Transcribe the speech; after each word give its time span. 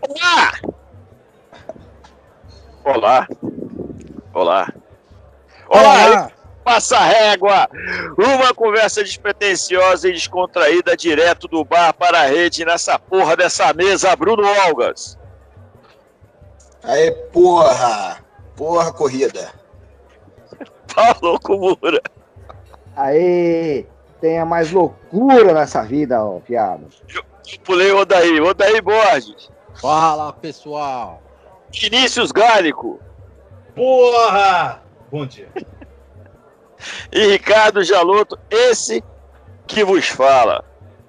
Olá! 0.00 0.52
Olá! 2.82 3.28
Olá! 4.32 4.72
Olá! 5.68 6.32
Passa 6.64 6.98
régua! 7.00 7.68
Uma 8.16 8.54
conversa 8.54 9.04
despretensiosa 9.04 10.08
e 10.08 10.12
descontraída 10.12 10.96
direto 10.96 11.46
do 11.46 11.62
bar 11.66 11.92
para 11.92 12.20
a 12.20 12.26
rede 12.26 12.64
nessa 12.64 12.98
porra 12.98 13.36
dessa 13.36 13.74
mesa, 13.74 14.16
Bruno 14.16 14.42
Olgas. 14.66 15.18
Aê, 16.82 17.10
porra! 17.10 18.24
Porra, 18.56 18.90
corrida! 18.90 19.52
Paulo 20.94 21.38
Kumura. 21.40 22.00
Aê! 22.96 23.86
Tenha 24.22 24.46
mais 24.46 24.70
loucura 24.70 25.52
nessa 25.52 25.82
vida, 25.82 26.24
ó, 26.24 26.38
piada. 26.38 26.86
Eu 27.12 27.24
pulei 27.64 27.90
o 27.90 27.98
Odaí, 27.98 28.40
Odaí 28.40 28.80
Borges. 28.80 29.50
Fala, 29.74 30.32
pessoal. 30.32 31.20
Vinícius 31.72 32.30
Gálico. 32.30 33.00
Porra! 33.74 34.80
Bom 35.10 35.26
dia. 35.26 35.48
E 37.12 37.26
Ricardo 37.28 37.84
Jaloto, 37.84 38.36
esse 38.50 39.04
que 39.68 39.84
vos 39.84 40.08
fala. 40.08 40.64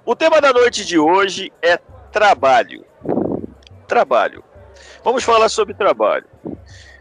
O 0.06 0.14
tema 0.14 0.40
da 0.40 0.52
noite 0.52 0.84
de 0.84 0.96
hoje 0.96 1.52
é 1.60 1.76
trabalho. 2.12 2.84
Trabalho. 3.88 4.44
Vamos 5.02 5.24
falar 5.24 5.48
sobre 5.48 5.74
trabalho. 5.74 6.26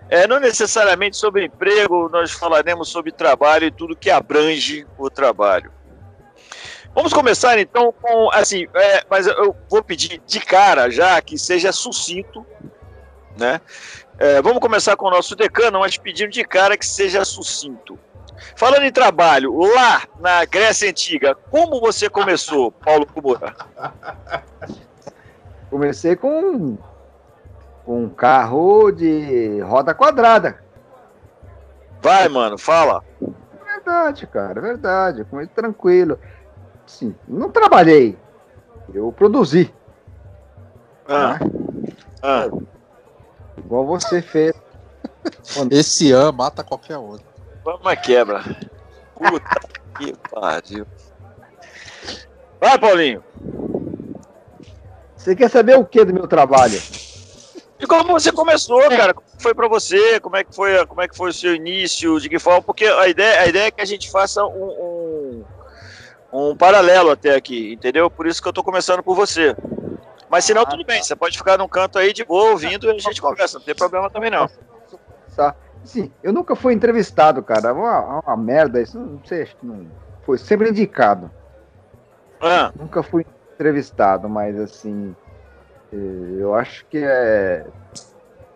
É, 0.10 0.26
não 0.26 0.40
necessariamente 0.40 1.18
sobre 1.18 1.46
emprego, 1.46 2.10
nós 2.10 2.32
falaremos 2.32 2.90
sobre 2.90 3.12
trabalho 3.12 3.68
e 3.68 3.72
tudo 3.72 3.96
que 3.96 4.10
abrange 4.10 4.88
o 4.98 5.08
trabalho. 5.08 5.72
Vamos 6.94 7.12
começar 7.12 7.58
então 7.58 7.92
com, 7.92 8.30
assim, 8.32 8.68
é, 8.74 9.04
mas 9.10 9.26
eu 9.26 9.56
vou 9.70 9.84
pedir 9.84 10.22
de 10.26 10.40
cara 10.40 10.92
já 10.92 11.20
que 11.22 11.38
seja 11.38 11.72
sucinto, 11.72 12.46
né? 13.38 13.60
É, 14.20 14.42
vamos 14.42 14.60
começar 14.60 14.96
com 14.96 15.08
o 15.08 15.12
nosso 15.12 15.36
decano, 15.36 15.80
mas 15.80 15.98
pedindo 15.98 16.30
de 16.30 16.44
cara 16.44 16.78
que 16.78 16.86
seja 16.86 17.26
sucinto. 17.26 17.98
Falando 18.56 18.84
em 18.84 18.92
trabalho, 18.92 19.58
lá 19.58 20.04
na 20.20 20.46
Grécia 20.46 20.90
Antiga, 20.90 21.36
como 21.50 21.80
você 21.80 22.10
começou, 22.10 22.72
Paulo 22.72 23.08
Kumura? 23.08 23.56
Comecei 25.70 26.16
com, 26.16 26.78
com 27.84 28.04
um 28.04 28.10
carro 28.10 28.92
de 28.92 29.60
roda 29.62 29.94
quadrada. 29.96 30.64
Vai, 32.00 32.30
mano, 32.30 32.58
fala. 32.58 33.04
Verdade, 33.66 34.28
cara, 34.28 34.62
verdade. 34.62 35.26
Comecei 35.26 35.54
tranquilo. 35.56 36.20
Sim, 36.86 37.16
não 37.28 37.50
trabalhei. 37.50 38.18
Eu 38.94 39.12
produzi. 39.12 39.74
Ah, 41.08 41.40
ah. 42.22 42.48
Igual 43.58 43.86
você 43.86 44.22
fez. 44.22 44.54
Esse 45.72 46.12
ano 46.12 46.34
mata 46.34 46.64
qualquer 46.64 46.98
outro. 46.98 47.26
Vamos 47.64 47.96
quebra. 48.02 48.42
Puta 49.16 49.60
que 49.98 50.14
pariu. 50.30 50.86
Vai, 52.60 52.78
Paulinho. 52.80 53.24
Você 55.16 55.36
quer 55.36 55.50
saber 55.50 55.78
o 55.78 55.86
que 55.86 56.04
do 56.04 56.14
meu 56.14 56.28
trabalho? 56.28 56.82
E 57.80 57.86
como 57.86 58.14
você 58.14 58.32
começou, 58.32 58.82
cara? 58.90 59.14
Como 59.14 59.28
foi 59.38 59.54
para 59.54 59.68
você? 59.68 60.20
Como 60.20 60.36
é 60.36 60.44
que 60.44 60.56
foi, 60.56 60.86
como 60.86 61.02
é 61.02 61.08
que 61.08 61.16
foi 61.16 61.30
o 61.30 61.34
seu 61.34 61.54
início? 61.56 62.20
De 62.20 62.30
que 62.30 62.40
forma? 62.40 62.62
Porque 62.62 62.86
a 62.86 63.08
ideia, 63.08 63.42
a 63.42 63.48
ideia 63.48 63.68
é 63.68 63.72
que 63.72 63.82
a 63.82 63.86
gente 63.86 64.10
faça 64.10 64.46
um, 64.46 64.64
um, 64.64 65.44
um 66.34 66.56
paralelo 66.56 67.12
até 67.12 67.36
aqui, 67.36 67.74
entendeu? 67.74 68.10
Por 68.10 68.26
isso 68.28 68.42
que 68.42 68.48
eu 68.48 68.54
tô 68.54 68.64
começando 68.64 69.04
por 69.04 69.16
você. 69.16 69.56
Mas 70.30 70.46
senão, 70.46 70.64
Ah, 70.64 70.66
tudo 70.66 70.84
bem. 70.86 70.98
tá. 70.98 71.04
Você 71.04 71.16
pode 71.16 71.38
ficar 71.38 71.58
num 71.58 71.68
canto 71.68 72.00
aí 72.00 72.12
de 72.12 72.26
boa, 72.26 72.52
ouvindo, 72.52 72.88
e 72.88 72.96
a 72.96 73.00
gente 73.00 73.22
conversa. 73.22 73.60
Não 73.60 73.66
tem 73.66 73.76
problema 73.76 74.10
também, 74.10 74.32
não. 74.32 74.50
Tá. 75.36 75.56
Sim, 75.84 76.12
eu 76.24 76.32
nunca 76.34 76.56
fui 76.56 76.74
entrevistado, 76.74 77.44
cara. 77.44 77.70
É 77.70 77.72
Uma, 77.72 78.22
uma 78.26 78.38
merda, 78.38 78.82
isso 78.82 78.98
não 78.98 79.24
sei, 79.26 79.44
acho 79.44 79.56
que 79.58 79.66
não. 79.66 79.86
Foi 80.26 80.38
sempre 80.38 80.70
indicado. 80.70 81.30
Ah, 82.42 82.72
Nunca 82.76 83.04
fui 83.04 83.26
entrevistado, 83.54 84.28
mas 84.30 84.60
assim. 84.60 85.16
eh, 85.92 86.38
Eu 86.40 86.56
acho 86.56 86.86
que 86.88 86.98
é. 86.98 87.66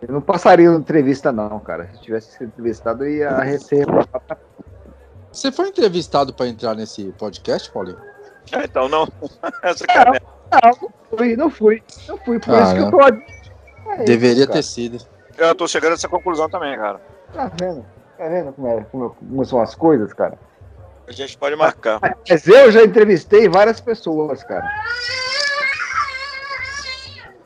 Eu 0.01 0.13
não 0.13 0.21
passaria 0.21 0.69
uma 0.69 0.79
entrevista, 0.79 1.31
não, 1.31 1.59
cara. 1.59 1.89
Se 1.93 2.01
tivesse 2.01 2.31
sido 2.31 2.47
entrevistado, 2.47 3.03
eu 3.05 3.11
ia 3.11 3.39
receber. 3.41 3.85
Você 5.37 5.51
foi 5.51 5.67
entrevistado 5.67 6.33
para 6.33 6.47
entrar 6.47 6.73
nesse 6.73 7.11
podcast, 7.11 7.69
Paulinho? 7.71 7.99
ah, 8.53 8.63
então 8.63 8.89
não. 8.89 9.07
Essa 9.61 9.85
que 9.85 9.91
é 9.95 10.03
Não, 10.05 10.13
não, 10.13 10.71
não 10.71 10.91
fui, 11.17 11.35
não 11.35 11.49
fui. 11.51 11.83
Não 12.07 12.17
fui, 12.17 12.39
por 12.39 12.55
Ah, 12.55 12.63
isso 12.63 12.73
que 12.73 12.79
não. 12.79 12.85
eu 12.87 12.91
tô. 12.91 13.01
É 13.01 13.95
isso, 13.97 14.05
Deveria 14.05 14.47
cara. 14.47 14.57
ter 14.57 14.63
sido. 14.63 14.97
Eu 15.37 15.53
tô 15.53 15.67
chegando 15.67 15.91
a 15.91 15.93
essa 15.93 16.07
conclusão 16.09 16.49
também, 16.49 16.75
cara. 16.75 16.99
Tá 17.31 17.51
vendo? 17.59 17.85
Tá 18.17 18.27
vendo 18.27 18.51
como, 18.53 18.67
é, 18.67 18.83
como, 18.85 19.09
como 19.11 19.45
são 19.45 19.61
as 19.61 19.75
coisas, 19.75 20.11
cara? 20.11 20.39
A 21.07 21.11
gente 21.11 21.37
pode 21.37 21.55
marcar. 21.55 21.99
Mas 22.27 22.47
eu 22.47 22.71
já 22.71 22.83
entrevistei 22.83 23.47
várias 23.47 23.79
pessoas, 23.79 24.43
cara. 24.43 24.67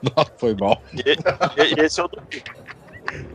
Não, 0.01 0.25
foi 0.38 0.56
mal. 0.56 0.81
E, 0.94 1.62
e- 1.62 1.80
esse 1.85 2.00
é 2.00 2.03
o 2.06 2.07
Dudu. 2.07 2.25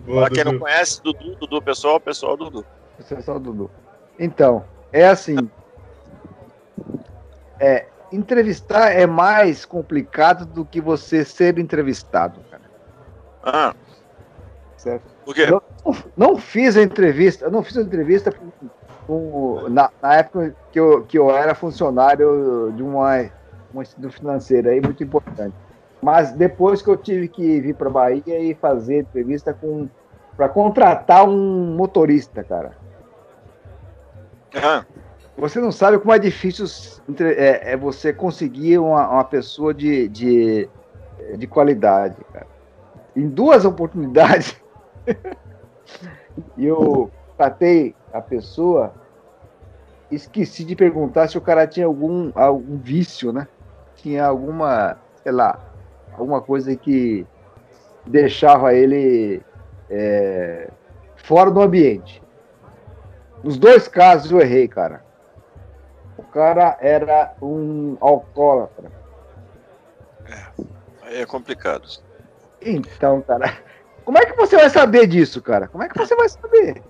Boa, 0.06 0.26
Pra 0.26 0.30
quem 0.34 0.44
não 0.44 0.52
Dudu. 0.52 0.64
conhece, 0.64 1.02
Dudu, 1.02 1.36
Dudu, 1.36 1.60
pessoal, 1.62 2.00
pessoal, 2.00 2.36
Dudu. 2.38 2.64
É 2.98 3.30
o 3.30 3.38
Dudu. 3.38 3.70
Então, 4.18 4.64
é 4.92 5.08
assim. 5.08 5.36
É, 7.58 7.86
entrevistar 8.12 8.90
é 8.90 9.06
mais 9.06 9.64
complicado 9.64 10.44
do 10.44 10.64
que 10.64 10.80
você 10.80 11.24
ser 11.24 11.58
entrevistado, 11.58 12.40
cara. 12.50 12.62
Ah, 13.42 13.74
Certo? 14.76 15.16
por 15.24 15.34
quê? 15.34 15.46
Não, 15.46 15.62
não 16.16 16.36
fiz 16.36 16.76
a 16.76 16.82
entrevista, 16.82 17.46
eu 17.46 17.50
não 17.50 17.62
fiz 17.62 17.76
a 17.76 17.82
entrevista 17.82 18.32
com, 19.06 19.68
na, 19.68 19.90
na 20.00 20.14
época 20.14 20.54
que 20.70 20.78
eu, 20.78 21.02
que 21.04 21.18
eu 21.18 21.30
era 21.30 21.54
funcionário 21.54 22.72
de 22.76 22.82
uma, 22.82 23.28
uma 23.72 23.82
instituição 23.82 24.10
financeira 24.10 24.70
aí 24.70 24.80
muito 24.80 25.02
importante. 25.02 25.54
Mas 26.00 26.32
depois 26.32 26.82
que 26.82 26.88
eu 26.88 26.96
tive 26.96 27.26
que 27.26 27.60
vir 27.60 27.74
para 27.74 27.90
Bahia 27.90 28.38
e 28.38 28.54
fazer 28.54 29.00
entrevista 29.00 29.52
com 29.52 29.88
para 30.36 30.48
contratar 30.50 31.26
um 31.26 31.74
motorista, 31.74 32.44
cara. 32.44 32.72
Você 35.36 35.60
não 35.60 35.70
sabe 35.70 35.98
como 35.98 36.12
é 36.12 36.18
difícil 36.18 36.64
é, 37.20 37.72
é 37.72 37.76
você 37.76 38.12
conseguir 38.12 38.78
uma, 38.78 39.08
uma 39.08 39.24
pessoa 39.24 39.74
de, 39.74 40.08
de, 40.08 40.68
de 41.36 41.46
qualidade, 41.46 42.16
cara. 42.32 42.46
Em 43.14 43.28
duas 43.28 43.64
oportunidades, 43.64 44.56
eu 46.56 47.10
tratei 47.36 47.94
a 48.12 48.20
pessoa, 48.20 48.94
esqueci 50.10 50.64
de 50.64 50.74
perguntar 50.74 51.28
se 51.28 51.36
o 51.36 51.40
cara 51.40 51.66
tinha 51.66 51.86
algum, 51.86 52.30
algum 52.34 52.78
vício, 52.78 53.32
né? 53.32 53.46
Tinha 53.96 54.26
alguma, 54.26 54.98
sei 55.22 55.32
lá, 55.32 55.60
alguma 56.12 56.40
coisa 56.40 56.74
que 56.76 57.26
deixava 58.06 58.72
ele 58.74 59.42
é, 59.90 60.70
fora 61.16 61.50
do 61.50 61.60
ambiente. 61.60 62.22
Nos 63.42 63.56
dois 63.58 63.86
casos 63.88 64.30
eu 64.30 64.40
errei, 64.40 64.66
cara. 64.68 65.04
O 66.16 66.22
cara 66.22 66.76
era 66.80 67.34
um 67.40 67.96
alcoólatra. 68.00 68.90
aí 71.02 71.20
é 71.20 71.26
complicado. 71.26 71.88
Então, 72.60 73.22
cara, 73.22 73.56
como 74.04 74.18
é 74.18 74.24
que 74.26 74.34
você 74.36 74.56
vai 74.56 74.70
saber 74.70 75.06
disso, 75.06 75.40
cara? 75.42 75.68
Como 75.68 75.84
é 75.84 75.88
que 75.88 75.96
você 75.96 76.14
vai 76.16 76.28
saber? 76.28 76.82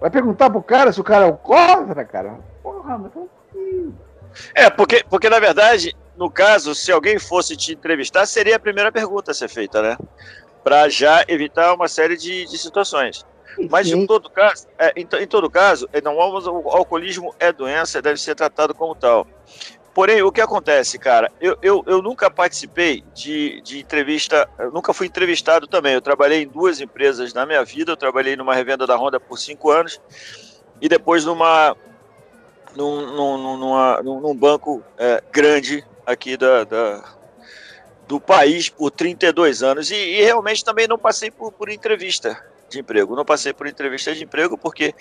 Vai 0.00 0.10
perguntar 0.10 0.50
pro 0.50 0.62
cara 0.62 0.92
se 0.92 1.00
o 1.00 1.04
cara 1.04 1.26
é 1.26 1.28
alcoólatra, 1.28 2.04
cara? 2.04 2.38
Porra, 2.62 2.98
mas 2.98 3.12
como 3.12 3.28
que- 3.52 3.92
É, 4.54 4.70
porque, 4.70 5.04
porque 5.08 5.28
na 5.28 5.38
verdade, 5.38 5.94
no 6.16 6.30
caso, 6.30 6.74
se 6.74 6.90
alguém 6.90 7.18
fosse 7.18 7.56
te 7.56 7.72
entrevistar, 7.74 8.24
seria 8.26 8.56
a 8.56 8.60
primeira 8.60 8.90
pergunta 8.90 9.30
a 9.30 9.34
ser 9.34 9.48
feita, 9.48 9.82
né? 9.82 9.98
Para 10.64 10.88
já 10.88 11.24
evitar 11.28 11.74
uma 11.74 11.88
série 11.88 12.16
de, 12.16 12.46
de 12.46 12.58
situações. 12.58 13.24
Mas 13.68 13.88
Sim. 13.88 14.00
em 14.02 14.06
todo 14.06 14.30
caso, 14.30 14.66
é, 14.78 14.92
em, 14.96 15.06
em 15.22 15.26
todo 15.26 15.50
caso, 15.50 15.88
é, 15.92 16.00
não, 16.00 16.16
o 16.16 16.70
alcoolismo 16.70 17.34
é 17.38 17.52
doença, 17.52 17.98
e 17.98 18.02
deve 18.02 18.18
ser 18.20 18.34
tratado 18.34 18.74
como 18.74 18.94
tal. 18.94 19.26
Porém, 19.92 20.22
o 20.22 20.30
que 20.30 20.40
acontece, 20.40 20.98
cara? 20.98 21.30
Eu, 21.40 21.58
eu, 21.60 21.82
eu 21.86 22.00
nunca 22.00 22.30
participei 22.30 23.02
de, 23.12 23.60
de 23.62 23.80
entrevista, 23.80 24.48
eu 24.58 24.70
nunca 24.70 24.94
fui 24.94 25.08
entrevistado 25.08 25.66
também. 25.66 25.94
Eu 25.94 26.00
trabalhei 26.00 26.42
em 26.42 26.48
duas 26.48 26.80
empresas 26.80 27.34
na 27.34 27.44
minha 27.44 27.64
vida. 27.64 27.90
Eu 27.92 27.96
trabalhei 27.96 28.36
numa 28.36 28.54
revenda 28.54 28.86
da 28.86 28.96
Honda 28.96 29.18
por 29.18 29.36
cinco 29.36 29.70
anos 29.70 30.00
e 30.80 30.88
depois 30.88 31.24
numa 31.24 31.76
num, 32.76 33.06
num, 33.16 33.56
numa- 33.58 34.00
num- 34.02 34.20
num 34.20 34.34
banco 34.34 34.80
é, 34.96 35.20
grande 35.32 35.84
aqui 36.06 36.36
da, 36.36 36.62
da- 36.62 37.02
do 38.06 38.20
país 38.20 38.70
por 38.70 38.92
32 38.92 39.60
anos. 39.60 39.90
E, 39.90 39.96
e 39.96 40.22
realmente 40.22 40.64
também 40.64 40.86
não 40.86 40.96
passei 40.98 41.32
por, 41.32 41.52
por 41.52 41.68
entrevista 41.68 42.40
de 42.70 42.80
emprego. 42.80 43.16
Não 43.16 43.24
passei 43.24 43.52
por 43.52 43.66
entrevista 43.66 44.14
de 44.14 44.24
emprego 44.24 44.56
porque 44.56 44.94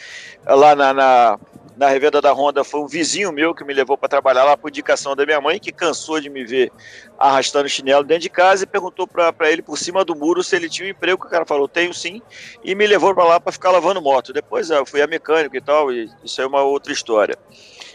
lá 0.45 0.75
na, 0.75 0.93
na, 0.93 1.39
na 1.77 1.87
revenda 1.87 2.21
da 2.21 2.33
Honda 2.33 2.63
foi 2.63 2.81
um 2.81 2.87
vizinho 2.87 3.31
meu 3.31 3.55
que 3.55 3.63
me 3.63 3.73
levou 3.73 3.97
para 3.97 4.09
trabalhar 4.09 4.43
lá 4.43 4.57
por 4.57 4.69
indicação 4.69 5.15
da 5.15 5.25
minha 5.25 5.39
mãe, 5.39 5.59
que 5.59 5.71
cansou 5.71 6.19
de 6.19 6.29
me 6.29 6.43
ver 6.43 6.71
arrastando 7.17 7.69
chinelo 7.69 8.03
dentro 8.03 8.23
de 8.23 8.29
casa 8.29 8.63
e 8.63 8.67
perguntou 8.67 9.07
para 9.07 9.49
ele 9.49 9.61
por 9.61 9.77
cima 9.77 10.03
do 10.03 10.15
muro 10.15 10.43
se 10.43 10.55
ele 10.55 10.69
tinha 10.69 10.87
um 10.87 10.91
emprego. 10.91 11.25
O 11.25 11.29
cara 11.29 11.45
falou: 11.45 11.67
tenho 11.67 11.93
sim, 11.93 12.21
e 12.63 12.75
me 12.75 12.85
levou 12.85 13.15
para 13.15 13.23
lá 13.23 13.39
para 13.39 13.51
ficar 13.51 13.71
lavando 13.71 14.01
moto. 14.01 14.33
Depois 14.33 14.69
eu 14.69 14.85
fui 14.85 15.01
a 15.01 15.07
mecânico 15.07 15.55
e 15.55 15.61
tal, 15.61 15.91
e 15.91 16.09
isso 16.23 16.41
é 16.41 16.45
uma 16.45 16.61
outra 16.61 16.91
história. 16.91 17.37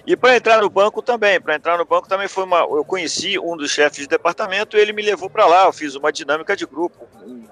E 0.07 0.15
para 0.15 0.37
entrar 0.37 0.61
no 0.61 0.69
banco 0.69 1.01
também, 1.01 1.41
para 1.41 1.55
entrar 1.55 1.79
no 1.79 1.85
banco 1.85 2.07
também 2.07 2.29
foi 2.29 2.45
uma. 2.45 2.61
Eu 2.61 2.85
conheci 2.85 3.39
um 3.39 3.57
dos 3.57 3.71
chefes 3.71 4.01
de 4.01 4.07
departamento, 4.07 4.77
ele 4.77 4.93
me 4.93 5.01
levou 5.01 5.31
para 5.31 5.47
lá. 5.47 5.65
Eu 5.65 5.73
fiz 5.73 5.95
uma 5.95 6.13
dinâmica 6.13 6.55
de 6.55 6.67
grupo, 6.67 7.09
um, 7.23 7.44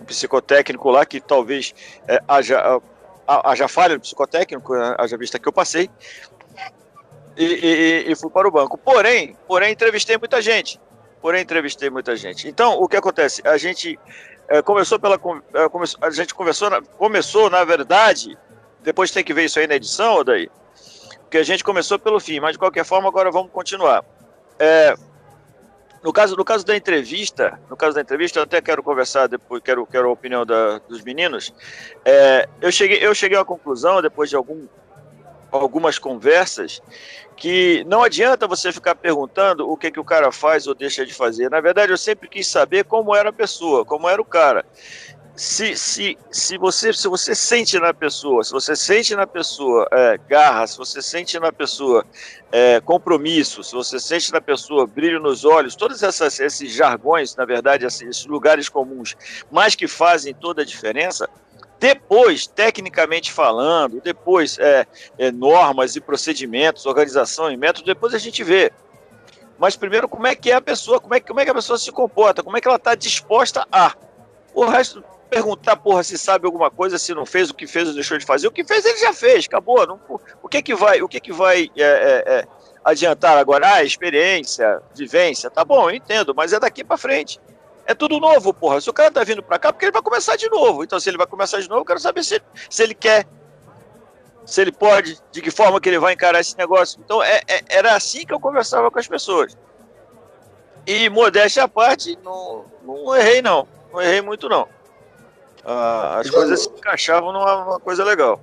um 0.00 0.04
psicotécnico 0.04 0.90
lá 0.90 1.04
que 1.04 1.20
talvez 1.20 1.74
é, 2.08 2.20
haja, 2.26 2.80
haja 3.26 3.68
falha 3.68 3.94
no 3.94 4.00
psicotécnico, 4.00 4.74
né, 4.74 4.94
haja 4.98 5.16
vista 5.16 5.38
que 5.38 5.48
eu 5.48 5.52
passei. 5.52 5.90
E, 7.36 7.44
e, 7.44 8.12
e, 8.12 8.16
fui 8.16 8.28
para 8.28 8.48
o 8.48 8.50
banco. 8.50 8.76
Porém, 8.76 9.36
porém, 9.46 9.72
entrevistei 9.72 10.18
muita 10.18 10.42
gente. 10.42 10.80
Porém, 11.22 11.42
entrevistei 11.42 11.88
muita 11.88 12.16
gente. 12.16 12.48
Então, 12.48 12.80
o 12.80 12.88
que 12.88 12.96
acontece? 12.96 13.40
A 13.46 13.56
gente 13.56 13.98
é, 14.48 14.60
começou 14.60 14.98
pela. 14.98 15.18
É, 15.54 15.68
começou, 15.68 15.98
a 16.02 16.10
gente 16.10 16.34
conversou, 16.34 16.70
começou, 16.98 17.48
na 17.48 17.64
verdade, 17.64 18.36
depois 18.82 19.10
tem 19.10 19.24
que 19.24 19.32
ver 19.32 19.44
isso 19.44 19.58
aí 19.58 19.66
na 19.66 19.76
edição, 19.76 20.24
daí 20.24 20.50
porque 21.30 21.38
a 21.38 21.44
gente 21.44 21.62
começou 21.62 21.96
pelo 21.96 22.18
fim, 22.18 22.40
mas 22.40 22.54
de 22.54 22.58
qualquer 22.58 22.84
forma 22.84 23.06
agora 23.06 23.30
vamos 23.30 23.52
continuar. 23.52 24.04
É, 24.58 24.96
no 26.02 26.12
caso, 26.12 26.34
no 26.34 26.44
caso 26.44 26.64
da 26.64 26.74
entrevista, 26.74 27.60
no 27.68 27.76
caso 27.76 27.94
da 27.94 28.00
entrevista, 28.00 28.38
eu 28.38 28.44
até 28.44 28.60
quero 28.60 28.82
conversar 28.82 29.26
depois, 29.26 29.62
quero, 29.62 29.86
quero 29.86 30.08
a 30.08 30.12
opinião 30.12 30.46
da, 30.46 30.78
dos 30.78 31.02
meninos. 31.02 31.52
É, 32.04 32.48
eu 32.60 32.72
cheguei, 32.72 32.98
eu 33.04 33.14
cheguei 33.14 33.36
à 33.36 33.44
conclusão 33.44 34.00
depois 34.00 34.30
de 34.30 34.36
algum, 34.36 34.66
algumas 35.52 35.98
conversas 35.98 36.80
que 37.36 37.84
não 37.86 38.02
adianta 38.02 38.46
você 38.46 38.72
ficar 38.72 38.94
perguntando 38.94 39.68
o 39.68 39.76
que 39.76 39.90
que 39.90 40.00
o 40.00 40.04
cara 40.04 40.32
faz 40.32 40.66
ou 40.66 40.74
deixa 40.74 41.04
de 41.04 41.12
fazer. 41.12 41.50
Na 41.50 41.60
verdade, 41.60 41.92
eu 41.92 41.98
sempre 41.98 42.28
quis 42.28 42.46
saber 42.46 42.84
como 42.84 43.14
era 43.14 43.28
a 43.28 43.32
pessoa, 43.32 43.84
como 43.84 44.08
era 44.08 44.20
o 44.20 44.24
cara 44.24 44.64
se, 45.40 45.74
se, 45.74 46.18
se, 46.30 46.58
você, 46.58 46.92
se 46.92 47.08
você 47.08 47.34
sente 47.34 47.80
na 47.80 47.94
pessoa, 47.94 48.44
se 48.44 48.52
você 48.52 48.76
sente 48.76 49.16
na 49.16 49.26
pessoa 49.26 49.88
é, 49.90 50.18
garra, 50.28 50.66
se 50.66 50.76
você 50.76 51.00
sente 51.00 51.40
na 51.40 51.50
pessoa 51.50 52.04
é, 52.52 52.78
compromisso, 52.82 53.64
se 53.64 53.72
você 53.72 53.98
sente 53.98 54.30
na 54.34 54.40
pessoa 54.42 54.86
brilho 54.86 55.18
nos 55.18 55.46
olhos, 55.46 55.74
todos 55.74 56.02
essas, 56.02 56.38
esses 56.40 56.70
jargões, 56.70 57.34
na 57.36 57.46
verdade, 57.46 57.86
assim, 57.86 58.06
esses 58.06 58.26
lugares 58.26 58.68
comuns, 58.68 59.16
mas 59.50 59.74
que 59.74 59.88
fazem 59.88 60.34
toda 60.34 60.60
a 60.60 60.64
diferença, 60.64 61.26
depois, 61.78 62.46
tecnicamente 62.46 63.32
falando, 63.32 63.98
depois 63.98 64.58
é, 64.58 64.86
é, 65.16 65.32
normas 65.32 65.96
e 65.96 66.02
procedimentos, 66.02 66.84
organização 66.84 67.50
e 67.50 67.56
método, 67.56 67.86
depois 67.86 68.12
a 68.12 68.18
gente 68.18 68.44
vê. 68.44 68.70
Mas 69.58 69.74
primeiro, 69.74 70.06
como 70.06 70.26
é 70.26 70.34
que 70.34 70.50
é 70.50 70.54
a 70.56 70.60
pessoa, 70.60 71.00
como 71.00 71.14
é, 71.14 71.20
como 71.20 71.40
é 71.40 71.46
que 71.46 71.50
a 71.50 71.54
pessoa 71.54 71.78
se 71.78 71.90
comporta, 71.90 72.42
como 72.42 72.58
é 72.58 72.60
que 72.60 72.68
ela 72.68 72.76
está 72.76 72.94
disposta 72.94 73.66
a. 73.72 73.94
O 74.52 74.66
resto 74.66 75.02
perguntar, 75.30 75.76
porra, 75.76 76.02
se 76.02 76.18
sabe 76.18 76.44
alguma 76.44 76.70
coisa, 76.70 76.98
se 76.98 77.14
não 77.14 77.24
fez, 77.24 77.48
o 77.48 77.54
que 77.54 77.66
fez 77.66 77.88
ou 77.88 77.94
deixou 77.94 78.18
de 78.18 78.26
fazer. 78.26 78.48
O 78.48 78.52
que 78.52 78.64
fez, 78.64 78.84
ele 78.84 78.98
já 78.98 79.12
fez, 79.12 79.46
acabou. 79.46 79.86
Não, 79.86 80.00
o 80.42 80.48
que 80.48 80.60
que 80.60 80.74
vai, 80.74 81.00
o 81.00 81.08
que 81.08 81.20
que 81.20 81.32
vai 81.32 81.70
é, 81.76 81.82
é, 81.82 82.24
é, 82.26 82.48
adiantar 82.84 83.38
agora? 83.38 83.74
Ah, 83.74 83.84
experiência, 83.84 84.82
vivência, 84.94 85.48
tá 85.48 85.64
bom, 85.64 85.88
eu 85.88 85.94
entendo, 85.94 86.34
mas 86.34 86.52
é 86.52 86.58
daqui 86.58 86.82
para 86.82 86.96
frente. 86.96 87.40
É 87.86 87.94
tudo 87.94 88.20
novo, 88.20 88.52
porra. 88.52 88.80
Se 88.80 88.90
o 88.90 88.92
cara 88.92 89.10
tá 89.10 89.24
vindo 89.24 89.42
para 89.42 89.58
cá, 89.58 89.72
porque 89.72 89.86
ele 89.86 89.92
vai 89.92 90.02
começar 90.02 90.36
de 90.36 90.48
novo. 90.50 90.84
Então, 90.84 90.98
se 91.00 91.08
ele 91.08 91.16
vai 91.16 91.26
começar 91.26 91.60
de 91.60 91.68
novo, 91.68 91.80
eu 91.80 91.84
quero 91.86 92.00
saber 92.00 92.22
se, 92.22 92.40
se 92.68 92.82
ele 92.82 92.94
quer, 92.94 93.26
se 94.44 94.60
ele 94.60 94.72
pode, 94.72 95.18
de 95.32 95.40
que 95.40 95.50
forma 95.50 95.80
que 95.80 95.88
ele 95.88 95.98
vai 95.98 96.12
encarar 96.12 96.40
esse 96.40 96.56
negócio. 96.58 97.00
Então, 97.04 97.22
é, 97.22 97.40
é 97.48 97.62
era 97.68 97.94
assim 97.94 98.26
que 98.26 98.32
eu 98.32 98.40
conversava 98.40 98.90
com 98.90 98.98
as 98.98 99.08
pessoas. 99.08 99.56
E 100.86 101.08
modéstia 101.08 101.64
à 101.64 101.68
parte, 101.68 102.18
não, 102.22 102.64
não 102.82 103.16
errei, 103.16 103.40
não. 103.40 103.66
Não 103.92 104.00
errei 104.00 104.20
muito, 104.20 104.48
não. 104.48 104.68
Ah, 105.64 106.20
as 106.20 106.30
coisas 106.30 106.62
se 106.62 106.68
encaixavam 106.68 107.32
numa 107.32 107.78
coisa 107.80 108.04
legal. 108.04 108.40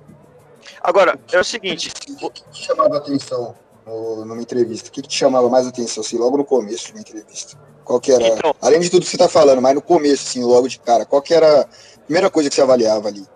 Agora, 0.80 1.18
é 1.32 1.38
o 1.38 1.44
seguinte. 1.44 1.92
O 2.22 2.30
que, 2.30 2.42
te 2.50 2.64
chamava 2.66 2.96
a 2.96 2.98
atenção 2.98 3.54
no, 3.86 4.24
numa 4.24 4.40
entrevista? 4.40 4.88
O 4.88 4.92
que, 4.92 5.02
que, 5.02 5.08
te 5.08 5.16
chamava 5.16 5.48
mais 5.48 5.66
atenção, 5.66 6.02
assim, 6.02 6.16
logo 6.18 6.36
no 6.36 6.44
começo 6.44 6.86
de 6.86 6.92
uma 6.92 7.00
entrevista? 7.00 7.58
Qual 7.84 8.00
que 8.00 8.12
era, 8.12 8.28
então, 8.28 8.54
além 8.60 8.80
de 8.80 8.90
tudo 8.90 9.02
que 9.02 9.08
você 9.08 9.16
está 9.16 9.28
falando, 9.28 9.62
mas 9.62 9.74
no 9.74 9.80
começo, 9.80 10.28
assim, 10.28 10.44
logo 10.44 10.68
de 10.68 10.78
cara, 10.78 11.06
qual 11.06 11.22
que 11.22 11.32
era 11.32 11.62
a 11.62 11.66
primeira 12.04 12.30
coisa 12.30 12.48
que 12.48 12.54
você 12.54 12.60
avaliava 12.60 13.08
ali? 13.08 13.26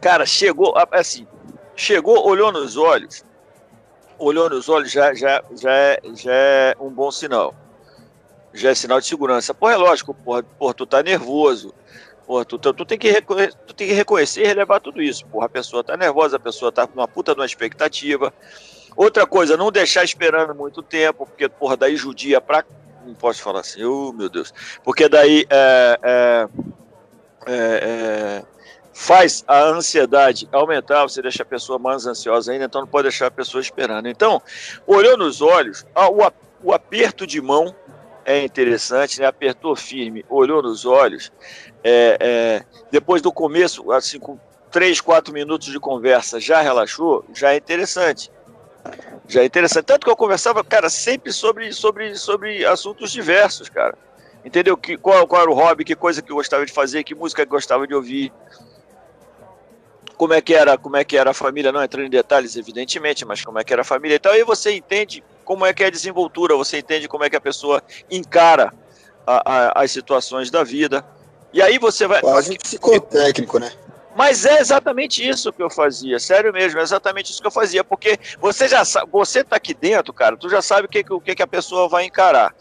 Cara, 0.00 0.26
chegou, 0.26 0.74
assim, 0.92 1.26
chegou, 1.74 2.26
olhou 2.28 2.52
nos 2.52 2.76
olhos, 2.76 3.24
olhou 4.18 4.50
nos 4.50 4.68
olhos 4.68 4.92
já, 4.92 5.14
já, 5.14 5.42
já, 5.56 5.72
é, 5.72 6.00
já 6.14 6.32
é 6.32 6.76
um 6.78 6.90
bom 6.90 7.10
sinal. 7.10 7.54
Já 8.52 8.70
é 8.70 8.74
sinal 8.74 9.00
de 9.00 9.06
segurança. 9.06 9.52
Porra, 9.52 9.74
é 9.74 9.76
lógico, 9.76 10.14
porra, 10.14 10.42
porra 10.42 10.74
tu 10.74 10.86
tá 10.86 11.02
nervoso, 11.02 11.74
Porra, 12.28 12.44
tu, 12.44 12.58
tu, 12.58 12.74
tu, 12.74 12.84
tem 12.84 12.98
que 12.98 13.22
tu 13.22 13.74
tem 13.74 13.88
que 13.88 13.94
reconhecer 13.94 14.42
e 14.42 14.46
relevar 14.46 14.80
tudo 14.80 15.00
isso. 15.00 15.24
Porra, 15.24 15.46
a 15.46 15.48
pessoa 15.48 15.82
tá 15.82 15.96
nervosa, 15.96 16.36
a 16.36 16.38
pessoa 16.38 16.70
tá 16.70 16.86
com 16.86 16.92
uma 16.92 17.08
puta 17.08 17.32
de 17.32 17.40
uma 17.40 17.46
expectativa. 17.46 18.34
Outra 18.94 19.26
coisa, 19.26 19.56
não 19.56 19.72
deixar 19.72 20.04
esperando 20.04 20.54
muito 20.54 20.82
tempo, 20.82 21.24
porque, 21.24 21.48
porra, 21.48 21.74
daí 21.74 21.96
judia 21.96 22.38
pra. 22.38 22.66
Não 23.06 23.14
posso 23.14 23.40
falar 23.40 23.60
assim, 23.60 23.82
oh 23.82 24.12
meu 24.12 24.28
Deus. 24.28 24.52
Porque 24.84 25.08
daí 25.08 25.46
é, 25.48 25.98
é, 26.02 26.48
é, 27.46 27.54
é, 27.56 28.44
faz 28.92 29.42
a 29.48 29.62
ansiedade 29.62 30.46
aumentar, 30.52 31.04
você 31.04 31.22
deixa 31.22 31.42
a 31.44 31.46
pessoa 31.46 31.78
mais 31.78 32.04
ansiosa 32.06 32.52
ainda, 32.52 32.66
então 32.66 32.82
não 32.82 32.88
pode 32.88 33.04
deixar 33.04 33.28
a 33.28 33.30
pessoa 33.30 33.62
esperando. 33.62 34.06
Então, 34.06 34.42
olhou 34.86 35.16
nos 35.16 35.40
olhos, 35.40 35.86
o, 35.94 36.68
o 36.68 36.74
aperto 36.74 37.26
de 37.26 37.40
mão 37.40 37.74
é 38.28 38.44
interessante, 38.44 39.18
né? 39.20 39.26
apertou 39.26 39.74
firme, 39.74 40.22
olhou 40.28 40.62
nos 40.62 40.84
olhos, 40.84 41.32
é, 41.82 42.18
é, 42.20 42.64
depois 42.90 43.22
do 43.22 43.32
começo, 43.32 43.90
assim, 43.90 44.18
com 44.18 44.38
três, 44.70 45.00
quatro 45.00 45.32
minutos 45.32 45.72
de 45.72 45.80
conversa, 45.80 46.38
já 46.38 46.60
relaxou, 46.60 47.24
já 47.34 47.54
é 47.54 47.56
interessante. 47.56 48.30
Já 49.26 49.40
é 49.40 49.46
interessante. 49.46 49.86
Tanto 49.86 50.04
que 50.04 50.10
eu 50.10 50.16
conversava, 50.16 50.62
cara, 50.62 50.90
sempre 50.90 51.32
sobre, 51.32 51.72
sobre, 51.72 52.14
sobre 52.16 52.66
assuntos 52.66 53.10
diversos, 53.10 53.70
cara. 53.70 53.96
Entendeu? 54.44 54.76
Que, 54.76 54.98
qual, 54.98 55.26
qual 55.26 55.42
era 55.42 55.50
o 55.50 55.54
hobby, 55.54 55.84
que 55.84 55.94
coisa 55.94 56.20
que 56.20 56.30
eu 56.30 56.36
gostava 56.36 56.66
de 56.66 56.72
fazer, 56.72 57.04
que 57.04 57.14
música 57.14 57.44
que 57.44 57.48
eu 57.48 57.56
gostava 57.56 57.86
de 57.86 57.94
ouvir. 57.94 58.30
Como 60.18 60.34
é 60.34 60.40
que 60.42 60.52
era, 60.52 60.76
como 60.76 60.96
é 60.96 61.04
que 61.04 61.16
era 61.16 61.30
a 61.30 61.34
família, 61.34 61.72
não 61.72 61.82
entrando 61.82 62.06
em 62.06 62.10
detalhes, 62.10 62.56
evidentemente, 62.56 63.24
mas 63.24 63.42
como 63.42 63.58
é 63.58 63.64
que 63.64 63.72
era 63.72 63.82
a 63.82 63.84
família 63.84 64.16
e 64.16 64.18
tal. 64.18 64.34
E 64.34 64.44
você 64.44 64.72
entende 64.72 65.24
como 65.44 65.64
é 65.64 65.72
que 65.72 65.82
é 65.82 65.86
a 65.86 65.90
desenvoltura, 65.90 66.56
você 66.56 66.78
entende 66.78 67.08
como 67.08 67.24
é 67.24 67.30
que 67.30 67.36
a 67.36 67.40
pessoa 67.40 67.82
encara 68.10 68.74
a, 69.26 69.80
a, 69.80 69.82
as 69.82 69.90
situações 69.90 70.50
da 70.50 70.62
vida. 70.64 71.02
E 71.52 71.62
aí 71.62 71.78
você 71.78 72.06
vai. 72.06 72.20
Quase 72.20 72.52
um 72.52 72.56
psicotécnico, 72.56 73.58
né? 73.58 73.72
Mas 74.16 74.44
é 74.44 74.58
exatamente 74.58 75.26
isso 75.26 75.52
que 75.52 75.62
eu 75.62 75.70
fazia, 75.70 76.18
sério 76.18 76.52
mesmo, 76.52 76.80
é 76.80 76.82
exatamente 76.82 77.30
isso 77.30 77.40
que 77.40 77.46
eu 77.46 77.52
fazia, 77.52 77.84
porque 77.84 78.18
você 78.40 78.66
já 78.66 78.84
sabe, 78.84 79.08
você 79.12 79.44
tá 79.44 79.54
aqui 79.54 79.72
dentro, 79.72 80.12
cara, 80.12 80.36
tu 80.36 80.48
já 80.48 80.60
sabe 80.60 80.86
o 80.86 80.88
que, 80.88 81.04
o 81.08 81.20
que 81.20 81.40
a 81.40 81.46
pessoa 81.46 81.88
vai 81.88 82.04
encarar. 82.04 82.52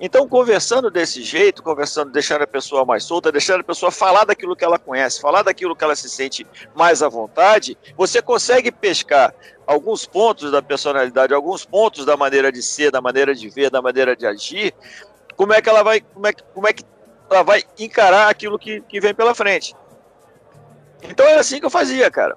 Então, 0.00 0.28
conversando 0.28 0.90
desse 0.90 1.22
jeito, 1.22 1.62
conversando, 1.62 2.10
deixando 2.10 2.42
a 2.42 2.46
pessoa 2.46 2.84
mais 2.84 3.04
solta, 3.04 3.30
deixando 3.30 3.60
a 3.60 3.64
pessoa 3.64 3.92
falar 3.92 4.24
daquilo 4.24 4.56
que 4.56 4.64
ela 4.64 4.78
conhece, 4.78 5.20
falar 5.20 5.42
daquilo 5.42 5.76
que 5.76 5.84
ela 5.84 5.94
se 5.94 6.10
sente 6.10 6.44
mais 6.74 7.02
à 7.02 7.08
vontade, 7.08 7.78
você 7.96 8.20
consegue 8.20 8.72
pescar 8.72 9.32
alguns 9.66 10.04
pontos 10.04 10.50
da 10.50 10.60
personalidade, 10.60 11.32
alguns 11.32 11.64
pontos 11.64 12.04
da 12.04 12.16
maneira 12.16 12.50
de 12.50 12.60
ser, 12.60 12.90
da 12.90 13.00
maneira 13.00 13.34
de 13.34 13.48
ver, 13.48 13.70
da 13.70 13.80
maneira 13.80 14.16
de 14.16 14.26
agir, 14.26 14.74
como 15.36 15.52
é 15.52 15.62
que 15.62 15.68
ela 15.68 15.82
vai, 15.82 16.00
como 16.00 16.26
é, 16.26 16.32
como 16.32 16.68
é 16.68 16.72
que 16.72 16.84
ela 17.30 17.42
vai 17.42 17.62
encarar 17.78 18.28
aquilo 18.28 18.58
que, 18.58 18.80
que 18.82 19.00
vem 19.00 19.14
pela 19.14 19.34
frente. 19.34 19.74
Então 21.02 21.24
era 21.26 21.40
assim 21.40 21.60
que 21.60 21.66
eu 21.66 21.70
fazia, 21.70 22.10
cara. 22.10 22.36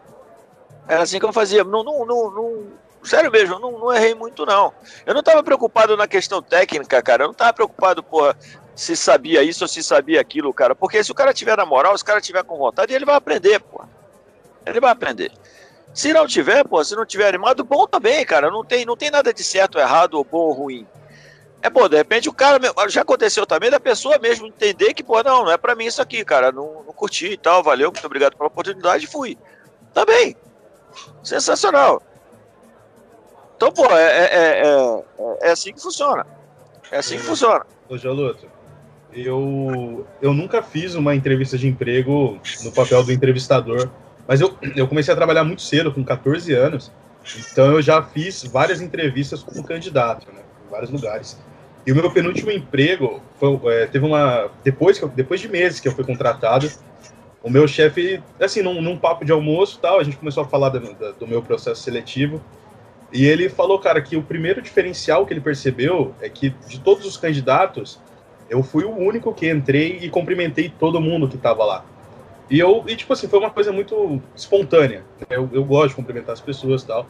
Era 0.87 1.03
assim 1.03 1.19
que 1.19 1.25
eu 1.25 1.33
fazia. 1.33 1.63
Não, 1.63 1.83
não, 1.83 2.05
não, 2.05 2.31
não 2.31 2.67
sério 3.03 3.31
mesmo, 3.31 3.59
não, 3.59 3.71
não 3.71 3.93
errei 3.93 4.13
muito, 4.13 4.45
não. 4.45 4.73
Eu 5.05 5.13
não 5.13 5.21
estava 5.21 5.43
preocupado 5.43 5.95
na 5.95 6.07
questão 6.07 6.41
técnica, 6.41 7.01
cara. 7.01 7.23
Eu 7.23 7.27
não 7.27 7.33
estava 7.33 7.53
preocupado, 7.53 8.03
porra, 8.03 8.37
se 8.75 8.95
sabia 8.95 9.43
isso 9.43 9.63
ou 9.63 9.67
se 9.67 9.81
sabia 9.81 10.21
aquilo, 10.21 10.53
cara. 10.53 10.75
Porque 10.75 11.03
se 11.03 11.11
o 11.11 11.15
cara 11.15 11.33
tiver 11.33 11.57
na 11.57 11.65
moral, 11.65 11.97
se 11.97 12.03
o 12.03 12.05
cara 12.05 12.21
tiver 12.21 12.43
com 12.43 12.57
vontade, 12.57 12.93
ele 12.93 13.05
vai 13.05 13.15
aprender. 13.15 13.61
Ele 14.65 14.79
vai 14.79 14.91
aprender. 14.91 15.31
Se 15.93 16.13
não 16.13 16.27
tiver, 16.27 16.63
pô, 16.63 16.83
se 16.83 16.95
não 16.95 17.05
tiver 17.05 17.27
animado, 17.27 17.63
bom 17.63 17.87
também, 17.87 18.23
cara. 18.25 18.51
Não 18.51 18.63
tem, 18.63 18.85
não 18.85 18.95
tem 18.95 19.09
nada 19.09 19.33
de 19.33 19.43
certo, 19.43 19.79
errado, 19.79 20.13
ou 20.15 20.23
bom 20.23 20.37
ou 20.37 20.51
ruim. 20.51 20.87
É 21.61 21.69
bom, 21.69 21.89
de 21.89 21.97
repente 21.97 22.29
o 22.29 22.33
cara. 22.33 22.59
Já 22.87 23.01
aconteceu 23.01 23.45
também 23.45 23.71
da 23.71 23.79
pessoa 23.79 24.19
mesmo 24.19 24.45
entender 24.45 24.93
que, 24.93 25.03
pô, 25.03 25.23
não, 25.23 25.45
não 25.45 25.51
é 25.51 25.57
pra 25.57 25.73
mim 25.73 25.85
isso 25.85 26.01
aqui, 26.01 26.23
cara. 26.23 26.51
Não, 26.51 26.83
não 26.85 26.93
curti 26.93 27.31
e 27.31 27.37
tal, 27.37 27.63
valeu, 27.63 27.91
muito 27.91 28.05
obrigado 28.05 28.37
pela 28.37 28.47
oportunidade 28.47 29.05
e 29.05 29.07
fui. 29.07 29.37
Bem. 30.05 30.37
Sensacional. 31.23 32.01
Então, 33.57 33.71
pô, 33.71 33.85
é, 33.85 34.03
é, 34.03 34.61
é, 34.61 35.03
é, 35.41 35.51
assim 35.51 35.73
que 35.73 35.81
funciona. 35.81 36.25
É 36.91 36.99
assim 36.99 37.17
que 37.17 37.23
funciona. 37.23 37.65
Ô, 37.89 37.97
Joluto, 37.97 38.45
eu, 39.11 40.05
eu 40.21 40.31
nunca 40.31 40.61
fiz 40.61 40.93
uma 40.93 41.15
entrevista 41.15 41.57
de 41.57 41.67
emprego 41.67 42.39
no 42.63 42.71
papel 42.71 43.03
do 43.03 43.11
entrevistador 43.11 43.89
Mas 44.27 44.41
eu, 44.41 44.55
eu 44.75 44.87
comecei 44.87 45.11
a 45.11 45.17
trabalhar 45.17 45.43
muito 45.43 45.63
cedo, 45.63 45.91
com 45.91 46.03
14 46.03 46.53
anos. 46.53 46.91
Então 47.51 47.71
eu 47.71 47.81
já 47.81 48.01
fiz 48.03 48.43
várias 48.43 48.79
entrevistas 48.79 49.41
como 49.41 49.63
candidato, 49.63 50.27
né? 50.31 50.41
Em 50.65 50.71
vários 50.71 50.91
lugares. 50.91 51.37
E 51.85 51.91
o 51.91 51.95
meu 51.95 52.11
penúltimo 52.11 52.51
emprego 52.51 53.21
foi, 53.39 53.59
é, 53.73 53.87
teve 53.87 54.05
uma. 54.05 54.51
Depois, 54.63 55.01
depois 55.15 55.41
de 55.41 55.47
meses 55.47 55.79
que 55.79 55.87
eu 55.87 55.93
fui 55.93 56.03
contratado, 56.03 56.69
o 57.41 57.49
meu 57.49 57.67
chefe, 57.67 58.21
assim, 58.39 58.61
num, 58.61 58.81
num 58.81 58.97
papo 58.97 59.25
de 59.25 59.31
almoço 59.31 59.79
tal, 59.81 59.99
a 59.99 60.03
gente 60.03 60.17
começou 60.17 60.43
a 60.43 60.47
falar 60.47 60.69
do, 60.69 61.13
do 61.13 61.27
meu 61.27 61.41
processo 61.41 61.81
seletivo. 61.81 62.41
E 63.11 63.25
ele 63.25 63.49
falou, 63.49 63.79
cara, 63.79 64.01
que 64.01 64.17
o 64.17 64.21
primeiro 64.21 64.61
diferencial 64.61 65.25
que 65.25 65.33
ele 65.33 65.41
percebeu 65.41 66.13
é 66.21 66.29
que 66.29 66.49
de 66.67 66.79
todos 66.79 67.05
os 67.05 67.15
candidatos, 67.15 67.99
eu 68.49 68.61
fui 68.61 68.83
o 68.83 68.95
único 68.95 69.33
que 69.33 69.49
entrei 69.49 69.99
e 70.01 70.09
cumprimentei 70.09 70.69
todo 70.69 70.99
mundo 70.99 71.27
que 71.27 71.35
estava 71.35 71.63
lá. 71.63 71.85
E 72.49 72.59
eu, 72.59 72.83
e 72.87 72.95
tipo 72.95 73.11
assim, 73.11 73.27
foi 73.27 73.39
uma 73.39 73.49
coisa 73.49 73.71
muito 73.71 74.21
espontânea. 74.35 75.03
Eu, 75.29 75.49
eu 75.51 75.63
gosto 75.63 75.89
de 75.89 75.95
cumprimentar 75.95 76.33
as 76.33 76.41
pessoas 76.41 76.83
tal. 76.83 77.05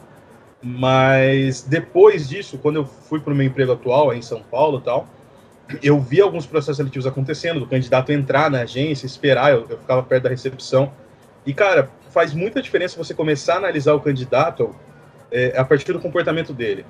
Mas 0.60 1.62
depois 1.62 2.28
disso, 2.28 2.58
quando 2.58 2.76
eu 2.76 2.84
fui 2.84 3.20
para 3.20 3.32
o 3.32 3.36
meu 3.36 3.46
emprego 3.46 3.72
atual, 3.72 4.12
em 4.12 4.22
São 4.22 4.42
Paulo 4.42 4.80
tal, 4.80 5.06
eu 5.82 6.00
vi 6.00 6.20
alguns 6.20 6.46
processos 6.46 6.78
seletivos 6.78 7.06
acontecendo, 7.06 7.60
do 7.60 7.66
candidato 7.66 8.10
entrar 8.10 8.50
na 8.50 8.62
agência, 8.62 9.06
esperar, 9.06 9.52
eu, 9.52 9.66
eu 9.68 9.78
ficava 9.78 10.02
perto 10.02 10.24
da 10.24 10.30
recepção. 10.30 10.92
E, 11.46 11.54
cara, 11.54 11.90
faz 12.10 12.32
muita 12.32 12.60
diferença 12.60 13.02
você 13.02 13.14
começar 13.14 13.54
a 13.54 13.58
analisar 13.58 13.94
o 13.94 14.00
candidato 14.00 14.74
é, 15.30 15.54
a 15.56 15.64
partir 15.64 15.92
do 15.92 16.00
comportamento 16.00 16.52
dele. 16.52 16.84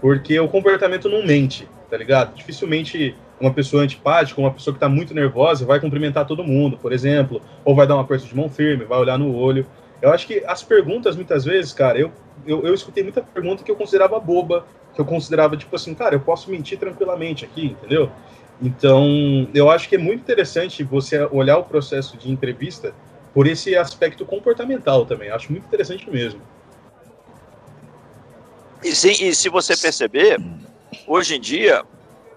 Porque 0.00 0.38
o 0.38 0.48
comportamento 0.48 1.08
não 1.08 1.24
mente, 1.24 1.68
tá 1.90 1.96
ligado? 1.96 2.34
Dificilmente 2.34 3.16
uma 3.40 3.52
pessoa 3.52 3.82
antipática, 3.82 4.40
uma 4.40 4.50
pessoa 4.50 4.72
que 4.72 4.78
está 4.78 4.88
muito 4.88 5.14
nervosa, 5.14 5.66
vai 5.66 5.78
cumprimentar 5.78 6.26
todo 6.26 6.42
mundo, 6.42 6.78
por 6.78 6.92
exemplo, 6.92 7.40
ou 7.64 7.74
vai 7.74 7.86
dar 7.86 7.96
um 7.96 8.00
aperto 8.00 8.26
de 8.26 8.34
mão 8.34 8.48
firme, 8.48 8.84
vai 8.84 8.98
olhar 8.98 9.18
no 9.18 9.34
olho. 9.34 9.66
Eu 10.00 10.10
acho 10.10 10.26
que 10.26 10.42
as 10.46 10.62
perguntas, 10.62 11.16
muitas 11.16 11.44
vezes, 11.44 11.72
cara, 11.72 11.98
eu, 11.98 12.12
eu, 12.46 12.66
eu 12.66 12.74
escutei 12.74 13.02
muita 13.02 13.22
pergunta 13.22 13.62
que 13.62 13.70
eu 13.70 13.76
considerava 13.76 14.18
boba, 14.20 14.66
que 14.94 15.00
eu 15.00 15.04
considerava, 15.04 15.56
tipo 15.56 15.74
assim, 15.76 15.94
cara, 15.94 16.14
eu 16.14 16.20
posso 16.20 16.50
mentir 16.50 16.78
tranquilamente 16.78 17.44
aqui, 17.44 17.66
entendeu? 17.66 18.10
Então, 18.60 19.48
eu 19.54 19.70
acho 19.70 19.88
que 19.88 19.96
é 19.96 19.98
muito 19.98 20.20
interessante 20.20 20.82
você 20.82 21.22
olhar 21.30 21.58
o 21.58 21.64
processo 21.64 22.16
de 22.16 22.30
entrevista 22.30 22.94
por 23.34 23.46
esse 23.46 23.76
aspecto 23.76 24.24
comportamental 24.24 25.04
também. 25.04 25.28
Acho 25.28 25.52
muito 25.52 25.66
interessante 25.66 26.08
mesmo. 26.10 26.40
E, 28.82 28.94
sim, 28.94 29.12
e 29.24 29.34
se 29.34 29.48
você 29.48 29.76
perceber, 29.76 30.40
hoje 31.06 31.36
em 31.36 31.40
dia, 31.40 31.84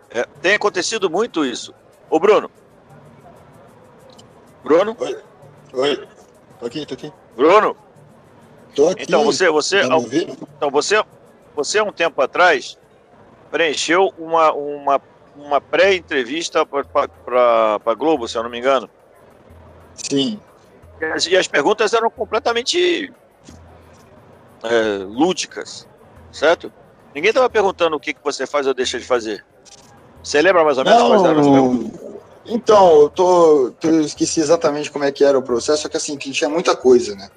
é, 0.10 0.24
tem 0.41 0.55
acontecido 0.55 1.10
muito 1.10 1.46
isso. 1.46 1.74
Ô, 2.10 2.19
Bruno. 2.19 2.50
Bruno? 4.63 4.96
Oi. 5.00 5.17
Oi. 5.74 6.08
Tô 6.60 6.65
aqui, 6.65 6.86
tô 6.86 6.93
aqui. 6.93 7.13
Bruno? 7.36 7.75
Tô 8.75 8.89
aqui. 8.89 9.03
Então, 9.03 9.24
você, 9.24 9.50
você, 9.50 9.88
tá 9.88 9.98
então, 9.98 10.69
você, 10.72 11.03
você, 11.55 11.81
um 11.81 11.91
tempo 11.91 12.22
atrás, 12.22 12.77
preencheu 13.51 14.13
uma, 14.17 14.51
uma, 14.53 15.01
uma 15.36 15.62
pré-entrevista 15.62 16.65
para 16.65 17.79
a 17.86 17.93
Globo, 17.93 18.27
se 18.27 18.38
eu 18.38 18.43
não 18.43 18.50
me 18.50 18.60
engano. 18.60 18.89
Sim. 19.96 20.39
E 21.00 21.05
as, 21.05 21.27
e 21.27 21.38
as 21.38 21.48
perguntas 21.48 21.93
eram 21.93 22.10
completamente 22.10 23.12
é, 24.63 24.98
lúdicas, 25.03 25.88
certo? 26.31 26.71
Ninguém 27.13 27.29
estava 27.29 27.50
perguntando 27.50 27.95
o 27.95 28.00
que, 28.00 28.13
que 28.13 28.24
você 28.24 28.45
faz 28.45 28.67
ou 28.67 28.74
deixa 28.74 29.00
de 29.00 29.05
fazer. 29.05 29.43
Você 30.24 30.41
lembra 30.41 30.63
mais 30.63 30.77
ou 30.77 30.83
menos 30.83 31.00
não, 31.00 31.09
Então, 32.45 33.01
eu 33.01 33.09
tô, 33.09 33.74
eu 33.83 34.01
esqueci 34.01 34.39
exatamente 34.39 34.91
como 34.91 35.05
é 35.05 35.12
que 35.12 35.24
era 35.24 35.38
o 35.38 35.41
processo, 35.41 35.83
só 35.83 35.89
que 35.89 35.98
assim, 35.98 36.17
que 36.17 36.31
tinha 36.31 36.50
muita 36.50 36.75
coisa, 36.75 37.15
né? 37.15 37.29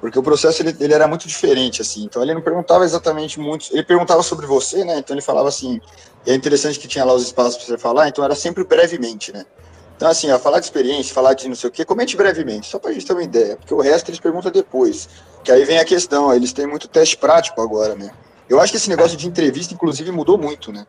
Porque 0.00 0.18
o 0.18 0.22
processo 0.22 0.62
ele, 0.62 0.76
ele, 0.78 0.94
era 0.94 1.08
muito 1.08 1.26
diferente, 1.26 1.82
assim. 1.82 2.04
Então 2.04 2.22
ele 2.22 2.32
não 2.32 2.40
perguntava 2.40 2.84
exatamente 2.84 3.40
muito. 3.40 3.66
Ele 3.72 3.82
perguntava 3.82 4.22
sobre 4.22 4.46
você, 4.46 4.84
né? 4.84 4.98
Então 4.98 5.14
ele 5.14 5.22
falava 5.22 5.48
assim. 5.48 5.80
E 6.24 6.30
é 6.30 6.34
interessante 6.34 6.78
que 6.78 6.86
tinha 6.86 7.04
lá 7.04 7.12
os 7.12 7.24
espaços 7.24 7.56
para 7.56 7.66
você 7.66 7.78
falar, 7.78 8.08
então 8.08 8.24
era 8.24 8.34
sempre 8.34 8.62
brevemente, 8.62 9.32
né? 9.32 9.44
Então, 9.96 10.08
assim, 10.08 10.30
a 10.30 10.38
falar 10.38 10.60
de 10.60 10.66
experiência, 10.66 11.12
falar 11.12 11.34
de 11.34 11.48
não 11.48 11.56
sei 11.56 11.68
o 11.68 11.72
quê, 11.72 11.84
comente 11.84 12.16
brevemente, 12.16 12.68
só 12.68 12.78
para 12.78 12.90
a 12.90 12.92
gente 12.92 13.04
ter 13.04 13.12
uma 13.12 13.22
ideia, 13.22 13.56
porque 13.56 13.74
o 13.74 13.80
resto 13.80 14.08
eles 14.08 14.20
perguntam 14.20 14.52
depois. 14.52 15.08
Que 15.42 15.50
aí 15.50 15.64
vem 15.64 15.78
a 15.78 15.84
questão, 15.84 16.32
eles 16.32 16.52
têm 16.52 16.68
muito 16.68 16.86
teste 16.86 17.16
prático 17.16 17.60
agora, 17.60 17.96
né? 17.96 18.12
Eu 18.48 18.60
acho 18.60 18.72
que 18.72 18.76
esse 18.76 18.88
negócio 18.88 19.16
de 19.16 19.26
entrevista, 19.26 19.74
inclusive, 19.74 20.10
mudou 20.10 20.38
muito, 20.38 20.72
né? 20.72 20.86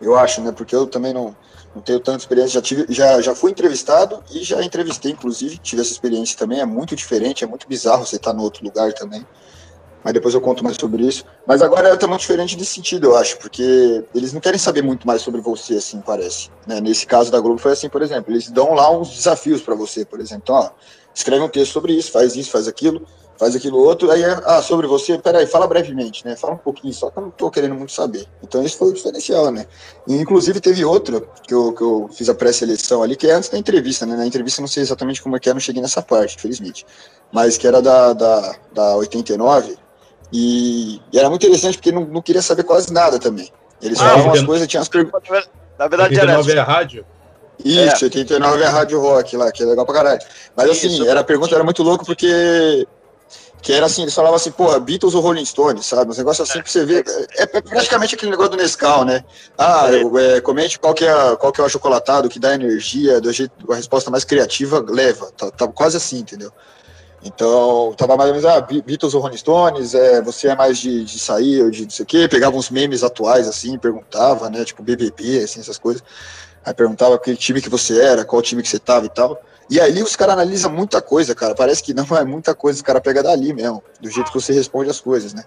eu 0.00 0.16
acho, 0.16 0.40
né? 0.40 0.52
Porque 0.52 0.74
eu 0.74 0.86
também 0.86 1.12
não, 1.12 1.36
não 1.74 1.82
tenho 1.82 2.00
tanta 2.00 2.18
experiência. 2.18 2.52
Já, 2.54 2.62
tive, 2.62 2.86
já, 2.88 3.20
já 3.20 3.34
fui 3.34 3.50
entrevistado 3.50 4.22
e 4.32 4.42
já 4.42 4.62
entrevistei, 4.62 5.12
inclusive, 5.12 5.58
tive 5.58 5.82
essa 5.82 5.92
experiência 5.92 6.38
também. 6.38 6.60
É 6.60 6.64
muito 6.64 6.96
diferente, 6.96 7.44
é 7.44 7.46
muito 7.46 7.68
bizarro 7.68 8.06
você 8.06 8.16
estar 8.16 8.32
no 8.32 8.42
outro 8.42 8.64
lugar 8.64 8.92
também. 8.94 9.26
Mas 10.02 10.14
depois 10.14 10.32
eu 10.32 10.40
conto 10.40 10.64
mais 10.64 10.76
sobre 10.76 11.06
isso. 11.06 11.24
Mas 11.46 11.60
agora 11.60 11.88
é 11.88 12.06
muito 12.06 12.20
diferente 12.20 12.56
nesse 12.56 12.72
sentido, 12.72 13.08
eu 13.08 13.16
acho, 13.16 13.36
porque 13.36 14.02
eles 14.14 14.32
não 14.32 14.40
querem 14.40 14.58
saber 14.58 14.82
muito 14.82 15.06
mais 15.06 15.20
sobre 15.20 15.42
você, 15.42 15.74
assim, 15.74 16.00
parece. 16.00 16.48
Né? 16.66 16.80
Nesse 16.80 17.06
caso 17.06 17.30
da 17.30 17.38
Globo 17.38 17.58
foi 17.58 17.72
assim, 17.72 17.90
por 17.90 18.00
exemplo, 18.00 18.32
eles 18.32 18.50
dão 18.50 18.72
lá 18.72 18.90
uns 18.90 19.10
desafios 19.10 19.60
para 19.60 19.74
você, 19.74 20.06
por 20.06 20.18
exemplo. 20.18 20.42
Então, 20.44 20.54
ó, 20.54 20.70
escreve 21.14 21.42
um 21.42 21.48
texto 21.50 21.72
sobre 21.72 21.92
isso, 21.92 22.10
faz 22.10 22.34
isso, 22.34 22.50
faz 22.50 22.66
aquilo 22.66 23.06
faz 23.40 23.56
aquilo 23.56 23.78
outro, 23.78 24.10
aí, 24.10 24.22
ah, 24.22 24.60
sobre 24.60 24.86
você, 24.86 25.16
peraí, 25.16 25.46
fala 25.46 25.66
brevemente, 25.66 26.26
né? 26.26 26.36
Fala 26.36 26.52
um 26.52 26.58
pouquinho 26.58 26.92
só, 26.92 27.10
que 27.10 27.18
eu 27.18 27.22
não 27.22 27.30
tô 27.30 27.50
querendo 27.50 27.74
muito 27.74 27.90
saber. 27.90 28.26
Então, 28.42 28.62
esse 28.62 28.76
foi 28.76 28.90
o 28.90 28.92
diferencial, 28.92 29.50
né? 29.50 29.64
E, 30.06 30.14
inclusive, 30.14 30.60
teve 30.60 30.84
outra 30.84 31.22
que 31.48 31.54
eu, 31.54 31.72
que 31.72 31.80
eu 31.80 32.10
fiz 32.12 32.28
a 32.28 32.34
pré-seleção 32.34 33.02
ali, 33.02 33.16
que 33.16 33.26
é 33.26 33.32
antes 33.32 33.48
da 33.48 33.56
entrevista, 33.56 34.04
né? 34.04 34.14
Na 34.14 34.26
entrevista, 34.26 34.60
não 34.60 34.68
sei 34.68 34.82
exatamente 34.82 35.22
como 35.22 35.36
é 35.36 35.40
que 35.40 35.48
é, 35.48 35.54
não 35.54 35.60
cheguei 35.60 35.80
nessa 35.80 36.02
parte, 36.02 36.36
infelizmente. 36.36 36.84
Mas 37.32 37.56
que 37.56 37.66
era 37.66 37.80
da, 37.80 38.12
da, 38.12 38.56
da 38.74 38.96
89, 38.96 39.74
e, 40.30 41.00
e 41.10 41.18
era 41.18 41.30
muito 41.30 41.46
interessante 41.46 41.78
porque 41.78 41.92
não, 41.92 42.04
não 42.04 42.20
queria 42.20 42.42
saber 42.42 42.64
quase 42.64 42.92
nada 42.92 43.18
também. 43.18 43.50
Eles 43.80 43.98
ah, 44.02 44.10
falavam 44.10 44.32
as 44.32 44.42
coisas, 44.42 44.68
tinha 44.68 44.82
as 44.82 44.88
perguntas. 44.88 45.48
Na 45.78 45.88
verdade, 45.88 46.14
89 46.14 46.52
era. 46.52 46.60
é 46.60 46.62
rádio? 46.62 47.06
Isso, 47.64 48.04
é. 48.04 48.06
89 48.06 48.62
é 48.62 48.66
a 48.66 48.70
Rádio 48.70 49.00
Rock 49.00 49.34
lá, 49.34 49.50
que 49.50 49.62
é 49.62 49.66
legal 49.66 49.86
pra 49.86 49.94
caralho. 49.94 50.20
Mas 50.54 50.70
assim, 50.70 50.88
Isso, 50.88 51.08
era 51.08 51.20
a 51.20 51.24
pergunta 51.24 51.54
era 51.54 51.64
muito 51.64 51.82
louco 51.82 52.04
porque 52.04 52.86
que 53.62 53.72
era 53.72 53.86
assim, 53.86 54.02
eles 54.02 54.14
falavam 54.14 54.36
assim, 54.36 54.50
porra, 54.50 54.80
Beatles 54.80 55.14
ou 55.14 55.20
Rolling 55.20 55.44
Stones, 55.44 55.86
sabe? 55.86 56.10
Uns 56.10 56.18
negócios 56.18 56.48
assim 56.48 56.62
que 56.62 56.70
você 56.70 56.84
vê. 56.84 57.04
É, 57.36 57.42
é 57.42 57.46
praticamente 57.46 58.14
aquele 58.14 58.30
negócio 58.30 58.52
do 58.52 58.56
Nescau, 58.56 59.04
né? 59.04 59.24
Ah, 59.58 59.88
é, 59.92 60.40
comente 60.40 60.78
qual 60.78 60.94
que, 60.94 61.04
é, 61.04 61.36
qual 61.36 61.52
que 61.52 61.60
é 61.60 61.64
o 61.64 61.66
achocolatado 61.66 62.28
que 62.28 62.38
dá 62.38 62.54
energia, 62.54 63.20
do 63.20 63.30
jeito, 63.32 63.52
a 63.70 63.76
resposta 63.76 64.10
mais 64.10 64.24
criativa 64.24 64.84
leva. 64.88 65.30
Tá, 65.36 65.50
tá 65.50 65.68
quase 65.68 65.96
assim, 65.96 66.18
entendeu? 66.18 66.52
Então, 67.22 67.92
tava 67.98 68.16
mais 68.16 68.30
ou 68.30 68.36
menos, 68.36 68.50
ah, 68.50 68.60
Beatles 68.60 69.12
ou 69.12 69.20
Rolling 69.20 69.36
Stones, 69.36 69.94
é, 69.94 70.22
você 70.22 70.48
é 70.48 70.56
mais 70.56 70.78
de, 70.78 71.04
de 71.04 71.18
sair 71.18 71.62
ou 71.62 71.70
de 71.70 71.82
não 71.82 71.90
sei 71.90 72.02
o 72.02 72.06
quê, 72.06 72.26
pegava 72.28 72.56
uns 72.56 72.70
memes 72.70 73.02
atuais, 73.02 73.46
assim, 73.46 73.78
perguntava, 73.78 74.48
né, 74.48 74.64
tipo 74.64 74.82
BBB, 74.82 75.44
assim, 75.44 75.60
essas 75.60 75.76
coisas. 75.76 76.02
Aí 76.64 76.72
perguntava 76.72 77.18
que 77.18 77.36
time 77.36 77.60
que 77.60 77.68
você 77.68 78.00
era, 78.00 78.24
qual 78.24 78.40
time 78.40 78.62
que 78.62 78.68
você 78.68 78.78
tava 78.78 79.06
e 79.06 79.10
tal. 79.10 79.38
E 79.70 79.80
ali 79.80 80.02
os 80.02 80.16
caras 80.16 80.34
analisam 80.34 80.70
muita 80.70 81.00
coisa, 81.00 81.32
cara. 81.32 81.54
Parece 81.54 81.80
que 81.80 81.94
não 81.94 82.04
é 82.16 82.24
muita 82.24 82.54
coisa, 82.56 82.80
o 82.80 82.84
cara 82.84 83.00
pega 83.00 83.22
dali 83.22 83.54
mesmo, 83.54 83.80
do 84.00 84.10
jeito 84.10 84.32
que 84.32 84.40
você 84.40 84.52
responde 84.52 84.90
as 84.90 85.00
coisas, 85.00 85.32
né? 85.32 85.44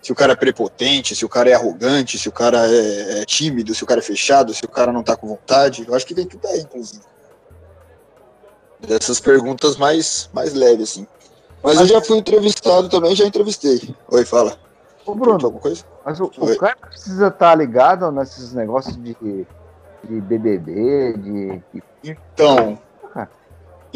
Se 0.00 0.12
o 0.12 0.14
cara 0.14 0.34
é 0.34 0.36
prepotente, 0.36 1.16
se 1.16 1.24
o 1.24 1.28
cara 1.28 1.50
é 1.50 1.54
arrogante, 1.54 2.16
se 2.16 2.28
o 2.28 2.32
cara 2.32 2.64
é, 2.68 3.22
é 3.22 3.24
tímido, 3.24 3.74
se 3.74 3.82
o 3.82 3.86
cara 3.86 3.98
é 3.98 4.02
fechado, 4.02 4.54
se 4.54 4.64
o 4.64 4.68
cara 4.68 4.92
não 4.92 5.02
tá 5.02 5.16
com 5.16 5.26
vontade. 5.26 5.84
Eu 5.84 5.96
acho 5.96 6.06
que 6.06 6.14
vem 6.14 6.26
tudo 6.26 6.46
aí, 6.46 6.60
inclusive. 6.60 7.02
Dessas 8.78 9.18
perguntas 9.18 9.76
mais, 9.76 10.30
mais 10.32 10.54
leves, 10.54 10.90
assim. 10.90 11.06
Mas 11.60 11.80
eu 11.80 11.86
já 11.86 12.00
fui 12.00 12.18
entrevistado 12.18 12.88
também, 12.88 13.16
já 13.16 13.24
entrevistei. 13.24 13.92
Oi, 14.08 14.24
fala. 14.24 14.56
Ô, 15.04 15.12
Bruno, 15.12 15.44
alguma 15.44 15.60
coisa? 15.60 15.84
mas 16.04 16.20
o, 16.20 16.30
o 16.38 16.56
cara 16.56 16.76
precisa 16.76 17.26
estar 17.26 17.50
tá 17.50 17.54
ligado 17.56 18.12
nesses 18.12 18.52
negócios 18.52 18.96
de, 18.96 19.16
de 20.04 20.20
BBB, 20.20 21.14
de... 21.18 21.62
Então, 22.04 22.78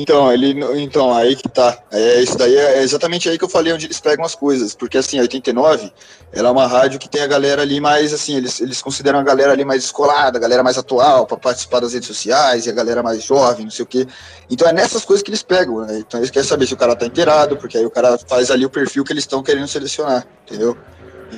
então, 0.00 0.32
ele, 0.32 0.58
então, 0.82 1.12
aí 1.14 1.36
que 1.36 1.46
tá. 1.46 1.78
É, 1.90 2.22
isso 2.22 2.38
daí 2.38 2.56
é 2.56 2.82
exatamente 2.82 3.28
aí 3.28 3.36
que 3.36 3.44
eu 3.44 3.48
falei 3.50 3.70
onde 3.70 3.84
eles 3.84 4.00
pegam 4.00 4.24
as 4.24 4.34
coisas. 4.34 4.74
Porque, 4.74 4.96
assim, 4.96 5.18
a 5.18 5.22
89, 5.22 5.92
ela 6.32 6.48
é 6.48 6.52
uma 6.52 6.66
rádio 6.66 6.98
que 6.98 7.06
tem 7.06 7.20
a 7.20 7.26
galera 7.26 7.60
ali 7.60 7.80
mais, 7.80 8.14
assim, 8.14 8.34
eles, 8.34 8.60
eles 8.62 8.80
consideram 8.80 9.18
a 9.18 9.22
galera 9.22 9.52
ali 9.52 9.62
mais 9.62 9.84
escolada, 9.84 10.38
a 10.38 10.40
galera 10.40 10.62
mais 10.62 10.78
atual, 10.78 11.26
para 11.26 11.36
participar 11.36 11.80
das 11.80 11.92
redes 11.92 12.08
sociais, 12.08 12.64
e 12.64 12.70
a 12.70 12.72
galera 12.72 13.02
mais 13.02 13.22
jovem, 13.22 13.64
não 13.64 13.70
sei 13.70 13.82
o 13.82 13.86
quê. 13.86 14.06
Então, 14.48 14.66
é 14.66 14.72
nessas 14.72 15.04
coisas 15.04 15.22
que 15.22 15.30
eles 15.30 15.42
pegam, 15.42 15.84
né? 15.84 15.98
Então, 15.98 16.18
eles 16.18 16.30
querem 16.30 16.48
saber 16.48 16.66
se 16.66 16.72
o 16.72 16.78
cara 16.78 16.96
tá 16.96 17.04
inteirado, 17.04 17.58
porque 17.58 17.76
aí 17.76 17.84
o 17.84 17.90
cara 17.90 18.18
faz 18.26 18.50
ali 18.50 18.64
o 18.64 18.70
perfil 18.70 19.04
que 19.04 19.12
eles 19.12 19.24
estão 19.24 19.42
querendo 19.42 19.68
selecionar, 19.68 20.26
entendeu? 20.46 20.76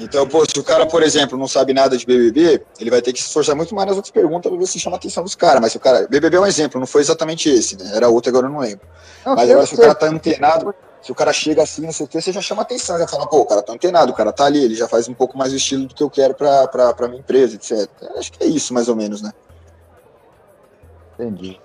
Então, 0.00 0.26
pô, 0.26 0.44
se 0.44 0.58
o 0.58 0.64
cara, 0.64 0.86
por 0.86 1.02
exemplo, 1.02 1.36
não 1.36 1.46
sabe 1.46 1.74
nada 1.74 1.96
de 1.96 2.06
BBB, 2.06 2.62
ele 2.80 2.90
vai 2.90 3.02
ter 3.02 3.12
que 3.12 3.20
se 3.20 3.26
esforçar 3.26 3.54
muito 3.54 3.74
mais 3.74 3.88
nas 3.88 3.96
outras 3.96 4.12
perguntas 4.12 4.50
para 4.50 4.58
ver 4.58 4.66
se 4.66 4.78
chama 4.78 4.96
a 4.96 4.98
atenção 4.98 5.22
dos 5.22 5.34
caras. 5.34 5.60
Mas 5.60 5.72
se 5.72 5.78
o 5.78 5.80
cara. 5.80 6.06
BBB 6.08 6.36
é 6.36 6.40
um 6.40 6.46
exemplo, 6.46 6.80
não 6.80 6.86
foi 6.86 7.02
exatamente 7.02 7.48
esse, 7.48 7.76
né? 7.76 7.92
Era 7.94 8.08
outro, 8.08 8.30
agora 8.30 8.46
eu 8.46 8.50
não 8.50 8.60
lembro. 8.60 8.86
Não, 9.24 9.34
Mas 9.34 9.50
agora, 9.50 9.66
se 9.66 9.74
o 9.74 9.78
cara 9.78 9.94
tá 9.94 10.06
antenado, 10.06 10.74
se 11.02 11.12
o 11.12 11.14
cara 11.14 11.32
chega 11.32 11.62
assim, 11.62 11.82
não 11.82 11.92
sei 11.92 12.06
o 12.06 12.08
que, 12.08 12.20
você 12.20 12.32
já 12.32 12.40
chama 12.40 12.62
atenção, 12.62 12.98
já 12.98 13.06
fala, 13.06 13.26
pô, 13.26 13.40
o 13.40 13.46
cara 13.46 13.62
tá 13.62 13.72
antenado, 13.72 14.12
o 14.12 14.14
cara 14.14 14.32
tá 14.32 14.44
ali, 14.44 14.64
ele 14.64 14.74
já 14.74 14.88
faz 14.88 15.08
um 15.08 15.14
pouco 15.14 15.36
mais 15.36 15.52
o 15.52 15.56
estilo 15.56 15.86
do 15.86 15.94
que 15.94 16.02
eu 16.02 16.10
quero 16.10 16.34
pra, 16.34 16.66
pra, 16.68 16.94
pra 16.94 17.08
minha 17.08 17.20
empresa, 17.20 17.56
etc. 17.56 17.88
Eu 18.00 18.18
acho 18.18 18.32
que 18.32 18.42
é 18.42 18.46
isso, 18.46 18.72
mais 18.72 18.88
ou 18.88 18.96
menos, 18.96 19.20
né? 19.20 19.32
Entendi. 21.18 21.60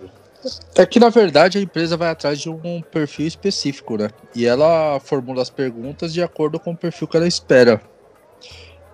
É 0.76 0.86
que 0.86 1.00
na 1.00 1.10
verdade 1.10 1.58
a 1.58 1.62
empresa 1.62 1.98
vai 1.98 2.10
atrás 2.10 2.40
de 2.40 2.50
um 2.50 2.82
perfil 2.82 3.28
específico, 3.28 3.98
né? 3.98 4.10
E 4.36 4.46
ela 4.46 5.00
formula 5.00 5.42
as 5.42 5.50
perguntas 5.50 6.14
de 6.14 6.22
acordo 6.22 6.60
com 6.60 6.72
o 6.72 6.78
perfil 6.78 7.08
que 7.08 7.18
ela 7.18 7.28
espera. 7.28 7.82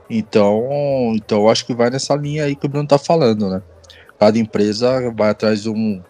Então, 0.10 1.14
então 1.16 1.48
acho 1.48 1.66
que 1.66 1.74
vai 1.74 1.90
nessa 1.90 2.16
linha 2.16 2.46
aí 2.46 2.56
que 2.56 2.66
o 2.66 2.70
Bruno 2.70 2.88
tá 2.88 2.98
falando, 2.98 3.50
né? 3.50 3.62
Cada 4.20 4.38
empresa 4.38 5.12
vai 5.12 5.30
atrás 5.30 5.64
de 5.64 5.70
um 5.70 6.02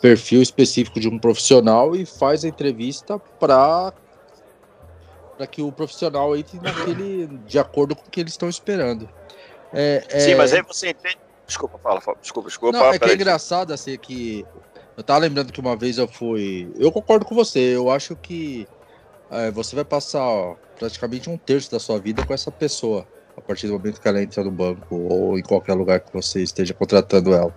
perfil 0.00 0.42
específico 0.42 1.00
de 1.00 1.08
um 1.08 1.18
profissional 1.18 1.94
e 1.94 2.06
faz 2.06 2.44
a 2.44 2.48
entrevista 2.48 3.18
para 3.18 3.92
para 5.36 5.46
que 5.46 5.62
o 5.62 5.70
profissional 5.70 6.36
entre 6.36 6.58
naquele 6.60 7.28
de 7.46 7.58
acordo 7.60 7.94
com 7.94 8.06
o 8.06 8.10
que 8.10 8.20
eles 8.20 8.32
estão 8.32 8.48
esperando. 8.48 9.08
É, 9.72 10.04
é... 10.10 10.20
Sim, 10.20 10.34
mas 10.34 10.52
aí 10.52 10.62
você 10.62 10.90
entende. 10.90 11.18
Desculpa, 11.46 11.78
fala, 11.78 12.00
fala. 12.00 12.18
desculpa, 12.20 12.48
desculpa. 12.48 12.76
Não, 12.76 12.92
é 12.92 12.98
que 12.98 13.08
é 13.08 13.14
engraçado 13.14 13.72
assim 13.72 13.96
que 13.96 14.44
eu 14.96 15.02
tava 15.02 15.20
lembrando 15.20 15.52
que 15.52 15.60
uma 15.60 15.76
vez 15.76 15.96
eu 15.96 16.08
fui. 16.08 16.70
Eu 16.76 16.90
concordo 16.90 17.24
com 17.24 17.34
você. 17.34 17.60
Eu 17.60 17.88
acho 17.88 18.16
que 18.16 18.66
é, 19.30 19.50
você 19.50 19.76
vai 19.76 19.84
passar 19.84 20.22
ó, 20.22 20.56
praticamente 20.78 21.30
um 21.30 21.38
terço 21.38 21.70
da 21.70 21.78
sua 21.78 21.98
vida 21.98 22.26
com 22.26 22.34
essa 22.34 22.50
pessoa 22.50 23.06
a 23.38 23.40
partir 23.40 23.66
do 23.66 23.74
momento 23.74 24.00
que 24.00 24.08
ela 24.08 24.22
entra 24.22 24.44
no 24.44 24.50
banco 24.50 24.94
ou 24.94 25.38
em 25.38 25.42
qualquer 25.42 25.74
lugar 25.74 26.00
que 26.00 26.12
você 26.12 26.42
esteja 26.42 26.74
contratando 26.74 27.32
ela. 27.32 27.54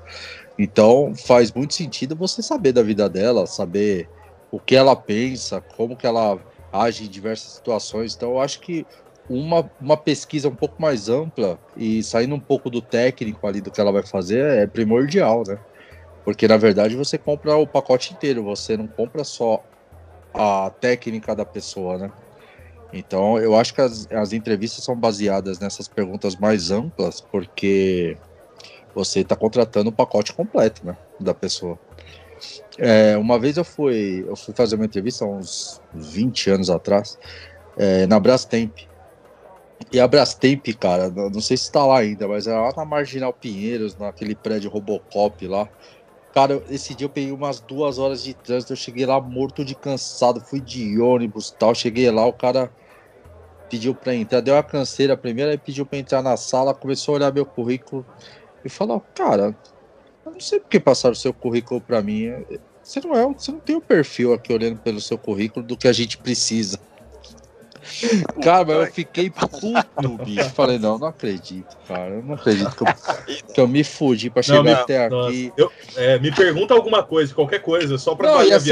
Então 0.58 1.14
faz 1.16 1.52
muito 1.52 1.74
sentido 1.74 2.16
você 2.16 2.42
saber 2.42 2.72
da 2.72 2.84
vida 2.84 3.10
dela, 3.10 3.46
saber 3.46 4.08
o 4.52 4.60
que 4.60 4.76
ela 4.76 4.96
pensa, 4.96 5.62
como 5.62 5.96
que 5.96 6.06
ela 6.06 6.40
age 6.72 7.06
em 7.06 7.10
diversas 7.10 7.54
situações. 7.54 8.16
Então, 8.16 8.32
eu 8.32 8.42
acho 8.42 8.60
que 8.60 8.86
uma, 9.30 9.70
uma 9.80 9.96
pesquisa 9.96 10.50
um 10.50 10.56
pouco 10.56 10.82
mais 10.82 11.08
ampla 11.08 11.58
e 11.76 12.04
saindo 12.04 12.36
um 12.36 12.40
pouco 12.40 12.70
do 12.70 12.82
técnico 12.82 13.48
ali 13.48 13.62
do 13.62 13.72
que 13.72 13.80
ela 13.80 13.92
vai 13.92 14.04
fazer 14.04 14.46
é 14.46 14.68
primordial, 14.68 15.44
né? 15.48 15.58
Porque 16.24 16.48
na 16.48 16.58
verdade 16.58 16.96
você 16.96 17.18
compra 17.18 17.56
o 17.56 17.66
pacote 17.66 18.14
inteiro, 18.14 18.44
você 18.44 18.78
não 18.78 18.88
compra 18.88 19.24
só 19.24 19.64
a 20.34 20.72
técnica 20.80 21.36
da 21.36 21.46
pessoa, 21.46 21.98
né? 21.98 22.12
Então 22.93 23.38
eu 23.39 23.55
acho 23.55 23.74
que 23.74 23.81
as, 23.81 24.07
as 24.12 24.33
entrevistas 24.33 24.83
são 24.83 24.95
baseadas 24.95 25.60
nessas 25.60 25.88
perguntas 25.88 26.36
mais 26.36 26.71
amplas, 26.71 27.21
porque 27.21 28.17
você 28.93 29.21
está 29.21 29.36
contratando 29.36 29.89
o 29.89 29.93
pacote 29.93 30.33
completo, 30.33 30.86
né? 30.86 30.98
Da 31.19 31.33
pessoa. 31.33 31.79
É, 32.77 33.17
uma 33.17 33.39
vez 33.39 33.57
eu 33.57 33.63
fui, 33.63 34.25
eu 34.27 34.36
fui 34.36 34.53
fazer 34.53 34.75
uma 34.75 34.86
entrevista 34.86 35.25
uns 35.25 35.81
20 35.93 36.50
anos 36.50 36.69
atrás, 36.69 37.17
é, 37.77 38.05
na 38.07 38.19
Brastemp. 38.19 38.79
E 39.91 40.00
a 40.00 40.07
Brastemp, 40.07 40.65
cara, 40.79 41.10
não 41.10 41.41
sei 41.41 41.57
se 41.57 41.63
está 41.63 41.86
lá 41.86 42.00
ainda, 42.00 42.27
mas 42.27 42.48
é 42.48 42.53
lá 42.53 42.74
na 42.75 42.86
Marginal 42.86 43.33
Pinheiros, 43.33 43.95
naquele 43.98 44.36
prédio 44.36 44.69
Robocop 44.69 45.48
lá. 45.48 45.67
Cara, 46.33 46.63
esse 46.69 46.95
dia 46.95 47.05
eu 47.05 47.10
peguei 47.10 47.31
umas 47.31 47.60
duas 47.60 48.00
horas 48.00 48.24
de 48.24 48.33
trânsito, 48.33 48.71
eu 48.71 48.77
cheguei 48.77 49.05
lá 49.05 49.19
morto 49.19 49.65
de 49.65 49.75
cansado, 49.75 50.39
fui 50.39 50.62
de 50.62 51.00
ônibus 51.00 51.51
tal. 51.51 51.75
Cheguei 51.75 52.10
lá, 52.10 52.25
o 52.25 52.31
cara 52.31 52.71
pediu 53.72 53.96
para 53.96 54.13
entrar, 54.13 54.42
deu 54.42 54.58
a 54.58 54.62
canseira 54.62 55.16
primeiro, 55.16 55.50
aí 55.50 55.58
pediu 55.58 55.86
para 55.86 55.98
entrar 55.98 56.22
na 56.22 56.36
sala, 56.36 56.74
começou 56.74 57.13
a 57.13 57.16
olhar 57.16 57.34
meu 57.34 57.46
currículo 57.46 58.06
e 58.66 58.70
falou: 58.70 59.01
Cara, 59.16 59.56
eu 60.25 60.32
não 60.34 60.40
sei 60.42 60.60
porque 60.60 60.80
passaram 60.80 61.13
o 61.13 61.16
seu 61.16 61.34
currículo 61.34 61.80
para 61.80 62.01
mim. 62.01 62.34
Você 62.84 63.00
não 63.00 63.16
é, 63.16 63.25
você 63.25 63.51
não 63.51 63.60
tem 63.60 63.75
o 63.75 63.80
um 63.80 63.82
perfil 63.82 64.34
aqui 64.34 64.51
olhando 64.51 64.78
pelo 64.80 65.00
seu 65.00 65.18
currículo 65.18 65.66
do 65.66 65.78
que 65.78 65.88
a 65.88 65.94
gente 65.94 66.18
precisa. 66.18 66.78
Cara, 68.44 68.66
mas 68.66 68.75
eu 68.75 68.94
fiquei 68.94 69.30
puto, 69.30 70.18
bicho. 70.24 70.50
Falei, 70.51 70.78
não, 70.78 70.98
não 70.98 71.08
acredito, 71.08 71.75
cara. 71.88 72.16
Eu 72.16 72.24
não 72.24 72.36
acredito 72.36 72.75
que 72.75 72.84
eu, 72.84 73.54
que 73.54 73.62
eu 73.62 73.68
me 73.68 73.84
fugi 73.84 74.30
pra 74.30 74.42
chegar 74.42 74.63
não, 74.63 74.74
até 74.74 75.10
nossa. 75.10 75.30
aqui. 75.30 75.51
Eu, 75.58 75.72
é, 75.96 76.20
me 76.20 76.34
pergunta 76.34 76.74
alguma 76.74 77.04
coisa, 77.04 77.34
qualquer 77.34 77.60
coisa, 77.60 77.98
só 77.98 78.16
pra 78.16 78.32
não, 78.32 78.44
e 78.44 78.54
assim, 78.54 78.72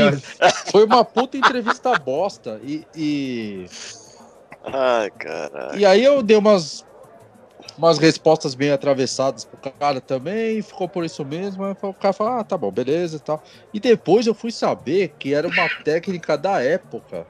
Foi 0.71 0.85
uma 0.85 1.03
puta 1.03 1.37
entrevista 1.37 1.97
bosta. 1.99 2.59
E. 2.63 2.85
e... 2.95 3.65
Ai, 4.63 5.11
caralho. 5.11 5.79
E 5.79 5.85
aí 5.85 6.03
eu 6.03 6.21
dei 6.21 6.37
umas 6.37 6.83
umas 7.77 7.97
respostas 7.97 8.55
bem 8.55 8.71
atravessadas 8.71 9.45
pro 9.45 9.73
cara 9.79 10.01
também, 10.01 10.61
ficou 10.61 10.89
por 10.89 11.05
isso 11.05 11.23
mesmo. 11.25 11.63
o 11.81 11.93
cara 11.93 12.13
falou, 12.13 12.33
ah, 12.33 12.43
tá 12.43 12.57
bom, 12.57 12.71
beleza 12.71 13.17
e 13.17 13.19
tal. 13.21 13.41
E 13.73 13.79
depois 13.79 14.27
eu 14.27 14.35
fui 14.35 14.51
saber 14.51 15.15
que 15.17 15.33
era 15.33 15.47
uma 15.47 15.69
técnica 15.83 16.37
da 16.37 16.61
época 16.61 17.25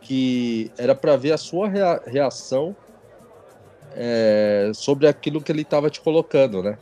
que 0.00 0.70
era 0.78 0.94
para 0.94 1.16
ver 1.16 1.32
a 1.32 1.38
sua 1.38 1.68
reação 2.06 2.76
é, 3.92 4.70
sobre 4.74 5.06
aquilo 5.06 5.42
que 5.42 5.50
ele 5.52 5.62
estava 5.62 5.90
te 5.90 6.00
colocando, 6.00 6.62
né? 6.62 6.76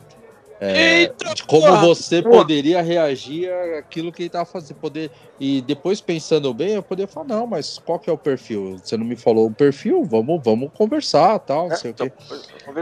É, 0.65 1.01
Eita, 1.01 1.33
de 1.33 1.43
como 1.43 1.67
porra. 1.67 1.81
você 1.81 2.21
poderia 2.21 2.81
reagir 2.81 3.51
àquilo 3.77 4.13
que 4.13 4.21
ele 4.21 4.27
estava 4.27 4.45
fazendo. 4.45 4.77
Poder, 4.77 5.11
e 5.37 5.61
depois, 5.61 5.99
pensando 5.99 6.53
bem, 6.53 6.75
eu 6.75 6.83
poderia 6.83 7.11
falar, 7.11 7.27
não, 7.27 7.45
mas 7.45 7.77
qual 7.77 7.99
que 7.99 8.09
é 8.09 8.13
o 8.13 8.17
perfil? 8.17 8.79
Você 8.81 8.95
não 8.95 9.05
me 9.05 9.17
falou 9.17 9.47
o 9.47 9.53
perfil? 9.53 10.05
Vamos, 10.05 10.41
vamos 10.41 10.71
conversar, 10.73 11.37
tal, 11.39 11.67
não 11.67 11.73
é, 11.73 11.77
sei 11.77 11.91
então, 11.91 12.07
o 12.07 12.09
quê. 12.09 12.15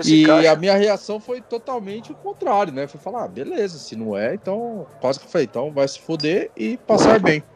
E 0.05 0.47
a 0.47 0.55
minha 0.55 0.75
reação 0.75 1.19
foi 1.19 1.41
totalmente 1.41 2.11
o 2.11 2.15
contrário, 2.15 2.71
né? 2.71 2.87
Foi 2.87 3.01
falar, 3.01 3.23
ah, 3.23 3.27
beleza, 3.27 3.79
se 3.79 3.95
não 3.95 4.15
é, 4.15 4.35
então 4.35 4.85
quase 4.99 5.19
que 5.19 5.27
foi, 5.27 5.43
então 5.43 5.71
vai 5.71 5.87
se 5.87 5.99
foder 5.99 6.51
e 6.55 6.77
passar 6.77 7.19
bem. 7.19 7.41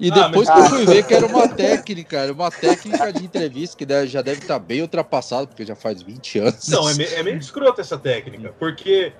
E 0.00 0.10
ah, 0.12 0.28
depois 0.28 0.48
ah, 0.48 0.54
que 0.54 0.60
eu 0.60 0.64
fui 0.66 0.86
ver 0.86 1.06
que 1.06 1.14
era 1.14 1.26
uma 1.26 1.48
técnica, 1.48 2.18
era 2.18 2.32
uma 2.32 2.50
técnica 2.50 3.12
de 3.12 3.24
entrevista 3.24 3.76
que 3.76 4.06
já 4.06 4.22
deve 4.22 4.40
estar 4.40 4.58
bem 4.58 4.80
ultrapassado, 4.80 5.48
porque 5.48 5.64
já 5.64 5.74
faz 5.74 6.02
20 6.02 6.38
anos. 6.38 6.68
Não, 6.68 6.88
é, 6.88 6.94
meio, 6.94 7.14
é 7.14 7.22
meio 7.22 7.38
escroto 7.38 7.80
essa 7.80 7.98
técnica, 7.98 8.54
porque 8.58 9.12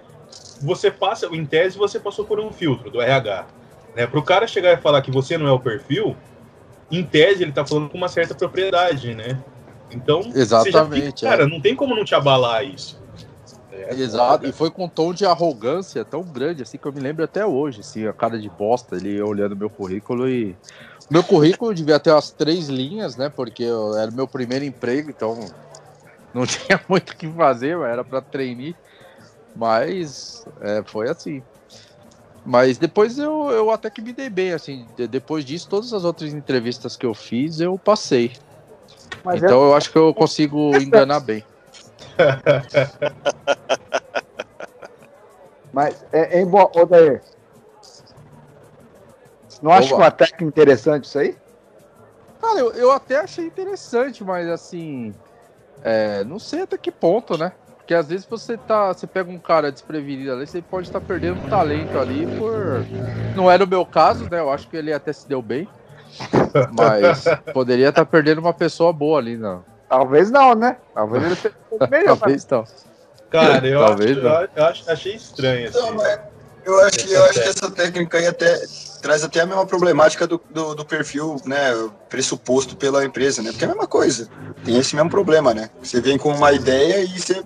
você 0.63 0.91
passa, 0.91 1.27
em 1.27 1.45
tese, 1.45 1.77
você 1.77 1.99
passou 1.99 2.25
por 2.25 2.39
um 2.39 2.53
filtro 2.53 2.91
do 2.91 3.01
RH. 3.01 3.47
Né? 3.97 4.07
Para 4.07 4.19
o 4.21 4.23
cara 4.23 4.47
chegar 4.47 4.73
e 4.73 4.77
falar 4.77 5.03
que 5.03 5.11
você 5.11 5.37
não 5.37 5.49
é 5.49 5.53
o 5.53 5.59
perfil, 5.59 6.17
em 6.91 7.03
tese 7.03 7.43
ele 7.43 7.51
está 7.51 7.67
falando 7.67 7.89
com 7.89 7.99
uma 7.99 8.09
certa 8.09 8.35
propriedade, 8.35 9.15
né? 9.15 9.43
Então, 9.91 10.21
Exatamente. 10.35 11.21
Fica, 11.21 11.31
cara, 11.31 11.45
é. 11.45 11.47
não 11.47 11.61
tem 11.61 11.75
como 11.75 11.95
não 11.95 12.05
te 12.05 12.15
abalar 12.15 12.65
isso. 12.65 13.01
É, 13.71 13.95
Exato, 13.95 14.47
e 14.47 14.53
foi 14.53 14.71
com 14.71 14.87
um 14.87 14.89
tom 14.89 15.13
de 15.13 15.27
arrogância 15.27 16.05
tão 16.05 16.23
grande, 16.23 16.63
assim, 16.63 16.79
que 16.79 16.87
eu 16.87 16.93
me 16.93 17.01
lembro 17.01 17.25
até 17.25 17.45
hoje, 17.45 17.81
assim, 17.81 18.07
a 18.07 18.13
cara 18.13 18.39
de 18.39 18.49
bosta, 18.49 18.97
ele 18.97 19.21
olhando 19.21 19.57
meu 19.57 19.69
currículo 19.69 20.29
e. 20.29 20.57
Meu 21.11 21.25
currículo 21.25 21.75
devia 21.75 21.99
ter 21.99 22.11
umas 22.11 22.31
três 22.31 22.69
linhas, 22.69 23.17
né? 23.17 23.31
Porque 23.31 23.63
eu, 23.63 23.97
era 23.97 24.11
meu 24.11 24.27
primeiro 24.27 24.65
emprego, 24.65 25.11
então 25.11 25.39
não 26.35 26.45
tinha 26.47 26.81
muito 26.89 27.11
o 27.11 27.17
que 27.17 27.29
fazer, 27.29 27.79
era 27.79 28.05
para 28.05 28.21
treinar. 28.21 28.75
Mas 29.55 30.45
é, 30.61 30.83
foi 30.85 31.09
assim. 31.09 31.43
Mas 32.45 32.79
depois 32.79 33.19
eu, 33.19 33.51
eu 33.51 33.71
até 33.71 33.91
que 33.91 34.01
me 34.01 34.13
dei 34.13 34.31
bem, 34.31 34.53
assim. 34.53 34.87
Depois 35.11 35.45
disso, 35.45 35.69
todas 35.69 35.93
as 35.93 36.05
outras 36.05 36.33
entrevistas 36.33 36.97
que 36.97 37.05
eu 37.05 37.13
fiz, 37.13 37.61
eu 37.61 37.79
passei. 37.79 38.33
Mas 39.25 39.43
então 39.43 39.63
é... 39.63 39.69
eu 39.69 39.75
acho 39.75 39.91
que 39.91 39.99
eu 39.99 40.15
consigo 40.15 40.75
enganar 40.77 41.21
bem. 41.21 41.45
Mas, 45.73 46.05
é, 46.13 46.41
é 46.41 46.45
bom, 46.45 46.69
Odair, 46.75 47.23
não 49.61 49.73
acha 49.73 49.95
uma 49.95 50.11
técnica 50.11 50.45
interessante 50.45 51.05
isso 51.05 51.19
aí? 51.19 51.37
Cara, 52.41 52.61
eu, 52.61 52.73
eu 52.73 52.93
até 52.93 53.17
achei 53.17 53.45
interessante, 53.45 54.23
mas 54.23 54.49
assim, 54.49 55.13
é, 55.83 56.23
não 56.25 56.39
sei 56.39 56.63
até 56.63 56.79
que 56.79 56.91
ponto, 56.91 57.37
né? 57.37 57.53
Porque 57.77 57.95
às 57.95 58.09
vezes 58.09 58.27
você 58.27 58.57
tá, 58.57 58.93
você 58.93 59.07
pega 59.07 59.31
um 59.31 59.41
cara 59.41 59.73
desprevenido 59.73 60.33
ali, 60.33 60.47
você 60.47 60.63
pode 60.63 60.87
estar 60.87 61.01
tá 61.01 61.07
perdendo 61.07 61.41
um 61.41 61.49
talento 61.49 61.99
ali 61.99 62.27
por. 62.27 62.87
Não 63.35 63.51
era 63.51 63.65
o 63.65 63.69
meu 63.69 63.85
caso, 63.85 64.29
né? 64.31 64.39
Eu 64.39 64.51
acho 64.51 64.69
que 64.69 64.77
ele 64.77 64.93
até 64.93 65.13
se 65.13 65.29
deu 65.29 65.43
bem. 65.43 65.69
Mas 66.73 67.25
poderia 67.53 67.89
estar 67.89 68.05
tá 68.05 68.11
perdendo 68.11 68.41
uma 68.41 68.53
pessoa 68.53 68.93
boa 68.93 69.19
ali, 69.19 69.37
não. 69.37 69.65
Talvez 69.89 70.31
não, 70.31 70.55
né? 70.55 70.77
Talvez 70.95 71.25
ele 71.25 71.37
seja 71.37 71.55
um 71.67 71.69
pouco 71.71 71.89
melhor. 71.91 72.19
Talvez 72.19 72.47
não. 72.47 72.65
Cara, 73.31 73.67
eu, 73.67 73.81
Talvez 73.87 74.19
acho, 74.19 74.23
não. 74.23 74.49
eu, 74.57 74.65
acho, 74.65 74.91
achei 74.91 75.15
estranho. 75.15 75.69
Assim, 75.69 75.79
não, 75.79 76.05
eu 76.65 76.81
acho, 76.85 76.99
que, 76.99 77.13
eu 77.13 77.25
acho 77.25 77.41
que 77.41 77.49
essa 77.49 77.71
técnica 77.71 78.19
aí 78.19 78.27
até 78.27 78.61
traz 79.01 79.25
até 79.25 79.41
a 79.41 79.47
mesma 79.47 79.65
problemática 79.65 80.27
do, 80.27 80.41
do, 80.51 80.75
do, 80.75 80.85
perfil, 80.85 81.37
né, 81.47 81.73
pressuposto 82.11 82.77
pela 82.77 83.05
empresa, 83.05 83.43
né? 83.43 83.51
Porque 83.51 83.65
é 83.65 83.69
a 83.69 83.71
mesma 83.71 83.87
coisa. 83.87 84.29
Tem 84.65 84.77
esse 84.77 84.95
mesmo 84.95 85.09
problema, 85.09 85.55
né? 85.55 85.71
Você 85.83 86.01
vem 86.01 86.19
com 86.19 86.31
uma 86.31 86.53
ideia 86.53 87.03
e 87.03 87.19
você 87.19 87.43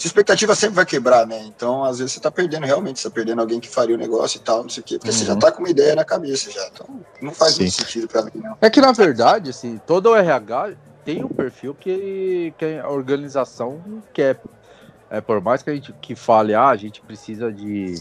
sua 0.00 0.08
expectativa 0.08 0.54
sempre 0.54 0.76
vai 0.76 0.86
quebrar, 0.86 1.26
né? 1.26 1.42
Então, 1.44 1.84
às 1.84 1.98
vezes, 1.98 2.14
você 2.14 2.20
tá 2.20 2.30
perdendo 2.30 2.64
realmente, 2.64 2.98
você 2.98 3.08
tá 3.08 3.14
perdendo 3.14 3.40
alguém 3.42 3.60
que 3.60 3.68
faria 3.68 3.94
o 3.94 3.98
negócio 3.98 4.38
e 4.38 4.40
tal, 4.40 4.62
não 4.62 4.70
sei 4.70 4.80
o 4.80 4.84
quê, 4.84 4.96
porque 4.96 5.10
uhum. 5.10 5.18
você 5.18 5.24
já 5.26 5.34
uhum. 5.34 5.38
tá 5.38 5.52
com 5.52 5.58
uma 5.58 5.68
ideia 5.68 5.94
na 5.94 6.06
cabeça 6.06 6.50
já. 6.50 6.66
Então, 6.72 6.86
não 7.20 7.32
faz 7.32 7.54
Sim. 7.54 7.64
muito 7.64 7.74
sentido 7.74 8.08
para 8.08 8.22
mim, 8.22 8.30
não. 8.36 8.56
É 8.62 8.70
que, 8.70 8.80
na 8.80 8.92
verdade, 8.92 9.50
assim, 9.50 9.78
todo 9.86 10.10
o 10.10 10.16
RH 10.16 10.72
tem 11.10 11.24
um 11.24 11.28
perfil 11.28 11.74
que, 11.74 12.54
que 12.56 12.78
a 12.78 12.88
organização 12.88 13.82
quer. 14.12 14.40
É, 15.10 15.20
por 15.20 15.40
mais 15.40 15.60
que 15.60 15.70
a 15.70 15.74
gente 15.74 15.92
que 15.94 16.14
fale, 16.14 16.54
ah, 16.54 16.68
a 16.68 16.76
gente 16.76 17.00
precisa 17.00 17.52
de 17.52 17.94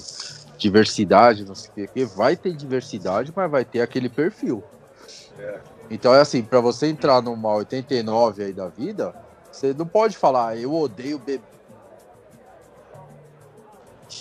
diversidade, 0.60 1.44
não 1.44 1.56
sei 1.56 1.86
o 1.86 1.88
que, 1.88 2.06
vai 2.06 2.36
ter 2.36 2.54
diversidade, 2.54 3.34
mas 3.36 3.50
vai 3.50 3.66
ter 3.66 3.82
aquele 3.82 4.10
perfil. 4.10 4.64
É. 5.40 5.60
Então 5.90 6.14
é 6.14 6.22
assim, 6.22 6.44
para 6.44 6.60
você 6.60 6.86
entrar 6.86 7.20
numa 7.20 7.52
89 7.56 8.44
aí 8.44 8.54
da 8.54 8.68
vida, 8.68 9.16
você 9.52 9.74
não 9.74 9.88
pode 9.88 10.16
falar, 10.16 10.50
ah, 10.50 10.56
eu 10.56 10.72
odeio 10.72 11.18
bebê. 11.18 11.42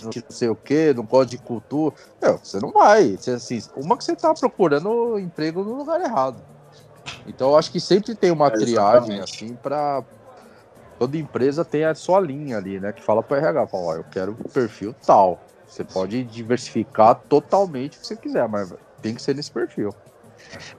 não 0.02 0.10
sei 0.30 0.48
o 0.48 0.56
que, 0.56 0.94
não 0.94 1.04
gosta 1.04 1.26
de 1.26 1.36
cultura. 1.36 1.94
Meu, 2.22 2.38
você 2.38 2.58
não 2.58 2.70
vai. 2.72 3.18
Você, 3.18 3.32
assim, 3.32 3.60
uma 3.76 3.98
que 3.98 4.04
você 4.04 4.16
tá 4.16 4.32
procurando 4.32 5.18
emprego 5.18 5.62
no 5.62 5.74
lugar 5.74 6.00
errado. 6.00 6.42
Então 7.26 7.50
eu 7.50 7.56
acho 7.56 7.70
que 7.70 7.80
sempre 7.80 8.14
tem 8.14 8.30
uma 8.30 8.48
é, 8.48 8.50
triagem 8.50 9.20
assim 9.20 9.54
para 9.54 10.02
toda 10.98 11.16
empresa 11.16 11.64
tem 11.64 11.84
a 11.84 11.94
sua 11.94 12.20
linha 12.20 12.56
ali, 12.56 12.80
né? 12.80 12.92
Que 12.92 13.02
fala 13.02 13.22
para 13.22 13.38
RH, 13.38 13.66
fala, 13.68 13.84
ó, 13.84 13.94
eu 13.94 14.04
quero 14.04 14.32
um 14.32 14.48
perfil 14.48 14.94
tal. 15.06 15.40
Você 15.66 15.84
pode 15.84 16.24
diversificar 16.24 17.14
totalmente 17.28 17.96
o 17.96 18.00
que 18.00 18.06
você 18.06 18.16
quiser, 18.16 18.48
mas 18.48 18.74
tem 19.00 19.14
que 19.14 19.22
ser 19.22 19.34
nesse 19.34 19.50
perfil. 19.50 19.94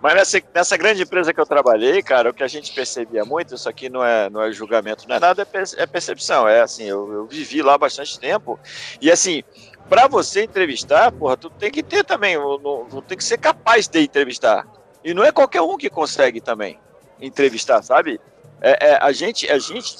Mas 0.01 0.15
nessa, 0.15 0.41
nessa 0.53 0.77
grande 0.77 1.03
empresa 1.03 1.33
que 1.33 1.39
eu 1.39 1.45
trabalhei, 1.45 2.01
cara, 2.01 2.31
o 2.31 2.33
que 2.33 2.43
a 2.43 2.47
gente 2.47 2.73
percebia 2.73 3.23
muito, 3.23 3.53
isso 3.53 3.69
aqui 3.69 3.87
não 3.87 4.03
é, 4.03 4.29
não 4.29 4.41
é 4.41 4.51
julgamento, 4.51 5.07
não 5.07 5.15
é 5.15 5.19
nada, 5.19 5.47
é, 5.53 5.81
é 5.81 5.85
percepção. 5.85 6.47
É 6.47 6.61
assim, 6.61 6.85
eu, 6.85 7.11
eu 7.11 7.27
vivi 7.27 7.61
lá 7.61 7.77
bastante 7.77 8.19
tempo. 8.19 8.59
E 8.99 9.11
assim, 9.11 9.43
para 9.87 10.07
você 10.07 10.43
entrevistar, 10.43 11.11
porra, 11.11 11.37
tu 11.37 11.49
tem 11.49 11.69
que 11.69 11.83
ter 11.83 12.03
também, 12.03 12.35
não 12.35 13.01
tem 13.01 13.17
que 13.17 13.23
ser 13.23 13.37
capaz 13.37 13.87
de 13.87 14.01
entrevistar. 14.01 14.65
E 15.03 15.13
não 15.13 15.23
é 15.23 15.31
qualquer 15.31 15.61
um 15.61 15.77
que 15.77 15.89
consegue 15.89 16.41
também 16.41 16.79
entrevistar, 17.21 17.81
sabe? 17.81 18.19
É, 18.61 18.89
é, 18.91 18.97
a, 19.01 19.11
gente, 19.11 19.49
a 19.49 19.57
gente 19.57 19.97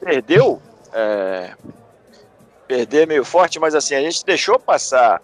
perdeu. 0.00 0.60
É, 0.92 1.54
perder 2.72 3.06
meio 3.06 3.22
forte, 3.22 3.58
mas 3.58 3.74
assim, 3.74 3.94
a 3.94 4.00
gente 4.00 4.24
deixou 4.24 4.58
passar 4.58 5.20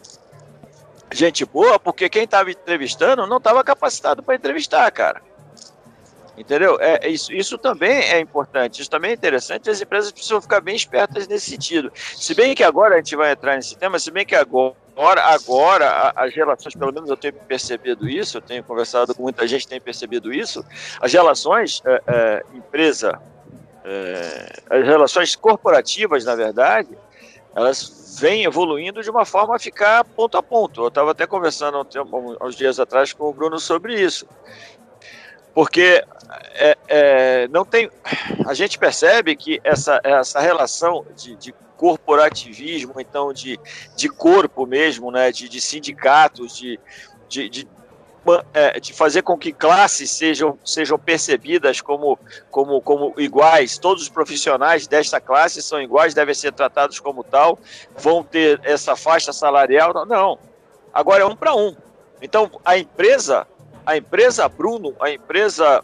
gente 1.10 1.46
boa 1.46 1.78
porque 1.78 2.08
quem 2.10 2.24
estava 2.24 2.50
entrevistando 2.50 3.26
não 3.26 3.38
estava 3.38 3.64
capacitado 3.64 4.22
para 4.22 4.34
entrevistar, 4.34 4.90
cara. 4.90 5.22
Entendeu? 6.38 6.78
É, 6.80 7.06
é, 7.06 7.08
isso, 7.08 7.32
isso 7.32 7.58
também 7.58 7.98
é 7.98 8.20
importante, 8.20 8.80
isso 8.80 8.90
também 8.90 9.10
é 9.10 9.14
interessante. 9.14 9.68
As 9.68 9.80
empresas 9.80 10.12
precisam 10.12 10.40
ficar 10.40 10.60
bem 10.60 10.76
espertas 10.76 11.26
nesse 11.26 11.50
sentido. 11.50 11.90
Se 11.94 12.32
bem 12.32 12.54
que 12.54 12.62
agora 12.62 12.94
a 12.94 12.98
gente 12.98 13.16
vai 13.16 13.32
entrar 13.32 13.56
nesse 13.56 13.76
tema, 13.76 13.98
se 13.98 14.08
bem 14.12 14.24
que 14.24 14.36
agora, 14.36 14.76
agora 14.96 16.12
as 16.14 16.32
relações, 16.32 16.76
pelo 16.76 16.92
menos 16.92 17.10
eu 17.10 17.16
tenho 17.16 17.34
percebido 17.34 18.08
isso, 18.08 18.36
eu 18.36 18.40
tenho 18.40 18.62
conversado 18.62 19.12
com 19.16 19.22
muita 19.24 19.48
gente, 19.48 19.66
tem 19.66 19.80
percebido 19.80 20.32
isso. 20.32 20.64
As 21.00 21.12
relações 21.12 21.82
é, 21.84 22.02
é, 22.06 22.44
empresa, 22.54 23.20
é, 23.84 24.52
as 24.70 24.86
relações 24.86 25.34
corporativas, 25.34 26.24
na 26.24 26.36
verdade, 26.36 26.96
elas 27.52 28.16
vêm 28.20 28.44
evoluindo 28.44 29.02
de 29.02 29.10
uma 29.10 29.24
forma 29.24 29.56
a 29.56 29.58
ficar 29.58 30.04
ponto 30.04 30.36
a 30.36 30.42
ponto. 30.42 30.82
Eu 30.82 30.88
estava 30.88 31.10
até 31.10 31.26
conversando 31.26 31.78
há 31.78 32.46
uns 32.46 32.54
dias 32.54 32.78
atrás 32.78 33.12
com 33.12 33.28
o 33.28 33.32
Bruno 33.32 33.58
sobre 33.58 34.00
isso. 34.00 34.26
Porque 35.58 36.04
é, 36.54 36.78
é, 36.86 37.48
não 37.48 37.64
tem. 37.64 37.90
A 38.46 38.54
gente 38.54 38.78
percebe 38.78 39.34
que 39.34 39.60
essa, 39.64 40.00
essa 40.04 40.38
relação 40.38 41.04
de, 41.16 41.34
de 41.34 41.52
corporativismo, 41.76 43.00
então 43.00 43.32
de, 43.32 43.58
de 43.96 44.08
corpo 44.08 44.64
mesmo, 44.66 45.10
né, 45.10 45.32
de, 45.32 45.48
de 45.48 45.60
sindicatos, 45.60 46.56
de, 46.56 46.78
de, 47.28 47.48
de 47.48 47.68
é, 48.54 48.78
de 48.78 48.92
fazer 48.92 49.22
com 49.22 49.36
que 49.36 49.52
classes 49.52 50.12
sejam, 50.12 50.56
sejam 50.64 50.96
percebidas 50.96 51.80
como, 51.80 52.16
como, 52.52 52.80
como 52.80 53.12
iguais, 53.18 53.78
todos 53.78 54.04
os 54.04 54.08
profissionais 54.08 54.86
desta 54.86 55.20
classe 55.20 55.60
são 55.60 55.82
iguais, 55.82 56.14
devem 56.14 56.36
ser 56.36 56.52
tratados 56.52 57.00
como 57.00 57.24
tal, 57.24 57.58
vão 57.96 58.22
ter 58.22 58.60
essa 58.62 58.94
faixa 58.94 59.32
salarial. 59.32 59.92
Não, 59.92 60.06
não. 60.06 60.38
agora 60.94 61.24
é 61.24 61.26
um 61.26 61.34
para 61.34 61.52
um. 61.52 61.74
Então 62.22 62.48
a 62.64 62.78
empresa, 62.78 63.44
a 63.88 63.96
empresa 63.96 64.46
Bruno, 64.46 64.94
a 65.00 65.10
empresa 65.10 65.82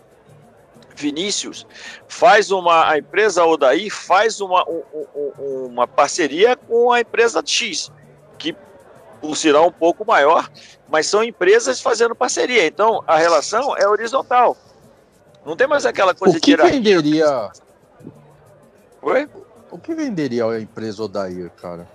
Vinícius 0.95 1.67
faz 2.07 2.51
uma, 2.51 2.91
a 2.91 2.99
empresa 2.99 3.43
Odaí 3.47 3.89
faz 3.89 4.43
uma, 4.43 4.63
um, 4.69 5.67
uma 5.71 5.89
parceria 5.89 6.55
com 6.55 6.93
a 6.93 7.01
empresa 7.01 7.43
X, 7.43 7.91
que 8.37 8.55
por 9.23 9.35
sinal 9.35 9.69
um 9.69 9.73
pouco 9.73 10.05
maior, 10.05 10.51
mas 10.87 11.07
são 11.07 11.25
empresas 11.25 11.81
fazendo 11.81 12.15
parceria. 12.15 12.67
Então 12.67 13.03
a 13.07 13.17
relação 13.17 13.75
é 13.75 13.89
horizontal. 13.89 14.55
Não 15.47 15.57
tem 15.57 15.67
mais 15.67 15.87
aquela 15.87 16.15
coisa 16.15 16.37
o 16.37 16.41
que 16.43 16.55
de 16.55 16.63
venderia? 16.63 17.51
Oi? 19.01 19.27
O 19.71 19.79
que 19.79 19.95
venderia 19.95 20.45
a 20.45 20.61
empresa 20.61 21.03
Odair, 21.03 21.51
cara? 21.53 21.89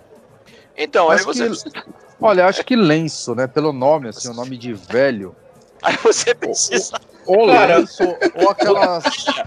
Então, 0.76 1.12
acho 1.12 1.30
aí 1.30 1.50
você. 1.50 1.69
Que, 1.69 1.84
olha, 2.19 2.48
acho 2.48 2.65
que 2.65 2.76
lenço, 2.76 3.36
né? 3.36 3.45
Pelo 3.45 3.72
nome, 3.72 4.10
assim, 4.10 4.28
o 4.28 4.34
nome 4.34 4.58
de 4.58 4.74
velho. 4.74 5.36
Aí 5.84 5.98
você 6.04 6.34
precisa. 6.36 7.00
Ou, 7.26 7.39
ou 7.39 7.46
lenço, 7.46 8.04
ou 8.36 8.50
aquela, 8.50 9.02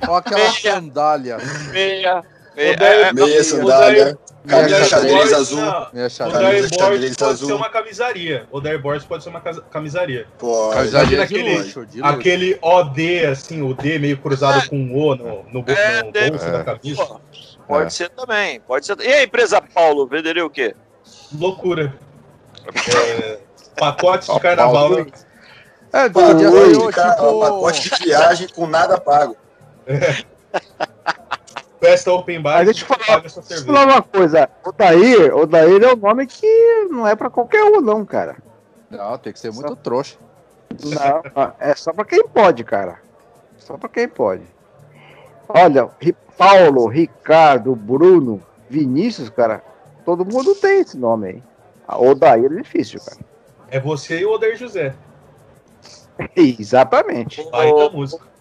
ou 0.08 0.14
aquela 0.14 0.38
meia, 0.38 0.52
sandália. 0.52 1.36
Meia. 1.70 2.24
Meia, 2.54 2.76
meia, 2.78 3.12
meia 3.12 3.44
sandália. 3.44 4.18
Camisa 4.46 4.84
xadrez 4.84 5.32
azul. 5.32 5.60
Minha 5.92 6.08
xadrez. 6.08 6.66
O 6.66 6.74
xadrez 6.74 7.16
pode 7.16 7.32
azul. 7.32 7.48
ser 7.48 7.54
uma 7.54 7.70
camisaria. 7.70 8.46
O 8.50 8.60
Dare 8.60 8.78
Boys 8.78 9.04
pode 9.04 9.22
ser 9.22 9.30
uma 9.30 9.40
camisaria. 9.40 10.26
Pode. 10.38 10.74
Camisaria 10.74 11.22
aquele, 11.22 11.58
luxo, 11.58 11.86
aquele 12.02 12.58
OD, 12.60 13.26
assim, 13.26 13.62
o 13.62 13.72
D 13.72 13.98
meio 13.98 14.18
cruzado 14.18 14.58
é. 14.64 14.68
com 14.68 14.76
o 14.76 14.96
O 14.96 15.14
no, 15.14 15.24
no, 15.24 15.64
é, 15.70 16.02
no 16.02 16.12
bolso 16.12 16.44
é. 16.44 16.52
da 16.52 16.64
camisa. 16.64 17.20
Pode 17.68 17.86
é. 17.86 17.90
ser 17.90 18.10
também, 18.10 18.60
pode 18.60 18.84
ser. 18.84 18.98
E 19.00 19.12
a 19.12 19.22
empresa 19.22 19.62
Paulo, 19.62 20.06
venderia 20.06 20.44
o 20.44 20.50
quê? 20.50 20.74
Loucura. 21.32 21.94
É, 22.74 23.38
pacotes 23.78 24.32
de 24.32 24.40
carnaval. 24.40 24.90
Né? 24.90 25.06
É, 25.92 26.08
pacote, 26.08 26.34
de, 26.36 26.78
tipo... 26.78 27.40
pacote 27.40 27.90
de 27.90 28.04
viagem 28.04 28.48
com 28.48 28.66
nada 28.66 28.98
pago. 28.98 29.36
É. 29.86 30.24
Festa 31.78 32.12
open 32.12 32.40
bar. 32.40 32.58
Mas 32.58 32.66
deixa 32.66 32.84
eu 32.84 32.96
falar, 32.96 33.20
deixa 33.20 33.40
eu 33.40 33.64
falar 33.64 33.84
uma 33.84 34.02
coisa. 34.02 34.48
O 34.64 34.70
Dair, 34.70 35.36
o 35.36 35.46
Dair 35.46 35.82
é 35.82 35.92
um 35.92 35.96
nome 35.96 36.26
que 36.28 36.86
não 36.88 37.06
é 37.06 37.16
pra 37.16 37.28
qualquer 37.28 37.62
um, 37.64 37.80
não, 37.80 38.04
cara. 38.04 38.36
Não, 38.88 39.18
tem 39.18 39.32
que 39.32 39.40
ser 39.40 39.50
muito 39.50 39.70
só... 39.70 39.74
trouxa. 39.74 40.16
Não, 40.84 41.52
é 41.58 41.74
só 41.74 41.92
pra 41.92 42.04
quem 42.04 42.26
pode, 42.28 42.62
cara. 42.62 43.00
Só 43.58 43.76
pra 43.76 43.88
quem 43.88 44.08
pode. 44.08 44.44
Olha, 45.48 45.90
Paulo, 46.38 46.86
Ricardo, 46.86 47.74
Bruno, 47.74 48.40
Vinícius, 48.70 49.28
cara, 49.28 49.62
todo 50.04 50.24
mundo 50.24 50.54
tem 50.54 50.80
esse 50.80 50.96
nome 50.96 51.28
aí. 51.28 51.42
O 51.98 52.14
Dair 52.14 52.46
é 52.46 52.62
difícil, 52.62 53.00
cara. 53.00 53.20
É 53.70 53.80
você 53.80 54.20
e 54.20 54.24
o 54.24 54.32
Odair 54.32 54.56
José. 54.56 54.94
Exatamente. 56.36 57.42
Vai 57.50 57.74
da 57.74 57.90
música. 57.90 58.32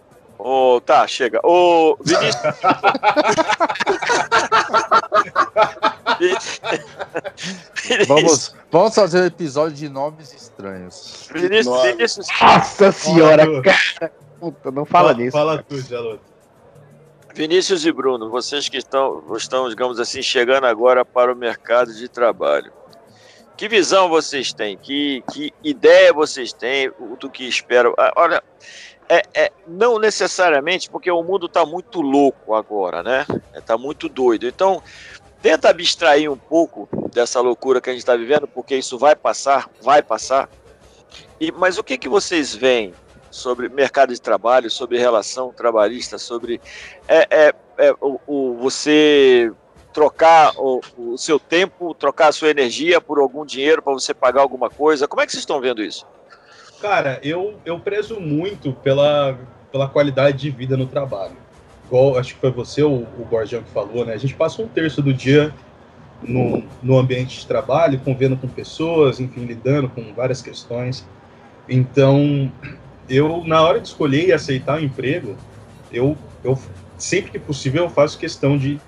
Oh, 0.43 0.81
tá, 0.83 1.07
chega. 1.07 1.39
Ô, 1.43 1.91
oh, 1.91 1.97
Vinícius. 2.03 2.41
vamos, 8.07 8.55
vamos 8.71 8.95
fazer 8.95 9.21
um 9.21 9.25
episódio 9.25 9.75
de 9.75 9.87
nomes 9.87 10.33
estranhos. 10.33 11.29
Vinícius, 11.31 11.83
Vinícius. 11.83 12.25
Nossa 12.41 12.91
senhora, 12.91 13.45
cara. 13.61 14.11
Puta, 14.39 14.71
não 14.71 14.83
fala, 14.83 15.09
fala 15.09 15.19
nisso. 15.19 15.37
Fala 15.37 15.57
cara. 15.57 15.65
tu, 15.69 15.79
Jaloto. 15.79 16.31
Vinícius 17.33 17.85
e 17.85 17.91
Bruno, 17.91 18.29
vocês 18.29 18.67
que 18.67 18.77
estão, 18.77 19.23
estão, 19.35 19.69
digamos 19.69 19.99
assim, 19.99 20.21
chegando 20.21 20.65
agora 20.65 21.05
para 21.05 21.31
o 21.31 21.35
mercado 21.35 21.93
de 21.93 22.09
trabalho. 22.09 22.73
Que 23.61 23.67
visão 23.67 24.09
vocês 24.09 24.51
têm? 24.51 24.75
Que, 24.75 25.23
que 25.31 25.53
ideia 25.63 26.11
vocês 26.11 26.51
têm 26.51 26.91
do 27.19 27.29
que 27.29 27.47
esperam? 27.47 27.93
Ah, 27.95 28.11
olha, 28.15 28.43
é, 29.07 29.21
é, 29.35 29.51
não 29.67 29.99
necessariamente, 29.99 30.89
porque 30.89 31.11
o 31.11 31.21
mundo 31.21 31.45
está 31.45 31.63
muito 31.63 32.01
louco 32.01 32.55
agora, 32.55 33.03
né? 33.03 33.23
Está 33.53 33.77
muito 33.77 34.09
doido. 34.09 34.47
Então, 34.47 34.81
tenta 35.43 35.69
abstrair 35.69 36.31
um 36.31 36.35
pouco 36.35 36.89
dessa 37.13 37.39
loucura 37.39 37.79
que 37.79 37.91
a 37.91 37.93
gente 37.93 38.01
está 38.01 38.15
vivendo, 38.15 38.47
porque 38.47 38.75
isso 38.75 38.97
vai 38.97 39.15
passar, 39.15 39.69
vai 39.79 40.01
passar. 40.01 40.49
E, 41.39 41.51
mas 41.51 41.77
o 41.77 41.83
que, 41.83 41.99
que 41.99 42.09
vocês 42.09 42.55
veem 42.55 42.95
sobre 43.29 43.69
mercado 43.69 44.11
de 44.11 44.19
trabalho, 44.19 44.71
sobre 44.71 44.97
relação 44.97 45.53
trabalhista, 45.53 46.17
sobre 46.17 46.59
é, 47.07 47.27
é, 47.29 47.53
é 47.77 47.93
o, 48.01 48.19
o, 48.25 48.55
você 48.55 49.51
trocar 49.93 50.53
o, 50.57 50.81
o 50.97 51.17
seu 51.17 51.39
tempo, 51.39 51.93
trocar 51.93 52.29
a 52.29 52.31
sua 52.31 52.49
energia 52.49 53.01
por 53.01 53.19
algum 53.19 53.45
dinheiro 53.45 53.81
para 53.81 53.93
você 53.93 54.13
pagar 54.13 54.41
alguma 54.41 54.69
coisa? 54.69 55.07
Como 55.07 55.21
é 55.21 55.25
que 55.25 55.31
vocês 55.31 55.41
estão 55.41 55.61
vendo 55.61 55.83
isso? 55.83 56.05
Cara, 56.81 57.19
eu, 57.21 57.55
eu 57.63 57.79
prezo 57.79 58.19
muito 58.19 58.73
pela, 58.73 59.37
pela 59.71 59.87
qualidade 59.87 60.39
de 60.39 60.49
vida 60.49 60.75
no 60.75 60.87
trabalho. 60.87 61.35
Igual, 61.85 62.17
acho 62.17 62.33
que 62.33 62.39
foi 62.39 62.51
você, 62.51 62.81
o, 62.81 63.05
o 63.19 63.27
Borjão, 63.29 63.61
que 63.61 63.69
falou, 63.69 64.05
né? 64.05 64.13
A 64.13 64.17
gente 64.17 64.33
passa 64.33 64.61
um 64.61 64.67
terço 64.67 65.01
do 65.01 65.13
dia 65.13 65.53
no, 66.21 66.63
no 66.81 66.97
ambiente 66.97 67.39
de 67.39 67.47
trabalho, 67.47 67.99
convivendo 67.99 68.37
com 68.37 68.47
pessoas, 68.47 69.19
enfim, 69.19 69.45
lidando 69.45 69.89
com 69.89 70.13
várias 70.13 70.41
questões. 70.41 71.05
Então, 71.67 72.51
eu, 73.09 73.43
na 73.45 73.61
hora 73.61 73.79
de 73.79 73.87
escolher 73.87 74.27
e 74.27 74.33
aceitar 74.33 74.77
o 74.77 74.81
um 74.81 74.85
emprego, 74.85 75.35
eu, 75.91 76.17
eu, 76.43 76.57
sempre 76.97 77.31
que 77.31 77.39
possível, 77.39 77.83
eu 77.83 77.89
faço 77.89 78.17
questão 78.17 78.57
de, 78.57 78.79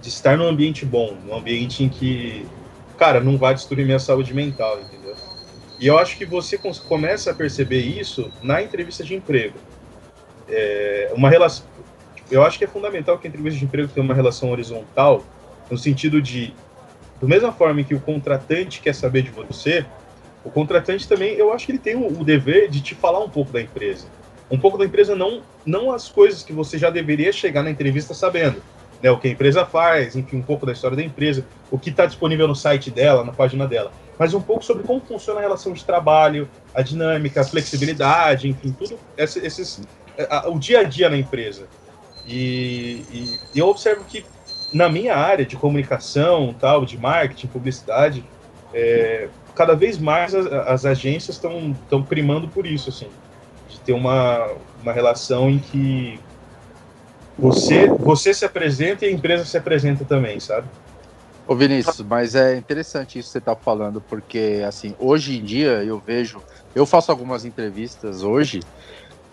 de 0.00 0.08
estar 0.08 0.36
num 0.36 0.46
ambiente 0.46 0.84
bom, 0.84 1.16
num 1.24 1.36
ambiente 1.36 1.82
em 1.82 1.88
que, 1.88 2.46
cara, 2.96 3.20
não 3.20 3.36
vai 3.36 3.54
destruir 3.54 3.84
minha 3.84 3.98
saúde 3.98 4.32
mental, 4.32 4.80
entendeu? 4.80 5.14
E 5.80 5.86
eu 5.86 5.98
acho 5.98 6.16
que 6.16 6.24
você 6.24 6.58
começa 6.88 7.30
a 7.30 7.34
perceber 7.34 7.80
isso 7.80 8.32
na 8.42 8.62
entrevista 8.62 9.04
de 9.04 9.14
emprego. 9.14 9.58
É 10.48 11.12
uma 11.14 11.28
relação, 11.28 11.64
eu 12.30 12.42
acho 12.42 12.58
que 12.58 12.64
é 12.64 12.68
fundamental 12.68 13.18
que 13.18 13.26
a 13.26 13.30
entrevista 13.30 13.58
de 13.58 13.64
emprego 13.64 13.88
tenha 13.88 14.04
uma 14.04 14.14
relação 14.14 14.50
horizontal, 14.50 15.24
no 15.70 15.76
sentido 15.76 16.20
de 16.20 16.54
Do 17.20 17.28
mesma 17.28 17.52
forma 17.52 17.82
que 17.82 17.94
o 17.94 18.00
contratante 18.00 18.80
quer 18.80 18.94
saber 18.94 19.22
de 19.22 19.30
você, 19.30 19.84
o 20.44 20.50
contratante 20.50 21.06
também, 21.08 21.34
eu 21.34 21.52
acho 21.52 21.66
que 21.66 21.72
ele 21.72 21.78
tem 21.78 21.96
o, 21.96 22.06
o 22.06 22.24
dever 22.24 22.68
de 22.68 22.80
te 22.80 22.94
falar 22.94 23.18
um 23.18 23.28
pouco 23.28 23.52
da 23.52 23.60
empresa. 23.60 24.06
Um 24.50 24.58
pouco 24.58 24.78
da 24.78 24.84
empresa, 24.84 25.14
não, 25.14 25.42
não 25.66 25.92
as 25.92 26.08
coisas 26.08 26.42
que 26.42 26.52
você 26.52 26.78
já 26.78 26.90
deveria 26.90 27.32
chegar 27.32 27.62
na 27.62 27.70
entrevista 27.70 28.14
sabendo. 28.14 28.62
Né, 29.02 29.10
o 29.10 29.18
que 29.18 29.28
a 29.28 29.30
empresa 29.30 29.64
faz, 29.64 30.16
enfim, 30.16 30.38
um 30.38 30.42
pouco 30.42 30.66
da 30.66 30.72
história 30.72 30.96
da 30.96 31.02
empresa, 31.02 31.46
o 31.70 31.78
que 31.78 31.90
está 31.90 32.04
disponível 32.04 32.48
no 32.48 32.54
site 32.54 32.90
dela, 32.90 33.24
na 33.24 33.32
página 33.32 33.66
dela, 33.66 33.92
mas 34.18 34.34
um 34.34 34.40
pouco 34.40 34.64
sobre 34.64 34.82
como 34.82 35.00
funciona 35.00 35.38
a 35.38 35.42
relação 35.42 35.72
de 35.72 35.84
trabalho, 35.84 36.48
a 36.74 36.82
dinâmica, 36.82 37.40
a 37.40 37.44
flexibilidade, 37.44 38.48
enfim, 38.48 38.74
tudo 38.76 38.98
esses, 39.16 39.80
o 40.46 40.58
dia 40.58 40.80
a 40.80 40.82
dia 40.82 41.08
na 41.08 41.16
empresa. 41.16 41.68
E, 42.26 43.04
e, 43.12 43.38
eu 43.54 43.68
observo 43.68 44.04
que 44.04 44.24
na 44.72 44.88
minha 44.88 45.14
área 45.14 45.46
de 45.46 45.56
comunicação, 45.56 46.54
tal, 46.58 46.84
de 46.84 46.98
marketing, 46.98 47.46
publicidade, 47.46 48.24
é, 48.74 49.28
cada 49.54 49.74
vez 49.74 49.98
mais 49.98 50.34
as, 50.34 50.46
as 50.46 50.84
agências 50.84 51.36
estão 51.36 52.02
primando 52.02 52.48
por 52.48 52.66
isso, 52.66 52.90
assim, 52.90 53.08
de 53.68 53.78
ter 53.80 53.92
uma, 53.92 54.50
uma 54.82 54.92
relação 54.92 55.48
em 55.48 55.58
que 55.58 56.20
você, 57.38 57.88
você 57.88 58.34
se 58.34 58.44
apresenta 58.44 59.06
e 59.06 59.08
a 59.08 59.12
empresa 59.12 59.44
se 59.44 59.56
apresenta 59.56 60.04
também, 60.04 60.40
sabe? 60.40 60.68
Ô 61.46 61.54
Vinícius, 61.54 62.00
mas 62.00 62.34
é 62.34 62.56
interessante 62.56 63.18
isso 63.18 63.28
que 63.28 63.32
você 63.32 63.38
está 63.38 63.56
falando, 63.56 64.02
porque 64.02 64.62
assim, 64.66 64.94
hoje 64.98 65.38
em 65.38 65.42
dia 65.42 65.82
eu 65.82 65.98
vejo, 65.98 66.42
eu 66.74 66.84
faço 66.84 67.10
algumas 67.10 67.44
entrevistas 67.46 68.22
hoje 68.22 68.60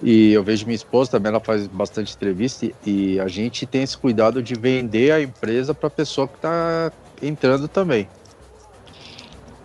e 0.01 0.31
eu 0.31 0.41
vejo 0.43 0.65
minha 0.65 0.75
esposa 0.75 1.11
também, 1.11 1.29
ela 1.29 1.41
faz 1.41 1.67
bastante 1.67 2.15
entrevista 2.15 2.69
e 2.85 3.19
a 3.19 3.27
gente 3.27 3.65
tem 3.65 3.83
esse 3.83 3.97
cuidado 3.97 4.41
de 4.41 4.55
vender 4.55 5.11
a 5.11 5.21
empresa 5.21 5.73
para 5.73 5.87
a 5.87 5.91
pessoa 5.91 6.27
que 6.27 6.35
está 6.35 6.91
entrando 7.21 7.67
também. 7.67 8.07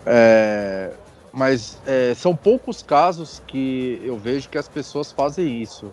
É, 0.05 0.93
mas 1.33 1.81
é, 1.87 2.15
são 2.15 2.35
poucos 2.35 2.83
casos 2.83 3.41
que 3.47 4.01
eu 4.03 4.19
vejo 4.19 4.49
que 4.49 4.59
as 4.59 4.69
pessoas 4.69 5.13
fazem 5.13 5.63
isso. 5.63 5.93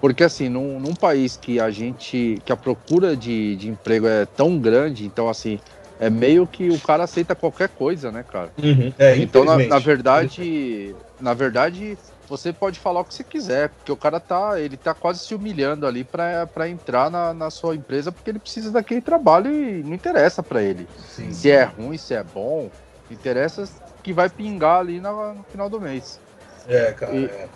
Porque 0.00 0.24
assim, 0.24 0.48
num, 0.48 0.78
num 0.78 0.94
país 0.94 1.36
que 1.36 1.58
a 1.58 1.70
gente, 1.70 2.40
que 2.44 2.52
a 2.52 2.56
procura 2.56 3.16
de, 3.16 3.56
de 3.56 3.68
emprego 3.68 4.06
é 4.06 4.26
tão 4.26 4.58
grande, 4.58 5.06
então 5.06 5.28
assim, 5.28 5.58
é 5.98 6.10
meio 6.10 6.46
que 6.46 6.68
o 6.68 6.78
cara 6.78 7.04
aceita 7.04 7.34
qualquer 7.34 7.68
coisa, 7.68 8.12
né, 8.12 8.24
cara? 8.30 8.50
Uhum. 8.62 8.92
É, 8.98 9.16
então, 9.16 9.44
na, 9.44 9.56
na, 9.56 9.78
verdade, 9.78 10.94
na 11.20 11.32
verdade, 11.32 11.96
você 12.28 12.52
pode 12.52 12.78
falar 12.78 13.00
o 13.00 13.04
que 13.04 13.14
você 13.14 13.24
quiser, 13.24 13.70
porque 13.70 13.90
o 13.90 13.96
cara 13.96 14.20
tá, 14.20 14.60
ele 14.60 14.76
tá 14.76 14.92
quase 14.92 15.20
se 15.20 15.34
humilhando 15.34 15.86
ali 15.86 16.04
para 16.04 16.68
entrar 16.68 17.10
na, 17.10 17.32
na, 17.32 17.50
sua 17.50 17.74
empresa, 17.74 18.12
porque 18.12 18.30
ele 18.30 18.38
precisa 18.38 18.70
daquele 18.70 19.00
trabalho 19.00 19.50
e 19.50 19.82
não 19.82 19.94
interessa 19.94 20.42
para 20.42 20.62
ele. 20.62 20.86
Sim. 21.08 21.32
Se 21.32 21.50
é 21.50 21.64
ruim, 21.64 21.96
se 21.96 22.14
é 22.14 22.22
bom, 22.22 22.70
interessa 23.10 23.68
que 24.02 24.12
vai 24.12 24.28
pingar 24.28 24.80
ali 24.80 25.00
no, 25.00 25.34
no 25.34 25.42
final 25.44 25.70
do 25.70 25.80
mês. 25.80 26.20
É, 26.68 26.92
cara. 26.92 27.14
E, 27.14 27.24
é. 27.24 27.48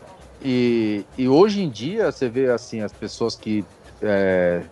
E, 0.42 1.04
e 1.18 1.28
hoje 1.28 1.62
em 1.62 1.68
dia 1.68 2.10
você 2.10 2.28
vê 2.28 2.50
assim 2.50 2.80
as 2.80 2.92
pessoas 2.92 3.34
que 3.34 3.64
é, 4.00 4.62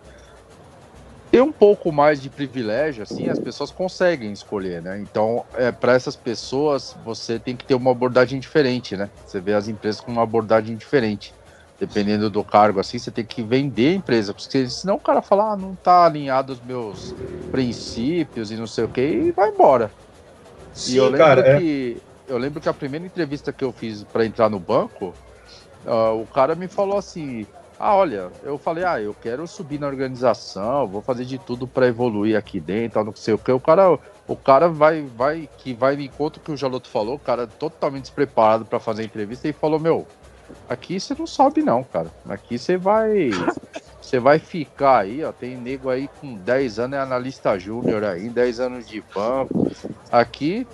tem 1.31 1.41
um 1.41 1.51
pouco 1.51 1.91
mais 1.91 2.19
de 2.19 2.29
privilégio, 2.29 3.03
assim, 3.03 3.29
as 3.29 3.37
pessoas 3.37 3.69
conseguem 3.69 4.31
escolher, 4.31 4.81
né? 4.81 4.99
Então, 4.99 5.45
é, 5.53 5.71
para 5.71 5.93
essas 5.93 6.15
pessoas, 6.15 6.95
você 7.05 7.37
tem 7.37 7.55
que 7.55 7.63
ter 7.63 7.75
uma 7.75 7.91
abordagem 7.91 8.39
diferente, 8.39 8.97
né? 8.97 9.09
Você 9.25 9.39
vê 9.39 9.53
as 9.53 9.67
empresas 9.67 10.01
com 10.01 10.11
uma 10.11 10.23
abordagem 10.23 10.75
diferente. 10.75 11.33
Dependendo 11.79 12.29
do 12.29 12.43
cargo, 12.43 12.79
assim, 12.79 12.97
você 12.97 13.09
tem 13.09 13.23
que 13.23 13.41
vender 13.41 13.93
a 13.93 13.95
empresa, 13.95 14.33
porque 14.33 14.67
senão 14.67 14.95
o 14.95 14.99
cara 14.99 15.21
fala, 15.21 15.53
ah, 15.53 15.55
não 15.55 15.75
tá 15.75 16.05
alinhado 16.05 16.51
os 16.51 16.61
meus 16.61 17.15
princípios 17.51 18.51
e 18.51 18.55
não 18.55 18.67
sei 18.67 18.83
o 18.83 18.89
que, 18.89 19.01
e 19.01 19.31
vai 19.31 19.49
embora. 19.49 19.89
Sim, 20.73 20.93
e 20.93 20.97
eu 20.97 21.05
lembro 21.05 21.17
cara, 21.19 21.47
é. 21.47 21.59
que 21.59 21.97
é... 22.27 22.33
eu 22.33 22.37
lembro 22.37 22.59
que 22.59 22.67
a 22.67 22.73
primeira 22.73 23.05
entrevista 23.05 23.53
que 23.53 23.63
eu 23.63 23.71
fiz 23.71 24.03
para 24.03 24.25
entrar 24.25 24.49
no 24.49 24.59
banco, 24.59 25.13
uh, 25.85 26.21
o 26.21 26.27
cara 26.27 26.55
me 26.55 26.67
falou 26.67 26.97
assim: 26.97 27.45
ah, 27.79 27.95
olha, 27.95 28.29
eu 28.43 28.57
falei, 28.57 28.83
ah, 28.83 28.99
eu 28.99 29.13
quero 29.13 29.47
subir 29.47 29.79
na 29.79 29.87
organização, 29.87 30.85
vou 30.85 31.01
fazer 31.01 31.23
de 31.23 31.37
tudo 31.37 31.65
para 31.65 31.87
evoluir 31.87 32.37
aqui 32.37 32.59
dentro, 32.59 33.01
não 33.05 33.15
sei 33.15 33.33
o 33.33 33.37
que. 33.37 33.49
O 33.53 33.59
cara, 33.59 33.97
o 34.27 34.35
cara 34.35 34.67
vai, 34.67 35.01
vai, 35.01 35.49
que 35.57 35.73
vai 35.73 35.95
em 35.95 36.03
encontro 36.03 36.41
que 36.41 36.51
o 36.51 36.57
Jaloto 36.57 36.89
falou, 36.89 37.15
o 37.15 37.19
cara 37.19 37.47
totalmente 37.47 38.03
despreparado 38.03 38.65
para 38.65 38.81
fazer 38.81 39.03
a 39.03 39.05
entrevista 39.05 39.47
e 39.47 39.53
falou, 39.53 39.79
meu, 39.79 40.05
aqui 40.67 40.99
você 40.99 41.15
não 41.17 41.25
sobe 41.25 41.61
não, 41.61 41.81
cara. 41.81 42.11
Aqui 42.27 42.57
você 42.59 42.75
vai, 42.75 43.29
você 44.01 44.19
vai 44.19 44.39
ficar 44.39 44.99
aí, 44.99 45.23
ó, 45.23 45.31
tem 45.31 45.55
nego 45.55 45.89
aí 45.89 46.09
com 46.19 46.35
10 46.35 46.79
anos, 46.79 46.97
é 46.97 47.01
analista 47.01 47.57
júnior 47.57 48.03
aí, 48.03 48.27
10 48.27 48.59
anos 48.59 48.89
de 48.89 49.01
banco, 49.15 49.71
aqui. 50.11 50.67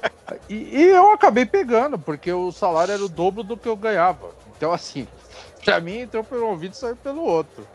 E, 0.50 0.56
e 0.56 0.84
eu 0.90 1.12
acabei 1.14 1.46
pegando, 1.46 2.00
porque 2.00 2.34
o 2.34 2.52
salário 2.52 2.96
era 2.96 3.06
o 3.06 3.10
dobro 3.10 3.44
do 3.44 3.56
que 3.56 3.70
eu 3.70 3.76
ganhava. 3.76 4.34
Então, 4.58 4.72
assim, 4.72 5.08
Pra 5.66 5.80
mim 5.80 6.02
entrou 6.02 6.24
pelo 6.24 6.46
ouvido 6.46 6.74
e 6.74 6.78
saiu 6.78 6.96
pelo 6.96 7.24
outro. 7.24 7.68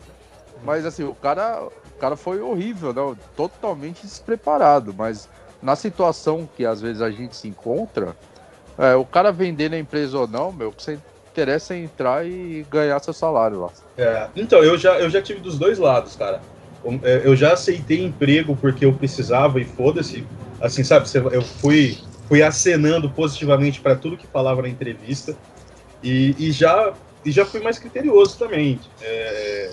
Mas 0.63 0.85
assim, 0.85 1.03
o 1.03 1.13
cara, 1.13 1.61
o 1.61 1.99
cara 1.99 2.15
foi 2.15 2.39
horrível, 2.39 2.93
né? 2.93 3.17
totalmente 3.35 4.03
despreparado. 4.03 4.95
Mas 4.97 5.27
na 5.61 5.75
situação 5.75 6.47
que 6.55 6.65
às 6.65 6.79
vezes 6.79 7.01
a 7.01 7.11
gente 7.11 7.35
se 7.35 7.49
encontra, 7.49 8.15
é, 8.77 8.95
o 8.95 9.03
cara 9.03 9.31
vender 9.31 9.69
na 9.69 9.77
empresa 9.77 10.17
ou 10.17 10.27
não, 10.27 10.53
meu, 10.53 10.71
que 10.71 10.81
você 10.81 10.97
interessa 11.31 11.73
é 11.73 11.79
entrar 11.79 12.25
e 12.25 12.65
ganhar 12.69 12.99
seu 13.01 13.13
salário 13.13 13.59
lá. 13.59 13.69
É, 13.97 14.27
então, 14.37 14.63
eu 14.63 14.77
já, 14.77 14.97
eu 14.97 15.09
já 15.09 15.21
tive 15.21 15.41
dos 15.41 15.59
dois 15.59 15.77
lados, 15.77 16.15
cara. 16.15 16.41
É, 17.03 17.21
eu 17.25 17.35
já 17.35 17.53
aceitei 17.53 18.01
emprego 18.01 18.55
porque 18.55 18.85
eu 18.85 18.93
precisava 18.93 19.59
e 19.59 19.65
foda-se. 19.65 20.25
Assim, 20.61 20.83
sabe, 20.83 21.07
eu 21.31 21.41
fui, 21.41 21.97
fui 22.27 22.41
acenando 22.41 23.09
positivamente 23.09 23.81
para 23.81 23.95
tudo 23.95 24.15
que 24.15 24.27
falava 24.27 24.61
na 24.61 24.69
entrevista. 24.69 25.35
E, 26.01 26.35
e 26.47 26.51
já 26.51 26.97
e 27.23 27.31
já 27.31 27.45
fui 27.45 27.59
mais 27.61 27.77
criterioso 27.77 28.37
também. 28.37 28.79
É, 28.99 29.69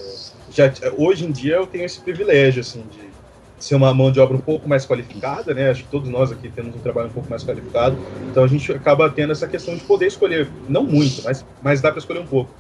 já, 0.49 0.73
hoje 0.97 1.25
em 1.27 1.33
dia 1.33 1.57
eu 1.57 1.67
tenho 1.67 1.85
esse 1.85 2.03
privilégio, 2.03 2.61
assim, 2.61 2.87
de 2.89 3.17
ser 3.59 3.75
uma 3.75 3.93
mão 3.95 4.13
de 4.13 4.21
obra 4.21 4.37
um 4.37 4.41
pouco 4.41 4.69
mais 4.69 4.87
qualificada, 4.87 5.55
né? 5.55 5.71
Acho 5.71 5.85
que 5.85 5.91
todos 5.91 6.11
nós 6.11 6.31
aqui 6.31 6.51
temos 6.51 6.75
um 6.77 6.81
trabalho 6.81 7.09
um 7.09 7.13
pouco 7.13 7.29
mais 7.31 7.45
qualificado, 7.45 8.03
então 8.31 8.45
a 8.45 8.47
gente 8.47 8.71
acaba 8.73 9.11
tendo 9.11 9.33
essa 9.33 9.49
questão 9.49 9.77
de 9.77 9.85
poder 9.85 10.07
escolher, 10.07 10.55
não 10.67 10.85
muito, 10.85 11.23
mas, 11.23 11.47
mas 11.61 11.81
dá 11.81 11.91
para 11.91 11.99
escolher 12.01 12.21
um 12.21 12.27
pouco. 12.29 12.57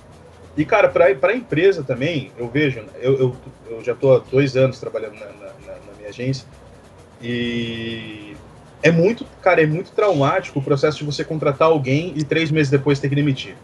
E, 0.56 0.66
cara, 0.66 0.88
para 0.88 1.06
a 1.32 1.36
empresa 1.36 1.84
também, 1.84 2.32
eu 2.36 2.50
vejo, 2.50 2.80
eu, 2.94 3.18
eu, 3.18 3.42
eu 3.66 3.84
já 3.84 3.92
estou 3.92 4.16
há 4.16 4.18
dois 4.20 4.56
anos 4.56 4.80
trabalhando 4.80 5.16
na, 5.18 5.32
na, 5.32 5.80
na 5.82 5.94
minha 5.94 6.08
agência, 6.08 6.48
e 7.20 8.40
é 8.82 8.90
muito, 8.90 9.26
cara, 9.42 9.62
é 9.62 9.66
muito 9.66 9.90
traumático 9.90 10.58
o 10.58 10.62
processo 10.62 10.98
de 10.98 11.04
você 11.04 11.24
contratar 11.24 11.68
alguém 11.68 12.12
e 12.16 12.24
três 12.24 12.50
meses 12.50 12.70
depois 12.70 13.00
ter 13.00 13.08
que 13.08 13.14
demitir 13.14 13.56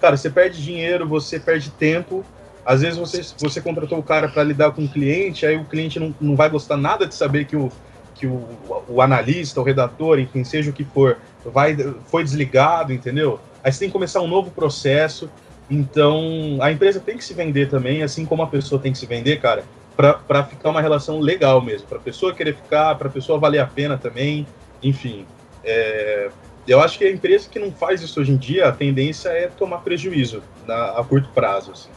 cara, 0.00 0.16
você 0.16 0.30
perde 0.30 0.62
dinheiro, 0.62 1.06
você 1.06 1.38
perde 1.38 1.70
tempo. 1.70 2.24
Às 2.64 2.82
vezes 2.82 2.98
você, 2.98 3.22
você 3.38 3.60
contratou 3.60 3.98
o 3.98 4.02
cara 4.02 4.28
para 4.28 4.42
lidar 4.42 4.72
com 4.72 4.84
o 4.84 4.88
cliente, 4.88 5.46
aí 5.46 5.56
o 5.56 5.64
cliente 5.64 5.98
não, 5.98 6.14
não 6.20 6.36
vai 6.36 6.50
gostar 6.50 6.76
nada 6.76 7.06
de 7.06 7.14
saber 7.14 7.46
que 7.46 7.56
o, 7.56 7.70
que 8.14 8.26
o, 8.26 8.46
o 8.88 9.00
analista, 9.00 9.60
o 9.60 9.64
redator, 9.64 10.18
enfim, 10.18 10.44
seja 10.44 10.70
o 10.70 10.72
que 10.72 10.84
for, 10.84 11.18
vai, 11.44 11.76
foi 12.06 12.22
desligado, 12.22 12.92
entendeu? 12.92 13.40
Aí 13.64 13.72
você 13.72 13.80
tem 13.80 13.88
que 13.88 13.92
começar 13.92 14.20
um 14.20 14.28
novo 14.28 14.50
processo. 14.50 15.30
Então, 15.70 16.58
a 16.60 16.70
empresa 16.70 17.00
tem 17.00 17.16
que 17.16 17.24
se 17.24 17.34
vender 17.34 17.68
também, 17.68 18.02
assim 18.02 18.24
como 18.24 18.42
a 18.42 18.46
pessoa 18.46 18.80
tem 18.80 18.92
que 18.92 18.98
se 18.98 19.06
vender, 19.06 19.40
cara, 19.40 19.64
para 19.98 20.44
ficar 20.44 20.70
uma 20.70 20.80
relação 20.80 21.18
legal 21.18 21.60
mesmo, 21.60 21.88
para 21.88 21.98
a 21.98 22.00
pessoa 22.00 22.32
querer 22.32 22.54
ficar, 22.54 22.94
para 22.94 23.08
a 23.08 23.10
pessoa 23.10 23.36
valer 23.36 23.58
a 23.58 23.66
pena 23.66 23.98
também, 23.98 24.46
enfim. 24.80 25.26
É, 25.64 26.30
eu 26.68 26.80
acho 26.80 26.98
que 26.98 27.04
a 27.04 27.10
empresa 27.10 27.48
que 27.48 27.58
não 27.58 27.72
faz 27.72 28.00
isso 28.00 28.20
hoje 28.20 28.30
em 28.30 28.36
dia, 28.36 28.68
a 28.68 28.72
tendência 28.72 29.30
é 29.30 29.48
tomar 29.48 29.78
prejuízo 29.78 30.40
na, 30.64 30.92
a 30.92 31.04
curto 31.04 31.28
prazo. 31.30 31.72
Assim. 31.72 31.90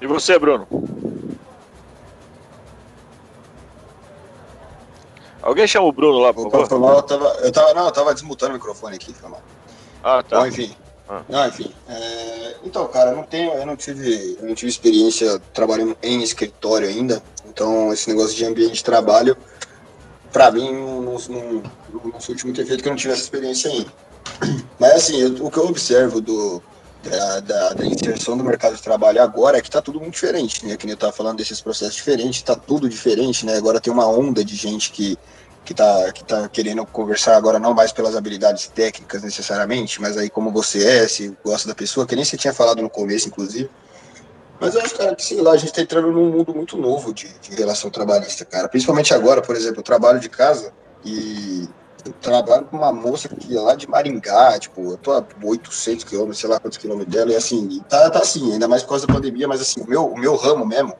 E 0.00 0.06
você, 0.06 0.38
Bruno? 0.38 0.66
Alguém 5.42 5.66
chama 5.66 5.86
o 5.86 5.92
Bruno 5.92 6.18
lá, 6.18 6.32
por 6.32 6.50
favor? 6.50 6.80
Mal, 6.80 6.96
eu, 6.96 7.02
tava, 7.02 7.24
eu, 7.42 7.52
tava, 7.52 7.74
não, 7.74 7.84
eu 7.84 7.92
tava 7.92 8.14
desmutando 8.14 8.52
o 8.52 8.54
microfone 8.54 8.96
aqui, 8.96 9.12
foi 9.12 9.28
mal. 9.28 9.42
Ah, 10.02 10.22
tá. 10.22 10.40
Bom, 10.40 10.46
enfim. 10.46 10.74
Ah. 11.08 11.22
Não, 11.28 11.48
enfim. 11.48 11.72
É, 11.88 12.56
então, 12.64 12.86
cara, 12.88 13.10
eu 13.10 13.16
não 13.16 13.22
tenho, 13.22 13.52
eu 13.52 13.64
não 13.64 13.76
tive, 13.76 14.36
eu 14.40 14.46
não 14.46 14.54
tive 14.54 14.70
experiência 14.70 15.40
trabalhando 15.54 15.96
em 16.02 16.22
escritório 16.22 16.88
ainda. 16.88 17.22
Então, 17.48 17.92
esse 17.92 18.08
negócio 18.08 18.36
de 18.36 18.44
ambiente 18.44 18.74
de 18.74 18.84
trabalho, 18.84 19.36
para 20.32 20.50
mim, 20.50 20.70
não, 20.72 21.02
não, 21.02 21.12
não, 21.12 21.62
não 22.12 22.20
surte 22.20 22.44
muito 22.44 22.60
efeito 22.60 22.82
que 22.82 22.88
eu 22.88 22.92
não 22.92 22.98
tive 22.98 23.14
essa 23.14 23.22
experiência 23.22 23.70
ainda. 23.70 23.92
Mas, 24.78 24.92
assim, 24.92 25.18
eu, 25.20 25.46
o 25.46 25.50
que 25.50 25.58
eu 25.58 25.66
observo 25.66 26.20
do, 26.20 26.62
da, 27.02 27.40
da, 27.40 27.72
da, 27.74 27.86
inserção 27.86 28.36
do 28.36 28.44
mercado 28.44 28.76
de 28.76 28.82
trabalho 28.82 29.22
agora 29.22 29.58
é 29.58 29.60
que 29.62 29.68
está 29.68 29.80
tudo 29.80 30.00
muito 30.00 30.14
diferente, 30.14 30.66
né? 30.66 30.76
Que 30.76 30.84
nem 30.84 30.92
eu 30.92 30.96
estava 30.96 31.12
falando 31.12 31.38
desses 31.38 31.60
processos 31.60 31.94
diferentes, 31.94 32.36
está 32.36 32.54
tudo 32.54 32.88
diferente, 32.88 33.46
né? 33.46 33.56
Agora 33.56 33.80
tem 33.80 33.92
uma 33.92 34.06
onda 34.06 34.44
de 34.44 34.54
gente 34.54 34.92
que 34.92 35.18
que 35.68 35.74
está 35.74 36.12
que 36.12 36.24
tá 36.24 36.48
querendo 36.48 36.86
conversar 36.86 37.36
agora 37.36 37.58
não 37.58 37.74
mais 37.74 37.92
pelas 37.92 38.16
habilidades 38.16 38.68
técnicas 38.68 39.22
necessariamente, 39.22 40.00
mas 40.00 40.16
aí 40.16 40.30
como 40.30 40.50
você 40.50 40.82
é, 40.82 41.06
se 41.06 41.36
gosta 41.44 41.68
da 41.68 41.74
pessoa, 41.74 42.06
que 42.06 42.16
nem 42.16 42.24
você 42.24 42.38
tinha 42.38 42.54
falado 42.54 42.80
no 42.80 42.88
começo, 42.88 43.28
inclusive. 43.28 43.68
Mas 44.58 44.74
eu 44.74 44.80
acho, 44.80 44.96
cara, 44.96 45.14
que 45.14 45.22
sei 45.22 45.42
lá, 45.42 45.52
a 45.52 45.56
gente 45.58 45.74
tá 45.74 45.82
entrando 45.82 46.10
num 46.10 46.30
mundo 46.30 46.54
muito 46.54 46.78
novo 46.78 47.12
de, 47.12 47.28
de 47.28 47.54
relação 47.54 47.90
trabalhista, 47.90 48.46
cara. 48.46 48.66
Principalmente 48.66 49.12
agora, 49.12 49.42
por 49.42 49.54
exemplo, 49.54 49.80
eu 49.80 49.84
trabalho 49.84 50.18
de 50.18 50.30
casa 50.30 50.72
e 51.04 51.68
eu 52.02 52.12
trabalho 52.14 52.64
com 52.64 52.78
uma 52.78 52.90
moça 52.90 53.28
que 53.28 53.54
é 53.54 53.60
lá 53.60 53.74
de 53.74 53.86
Maringá, 53.86 54.58
tipo, 54.58 54.92
eu 54.92 54.96
tô 54.96 55.12
a 55.12 55.22
800 55.44 56.02
quilômetros, 56.02 56.38
sei 56.38 56.48
lá 56.48 56.58
quantos 56.58 56.78
quilômetros 56.78 57.14
dela, 57.14 57.30
e 57.30 57.36
assim, 57.36 57.78
tá, 57.90 58.08
tá 58.08 58.20
assim, 58.20 58.54
ainda 58.54 58.66
mais 58.66 58.82
por 58.82 58.88
causa 58.88 59.06
da 59.06 59.12
pandemia, 59.12 59.46
mas 59.46 59.60
assim, 59.60 59.82
o 59.82 59.86
meu, 59.86 60.06
o 60.06 60.18
meu 60.18 60.34
ramo 60.34 60.64
mesmo, 60.64 60.94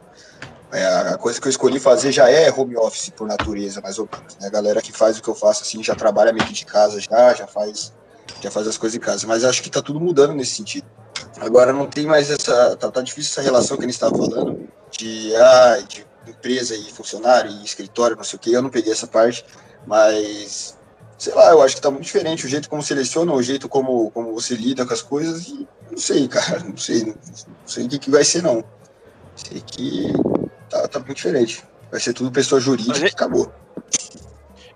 é, 0.73 0.85
a 0.85 1.17
coisa 1.17 1.41
que 1.41 1.47
eu 1.47 1.51
escolhi 1.51 1.81
fazer 1.81 2.13
já 2.13 2.31
é 2.31 2.51
home 2.51 2.77
office 2.77 3.11
por 3.11 3.27
natureza, 3.27 3.81
mais 3.81 3.99
ou 3.99 4.09
menos, 4.13 4.37
né? 4.37 4.49
A 4.49 4.51
galera 4.51 4.83
que 4.83 4.93
faz 4.93 5.19
o 5.19 5.23
que 5.23 5.29
eu 5.29 5.35
faço, 5.35 5.63
assim, 5.63 5.83
já 5.83 5.95
trabalha 5.95 6.33
meio 6.33 6.47
que 6.47 6.53
de 6.53 6.67
casa 6.67 7.01
já, 7.01 7.35
já 7.35 7.47
faz, 7.47 7.93
já 8.41 8.51
faz 8.51 8.69
as 8.69 8.77
coisas 8.77 8.97
em 8.97 9.01
casa, 9.01 9.27
mas 9.27 9.45
acho 9.45 9.63
que 9.63 9.71
tá 9.71 9.81
tudo 9.81 9.99
mudando 10.01 10.35
nesse 10.35 10.57
sentido. 10.57 10.87
Agora 11.41 11.73
não 11.73 11.87
tem 11.87 12.07
mais 12.07 12.31
essa. 12.31 12.77
Tá, 12.77 12.91
tá 12.91 13.01
difícil 13.01 13.33
essa 13.33 13.43
relação 13.43 13.77
que 13.77 13.85
a 13.85 13.87
gente 13.87 13.95
estava 13.95 14.17
falando 14.17 14.69
de, 14.91 15.35
ah, 15.37 15.83
de 15.87 16.07
empresa 16.27 16.75
e 16.75 16.93
funcionário 16.93 17.51
e 17.51 17.65
escritório, 17.65 18.17
não 18.17 18.25
sei 18.25 18.37
o 18.37 18.41
que. 18.41 18.53
Eu 18.53 18.63
não 18.63 18.71
peguei 18.71 18.93
essa 18.93 19.07
parte, 19.07 19.45
mas 19.87 20.77
sei 21.17 21.35
lá, 21.35 21.51
eu 21.51 21.63
acho 21.63 21.75
que 21.75 21.83
tá 21.83 21.91
muito 21.91 22.05
diferente 22.05 22.47
o 22.47 22.49
jeito 22.49 22.69
como 22.69 22.83
seleciona, 22.83 23.33
o 23.33 23.43
jeito 23.43 23.69
como, 23.69 24.11
como 24.13 24.33
você 24.33 24.55
lida 24.55 24.87
com 24.87 24.93
as 24.93 25.03
coisas. 25.03 25.49
E 25.49 25.67
não 25.91 25.99
sei, 25.99 26.29
cara, 26.29 26.61
não 26.61 26.77
sei, 26.77 27.05
não, 27.05 27.15
sei 27.67 27.87
o 27.87 27.89
que, 27.89 27.99
que 27.99 28.11
vai 28.11 28.25
ser, 28.25 28.43
não. 28.43 28.65
Sei 29.35 29.61
que 29.61 30.13
tá, 30.83 30.89
tá 30.89 30.99
muito 30.99 31.17
diferente. 31.17 31.65
Vai 31.91 32.01
ser 32.01 32.13
tudo 32.13 32.31
pessoa 32.31 32.61
jurídica 32.61 32.95
gente... 32.95 33.13
e 33.13 33.15
acabou. 33.15 33.53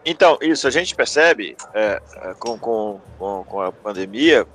Então, 0.05 0.39
isso 0.41 0.67
a 0.67 0.71
gente 0.71 0.95
percebe 0.95 1.57
é, 1.75 2.03
é 2.17 2.35
com, 2.35 2.59
com, 2.59 3.01
com 3.19 3.61
a 3.61 3.71
pandemia, 3.71 4.47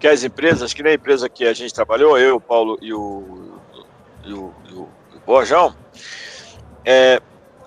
que 0.00 0.08
as 0.08 0.24
empresas, 0.24 0.72
que 0.72 0.82
nem 0.82 0.92
a 0.92 0.94
empresa 0.94 1.28
que 1.28 1.44
a 1.44 1.52
gente 1.52 1.74
trabalhou, 1.74 2.18
eu, 2.18 2.36
o 2.36 2.40
Paulo 2.40 2.78
e 2.80 2.92
o, 2.92 3.58
e 4.24 4.32
o, 4.32 4.54
e 4.68 4.72
o, 4.74 4.88
e 5.12 5.16
o 5.16 5.20
Bojão, 5.26 5.76
é, 6.84 7.20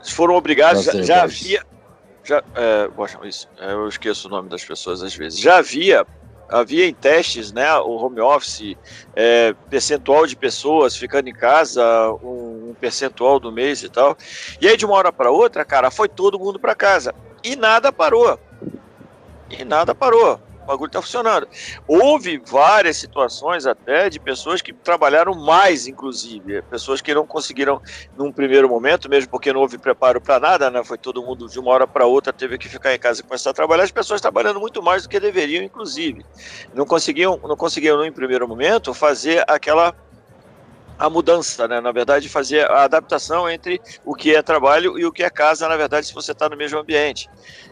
foram 0.04 0.36
obrigados, 0.36 0.84
já, 0.86 1.02
já 1.02 1.24
havia. 1.24 1.64
Já, 2.24 2.44
é, 2.56 2.88
Bojão, 2.88 3.24
isso, 3.24 3.48
é, 3.60 3.72
eu 3.72 3.88
esqueço 3.88 4.28
o 4.28 4.32
nome 4.32 4.50
das 4.50 4.66
pessoas 4.66 5.04
às 5.04 5.14
vezes. 5.14 5.40
Já 5.40 5.58
havia 5.58 6.08
havia 6.50 6.86
em 6.86 6.94
testes, 6.94 7.52
né, 7.52 7.74
o 7.78 7.92
home 7.92 8.20
office, 8.20 8.76
é, 9.16 9.54
percentual 9.70 10.26
de 10.26 10.36
pessoas 10.36 10.96
ficando 10.96 11.28
em 11.30 11.34
casa, 11.34 11.84
um, 12.24 12.70
um, 12.70 12.76
percentual 12.80 13.40
do 13.40 13.52
mês 13.52 13.84
e 13.84 13.90
tal. 13.90 14.18
E 14.62 14.68
aí 14.68 14.78
de 14.78 14.86
uma 14.86 14.96
hora 14.96 15.12
para 15.12 15.32
outra, 15.32 15.66
cara, 15.66 15.92
foi 15.92 16.08
todo 16.08 16.40
mundo 16.40 16.60
para 16.60 16.76
casa 16.76 17.14
e 17.44 17.56
nada 17.56 17.92
parou. 17.92 18.40
E 19.50 19.64
nada 19.64 19.94
parou 19.94 20.40
o 20.66 20.68
bagulho 20.68 20.88
está 20.88 21.02
funcionando. 21.02 21.48
Houve 21.88 22.42
várias 22.44 22.98
situações 22.98 23.66
até 23.66 24.10
de 24.10 24.20
pessoas 24.20 24.62
que 24.62 24.74
trabalharam 24.74 25.36
mais, 25.36 25.88
inclusive, 25.88 26.62
pessoas 26.64 27.02
que 27.02 27.14
não 27.14 27.26
conseguiram 27.26 27.80
num 28.18 28.32
primeiro 28.32 28.68
momento, 28.68 29.08
mesmo 29.08 29.30
porque 29.30 29.54
não 29.54 29.62
houve 29.62 29.78
preparo 29.78 30.20
para 30.20 30.40
nada, 30.40 30.72
né? 30.72 30.84
Foi 30.84 30.98
todo 30.98 31.24
mundo 31.24 31.48
de 31.48 31.60
uma 31.60 31.72
hora 31.72 31.88
para 31.88 32.06
outra 32.06 32.34
teve 32.34 32.58
que 32.58 32.68
ficar 32.68 32.94
em 32.94 33.00
casa 33.00 33.22
e 33.22 33.24
começar 33.24 33.52
a 33.52 33.54
trabalhar. 33.54 33.84
As 33.84 33.92
pessoas 33.92 34.20
trabalhando 34.20 34.60
muito 34.60 34.82
mais 34.82 35.04
do 35.04 35.10
que 35.10 35.20
deveriam, 35.20 35.64
inclusive, 35.64 36.26
não 36.74 36.86
conseguiam, 36.86 37.40
não 37.44 37.56
conseguiam 37.56 38.04
no 38.04 38.12
primeiro 38.12 38.48
momento 38.48 38.94
fazer 38.94 39.44
aquela 39.48 39.94
a 40.98 41.10
mudança, 41.10 41.68
né? 41.68 41.82
Na 41.82 41.92
verdade, 41.92 42.30
fazer 42.30 42.70
a 42.70 42.84
adaptação 42.84 43.50
entre 43.50 43.82
o 44.06 44.16
que 44.16 44.36
é 44.36 44.42
trabalho 44.42 44.98
e 44.98 45.06
o 45.06 45.12
que 45.12 45.24
é 45.24 45.30
casa, 45.30 45.68
na 45.68 45.76
verdade, 45.76 46.08
se 46.08 46.14
você 46.14 46.32
está 46.32 46.48
no 46.48 46.56
mesmo 46.56 46.80
ambiente 46.80 47.30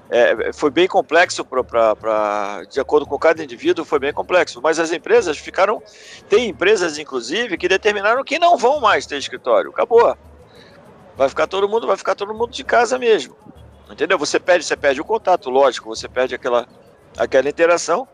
é, 0.10 0.54
foi 0.54 0.70
bem 0.70 0.88
complexo 0.88 1.44
para, 1.44 2.64
de 2.70 2.80
acordo 2.80 3.06
com 3.06 3.18
cada 3.18 3.44
indivíduo, 3.44 3.84
foi 3.84 3.98
bem 3.98 4.14
complexo. 4.14 4.62
Mas 4.62 4.80
as 4.80 4.92
empresas 4.92 5.40
ficaram, 5.40 5.82
tem 6.30 6.50
empresas 6.50 7.00
inclusive 7.00 7.58
que 7.58 7.68
determinaram 7.68 8.24
que 8.24 8.38
não 8.38 8.56
vão 8.56 8.80
mais 8.80 9.08
ter 9.08 9.18
escritório. 9.18 9.72
Acabou. 9.72 10.16
Vai 11.18 11.30
ficar 11.30 11.48
todo 11.48 11.68
mundo, 11.68 11.88
vai 11.88 11.98
ficar 11.98 12.14
todo 12.14 12.32
mundo 12.32 12.52
de 12.52 12.64
casa 12.64 13.00
mesmo. 13.00 13.36
Entendeu? 13.90 14.18
Você 14.20 14.40
perde, 14.40 14.66
você 14.66 14.76
perde 14.76 15.02
o 15.02 15.06
contato, 15.06 15.50
lógico, 15.50 15.90
você 15.90 16.08
perde 16.08 16.36
aquela, 16.36 16.68
aquela 17.18 17.50
interação. 17.50 18.08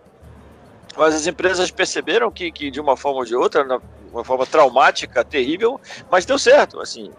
Mas 0.98 1.14
as 1.14 1.28
empresas 1.28 1.70
perceberam 1.70 2.32
que, 2.32 2.50
que 2.50 2.72
de 2.72 2.80
uma 2.80 2.96
forma 2.96 3.20
ou 3.20 3.26
de 3.26 3.36
outra, 3.36 3.66
uma 4.12 4.24
forma 4.24 4.46
traumática, 4.46 5.24
terrível, 5.24 5.80
mas 6.10 6.26
deu 6.26 6.38
certo. 6.38 6.80
Assim, 6.80 7.12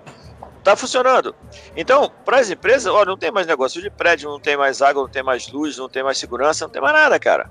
Tá 0.63 0.77
funcionando. 0.77 1.35
Então, 1.75 2.11
para 2.25 2.39
as 2.39 2.51
empresas, 2.51 2.93
ó, 2.93 3.05
não 3.05 3.17
tem 3.17 3.31
mais 3.31 3.47
negócio 3.47 3.81
de 3.81 3.89
prédio, 3.89 4.29
não 4.29 4.39
tem 4.39 4.57
mais 4.57 4.83
água, 4.83 5.03
não 5.03 5.09
tem 5.09 5.23
mais 5.23 5.51
luz, 5.51 5.79
não 5.79 5.89
tem 5.89 6.03
mais 6.03 6.19
segurança, 6.19 6.67
não 6.67 6.71
tem 6.71 6.83
mais 6.83 6.95
nada, 6.95 7.19
cara. 7.19 7.51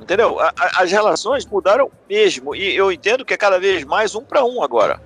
Entendeu? 0.00 0.40
A, 0.40 0.54
a, 0.58 0.82
as 0.82 0.90
relações 0.90 1.44
mudaram 1.44 1.90
mesmo. 2.08 2.54
E 2.54 2.74
eu 2.74 2.90
entendo 2.90 3.26
que 3.26 3.34
é 3.34 3.36
cada 3.36 3.58
vez 3.58 3.84
mais 3.84 4.14
um 4.14 4.22
para 4.22 4.42
um 4.42 4.62
agora. 4.62 4.98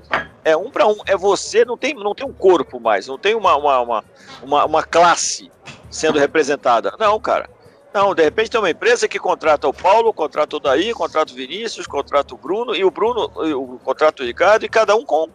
É 0.44 0.56
um 0.56 0.70
para 0.70 0.86
um. 0.86 0.96
É 1.04 1.16
você, 1.16 1.64
não 1.64 1.76
tem, 1.76 1.92
não 1.92 2.14
tem 2.14 2.26
um 2.26 2.32
corpo 2.32 2.78
mais, 2.78 3.08
não 3.08 3.18
tem 3.18 3.34
uma, 3.34 3.56
uma, 3.56 3.80
uma, 3.80 4.04
uma, 4.40 4.64
uma 4.64 4.82
classe 4.84 5.50
sendo 5.90 6.20
representada. 6.20 6.94
Não, 7.00 7.18
cara. 7.18 7.50
Não, 7.92 8.14
de 8.14 8.22
repente 8.22 8.50
tem 8.50 8.60
uma 8.60 8.70
empresa 8.70 9.06
que 9.06 9.18
contrata 9.18 9.68
o 9.68 9.74
Paulo, 9.74 10.12
contrata 10.12 10.56
o 10.56 10.60
Daí, 10.60 10.94
contrata 10.94 11.32
o 11.32 11.36
Vinícius, 11.36 11.86
contrata 11.86 12.34
o 12.34 12.38
Bruno, 12.38 12.74
e 12.74 12.84
o 12.84 12.90
Bruno, 12.90 13.30
o 13.34 13.78
contrata 13.78 14.22
o 14.22 14.26
Ricardo, 14.26 14.64
e 14.64 14.68
cada 14.68 14.94
um 14.96 15.04
com 15.04 15.28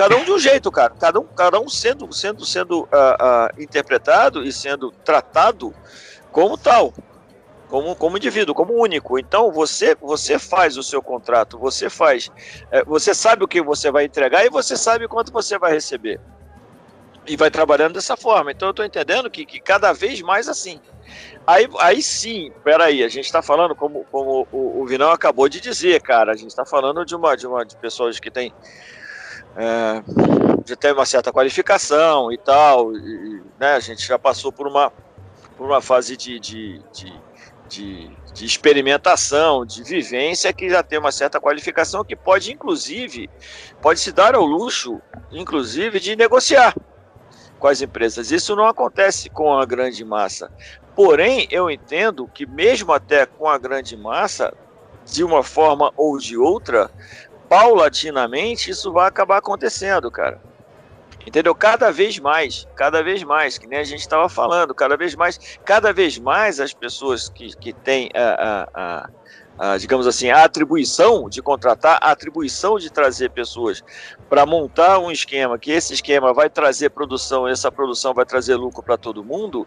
Cada 0.00 0.16
um 0.16 0.24
de 0.24 0.32
um 0.32 0.38
jeito, 0.38 0.70
cara. 0.70 0.94
Cada 0.98 1.20
um, 1.20 1.24
cada 1.24 1.60
um 1.60 1.68
sendo, 1.68 2.10
sendo, 2.10 2.44
sendo 2.46 2.84
uh, 2.84 2.84
uh, 2.84 3.62
interpretado 3.62 4.42
e 4.42 4.50
sendo 4.50 4.90
tratado 4.90 5.74
como 6.32 6.56
tal, 6.56 6.94
como, 7.68 7.94
como 7.94 8.16
indivíduo, 8.16 8.54
como 8.54 8.72
único. 8.72 9.18
Então 9.18 9.52
você, 9.52 9.94
você 9.96 10.38
faz 10.38 10.78
o 10.78 10.82
seu 10.82 11.02
contrato, 11.02 11.58
você 11.58 11.90
faz, 11.90 12.30
é, 12.70 12.82
você 12.84 13.14
sabe 13.14 13.44
o 13.44 13.48
que 13.48 13.60
você 13.60 13.90
vai 13.90 14.04
entregar 14.04 14.46
e 14.46 14.48
você 14.48 14.74
sabe 14.74 15.06
quanto 15.06 15.30
você 15.30 15.58
vai 15.58 15.72
receber. 15.72 16.18
E 17.26 17.36
vai 17.36 17.50
trabalhando 17.50 17.92
dessa 17.92 18.16
forma. 18.16 18.50
Então 18.50 18.68
eu 18.68 18.70
estou 18.70 18.84
entendendo 18.86 19.30
que, 19.30 19.44
que 19.44 19.60
cada 19.60 19.92
vez 19.92 20.22
mais 20.22 20.48
assim. 20.48 20.80
Aí, 21.46 21.68
aí 21.78 22.02
sim, 22.02 22.52
peraí, 22.62 23.02
a 23.02 23.08
gente 23.08 23.24
está 23.24 23.42
falando, 23.42 23.74
como, 23.74 24.04
como 24.10 24.46
o, 24.52 24.82
o 24.82 24.86
Vinão 24.86 25.10
acabou 25.10 25.48
de 25.48 25.60
dizer, 25.60 26.00
cara, 26.00 26.32
a 26.32 26.36
gente 26.36 26.50
está 26.50 26.64
falando 26.64 27.04
de 27.04 27.16
uma, 27.16 27.36
de 27.36 27.46
uma 27.46 27.64
de 27.64 27.76
pessoas 27.76 28.20
que 28.20 28.30
têm 28.30 28.52
é, 29.56 30.02
já 30.64 30.76
tem 30.76 30.92
uma 30.92 31.06
certa 31.06 31.32
qualificação 31.32 32.30
e 32.30 32.38
tal, 32.38 32.94
e, 32.94 33.42
né, 33.58 33.72
a 33.74 33.80
gente 33.80 34.06
já 34.06 34.18
passou 34.18 34.52
por 34.52 34.66
uma, 34.66 34.92
por 35.56 35.66
uma 35.66 35.80
fase 35.80 36.16
de, 36.16 36.38
de, 36.38 36.80
de, 36.92 37.12
de, 37.68 38.10
de 38.32 38.44
experimentação, 38.44 39.64
de 39.66 39.82
vivência, 39.82 40.52
que 40.52 40.70
já 40.70 40.82
tem 40.82 40.98
uma 40.98 41.10
certa 41.10 41.40
qualificação 41.40 42.04
que 42.04 42.14
pode, 42.14 42.52
inclusive, 42.52 43.28
pode 43.82 43.98
se 43.98 44.12
dar 44.12 44.34
ao 44.34 44.44
luxo, 44.44 45.00
inclusive, 45.32 45.98
de 45.98 46.14
negociar 46.14 46.74
com 47.60 47.68
as 47.68 47.80
empresas. 47.80 48.32
Isso 48.32 48.56
não 48.56 48.66
acontece 48.66 49.30
com 49.30 49.56
a 49.56 49.64
grande 49.64 50.04
massa. 50.04 50.50
Porém, 50.96 51.46
eu 51.50 51.70
entendo 51.70 52.26
que 52.26 52.44
mesmo 52.46 52.92
até 52.92 53.26
com 53.26 53.48
a 53.48 53.56
grande 53.56 53.96
massa, 53.96 54.52
de 55.06 55.22
uma 55.22 55.44
forma 55.44 55.92
ou 55.96 56.18
de 56.18 56.36
outra, 56.36 56.90
paulatinamente 57.48 58.70
isso 58.70 58.92
vai 58.92 59.06
acabar 59.06 59.38
acontecendo, 59.38 60.10
cara. 60.10 60.40
Entendeu? 61.26 61.54
Cada 61.54 61.92
vez 61.92 62.18
mais, 62.18 62.66
cada 62.74 63.02
vez 63.02 63.22
mais, 63.22 63.58
que 63.58 63.66
nem 63.66 63.78
a 63.78 63.84
gente 63.84 64.00
estava 64.00 64.28
falando, 64.28 64.74
cada 64.74 64.96
vez 64.96 65.14
mais, 65.14 65.38
cada 65.64 65.92
vez 65.92 66.18
mais 66.18 66.58
as 66.58 66.72
pessoas 66.72 67.28
que, 67.28 67.54
que 67.56 67.72
têm 67.72 68.10
a, 68.14 68.22
a, 68.30 68.68
a, 68.74 69.10
a 69.60 69.76
digamos 69.76 70.06
assim, 70.06 70.30
a 70.30 70.42
atribuição 70.42 71.28
de 71.28 71.42
contratar, 71.42 71.98
a 72.00 72.10
atribuição 72.10 72.78
de 72.78 72.90
trazer 72.90 73.30
pessoas 73.30 73.84
para 74.26 74.46
montar 74.46 74.98
um 74.98 75.10
esquema, 75.10 75.58
que 75.58 75.70
esse 75.70 75.92
esquema 75.92 76.32
vai 76.32 76.48
trazer 76.48 76.88
produção, 76.88 77.46
essa 77.46 77.70
produção 77.70 78.14
vai 78.14 78.24
trazer 78.24 78.54
lucro 78.54 78.82
para 78.82 78.96
todo 78.96 79.22
mundo, 79.22 79.66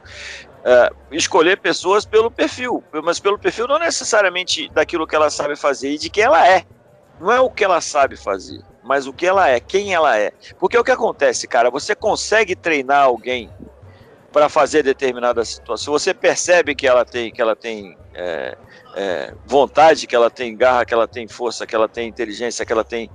uh, 0.65 0.95
escolher 1.11 1.59
pessoas 1.59 2.05
pelo 2.05 2.31
perfil, 2.31 2.83
mas 3.03 3.19
pelo 3.19 3.37
perfil 3.37 3.67
não 3.67 3.77
necessariamente 3.77 4.67
daquilo 4.69 5.05
que 5.05 5.15
ela 5.15 5.29
sabe 5.29 5.55
fazer 5.55 5.91
e 5.91 5.97
de 5.99 6.09
quem 6.09 6.23
ela 6.23 6.47
é. 6.47 6.65
Não 7.21 7.31
é 7.31 7.39
o 7.39 7.51
que 7.51 7.63
ela 7.63 7.79
sabe 7.79 8.17
fazer, 8.17 8.63
mas 8.83 9.05
o 9.05 9.13
que 9.13 9.27
ela 9.27 9.47
é, 9.47 9.59
quem 9.59 9.93
ela 9.93 10.17
é. 10.17 10.31
Porque 10.59 10.75
o 10.75 10.83
que 10.83 10.89
acontece, 10.89 11.47
cara, 11.47 11.69
você 11.69 11.93
consegue 11.93 12.55
treinar 12.55 13.03
alguém 13.03 13.47
para 14.31 14.49
fazer 14.49 14.81
determinada 14.81 15.45
situação. 15.45 15.93
Você 15.93 16.15
percebe 16.15 16.73
que 16.73 16.87
ela 16.87 17.05
tem, 17.05 17.31
que 17.31 17.39
ela 17.39 17.55
tem 17.55 17.95
é, 18.15 18.57
é, 18.95 19.33
vontade, 19.45 20.07
que 20.07 20.15
ela 20.15 20.29
tem 20.29 20.55
garra, 20.55 20.85
que 20.85 20.93
ela 20.93 21.07
tem 21.07 21.27
força, 21.27 21.65
que 21.65 21.75
ela 21.75 21.87
tem 21.87 22.07
inteligência, 22.07 22.65
que 22.65 22.71
ela 22.71 22.83
tem, 22.83 23.09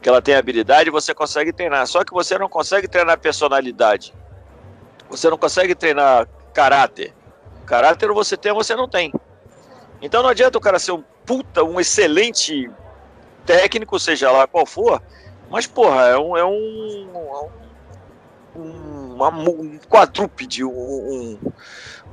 que 0.00 0.08
ela 0.08 0.22
tem 0.22 0.34
habilidade, 0.34 0.90
você 0.90 1.14
consegue 1.14 1.52
treinar. 1.52 1.86
Só 1.86 2.04
que 2.04 2.12
você 2.12 2.38
não 2.38 2.48
consegue 2.48 2.88
treinar 2.88 3.18
personalidade. 3.18 4.14
Você 5.10 5.28
não 5.28 5.38
consegue 5.38 5.74
treinar 5.74 6.26
caráter. 6.54 7.14
Caráter 7.66 8.08
você 8.12 8.36
tem, 8.36 8.52
você 8.52 8.74
não 8.74 8.88
tem. 8.88 9.12
Então 10.00 10.22
não 10.22 10.30
adianta 10.30 10.58
o 10.58 10.60
cara 10.60 10.78
ser 10.78 10.92
um 10.92 11.04
puta, 11.24 11.62
um 11.62 11.78
excelente 11.78 12.68
técnico, 13.46 13.98
seja 13.98 14.30
lá 14.30 14.46
qual 14.46 14.66
for, 14.66 15.00
mas, 15.52 15.66
porra, 15.66 16.06
é 16.06 16.18
um. 16.18 16.34
É 16.34 16.44
um, 16.46 17.10
é 17.14 18.58
um, 18.58 19.14
uma, 19.14 19.28
um 19.28 19.78
quadrúpede, 19.86 20.64
um. 20.64 20.70
um 20.72 21.38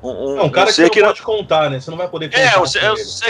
um, 0.02 0.40
é 0.40 0.44
um 0.44 0.50
cara 0.50 0.70
um 0.70 0.74
que, 0.74 0.90
que 0.90 1.02
não 1.02 1.08
pode 1.10 1.22
contar, 1.22 1.70
né? 1.70 1.80
Você 1.80 1.92
não 1.92 1.98
vai 1.98 2.08
poder 2.08 2.30
contar. 2.30 2.42
É, 2.42 2.60
um 2.60 2.66
ser, 2.66 2.80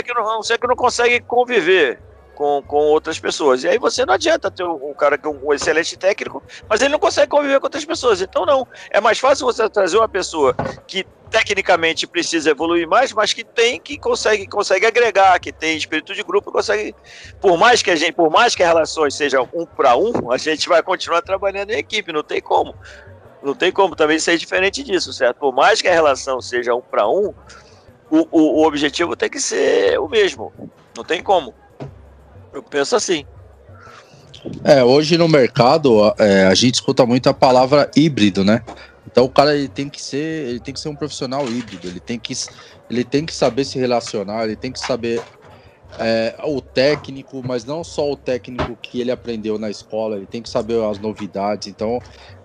que 0.02 0.14
não, 0.14 0.38
um 0.38 0.42
ser 0.42 0.58
que 0.58 0.66
não 0.66 0.76
consegue 0.76 1.20
conviver 1.20 1.98
com, 2.40 2.62
com 2.66 2.76
outras 2.76 3.18
pessoas. 3.18 3.64
E 3.64 3.68
aí 3.68 3.78
você 3.78 4.06
não 4.06 4.14
adianta 4.14 4.50
ter 4.50 4.64
um, 4.64 4.94
cara 4.94 5.18
que 5.18 5.26
é 5.26 5.30
um, 5.30 5.48
um 5.48 5.52
excelente 5.52 5.94
técnico, 5.98 6.42
mas 6.66 6.80
ele 6.80 6.90
não 6.90 6.98
consegue 6.98 7.28
conviver 7.28 7.60
com 7.60 7.66
outras 7.66 7.84
pessoas. 7.84 8.22
Então, 8.22 8.46
não. 8.46 8.66
É 8.90 8.98
mais 8.98 9.18
fácil 9.18 9.44
você 9.44 9.68
trazer 9.68 9.98
uma 9.98 10.08
pessoa 10.08 10.54
que 10.86 11.04
tecnicamente 11.30 12.06
precisa 12.06 12.50
evoluir 12.50 12.88
mais, 12.88 13.12
mas 13.12 13.32
que 13.32 13.44
tem, 13.44 13.78
que 13.78 13.98
consegue, 13.98 14.46
consegue 14.46 14.86
agregar, 14.86 15.38
que 15.38 15.52
tem 15.52 15.76
espírito 15.76 16.14
de 16.14 16.22
grupo, 16.22 16.50
consegue, 16.50 16.94
por 17.40 17.58
mais 17.58 17.82
que 17.82 17.90
a 17.90 17.96
gente, 17.96 18.12
por 18.12 18.30
mais 18.30 18.54
que 18.54 18.62
as 18.62 18.68
relações 18.68 19.14
sejam 19.14 19.48
um 19.52 19.64
para 19.66 19.94
um, 19.96 20.32
a 20.32 20.38
gente 20.38 20.68
vai 20.68 20.82
continuar 20.82 21.22
trabalhando 21.22 21.70
em 21.70 21.78
equipe, 21.78 22.12
não 22.12 22.22
tem 22.22 22.40
como. 22.40 22.74
Não 23.42 23.54
tem 23.54 23.72
como 23.72 23.96
também 23.96 24.18
ser 24.18 24.36
diferente 24.36 24.82
disso, 24.82 25.12
certo? 25.12 25.38
Por 25.38 25.54
mais 25.54 25.80
que 25.80 25.88
a 25.88 25.92
relação 25.92 26.40
seja 26.40 26.74
um 26.74 26.80
para 26.80 27.08
um, 27.08 27.32
o, 28.10 28.26
o, 28.30 28.60
o 28.60 28.66
objetivo 28.66 29.16
tem 29.16 29.30
que 29.30 29.40
ser 29.40 29.98
o 29.98 30.08
mesmo. 30.08 30.52
Não 30.96 31.04
tem 31.04 31.22
como. 31.22 31.54
Eu 32.52 32.62
penso 32.62 32.96
assim. 32.96 33.24
É, 34.64 34.82
hoje 34.82 35.16
no 35.16 35.28
mercado 35.28 36.14
é, 36.18 36.46
a 36.46 36.54
gente 36.54 36.74
escuta 36.74 37.04
muito 37.06 37.28
a 37.28 37.34
palavra 37.34 37.90
híbrido, 37.94 38.44
né? 38.44 38.62
Então 39.06 39.24
o 39.24 39.28
cara 39.28 39.56
ele 39.56 39.68
tem 39.68 39.88
que 39.88 40.02
ser, 40.02 40.48
ele 40.48 40.60
tem 40.60 40.72
que 40.72 40.80
ser 40.80 40.88
um 40.88 40.94
profissional 40.94 41.46
híbrido, 41.46 41.88
ele 41.88 42.00
tem 42.00 42.18
que, 42.18 42.32
ele 42.88 43.04
tem 43.04 43.26
que 43.26 43.34
saber 43.34 43.64
se 43.64 43.78
relacionar, 43.78 44.44
ele 44.44 44.56
tem 44.56 44.72
que 44.72 44.78
saber 44.78 45.22
é, 45.98 46.34
o 46.44 46.60
técnico, 46.60 47.42
mas 47.44 47.64
não 47.64 47.82
só 47.82 48.10
o 48.10 48.16
técnico 48.16 48.76
que 48.80 49.00
ele 49.00 49.10
aprendeu 49.10 49.58
na 49.58 49.70
escola, 49.70 50.16
ele 50.16 50.26
tem 50.26 50.42
que 50.42 50.48
saber 50.48 50.82
as 50.84 50.98
novidades. 50.98 51.68
Então, 51.68 51.98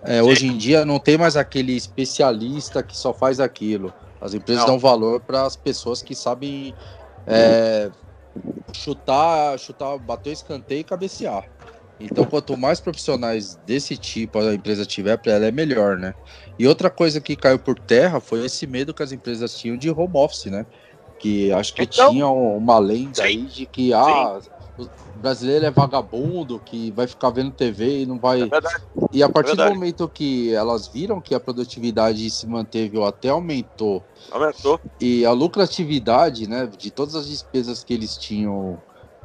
é, 0.04 0.22
hoje 0.22 0.46
em 0.46 0.56
dia 0.56 0.84
não 0.84 0.98
tem 0.98 1.16
mais 1.16 1.36
aquele 1.36 1.74
especialista 1.74 2.82
que 2.82 2.96
só 2.96 3.14
faz 3.14 3.40
aquilo. 3.40 3.92
As 4.20 4.34
empresas 4.34 4.62
não. 4.62 4.72
dão 4.72 4.78
valor 4.78 5.20
para 5.20 5.44
as 5.44 5.56
pessoas 5.56 6.02
que 6.02 6.14
sabem 6.14 6.74
é, 7.26 7.90
chutar, 8.72 9.58
chutar, 9.58 9.98
bater 9.98 10.32
escanteio 10.32 10.80
e 10.80 10.84
cabecear. 10.84 11.44
Então, 11.98 12.26
quanto 12.26 12.56
mais 12.56 12.78
profissionais 12.78 13.56
desse 13.64 13.96
tipo 13.96 14.38
a 14.38 14.54
empresa 14.54 14.84
tiver, 14.84 15.16
para 15.16 15.32
ela 15.32 15.46
é 15.46 15.50
melhor, 15.50 15.96
né? 15.96 16.14
E 16.58 16.66
outra 16.66 16.90
coisa 16.90 17.20
que 17.20 17.34
caiu 17.34 17.58
por 17.58 17.78
terra 17.78 18.20
foi 18.20 18.44
esse 18.44 18.66
medo 18.66 18.92
que 18.92 19.02
as 19.02 19.12
empresas 19.12 19.56
tinham 19.56 19.78
de 19.78 19.90
home 19.90 20.12
office, 20.14 20.46
né? 20.46 20.66
Que 21.18 21.52
acho 21.52 21.74
que 21.74 21.82
então, 21.82 22.10
tinha 22.10 22.28
uma 22.28 22.78
lenda 22.78 23.22
sim, 23.22 23.22
aí 23.22 23.42
de 23.44 23.66
que 23.66 23.92
ah, 23.92 24.38
o 24.78 24.88
brasileiro 25.14 25.64
é 25.64 25.70
vagabundo, 25.70 26.60
que 26.60 26.90
vai 26.90 27.06
ficar 27.06 27.30
vendo 27.30 27.50
TV 27.50 28.02
e 28.02 28.06
não 28.06 28.18
vai. 28.18 28.42
É 28.42 28.48
e 29.12 29.22
a 29.22 29.28
partir 29.28 29.52
é 29.52 29.56
do 29.56 29.74
momento 29.74 30.08
que 30.08 30.52
elas 30.52 30.86
viram 30.88 31.20
que 31.20 31.34
a 31.34 31.40
produtividade 31.40 32.28
se 32.30 32.46
manteve 32.46 32.98
ou 32.98 33.06
até 33.06 33.30
aumentou, 33.30 34.04
aumentou. 34.30 34.78
E 35.00 35.24
a 35.24 35.32
lucratividade, 35.32 36.46
né, 36.46 36.66
de 36.66 36.90
todas 36.90 37.14
as 37.14 37.28
despesas 37.28 37.82
que 37.82 37.94
eles 37.94 38.16
tinham 38.16 38.78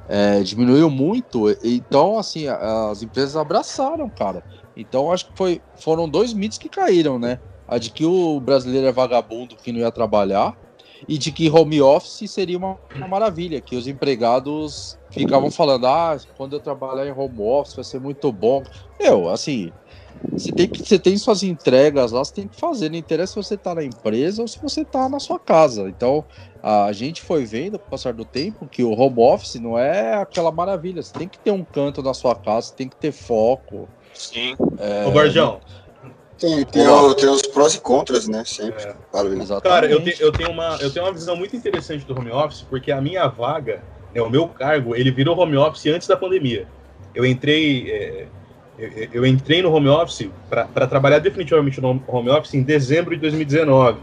é, 0.08 0.42
diminuiu 0.42 0.90
muito. 0.90 1.46
Então, 1.64 2.18
assim, 2.18 2.48
as 2.48 3.02
empresas 3.02 3.36
abraçaram, 3.36 4.10
cara. 4.10 4.44
Então, 4.76 5.12
acho 5.12 5.28
que 5.28 5.38
foi, 5.38 5.62
foram 5.76 6.08
dois 6.08 6.34
mitos 6.34 6.58
que 6.58 6.70
caíram, 6.70 7.20
né? 7.20 7.40
A 7.68 7.78
de 7.78 7.92
que 7.92 8.06
o 8.06 8.40
brasileiro 8.40 8.88
é 8.88 8.92
vagabundo 8.92 9.56
que 9.56 9.72
não 9.72 9.80
ia 9.80 9.92
trabalhar 9.92 10.58
e 11.08 11.18
de 11.18 11.32
que 11.32 11.50
home 11.50 11.82
office 11.82 12.30
seria 12.32 12.58
uma, 12.58 12.78
uma 12.96 13.08
maravilha, 13.08 13.62
que 13.62 13.76
os 13.76 13.88
empregados 13.88 14.98
ficavam 15.10 15.52
falando, 15.52 15.88
ah, 15.88 16.18
quando 16.38 16.56
eu 16.56 16.60
trabalhar 16.60 17.08
em 17.08 17.12
home 17.12 17.42
office 17.42 17.76
vai 17.76 17.84
ser 17.84 18.00
muito 18.00 18.32
bom. 18.32 18.64
Eu, 19.00 19.30
assim, 19.30 19.72
você 20.38 20.52
tem 20.52 20.68
que 20.68 20.80
você 20.80 21.00
tem 21.00 21.18
suas 21.18 21.44
entregas 21.44 22.12
lá, 22.12 22.24
você 22.24 22.34
tem 22.34 22.48
que 22.48 22.60
fazer. 22.60 22.90
Não 22.90 22.98
interessa 22.98 23.34
se 23.34 23.48
você 23.48 23.56
está 23.56 23.76
na 23.76 23.84
empresa 23.84 24.42
ou 24.42 24.48
se 24.48 24.60
você 24.62 24.82
está 24.82 25.10
na 25.10 25.20
sua 25.20 25.40
casa. 25.40 25.90
Então, 25.90 26.24
a 26.62 26.92
gente 26.92 27.22
foi 27.22 27.44
vendo 27.46 27.80
com 27.80 27.86
o 27.86 27.90
passar 27.90 28.14
do 28.14 28.24
tempo 28.24 28.68
que 28.68 28.84
o 28.84 28.92
home 28.92 29.20
office 29.20 29.56
não 29.56 29.78
é 29.78 30.16
aquela 30.16 30.52
maravilha. 30.52 31.02
Você 31.02 31.14
tem 31.14 31.28
que 31.28 31.40
ter 31.40 31.52
um 31.52 31.64
canto 31.64 32.02
na 32.04 32.14
sua 32.14 32.36
casa, 32.36 32.74
tem 32.76 32.88
que 32.88 32.96
ter 32.96 33.12
foco. 33.12 33.90
Sim. 34.14 34.56
É, 34.78 35.06
Ô, 35.08 35.12
Barjão. 35.12 35.60
Tem, 36.42 36.66
tem, 36.66 36.88
o, 36.88 37.14
tem, 37.14 37.30
os 37.30 37.44
prós 37.44 37.76
e 37.76 37.80
contras, 37.80 38.28
né? 38.28 38.44
Sempre. 38.44 38.84
É. 38.84 38.96
Cara, 39.62 39.86
eu, 39.86 40.04
te, 40.04 40.20
eu, 40.20 40.32
tenho 40.32 40.50
uma, 40.50 40.76
eu 40.82 40.92
tenho 40.92 41.06
uma 41.06 41.14
visão 41.14 41.36
muito 41.36 41.56
interessante 41.56 42.04
do 42.04 42.18
home 42.18 42.32
office, 42.32 42.66
porque 42.68 42.92
a 42.92 43.00
minha 43.00 43.28
vaga, 43.28 43.84
né, 44.12 44.20
o 44.24 44.30
meu 44.30 44.48
cargo, 44.48 44.96
ele 44.96 45.12
virou 45.12 45.38
home 45.38 45.56
office 45.56 45.86
antes 45.86 46.08
da 46.08 46.18
pandemia. 46.18 46.68
Eu 47.14 47.28
entrei. 47.28 47.92
É, 47.92 48.26
eu, 48.80 49.10
eu, 49.14 49.26
entrei 49.28 49.62
no 49.62 49.72
home 49.72 49.88
office 49.88 50.32
para 50.50 50.88
trabalhar 50.88 51.20
definitivamente 51.20 51.80
no 51.80 52.02
home 52.08 52.30
office 52.32 52.56
em 52.56 52.64
dezembro 52.64 53.14
de 53.14 53.22
2019. 53.22 54.00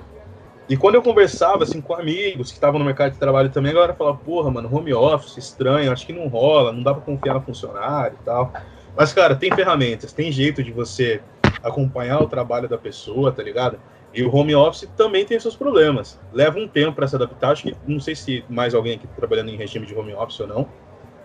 E 0.69 0.77
quando 0.77 0.95
eu 0.95 1.03
conversava 1.03 1.65
assim 1.65 1.81
com 1.81 1.93
amigos 1.93 2.51
que 2.51 2.55
estavam 2.55 2.79
no 2.79 2.85
mercado 2.85 3.15
de 3.15 3.19
trabalho 3.19 3.51
também, 3.51 3.73
a 3.73 3.75
galera 3.75 3.95
falava, 3.95 4.19
porra, 4.19 4.49
mano, 4.49 4.73
home 4.73 4.95
office, 4.95 5.37
estranho, 5.39 5.91
acho 5.91 6.07
que 6.07 6.13
não 6.13 6.29
rola, 6.29 6.73
não 6.73 6.85
dá 6.85 6.95
para 6.95 7.03
confiar 7.03 7.35
no 7.35 7.41
funcionário 7.41 8.17
e 8.21 8.25
tal. 8.25 8.53
Mas, 8.97 9.13
cara, 9.13 9.35
tem 9.37 9.51
ferramentas, 9.53 10.13
tem 10.13 10.31
jeito 10.33 10.63
de 10.63 10.73
você 10.73 11.21
acompanhar 11.63 12.21
o 12.21 12.29
trabalho 12.29 12.69
da 12.69 12.79
pessoa, 12.79 13.33
tá 13.33 13.43
ligado? 13.43 13.79
E 14.13 14.23
o 14.23 14.35
home 14.35 14.55
office 14.55 14.89
também 14.97 15.25
tem 15.25 15.39
seus 15.39 15.55
problemas. 15.55 16.19
Leva 16.33 16.59
um 16.59 16.67
tempo 16.67 16.95
para 16.95 17.07
se 17.07 17.15
adaptar, 17.15 17.53
acho 17.53 17.65
que 17.65 17.77
não 17.87 18.01
sei 18.01 18.15
se 18.15 18.45
mais 18.49 18.75
alguém 18.75 18.95
aqui 18.95 19.07
tá 19.07 19.15
trabalhando 19.17 19.51
em 19.51 19.57
regime 19.57 19.87
de 19.87 19.95
home 19.95 20.15
office 20.15 20.41
ou 20.41 20.47
não. 20.47 20.69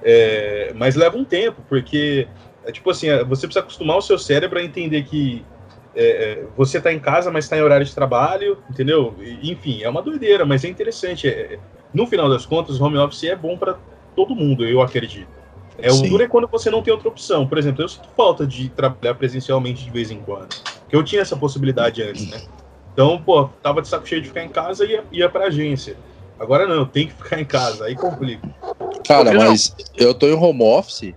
É, 0.03 0.73
mas 0.75 0.95
leva 0.95 1.17
um 1.17 1.23
tempo, 1.23 1.61
porque 1.69 2.27
é 2.65 2.71
tipo 2.71 2.89
assim, 2.89 3.09
é, 3.09 3.23
você 3.23 3.47
precisa 3.47 3.61
acostumar 3.61 3.97
o 3.97 4.01
seu 4.01 4.17
cérebro 4.17 4.59
a 4.59 4.63
entender 4.63 5.03
que 5.03 5.45
é, 5.95 6.05
é 6.05 6.43
você 6.57 6.77
está 6.77 6.91
em 6.91 6.99
casa, 6.99 7.31
mas 7.31 7.45
está 7.45 7.57
em 7.57 7.61
horário 7.61 7.85
de 7.85 7.95
trabalho, 7.95 8.57
entendeu? 8.69 9.15
Enfim, 9.41 9.81
é 9.81 9.89
uma 9.89 10.01
doideira, 10.01 10.45
mas 10.45 10.65
é 10.65 10.67
interessante. 10.67 11.27
É, 11.27 11.53
é, 11.53 11.59
no 11.93 12.05
final 12.05 12.29
das 12.29 12.45
contas, 12.45 12.81
home 12.81 12.97
office 12.97 13.23
é 13.23 13.35
bom 13.35 13.57
para 13.57 13.77
todo 14.15 14.35
mundo, 14.35 14.65
eu 14.65 14.81
acredito. 14.81 15.42
É, 15.77 15.91
o 15.91 16.01
duro 16.01 16.23
é 16.23 16.27
quando 16.27 16.47
você 16.47 16.69
não 16.69 16.81
tem 16.81 16.93
outra 16.93 17.09
opção. 17.09 17.47
Por 17.47 17.57
exemplo, 17.57 17.83
eu 17.83 17.89
sinto 17.89 18.07
falta 18.15 18.45
de 18.45 18.69
trabalhar 18.69 19.15
presencialmente 19.15 19.83
de 19.83 19.89
vez 19.89 20.11
em 20.11 20.19
quando. 20.19 20.55
Que 20.87 20.95
eu 20.95 21.03
tinha 21.03 21.21
essa 21.21 21.35
possibilidade 21.35 22.01
antes, 22.03 22.27
né? 22.29 22.41
Então, 22.91 23.21
pô, 23.21 23.45
tava 23.61 23.81
de 23.81 23.87
saco 23.87 24.07
cheio 24.07 24.21
de 24.21 24.27
ficar 24.27 24.43
em 24.43 24.49
casa 24.49 24.85
e 24.85 24.91
ia, 24.91 25.03
ia 25.11 25.29
pra 25.29 25.47
agência. 25.47 25.97
Agora 26.39 26.67
não, 26.67 26.85
tem 26.85 27.07
que 27.07 27.13
ficar 27.13 27.39
em 27.39 27.45
casa, 27.45 27.85
aí 27.85 27.95
complica. 27.95 28.47
Cara, 29.05 29.33
mas 29.33 29.73
eu 29.95 30.13
tô 30.13 30.27
em 30.27 30.33
home 30.33 30.63
office 30.63 31.15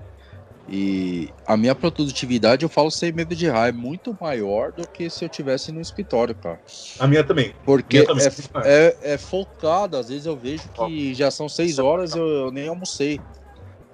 e 0.69 1.33
a 1.47 1.57
minha 1.57 1.75
produtividade, 1.75 2.65
eu 2.65 2.69
falo 2.69 2.91
sem 2.91 3.13
medo 3.13 3.37
de 3.37 3.47
errar, 3.47 3.69
é 3.69 3.73
muito 3.73 4.17
maior 4.21 4.73
do 4.73 4.87
que 4.89 5.09
se 5.09 5.25
eu 5.25 5.29
tivesse 5.29 5.71
no 5.71 5.81
escritório, 5.81 6.35
cara. 6.35 6.61
A 6.99 7.07
minha 7.07 7.23
também. 7.23 7.55
Porque 7.65 7.99
minha 7.99 8.07
também. 8.07 8.27
É, 8.65 8.87
é, 9.05 9.15
é, 9.15 9.19
focado, 9.19 9.97
às 9.97 10.09
vezes 10.09 10.27
eu 10.27 10.37
vejo 10.37 10.69
que 10.71 11.15
já 11.15 11.31
são 11.31 11.49
seis 11.49 11.79
horas 11.79 12.15
e 12.15 12.19
eu, 12.19 12.27
eu, 12.27 12.51
nem 12.51 12.69
almocei. 12.69 13.21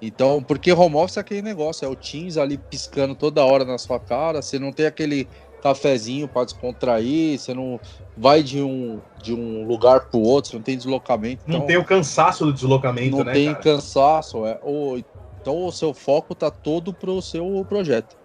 Então, 0.05 0.43
porque 0.43 0.69
home 0.73 0.97
office 0.97 1.15
é 1.15 1.21
aquele 1.21 1.41
negócio, 1.41 1.85
é 1.85 1.87
o 1.87 1.95
Teams 1.95 2.37
ali 2.37 2.57
piscando 2.57 3.15
toda 3.15 3.45
hora 3.45 3.63
na 3.63 3.77
sua 3.77 3.97
cara, 3.97 4.41
você 4.41 4.59
não 4.59 4.73
tem 4.73 4.85
aquele 4.85 5.29
cafezinho 5.61 6.27
para 6.27 6.43
descontrair, 6.43 7.39
você 7.39 7.53
não 7.53 7.79
vai 8.17 8.43
de 8.43 8.61
um, 8.61 8.99
de 9.21 9.33
um 9.33 9.65
lugar 9.65 10.01
para 10.01 10.19
o 10.19 10.21
outro, 10.21 10.51
você 10.51 10.57
não 10.57 10.63
tem 10.63 10.75
deslocamento. 10.75 11.43
Não 11.47 11.55
então, 11.55 11.67
tem 11.67 11.77
o 11.77 11.85
cansaço 11.85 12.45
do 12.45 12.51
deslocamento, 12.51 13.15
não 13.15 13.19
né? 13.19 13.25
Não 13.25 13.31
tem 13.31 13.45
cara? 13.53 13.63
cansaço, 13.63 14.45
é. 14.45 14.59
Ou, 14.61 14.97
então 15.41 15.65
o 15.65 15.71
seu 15.71 15.93
foco 15.93 16.35
tá 16.35 16.51
todo 16.51 16.93
pro 16.93 17.21
seu 17.21 17.65
projeto. 17.69 18.17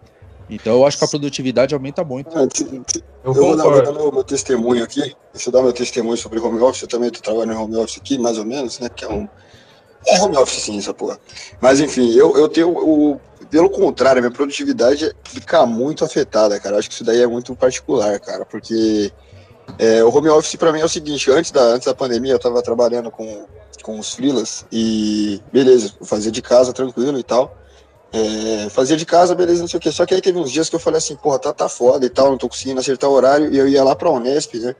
Então 0.50 0.72
eu 0.72 0.84
acho 0.84 0.98
que 0.98 1.04
a 1.04 1.08
produtividade 1.08 1.74
aumenta 1.74 2.02
muito. 2.02 2.36
É, 2.36 2.42
eu, 2.42 2.84
eu 3.22 3.34
vou 3.34 3.56
dar, 3.56 3.62
vou 3.62 3.82
dar 3.84 3.92
meu, 3.92 4.10
meu, 4.10 4.24
testemunho 4.24 4.82
aqui. 4.82 5.14
Deixa 5.32 5.48
eu 5.48 5.52
dar 5.52 5.62
meu 5.62 5.72
testemunho 5.72 6.16
sobre 6.16 6.40
home 6.40 6.58
office. 6.60 6.82
Eu 6.82 6.88
também 6.88 7.10
tô 7.10 7.20
trabalhando 7.20 7.52
em 7.52 7.56
home 7.56 7.76
office 7.76 7.98
aqui, 7.98 8.18
mais 8.18 8.36
ou 8.36 8.44
menos, 8.44 8.80
né? 8.80 8.88
Que 8.88 9.04
é 9.04 9.08
um. 9.08 9.28
É 10.06 10.20
home 10.20 10.36
office 10.36 10.62
sim, 10.62 10.78
essa 10.78 10.94
porra. 10.94 11.18
Mas 11.60 11.80
enfim, 11.80 12.12
eu, 12.14 12.36
eu 12.36 12.48
tenho 12.48 12.70
o. 12.70 13.20
Pelo 13.50 13.70
contrário, 13.70 14.20
minha 14.20 14.32
produtividade 14.32 15.10
fica 15.24 15.64
muito 15.64 16.04
afetada, 16.04 16.60
cara. 16.60 16.78
Acho 16.78 16.88
que 16.88 16.94
isso 16.94 17.04
daí 17.04 17.22
é 17.22 17.26
muito 17.26 17.56
particular, 17.56 18.20
cara, 18.20 18.44
porque 18.44 19.10
é, 19.78 20.04
o 20.04 20.14
home 20.14 20.28
office 20.28 20.56
para 20.56 20.72
mim 20.72 20.80
é 20.80 20.84
o 20.84 20.88
seguinte: 20.88 21.30
antes 21.30 21.50
da, 21.50 21.62
antes 21.62 21.86
da 21.86 21.94
pandemia, 21.94 22.32
eu 22.32 22.38
tava 22.38 22.62
trabalhando 22.62 23.10
com 23.10 23.46
com 23.82 23.98
os 23.98 24.12
frilas 24.12 24.66
e 24.70 25.40
beleza, 25.52 25.94
fazia 26.02 26.30
de 26.30 26.42
casa 26.42 26.72
tranquilo 26.72 27.18
e 27.18 27.22
tal. 27.22 27.56
É, 28.12 28.68
fazia 28.70 28.96
de 28.96 29.04
casa, 29.04 29.34
beleza, 29.34 29.60
não 29.60 29.68
sei 29.68 29.78
o 29.78 29.80
que. 29.80 29.92
Só 29.92 30.06
que 30.06 30.14
aí 30.14 30.20
teve 30.20 30.38
uns 30.38 30.50
dias 30.50 30.68
que 30.68 30.76
eu 30.76 30.80
falei 30.80 30.98
assim, 30.98 31.16
porra, 31.16 31.38
tá, 31.38 31.52
tá 31.52 31.68
foda 31.68 32.04
e 32.06 32.10
tal, 32.10 32.30
não 32.30 32.38
tô 32.38 32.48
conseguindo 32.48 32.80
acertar 32.80 33.08
o 33.08 33.12
horário. 33.12 33.52
E 33.52 33.58
eu 33.58 33.68
ia 33.68 33.84
lá 33.84 33.94
pra 33.94 34.10
Unesp, 34.10 34.54
né? 34.58 34.74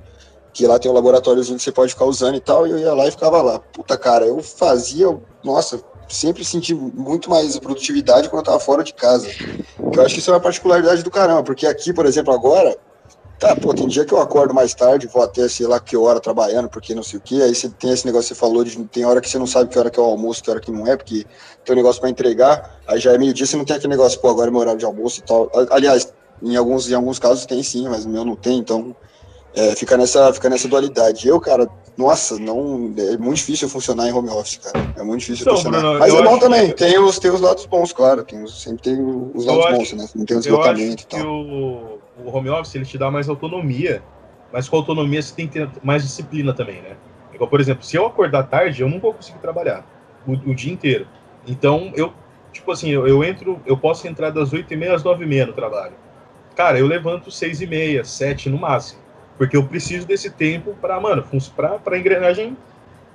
Que 0.59 0.67
lá 0.67 0.77
tem 0.77 0.91
um 0.91 0.95
laboratóriozinho 0.95 1.57
que 1.57 1.63
você 1.63 1.71
pode 1.71 1.93
ficar 1.93 2.05
usando 2.07 2.35
e 2.35 2.41
tal. 2.41 2.67
E 2.67 2.73
eu 2.73 2.79
ia 2.79 2.93
lá 2.93 3.07
e 3.07 3.13
ficava 3.13 3.41
lá. 3.41 3.61
Puta, 3.61 3.97
cara, 3.97 4.27
eu 4.27 4.43
fazia, 4.43 5.07
nossa, 5.45 5.81
sempre 6.09 6.45
senti 6.45 6.75
muito 6.75 7.31
mais 7.31 7.57
produtividade 7.61 8.29
quando 8.29 8.41
eu 8.41 8.47
tava 8.47 8.59
fora 8.59 8.83
de 8.83 8.93
casa. 8.93 9.29
Eu 9.79 10.03
acho 10.03 10.15
que 10.15 10.21
isso 10.21 10.31
é 10.31 10.35
uma 10.35 10.41
particularidade 10.41 11.05
do 11.05 11.13
caramba, 11.13 11.45
porque 11.45 11.65
aqui, 11.65 11.93
por 11.93 12.07
exemplo, 12.07 12.35
agora, 12.35 12.77
Tá, 13.39 13.55
pô, 13.55 13.73
tem 13.73 13.87
dia 13.87 14.05
que 14.05 14.13
eu 14.13 14.21
acordo 14.21 14.53
mais 14.53 14.75
tarde, 14.75 15.07
vou 15.07 15.23
até 15.23 15.49
sei 15.49 15.65
lá 15.65 15.79
que 15.79 15.97
hora 15.97 16.19
trabalhando, 16.19 16.69
porque 16.69 16.93
não 16.93 17.05
sei 17.05 17.21
o 17.21 17.23
que. 17.23 17.41
Aí 17.41 17.55
você 17.55 17.69
tem 17.69 17.93
esse 17.93 18.05
negócio 18.05 18.31
que 18.31 18.35
você 18.35 18.41
falou 18.41 18.65
de 18.65 18.77
tem 18.87 19.05
hora 19.05 19.21
que 19.21 19.31
você 19.31 19.39
não 19.39 19.47
sabe 19.47 19.71
que 19.71 19.79
hora 19.79 19.91
que 19.91 20.01
é 20.01 20.03
o 20.03 20.07
almoço, 20.07 20.43
que 20.43 20.51
hora 20.51 20.59
que 20.59 20.73
não 20.73 20.85
é, 20.89 20.97
porque 20.97 21.25
tem 21.65 21.73
um 21.73 21.77
negócio 21.77 22.01
para 22.01 22.11
entregar. 22.11 22.81
Aí 22.85 22.99
já 22.99 23.13
é 23.13 23.19
meio-dia, 23.19 23.47
você 23.47 23.57
não 23.57 23.65
tem 23.65 23.77
aquele 23.77 23.93
negócio, 23.93 24.21
pô, 24.21 24.29
agora 24.29 24.49
é 24.49 24.51
meu 24.51 24.59
horário 24.59 24.81
de 24.81 24.85
almoço 24.85 25.21
e 25.21 25.23
tal. 25.23 25.49
Aliás, 25.71 26.13
em 26.43 26.57
alguns, 26.57 26.91
em 26.91 26.95
alguns 26.95 27.21
casos 27.21 27.47
tem 27.47 27.63
sim, 27.63 27.89
mas 27.89 28.05
o 28.05 28.09
meu 28.09 28.25
não 28.25 28.35
tem, 28.35 28.59
então 28.59 28.97
é, 29.55 29.75
fica, 29.75 29.97
nessa, 29.97 30.33
fica 30.33 30.49
nessa 30.49 30.69
dualidade. 30.69 31.27
Eu, 31.27 31.41
cara, 31.41 31.69
nossa, 31.97 32.39
não. 32.39 32.95
É 32.97 33.17
muito 33.17 33.37
difícil 33.37 33.69
funcionar 33.69 34.09
em 34.09 34.13
home 34.13 34.29
office, 34.31 34.59
cara. 34.59 34.95
É 34.97 35.03
muito 35.03 35.21
difícil 35.21 35.43
então, 35.43 35.57
funcionar. 35.57 35.81
Bruno, 35.81 35.99
Mas 35.99 36.15
é 36.15 36.23
bom 36.23 36.39
também, 36.39 36.69
que... 36.69 36.75
tem, 36.75 36.99
os, 36.99 37.19
tem 37.19 37.31
os 37.31 37.41
lados 37.41 37.67
bons, 37.67 37.93
claro. 37.93 38.23
Tem, 38.23 38.47
sempre 38.47 38.83
tem 38.83 39.01
os 39.35 39.45
lados 39.45 39.65
eu 39.65 39.73
bons, 39.73 39.83
acho, 39.83 39.97
né? 39.97 40.07
Não 40.15 40.25
tem 40.25 40.37
o 40.37 40.41
deslocamento 40.41 41.03
e 41.03 41.07
tal. 41.07 41.27
O, 41.27 41.99
o 42.25 42.37
home 42.37 42.51
office 42.51 42.75
ele 42.75 42.85
te 42.85 42.97
dá 42.97 43.11
mais 43.11 43.29
autonomia, 43.29 44.03
mas 44.53 44.69
com 44.69 44.77
autonomia 44.77 45.21
você 45.21 45.35
tem 45.35 45.49
que 45.49 45.55
ter 45.55 45.69
mais 45.83 46.03
disciplina 46.03 46.53
também, 46.53 46.81
né? 46.83 46.97
Igual, 47.35 47.51
por 47.51 47.61
exemplo, 47.61 47.85
se 47.85 47.97
eu 47.97 48.07
acordar 48.07 48.45
tarde, 48.45 48.83
eu 48.83 48.89
não 48.89 49.01
vou 49.01 49.13
conseguir 49.13 49.39
trabalhar 49.39 49.85
o, 50.27 50.33
o 50.33 50.55
dia 50.55 50.73
inteiro. 50.73 51.07
Então, 51.47 51.93
eu, 51.95 52.13
tipo 52.53 52.71
assim, 52.71 52.91
eu, 52.91 53.09
eu, 53.09 53.25
entro, 53.25 53.61
eu 53.67 53.77
posso 53.77 54.07
entrar 54.07 54.31
das 54.31 54.51
8h30 54.51 54.95
às 54.95 55.03
9h30 55.03 55.47
no 55.47 55.53
trabalho. 55.53 55.95
Cara, 56.55 56.79
eu 56.79 56.87
levanto 56.87 57.31
6h30, 57.31 58.05
7 58.05 58.51
no 58.51 58.59
máximo. 58.59 59.01
Porque 59.39 59.57
eu 59.57 59.65
preciso 59.65 60.07
desse 60.07 60.31
tempo 60.31 60.75
para, 60.81 61.01
mano, 61.01 61.25
para 61.57 61.81
a 61.87 61.99
engrenagem 61.99 62.57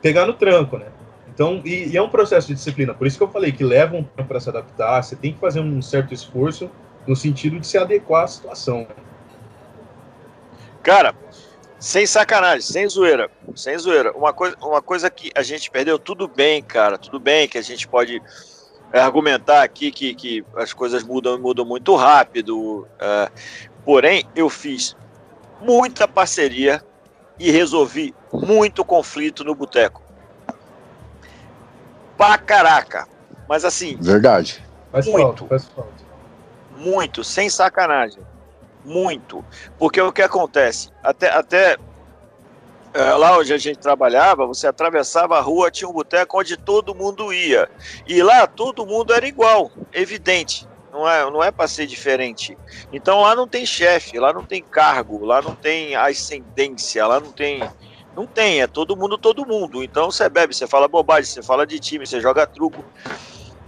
pegar 0.01 0.26
no 0.26 0.34
tranco, 0.34 0.78
né? 0.78 0.88
Então, 1.34 1.61
e, 1.65 1.89
e, 1.89 1.97
é 1.97 2.01
um 2.01 2.09
processo 2.09 2.47
de 2.47 2.53
disciplina. 2.53 2.93
Por 2.93 3.05
isso 3.05 3.17
que 3.17 3.24
eu 3.24 3.28
falei 3.28 3.51
que 3.51 3.63
leva 3.63 3.95
um 3.95 4.03
tempo 4.03 4.28
para 4.28 4.39
se 4.39 4.49
adaptar, 4.49 5.03
você 5.03 5.15
tem 5.15 5.34
que 5.34 5.39
fazer 5.39 5.59
um 5.59 5.82
certo 5.82 6.13
esforço 6.13 6.69
no 7.05 7.15
sentido 7.15 7.59
de 7.59 7.67
se 7.67 7.78
adequar 7.78 8.24
à 8.24 8.28
situação. 8.28 8.88
Cara, 10.82 11.15
sem 11.80 12.05
sacanagem, 12.05 12.61
sem 12.61 12.88
zoeira, 12.88 13.30
sem 13.55 13.78
zoeira. 13.78 14.15
Uma 14.15 14.32
coisa, 14.32 14.55
uma 14.61 14.82
coisa 14.82 15.09
que 15.09 15.32
a 15.36 15.41
gente 15.41 15.69
perdeu, 15.71 15.97
tudo 15.99 16.28
bem, 16.28 16.61
cara, 16.61 16.97
tudo 16.97 17.19
bem 17.19 17.47
que 17.47 17.57
a 17.57 17.61
gente 17.61 17.88
pode 17.88 18.21
é, 18.91 18.99
argumentar 18.99 19.63
aqui 19.63 19.91
que, 19.91 20.13
que 20.13 20.45
as 20.55 20.71
coisas 20.71 21.03
mudam 21.03 21.38
mudam 21.39 21.65
muito 21.65 21.95
rápido. 21.95 22.88
É, 22.99 23.32
porém, 23.84 24.24
eu 24.36 24.49
fiz 24.49 24.95
muita 25.62 26.08
parceria 26.08 26.84
e 27.39 27.51
resolvi 27.51 28.14
muito 28.32 28.84
conflito 28.86 29.43
no 29.43 29.56
boteco. 29.56 30.01
Pra 32.18 32.38
caraca. 32.38 33.08
Mas 33.47 33.66
assim. 33.66 33.97
Verdade. 33.99 34.64
Faz 34.91 35.08
muito. 35.08 35.45
Falta, 35.47 35.47
faz 35.47 35.66
falta. 35.66 36.04
Muito, 36.78 37.24
sem 37.24 37.49
sacanagem 37.49 38.22
muito. 38.86 39.43
Porque 39.78 40.01
o 40.01 40.12
que 40.12 40.22
acontece? 40.22 40.89
Até, 41.01 41.30
até 41.30 41.78
é, 42.93 43.04
lá 43.14 43.38
onde 43.38 43.54
a 43.54 43.58
gente 43.58 43.80
trabalhava, 43.80 44.45
você 44.45 44.68
atravessava 44.68 45.38
a 45.38 45.41
rua, 45.41 45.72
tinha 45.72 45.89
um 45.89 45.93
boteco 45.93 46.39
onde 46.39 46.58
todo 46.58 46.95
mundo 46.95 47.34
ia. 47.34 47.70
E 48.08 48.22
lá 48.22 48.45
todo 48.45 48.86
mundo 48.86 49.14
era 49.14 49.28
igual, 49.28 49.72
evidente. 49.91 50.68
Não 50.94 51.10
é, 51.10 51.30
não 51.32 51.44
é 51.44 51.50
para 51.50 51.68
ser 51.68 51.88
diferente. 51.88 52.56
Então 52.91 53.22
lá 53.22 53.36
não 53.36 53.48
tem 53.48 53.66
chefe, 53.66 54.20
lá 54.20 54.32
não 54.32 54.44
tem 54.44 54.62
cargo, 54.62 55.26
lá 55.26 55.41
não 55.41 55.56
tem 55.56 55.96
ascendência, 55.96 57.08
lá 57.08 57.20
não 57.20 57.32
tem. 57.32 57.68
Não 58.16 58.28
tem, 58.28 58.62
é 58.62 58.68
todo 58.68 58.96
mundo, 58.96 59.18
todo 59.18 59.44
mundo. 59.44 59.84
Então 59.84 60.12
você 60.12 60.30
bebe, 60.30 60.54
você 60.54 60.68
fala 60.68 60.88
bobagem, 60.88 61.32
você 61.32 61.41
fala 61.41 61.66
de 61.66 61.80
time, 61.80 62.06
você 62.06 62.22
joga 62.22 62.46
truco. 62.46 62.86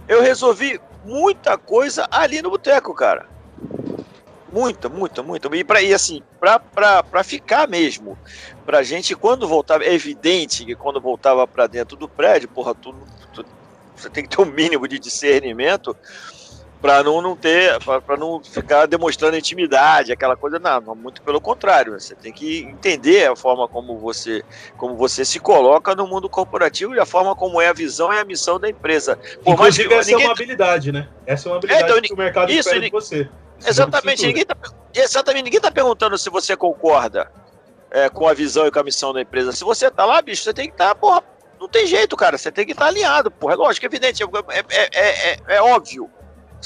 Eu 0.06 0.22
resolvi 0.22 0.80
muita 1.04 1.58
coisa 1.58 2.06
ali 2.12 2.40
no 2.40 2.50
boteco, 2.50 2.94
cara. 2.94 3.26
Muita, 4.52 4.88
muita, 4.88 5.20
muita. 5.20 5.56
E, 5.56 5.64
pra, 5.64 5.82
e 5.82 5.92
assim, 5.92 6.22
para 6.38 7.24
ficar 7.24 7.66
mesmo. 7.66 8.16
Pra 8.64 8.84
gente, 8.84 9.16
quando 9.16 9.48
voltava, 9.48 9.82
é 9.82 9.92
evidente 9.92 10.64
que 10.64 10.76
quando 10.76 11.00
voltava 11.00 11.44
para 11.44 11.66
dentro 11.66 11.96
do 11.96 12.08
prédio, 12.08 12.48
porra, 12.48 12.72
tudo, 12.72 12.98
você 13.96 14.08
tem 14.08 14.22
que 14.22 14.36
ter 14.36 14.40
um 14.40 14.46
mínimo 14.46 14.86
de 14.86 15.00
discernimento 15.00 15.96
para 16.86 17.02
não, 17.02 17.20
não 17.20 17.34
ter, 17.34 17.82
para 17.82 18.16
não 18.16 18.40
ficar 18.40 18.86
demonstrando 18.86 19.36
intimidade, 19.36 20.12
aquela 20.12 20.36
coisa, 20.36 20.60
não, 20.60 20.94
muito 20.94 21.20
pelo 21.20 21.40
contrário, 21.40 21.98
você 21.98 22.14
tem 22.14 22.32
que 22.32 22.60
entender 22.60 23.28
a 23.28 23.34
forma 23.34 23.66
como 23.66 23.98
você, 23.98 24.44
como 24.76 24.94
você 24.94 25.24
se 25.24 25.40
coloca 25.40 25.96
no 25.96 26.06
mundo 26.06 26.28
corporativo 26.28 26.94
e 26.94 27.00
a 27.00 27.04
forma 27.04 27.34
como 27.34 27.60
é 27.60 27.66
a 27.66 27.72
visão 27.72 28.12
e 28.12 28.18
a 28.20 28.24
missão 28.24 28.60
da 28.60 28.68
empresa. 28.68 29.18
Por 29.42 29.54
Inclusive, 29.54 29.88
mais 29.88 30.06
que, 30.06 30.10
essa 30.10 30.10
ninguém... 30.12 30.22
é 30.22 30.28
uma 30.28 30.32
habilidade, 30.32 30.92
né? 30.92 31.08
Essa 31.26 31.48
é 31.48 31.50
uma 31.50 31.58
habilidade 31.58 31.82
é, 31.82 31.86
então, 31.90 32.02
que 32.02 32.14
o 32.14 32.16
mercado 32.16 32.52
isso, 32.52 32.68
espera 32.68 32.80
de 32.80 32.90
você. 32.90 33.28
Exatamente, 33.66 34.24
ninguém 34.24 34.44
tá, 34.44 34.56
exatamente, 34.94 35.44
ninguém 35.44 35.60
tá 35.60 35.72
perguntando 35.72 36.16
se 36.16 36.30
você 36.30 36.56
concorda 36.56 37.32
é, 37.90 38.08
com 38.08 38.28
a 38.28 38.32
visão 38.32 38.64
e 38.64 38.70
com 38.70 38.78
a 38.78 38.84
missão 38.84 39.12
da 39.12 39.20
empresa. 39.20 39.50
Se 39.50 39.64
você 39.64 39.90
tá 39.90 40.04
lá, 40.04 40.22
bicho, 40.22 40.44
você 40.44 40.54
tem 40.54 40.66
que 40.68 40.74
estar, 40.74 40.90
tá, 40.90 40.94
porra, 40.94 41.20
não 41.58 41.68
tem 41.68 41.84
jeito, 41.84 42.16
cara, 42.16 42.38
você 42.38 42.52
tem 42.52 42.64
que 42.64 42.70
estar 42.70 42.84
tá 42.84 42.90
alinhado, 42.90 43.28
porra, 43.28 43.54
é 43.54 43.56
lógico, 43.56 43.84
é 43.84 43.88
evidente, 43.88 44.22
é, 44.22 44.26
é, 44.26 44.88
é, 44.92 45.32
é, 45.32 45.38
é 45.56 45.62
óbvio 45.62 46.08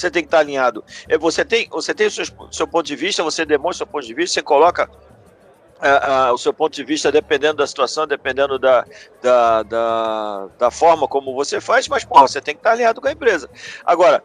você 0.01 0.11
tem 0.11 0.23
que 0.23 0.29
estar 0.29 0.39
alinhado. 0.39 0.85
É, 1.09 1.19
você 1.19 1.45
tem, 1.45 1.69
você 1.69 1.95
tem 1.95 2.07
o 2.07 2.11
seu, 2.11 2.25
seu 2.51 2.67
ponto 2.67 2.87
de 2.87 2.97
vista, 2.97 3.23
você 3.23 3.45
demonstra 3.45 3.85
o 3.85 3.87
seu 3.87 3.87
ponto 3.87 4.07
de 4.07 4.15
vista, 4.15 4.35
você 4.35 4.43
coloca 4.43 4.89
uh, 4.89 6.31
uh, 6.31 6.35
o 6.35 6.39
seu 6.39 6.53
ponto 6.53 6.75
de 6.75 6.85
vista 6.85 7.11
dependendo 7.11 7.57
da 7.57 7.67
situação, 7.67 8.07
dependendo 8.07 8.59
da, 8.59 8.85
da, 9.23 9.63
da, 9.63 10.49
da 10.59 10.71
forma 10.71 11.07
como 11.09 11.35
você 11.35 11.61
faz, 11.61 11.89
mas, 11.89 12.05
porra, 12.05 12.29
você 12.29 12.41
tem 12.41 12.55
que 12.55 12.61
estar 12.61 12.73
alinhado 12.73 13.01
com 13.01 13.09
a 13.09 13.13
empresa. 13.13 13.49
Agora, 13.85 14.23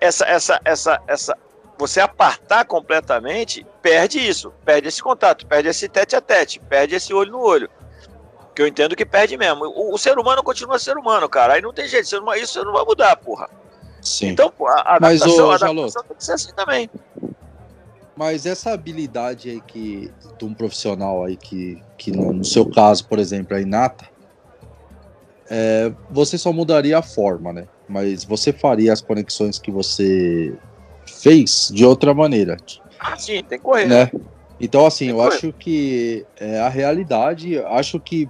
essa, 0.00 0.24
essa, 0.26 0.60
essa, 0.64 1.02
essa, 1.06 1.36
você 1.78 2.00
apartar 2.00 2.64
completamente, 2.64 3.66
perde 3.82 4.18
isso, 4.18 4.52
perde 4.64 4.88
esse 4.88 5.02
contato, 5.02 5.46
perde 5.46 5.68
esse 5.68 5.88
tete 5.88 6.16
a 6.16 6.20
tete, 6.20 6.60
perde 6.60 6.94
esse 6.94 7.12
olho 7.14 7.32
no 7.32 7.40
olho. 7.40 7.70
Que 8.54 8.62
eu 8.62 8.66
entendo 8.66 8.96
que 8.96 9.04
perde 9.04 9.36
mesmo. 9.36 9.66
O, 9.66 9.94
o 9.94 9.98
ser 9.98 10.18
humano 10.18 10.42
continua 10.42 10.78
ser 10.78 10.96
humano, 10.96 11.28
cara. 11.28 11.54
Aí 11.54 11.60
não 11.60 11.74
tem 11.74 11.86
jeito, 11.86 12.06
isso 12.36 12.64
não 12.64 12.72
vai 12.72 12.84
mudar, 12.86 13.14
porra. 13.16 13.50
Sim. 14.06 14.28
Então, 14.28 14.52
a 14.60 14.98
Mas, 15.00 15.20
adaptação, 15.20 15.50
a 15.50 15.54
adaptação 15.56 16.02
tem 16.04 16.16
que 16.16 16.24
ser 16.24 16.32
assim 16.32 16.52
também. 16.54 16.88
Mas 18.16 18.46
essa 18.46 18.72
habilidade 18.72 19.50
aí 19.50 19.60
que 19.60 20.10
de 20.38 20.44
um 20.44 20.54
profissional 20.54 21.24
aí 21.24 21.36
que, 21.36 21.82
que 21.98 22.12
no, 22.12 22.32
no 22.32 22.44
seu 22.44 22.64
caso, 22.70 23.06
por 23.08 23.18
exemplo, 23.18 23.56
é 23.56 23.62
inata, 23.62 24.06
é, 25.50 25.92
você 26.08 26.38
só 26.38 26.52
mudaria 26.52 26.96
a 26.96 27.02
forma, 27.02 27.52
né? 27.52 27.66
Mas 27.88 28.24
você 28.24 28.52
faria 28.52 28.92
as 28.92 29.02
conexões 29.02 29.58
que 29.58 29.72
você 29.72 30.56
fez 31.04 31.68
de 31.72 31.84
outra 31.84 32.14
maneira. 32.14 32.56
Ah, 33.00 33.16
sim, 33.16 33.42
tem 33.42 33.58
que 33.58 33.64
correr. 33.64 33.86
Né? 33.86 34.10
Então, 34.60 34.86
assim, 34.86 35.10
eu 35.10 35.20
acho 35.20 35.52
que 35.52 36.24
é, 36.38 36.60
a 36.60 36.68
realidade, 36.68 37.58
acho 37.58 38.00
que 38.00 38.28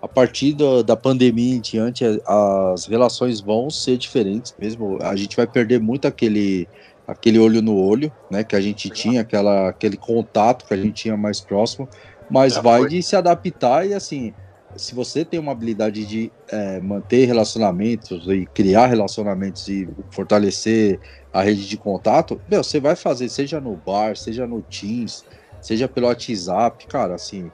a 0.00 0.08
partir 0.08 0.52
do, 0.52 0.82
da 0.82 0.96
pandemia 0.96 1.56
em 1.56 1.60
diante, 1.60 2.04
as 2.26 2.86
relações 2.86 3.40
vão 3.40 3.70
ser 3.70 3.96
diferentes 3.96 4.54
mesmo. 4.58 4.98
A 5.02 5.16
gente 5.16 5.36
vai 5.36 5.46
perder 5.46 5.80
muito 5.80 6.06
aquele, 6.06 6.68
aquele 7.06 7.38
olho 7.38 7.62
no 7.62 7.76
olho, 7.76 8.12
né? 8.30 8.44
Que 8.44 8.56
a 8.56 8.60
gente 8.60 8.90
tinha, 8.90 9.22
aquela, 9.22 9.68
aquele 9.68 9.96
contato 9.96 10.66
que 10.66 10.74
a 10.74 10.76
gente 10.76 10.92
tinha 10.92 11.16
mais 11.16 11.40
próximo, 11.40 11.88
mas 12.30 12.54
Já 12.54 12.60
vai 12.60 12.80
foi. 12.80 12.90
de 12.90 13.02
se 13.02 13.16
adaptar 13.16 13.86
e 13.86 13.94
assim. 13.94 14.32
Se 14.76 14.94
você 14.94 15.24
tem 15.24 15.40
uma 15.40 15.52
habilidade 15.52 16.04
de 16.04 16.30
é, 16.50 16.78
manter 16.80 17.24
relacionamentos 17.24 18.26
e 18.28 18.44
criar 18.44 18.88
relacionamentos 18.88 19.66
e 19.68 19.88
fortalecer 20.10 21.00
a 21.32 21.40
rede 21.40 21.66
de 21.66 21.78
contato, 21.78 22.38
meu, 22.46 22.62
você 22.62 22.78
vai 22.78 22.94
fazer, 22.94 23.30
seja 23.30 23.58
no 23.58 23.74
bar, 23.74 24.18
seja 24.18 24.46
no 24.46 24.60
Teams, 24.60 25.24
seja 25.62 25.88
pelo 25.88 26.08
WhatsApp, 26.08 26.86
cara, 26.88 27.14
assim, 27.14 27.50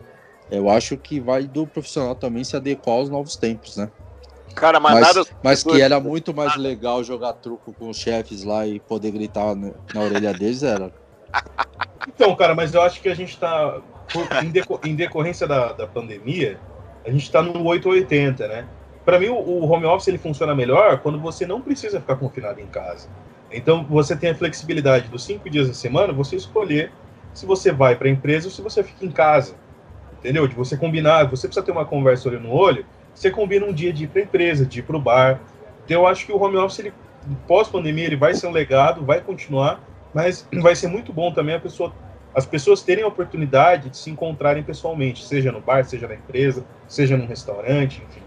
eu 0.52 0.68
acho 0.68 0.98
que 0.98 1.18
vai 1.18 1.44
do 1.44 1.66
profissional 1.66 2.14
também 2.14 2.44
se 2.44 2.54
adequar 2.54 2.96
aos 2.96 3.08
novos 3.08 3.36
tempos, 3.36 3.78
né? 3.78 3.90
Cara, 4.54 4.78
mas, 4.78 4.92
mas, 4.92 5.16
nada... 5.16 5.28
mas 5.42 5.64
que 5.64 5.80
era 5.80 5.98
muito 5.98 6.34
mais 6.34 6.56
legal 6.56 7.02
jogar 7.02 7.32
truco 7.32 7.72
com 7.72 7.88
os 7.88 7.96
chefes 7.96 8.44
lá 8.44 8.66
e 8.66 8.78
poder 8.78 9.10
gritar 9.10 9.54
na 9.56 10.00
orelha 10.00 10.32
deles, 10.32 10.62
era. 10.62 10.92
Então, 12.04 12.34
cara, 12.34 12.52
mas 12.52 12.74
eu 12.74 12.82
acho 12.82 13.00
que 13.00 13.08
a 13.08 13.14
gente 13.14 13.38
tá, 13.38 13.80
em, 14.42 14.50
deco... 14.50 14.80
em 14.84 14.94
decorrência 14.94 15.46
da, 15.46 15.72
da 15.72 15.86
pandemia, 15.86 16.58
a 17.06 17.10
gente 17.10 17.30
tá 17.30 17.40
no 17.40 17.64
880, 17.64 18.48
né? 18.48 18.66
Para 19.04 19.20
mim, 19.20 19.28
o 19.28 19.64
home 19.64 19.86
office 19.86 20.08
ele 20.08 20.18
funciona 20.18 20.52
melhor 20.52 20.98
quando 20.98 21.20
você 21.20 21.46
não 21.46 21.62
precisa 21.62 22.00
ficar 22.00 22.16
confinado 22.16 22.60
em 22.60 22.66
casa. 22.66 23.08
Então, 23.52 23.84
você 23.84 24.16
tem 24.16 24.30
a 24.30 24.34
flexibilidade 24.34 25.08
dos 25.08 25.24
cinco 25.24 25.48
dias 25.48 25.68
da 25.68 25.74
semana, 25.74 26.12
você 26.12 26.34
escolher 26.34 26.92
se 27.32 27.46
você 27.46 27.70
vai 27.70 27.94
para 27.94 28.08
a 28.08 28.10
empresa 28.10 28.48
ou 28.48 28.52
se 28.52 28.60
você 28.60 28.82
fica 28.82 29.06
em 29.06 29.10
casa. 29.12 29.54
Entendeu? 30.22 30.46
De 30.46 30.54
você 30.54 30.76
combinar, 30.76 31.24
você 31.24 31.48
precisa 31.48 31.66
ter 31.66 31.72
uma 31.72 31.84
conversa 31.84 32.28
olho 32.28 32.38
no 32.38 32.52
olho, 32.52 32.86
você 33.12 33.28
combina 33.28 33.66
um 33.66 33.72
dia 33.72 33.92
de 33.92 34.04
ir 34.04 34.06
para 34.06 34.20
a 34.20 34.24
empresa, 34.24 34.64
de 34.64 34.78
ir 34.78 34.82
para 34.84 34.96
o 34.96 35.00
bar. 35.00 35.40
Então, 35.84 36.02
eu 36.02 36.06
acho 36.06 36.24
que 36.24 36.32
o 36.32 36.40
home 36.40 36.56
office, 36.56 36.78
ele, 36.78 36.92
pós-pandemia, 37.48 38.04
ele 38.04 38.16
vai 38.16 38.32
ser 38.32 38.46
um 38.46 38.52
legado, 38.52 39.04
vai 39.04 39.20
continuar, 39.20 39.80
mas 40.14 40.46
vai 40.62 40.76
ser 40.76 40.86
muito 40.86 41.12
bom 41.12 41.32
também 41.32 41.56
a 41.56 41.60
pessoa, 41.60 41.92
as 42.32 42.46
pessoas 42.46 42.82
terem 42.82 43.02
a 43.02 43.08
oportunidade 43.08 43.90
de 43.90 43.96
se 43.96 44.10
encontrarem 44.10 44.62
pessoalmente, 44.62 45.24
seja 45.24 45.50
no 45.50 45.60
bar, 45.60 45.84
seja 45.84 46.06
na 46.06 46.14
empresa, 46.14 46.64
seja 46.86 47.16
num 47.16 47.26
restaurante, 47.26 48.00
enfim. 48.08 48.22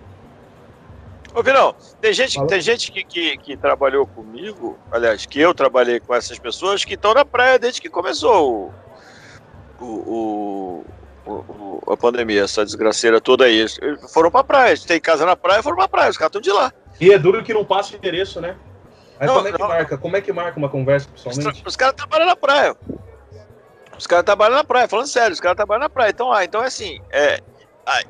Ô, 1.33 1.41
Virão, 1.41 1.75
tem 1.99 2.13
gente, 2.13 2.45
tem 2.47 2.61
gente 2.61 2.91
que, 2.91 3.03
que, 3.03 3.37
que, 3.37 3.57
trabalhou 3.57 4.05
comigo, 4.05 4.77
aliás, 4.91 5.25
que 5.25 5.39
eu 5.39 5.53
trabalhei 5.53 5.99
com 5.99 6.13
essas 6.13 6.39
pessoas 6.39 6.85
que 6.85 6.93
estão 6.93 7.13
na 7.13 7.25
praia 7.25 7.59
desde 7.59 7.81
que 7.81 7.89
começou 7.89 8.73
o, 9.77 9.83
o, 9.83 9.85
o, 9.85 10.85
o 11.25 11.65
a 11.87 11.97
pandemia, 11.97 12.43
essa 12.43 12.65
desgraceira 12.65 13.21
toda 13.21 13.45
aí. 13.45 13.59
Eles 13.59 13.79
foram 14.11 14.31
pra 14.31 14.43
praia, 14.43 14.75
tem 14.77 14.99
casa 14.99 15.25
na 15.25 15.35
praia, 15.35 15.61
foram 15.61 15.77
pra 15.77 15.87
praia, 15.87 16.09
os 16.09 16.17
caras 16.17 16.29
estão 16.29 16.41
de 16.41 16.51
lá. 16.51 16.73
E 16.99 17.11
é 17.11 17.17
duro 17.17 17.43
que 17.43 17.53
não 17.53 17.65
passa 17.65 17.93
o 17.93 17.97
endereço, 17.97 18.39
né? 18.39 18.55
Mas 19.19 19.27
não, 19.27 19.35
como 19.35 19.47
é 19.47 19.51
que 19.51 19.59
não, 19.59 19.67
marca? 19.67 19.97
Como 19.97 20.17
é 20.17 20.21
que 20.21 20.33
marca 20.33 20.57
uma 20.59 20.69
conversa 20.69 21.07
pessoalmente? 21.09 21.61
Os, 21.61 21.67
os 21.67 21.75
caras 21.75 21.95
trabalham 21.95 22.25
na 22.25 22.35
praia. 22.35 22.75
Os 23.97 24.07
caras 24.07 24.25
trabalham 24.25 24.55
na 24.55 24.63
praia, 24.63 24.87
falando 24.87 25.07
sério, 25.07 25.33
os 25.33 25.39
caras 25.39 25.55
trabalham 25.55 25.81
na 25.81 25.89
praia. 25.89 26.09
Então, 26.09 26.31
ah, 26.31 26.43
então 26.43 26.61
é 26.61 26.67
assim, 26.67 26.99
é, 27.11 27.39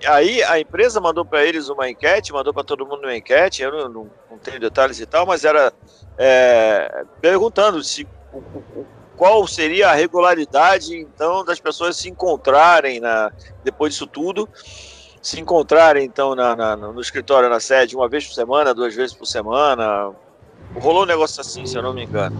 aí 0.08 0.42
a 0.44 0.60
empresa 0.60 1.00
mandou 1.00 1.24
para 1.24 1.46
eles 1.46 1.70
uma 1.70 1.90
enquete, 1.90 2.34
mandou 2.34 2.54
para 2.54 2.64
todo 2.64 2.86
mundo 2.86 3.04
uma 3.04 3.16
enquete, 3.16 3.62
eu 3.62 3.72
não, 3.72 3.90
não, 3.90 4.12
não, 4.32 4.38
tenho 4.40 4.60
detalhes 4.60 5.00
e 5.00 5.06
tal, 5.06 5.28
mas 5.28 5.46
era 5.46 5.72
é, 6.18 7.04
perguntando 7.22 7.84
se 7.84 8.08
qual 9.16 9.48
seria 9.48 9.90
a 9.90 9.94
regularidade 9.94 10.96
então 10.96 11.44
das 11.46 11.60
pessoas 11.60 11.96
se 11.96 12.10
encontrarem 12.10 13.00
na, 13.00 13.32
depois 13.64 13.94
disso 13.94 14.08
tudo 14.08 14.50
se 15.26 15.40
encontrarem 15.40 16.06
então 16.06 16.36
na, 16.36 16.56
na, 16.56 16.76
no 16.76 17.02
escritório, 17.02 17.50
na 17.50 17.60
sede, 17.60 17.96
uma 17.96 18.08
vez 18.08 18.28
por 18.28 18.34
semana, 18.34 18.76
duas 18.76 18.94
vezes 18.94 19.16
por 19.16 19.26
semana. 19.26 20.14
Rolou 20.76 21.02
um 21.02 21.08
negócio 21.08 21.42
assim, 21.42 21.66
se 21.66 21.76
eu 21.76 21.82
não 21.82 21.94
me 21.94 22.04
engano. 22.04 22.38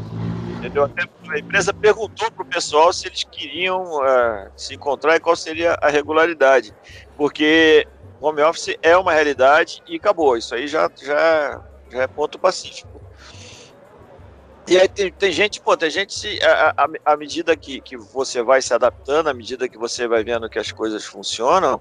Entendeu? 0.60 0.84
Até 0.84 1.04
a 1.30 1.40
empresa 1.40 1.74
perguntou 1.74 2.30
para 2.32 2.44
o 2.44 2.46
pessoal 2.46 2.94
se 2.94 3.08
eles 3.08 3.24
queriam 3.24 3.82
uh, 3.84 4.52
se 4.56 4.76
encontrar 4.76 5.16
e 5.16 5.20
qual 5.20 5.36
seria 5.36 5.76
a 5.82 5.90
regularidade. 5.90 6.76
Porque 7.18 7.88
home 8.22 8.44
office 8.44 8.78
é 8.84 8.96
uma 8.96 9.14
realidade 9.14 9.82
e 9.88 9.96
acabou. 9.96 10.38
Isso 10.38 10.54
aí 10.54 10.68
já, 10.68 10.88
já, 10.96 11.64
já 11.90 12.04
é 12.04 12.08
ponto 12.08 12.38
pacífico. 12.38 12.95
E 14.68 14.78
aí 14.78 14.88
tem, 14.88 15.12
tem 15.12 15.32
gente, 15.32 15.62
pô, 15.62 15.78
tem 15.78 15.90
gente, 15.92 16.40
à 17.06 17.16
medida 17.16 17.56
que, 17.56 17.80
que 17.82 17.96
você 17.96 18.42
vai 18.42 18.62
se 18.62 18.74
adaptando, 18.74 19.28
à 19.28 19.34
medida 19.34 19.70
que 19.70 19.78
você 19.78 20.08
vai 20.08 20.24
vendo 20.24 20.50
que 20.50 20.58
as 20.58 20.72
coisas 20.72 21.06
funcionam, 21.06 21.80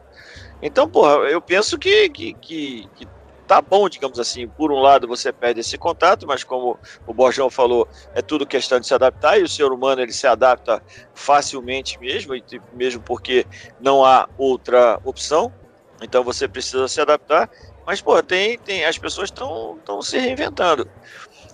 então, 0.61 0.89
porra, 0.89 1.29
eu 1.29 1.41
penso 1.41 1.79
que, 1.79 2.09
que, 2.09 2.35
que, 2.35 2.89
que 2.95 3.09
tá 3.47 3.61
bom, 3.61 3.89
digamos 3.89 4.19
assim. 4.19 4.49
Por 4.49 4.73
um 4.73 4.81
lado, 4.81 5.07
você 5.07 5.33
perde 5.33 5.61
esse 5.61 5.77
contato, 5.77 6.27
mas 6.27 6.43
como 6.43 6.79
o 7.07 7.15
Borjão 7.15 7.51
falou, 7.51 7.89
é 8.15 8.23
tudo 8.23 8.47
questão 8.47 8.81
de 8.81 8.87
se 8.87 8.95
adaptar 8.95 9.39
e 9.39 9.43
o 9.43 9.49
ser 9.49 9.71
humano 9.71 10.01
ele 10.01 10.13
se 10.13 10.27
adapta 10.27 10.83
facilmente 11.15 11.99
mesmo, 12.01 12.35
mesmo 12.73 13.03
porque 13.03 13.47
não 13.81 14.05
há 14.05 14.29
outra 14.39 14.99
opção. 15.05 15.53
Então 16.01 16.25
você 16.25 16.49
precisa 16.49 16.89
se 16.89 17.01
adaptar. 17.01 17.51
Mas, 17.87 18.01
pô, 18.01 18.23
tem, 18.23 18.59
tem, 18.59 18.85
as 18.87 18.97
pessoas 18.97 19.29
estão 19.29 20.01
se 20.01 20.19
reinventando. 20.19 20.89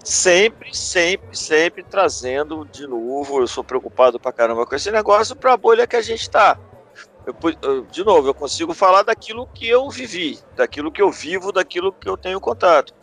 Sempre, 0.02 0.74
sempre, 0.74 1.36
sempre 1.36 1.82
trazendo 1.84 2.64
de 2.64 2.86
novo. 2.86 3.40
Eu 3.40 3.46
sou 3.46 3.62
preocupado 3.62 4.18
pra 4.18 4.32
caramba 4.32 4.66
com 4.66 4.74
esse 4.74 4.90
negócio 4.90 5.36
para 5.36 5.52
a 5.52 5.56
bolha 5.56 5.86
que 5.86 5.96
a 5.96 6.02
gente 6.02 6.22
está 6.22 6.58
de 7.90 8.04
novo, 8.04 8.28
eu 8.28 8.34
consigo 8.34 8.72
falar 8.72 9.02
daquilo 9.02 9.46
que 9.46 9.68
eu 9.68 9.88
vivi, 9.90 10.38
daquilo 10.56 10.90
que 10.90 11.02
eu 11.02 11.10
vivo, 11.10 11.52
daquilo 11.52 11.92
que 11.92 12.08
eu 12.08 12.16
tenho 12.16 12.40
contato. 12.40 12.94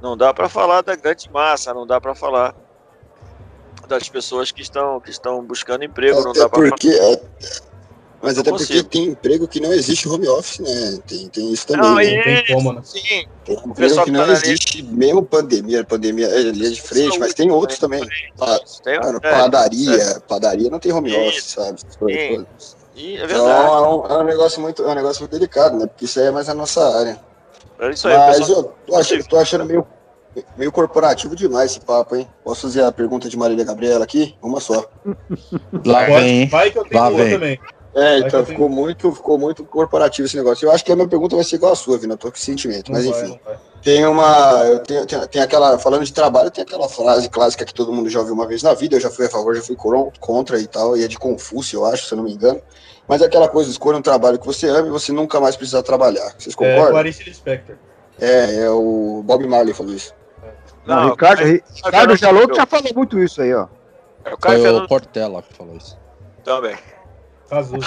Não 0.00 0.16
dá 0.16 0.32
para 0.32 0.48
falar 0.48 0.82
da 0.82 0.96
grande 0.96 1.30
massa, 1.30 1.74
não 1.74 1.86
dá 1.86 2.00
para 2.00 2.14
falar 2.14 2.54
das 3.86 4.08
pessoas 4.08 4.50
que 4.50 4.62
estão, 4.62 5.00
que 5.00 5.10
estão 5.10 5.44
buscando 5.44 5.84
emprego, 5.84 6.18
até 6.18 6.26
não 6.26 6.32
dá 6.32 6.48
porque, 6.48 6.92
falar. 6.92 7.18
Mas 8.22 8.38
até 8.38 8.50
porque 8.50 8.82
tem 8.82 9.04
emprego 9.08 9.46
que 9.46 9.60
não 9.60 9.72
existe 9.72 10.08
home 10.08 10.26
office, 10.28 10.58
né? 10.58 10.98
Tem, 11.06 11.28
tem 11.28 11.52
isso 11.52 11.66
também. 11.66 11.82
Não, 11.82 11.94
né? 11.94 12.16
não 12.16 12.22
tem 12.24 12.54
como, 12.54 12.72
né? 12.72 12.80
Sim. 12.82 13.26
Tem 13.44 13.56
emprego 13.64 14.04
que 14.04 14.10
não 14.10 14.26
tá 14.26 14.32
existe, 14.32 14.82
mesmo 14.82 15.22
pandemia, 15.22 15.84
pandemia 15.84 16.26
é 16.26 16.42
linha 16.42 16.70
de 16.70 16.80
frente, 16.80 17.18
mas 17.18 17.34
tem 17.34 17.50
outros 17.50 17.78
também. 17.78 18.00
Tem, 18.82 18.94
é, 18.94 19.20
padaria, 19.20 20.02
é. 20.02 20.18
padaria 20.20 20.70
não 20.70 20.78
tem 20.78 20.92
home 20.92 21.14
office, 21.14 21.44
sabe? 21.44 21.80
Sim. 21.80 22.46
E 22.96 23.16
é 23.16 23.26
verdade. 23.26 23.34
Então, 23.34 23.48
é 23.50 23.88
um, 23.88 24.06
é 24.06 24.22
um, 24.22 24.24
negócio 24.24 24.60
muito, 24.60 24.82
é 24.82 24.88
um 24.88 24.94
negócio 24.94 25.20
muito 25.20 25.32
delicado, 25.32 25.76
né? 25.76 25.86
Porque 25.86 26.06
isso 26.06 26.18
aí 26.18 26.26
é 26.26 26.30
mais 26.30 26.48
a 26.48 26.54
nossa 26.54 26.98
área. 26.98 27.20
É 27.78 27.90
isso 27.90 28.08
aí, 28.08 28.16
Mas 28.16 28.38
pessoal... 28.38 28.58
eu 28.58 28.74
tô 28.86 28.96
achando, 28.96 29.24
tô 29.24 29.36
achando 29.36 29.64
meio, 29.66 29.86
meio 30.56 30.72
corporativo 30.72 31.36
demais 31.36 31.72
esse 31.72 31.80
papo, 31.80 32.16
hein? 32.16 32.26
Posso 32.42 32.62
fazer 32.62 32.82
a 32.82 32.90
pergunta 32.90 33.28
de 33.28 33.36
Marília 33.36 33.66
Gabriela 33.66 34.02
aqui? 34.02 34.34
Uma 34.42 34.60
só. 34.60 34.88
Lá 35.84 36.06
vem. 36.06 36.48
Vai 36.48 36.70
que 36.70 36.78
eu 36.78 36.84
tenho 36.84 37.02
Lá 37.02 37.10
vem. 37.10 37.30
também. 37.32 37.60
É, 37.96 38.18
então 38.18 38.44
ficou 38.44 38.68
muito, 38.68 39.10
ficou 39.10 39.38
muito 39.38 39.64
corporativo 39.64 40.26
esse 40.26 40.36
negócio. 40.36 40.66
Eu 40.66 40.70
acho 40.70 40.84
que 40.84 40.92
a 40.92 40.94
minha 40.94 41.08
pergunta 41.08 41.34
vai 41.34 41.42
ser 41.42 41.56
igual 41.56 41.72
a 41.72 41.76
sua, 41.76 41.96
Vina. 41.96 42.12
Eu 42.12 42.18
tô 42.18 42.30
com 42.30 42.36
sentimento, 42.36 42.92
mas 42.92 43.06
enfim. 43.06 43.40
Vai, 43.42 43.56
tem 43.82 44.04
uma. 44.04 44.64
Eu 44.66 44.80
tenho, 44.80 45.06
tem, 45.06 45.18
tem, 45.28 45.40
aquela. 45.40 45.78
Falando 45.78 46.04
de 46.04 46.12
trabalho, 46.12 46.50
tem 46.50 46.62
aquela 46.62 46.90
frase 46.90 47.26
clássica 47.30 47.64
que 47.64 47.72
todo 47.72 47.90
mundo 47.90 48.10
já 48.10 48.18
ouviu 48.18 48.34
uma 48.34 48.46
vez 48.46 48.62
na 48.62 48.74
vida. 48.74 48.96
Eu 48.96 49.00
já 49.00 49.08
fui 49.08 49.24
a 49.24 49.30
favor, 49.30 49.56
já 49.56 49.62
fui 49.62 49.76
contra 50.20 50.60
e 50.60 50.66
tal. 50.66 50.94
E 50.94 51.04
é 51.04 51.08
de 51.08 51.18
Confúcio, 51.18 51.78
eu 51.78 51.86
acho, 51.86 52.06
se 52.06 52.12
eu 52.12 52.16
não 52.16 52.24
me 52.24 52.34
engano. 52.34 52.60
Mas 53.08 53.22
é 53.22 53.24
aquela 53.24 53.48
coisa, 53.48 53.70
escolha 53.70 53.96
um 53.96 54.02
trabalho 54.02 54.38
que 54.38 54.44
você 54.44 54.68
ama 54.68 54.88
e 54.88 54.90
você 54.90 55.10
nunca 55.10 55.40
mais 55.40 55.56
precisa 55.56 55.82
trabalhar. 55.82 56.34
Vocês 56.36 56.54
é, 56.54 56.76
concordam? 56.76 57.00
É, 57.00 57.02
Lispector. 57.02 57.76
É, 58.20 58.56
é 58.56 58.70
o 58.70 59.22
Bob 59.24 59.46
Marley 59.46 59.72
falou 59.72 59.94
isso. 59.94 60.14
Não, 60.84 60.96
não 60.96 61.10
Ricardo, 61.12 61.42
Ricardo 61.42 62.16
Jalotto 62.16 62.56
já 62.56 62.66
falou 62.66 62.92
muito 62.94 63.18
isso 63.18 63.40
aí, 63.40 63.54
ó. 63.54 63.68
É 64.22 64.34
o 64.34 64.36
Caio 64.36 64.60
Foi 64.60 64.70
o 64.72 64.86
Portela 64.86 65.42
que 65.42 65.54
falou 65.54 65.76
isso. 65.76 65.98
Também. 66.44 66.76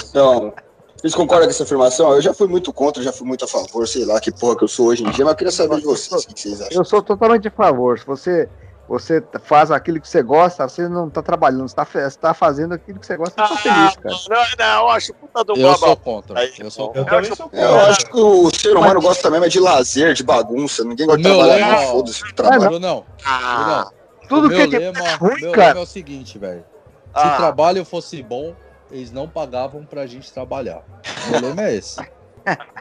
Então, 0.09 0.53
vocês 0.97 1.15
concordam 1.15 1.47
com 1.47 1.51
essa 1.51 1.63
afirmação? 1.63 2.13
Eu 2.13 2.21
já 2.21 2.33
fui 2.33 2.47
muito 2.47 2.73
contra, 2.73 3.01
já 3.01 3.13
fui 3.13 3.27
muito 3.27 3.45
a 3.45 3.47
favor, 3.47 3.87
sei 3.87 4.05
lá 4.05 4.19
que 4.19 4.31
porra 4.31 4.57
que 4.57 4.63
eu 4.63 4.67
sou 4.67 4.87
hoje 4.87 5.03
em 5.03 5.11
dia, 5.11 5.23
mas 5.23 5.33
eu 5.33 5.37
queria 5.37 5.51
saber 5.51 5.77
de 5.77 5.85
vocês, 5.85 6.23
o 6.23 6.27
que 6.27 6.39
vocês 6.39 6.61
acham. 6.61 6.77
Eu 6.77 6.85
sou 6.85 7.01
totalmente 7.01 7.47
a 7.47 7.51
favor. 7.51 7.99
Se 7.99 8.05
você 8.05 8.49
você 8.89 9.23
faz 9.43 9.69
aquilo 9.69 10.01
que 10.01 10.09
você 10.09 10.23
gosta, 10.23 10.67
você 10.67 10.89
não 10.89 11.07
está 11.07 11.21
trabalhando, 11.21 11.69
você 11.69 11.79
está 11.79 12.09
tá 12.19 12.33
fazendo 12.33 12.73
aquilo 12.73 12.99
que 12.99 13.05
você 13.05 13.15
gosta, 13.15 13.45
você 13.45 13.53
tá 13.53 13.61
feliz, 13.61 13.95
cara. 13.97 14.15
Não, 14.29 14.65
não, 14.65 14.81
eu 14.81 14.89
acho 14.89 15.13
puta 15.13 15.43
do 15.43 15.55
Eu 15.55 15.77
sou 15.77 15.95
contra. 15.95 16.43
Eu, 16.43 16.71
sou 16.71 16.87
contra. 16.91 17.17
Eu, 17.17 17.35
sou 17.35 17.49
contra. 17.49 17.61
eu 17.61 17.79
acho 17.81 18.05
que 18.07 18.19
o 18.19 18.49
ser 18.49 18.75
humano 18.75 18.95
Mas... 18.95 19.03
gosta 19.03 19.29
mesmo 19.29 19.47
de 19.47 19.59
lazer, 19.59 20.13
de 20.15 20.23
bagunça. 20.23 20.83
Ninguém 20.83 21.05
gosta 21.05 21.21
de 21.21 21.29
trabalhar, 21.29 21.71
não, 21.71 21.91
foda-se 21.91 22.33
trabalho. 22.33 22.79
Não, 22.79 23.05
ah. 23.23 23.91
não. 24.21 24.27
Tudo 24.27 24.47
o 24.47 24.49
que 24.49 24.67
meu 24.67 24.79
lema, 24.79 24.99
é 24.99 25.13
ruim, 25.13 25.41
meu 25.41 25.51
cara. 25.51 25.67
lema 25.67 25.79
é 25.81 25.83
o 25.83 25.87
seguinte, 25.87 26.39
velho. 26.39 26.61
Se 26.61 27.23
ah. 27.23 27.33
o 27.33 27.37
trabalho 27.37 27.85
fosse 27.85 28.23
bom, 28.23 28.55
eles 28.91 29.11
não 29.11 29.27
pagavam 29.27 29.85
pra 29.85 30.05
gente 30.05 30.31
trabalhar. 30.31 30.83
O 31.27 31.31
meu 31.31 31.41
lema 31.41 31.63
é 31.63 31.75
esse. 31.75 31.99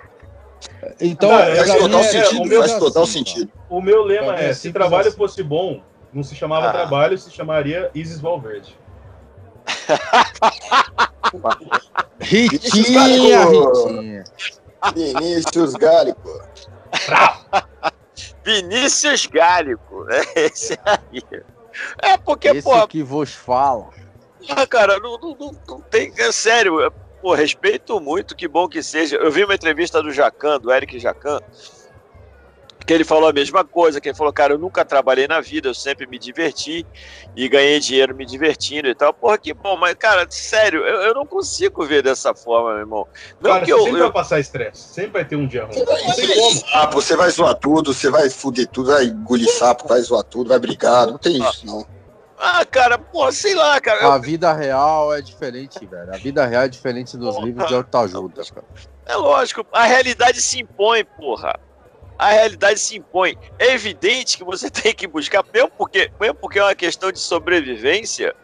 Então, 1.00 1.30
não, 1.30 1.38
faz 1.38 1.72
total, 1.72 2.00
é, 2.00 2.04
sentido, 2.04 2.58
faz 2.58 2.78
total 2.78 3.02
assim, 3.04 3.18
sentido. 3.18 3.52
O 3.68 3.80
meu 3.80 4.02
lema 4.02 4.34
é, 4.34 4.52
se 4.52 4.72
trabalho 4.72 5.12
fosse 5.12 5.40
bom, 5.42 5.80
não 6.12 6.24
se 6.24 6.34
chamava 6.34 6.68
ah. 6.68 6.72
trabalho, 6.72 7.16
se 7.16 7.30
chamaria 7.30 7.90
Isis 7.94 8.20
Valverde. 8.20 8.76
Ritinha, 12.20 13.44
Ritinha. 13.44 14.24
Vinícius 14.94 15.74
Gálico. 15.74 16.42
Vinícius 18.44 19.26
Gálico. 19.26 20.06
É 20.10 20.46
esse 20.46 20.78
aí. 20.84 21.22
É 22.02 22.16
porque, 22.16 22.48
esse 22.48 22.62
pô. 22.62 22.88
que 22.88 23.02
vos 23.02 23.32
fala. 23.32 23.90
Ah, 24.48 24.66
cara, 24.66 24.98
não, 24.98 25.18
não, 25.18 25.56
não, 25.66 25.80
tem. 25.82 26.12
É 26.16 26.32
sério. 26.32 26.92
Pô, 27.20 27.34
respeito 27.34 28.00
muito, 28.00 28.36
que 28.36 28.46
bom 28.46 28.68
que 28.68 28.82
seja. 28.82 29.16
Eu 29.16 29.30
vi 29.30 29.44
uma 29.44 29.54
entrevista 29.54 30.02
do 30.02 30.12
Jacan, 30.12 30.60
do 30.60 30.72
Eric 30.72 30.98
Jacan 30.98 31.40
que 32.88 32.94
ele 32.94 33.04
falou 33.04 33.28
a 33.28 33.32
mesma 33.34 33.62
coisa, 33.66 34.00
que 34.00 34.08
ele 34.08 34.16
falou, 34.16 34.32
cara, 34.32 34.54
eu 34.54 34.58
nunca 34.58 34.82
trabalhei 34.82 35.28
na 35.28 35.42
vida, 35.42 35.68
eu 35.68 35.74
sempre 35.74 36.06
me 36.06 36.18
diverti 36.18 36.86
e 37.36 37.46
ganhei 37.46 37.78
dinheiro 37.78 38.14
me 38.14 38.24
divertindo 38.24 38.88
e 38.88 38.94
tal. 38.94 39.12
Porra, 39.12 39.36
que 39.36 39.52
bom, 39.52 39.76
mas, 39.76 39.94
cara, 39.94 40.26
sério, 40.30 40.80
eu, 40.80 41.02
eu 41.02 41.14
não 41.14 41.26
consigo 41.26 41.84
ver 41.84 42.02
dessa 42.02 42.34
forma, 42.34 42.70
meu 42.70 42.78
irmão. 42.78 43.06
Não 43.42 43.50
cara, 43.50 43.64
que 43.66 43.70
eu, 43.70 43.80
sempre 43.80 44.00
eu... 44.00 44.04
vai 44.04 44.12
passar 44.12 44.40
estresse, 44.40 44.88
sempre 44.88 45.10
vai 45.10 45.24
ter 45.26 45.36
um 45.36 45.46
dia 45.46 45.66
ruim. 45.66 45.76
Não 45.76 46.14
tem 46.14 46.34
como. 46.34 46.62
Ah, 46.72 46.86
você 46.86 47.14
vai 47.14 47.28
zoar 47.28 47.54
tudo, 47.56 47.92
você 47.92 48.08
vai 48.08 48.30
fuder 48.30 48.66
tudo, 48.68 48.90
vai 48.90 49.04
engolir 49.04 49.52
sapo, 49.52 49.86
vai 49.86 50.00
zoar 50.00 50.24
tudo, 50.24 50.48
vai 50.48 50.58
brigar, 50.58 51.08
não 51.08 51.18
tem 51.18 51.36
isso, 51.36 51.66
não. 51.66 51.97
Ah, 52.38 52.64
cara, 52.64 52.98
pô, 52.98 53.30
sei 53.32 53.54
lá, 53.54 53.80
cara. 53.80 54.14
A 54.14 54.18
vida 54.18 54.52
real 54.52 55.12
é 55.12 55.20
diferente, 55.20 55.84
velho. 55.84 56.14
A 56.14 56.16
vida 56.16 56.46
real 56.46 56.62
é 56.62 56.68
diferente 56.68 57.16
dos 57.16 57.36
livros 57.38 57.66
de 57.66 57.74
autoajuda, 57.74 58.42
cara. 58.54 58.66
É 59.06 59.16
lógico, 59.16 59.66
a 59.72 59.84
realidade 59.84 60.40
se 60.40 60.60
impõe, 60.60 61.04
porra 61.04 61.58
a 62.18 62.30
realidade 62.30 62.80
se 62.80 62.96
impõe. 62.96 63.38
É 63.58 63.72
evidente 63.72 64.36
que 64.36 64.44
você 64.44 64.68
tem 64.68 64.92
que 64.92 65.06
buscar, 65.06 65.44
mesmo 65.54 65.70
porque, 65.78 66.10
mesmo 66.20 66.34
porque 66.34 66.58
é 66.58 66.64
uma 66.64 66.74
questão 66.74 67.12
de 67.12 67.20
sobrevivência 67.20 68.34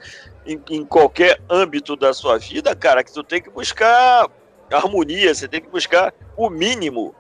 em, 0.47 0.63
em 0.71 0.85
qualquer 0.85 1.41
âmbito 1.51 1.97
da 1.97 2.15
sua 2.15 2.39
vida, 2.39 2.75
cara, 2.77 3.03
que 3.03 3.13
tu 3.13 3.25
tem 3.25 3.43
que 3.43 3.51
buscar 3.51 4.31
harmonia, 4.71 5.35
você 5.35 5.49
tem 5.49 5.61
que 5.61 5.69
buscar 5.69 6.13
o 6.37 6.49
mínimo 6.49 7.15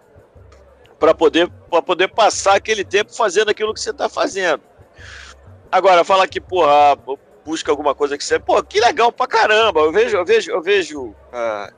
para 0.98 1.12
poder, 1.12 1.50
poder 1.84 2.08
passar 2.08 2.56
aquele 2.56 2.84
tempo 2.84 3.14
fazendo 3.14 3.50
aquilo 3.50 3.74
que 3.74 3.80
você 3.80 3.90
está 3.90 4.08
fazendo. 4.08 4.62
Agora, 5.74 6.04
fala 6.04 6.28
que, 6.28 6.40
porra, 6.40 6.96
busca 7.44 7.68
alguma 7.68 7.96
coisa 7.96 8.16
que 8.16 8.22
você. 8.22 8.38
Pô, 8.38 8.62
que 8.62 8.78
legal 8.78 9.10
pra 9.10 9.26
caramba. 9.26 9.80
Eu 9.80 9.90
vejo, 9.90 10.16
eu 10.16 10.24
vejo, 10.24 10.50
eu 10.52 10.62
vejo. 10.62 11.12
Ah, 11.32 11.68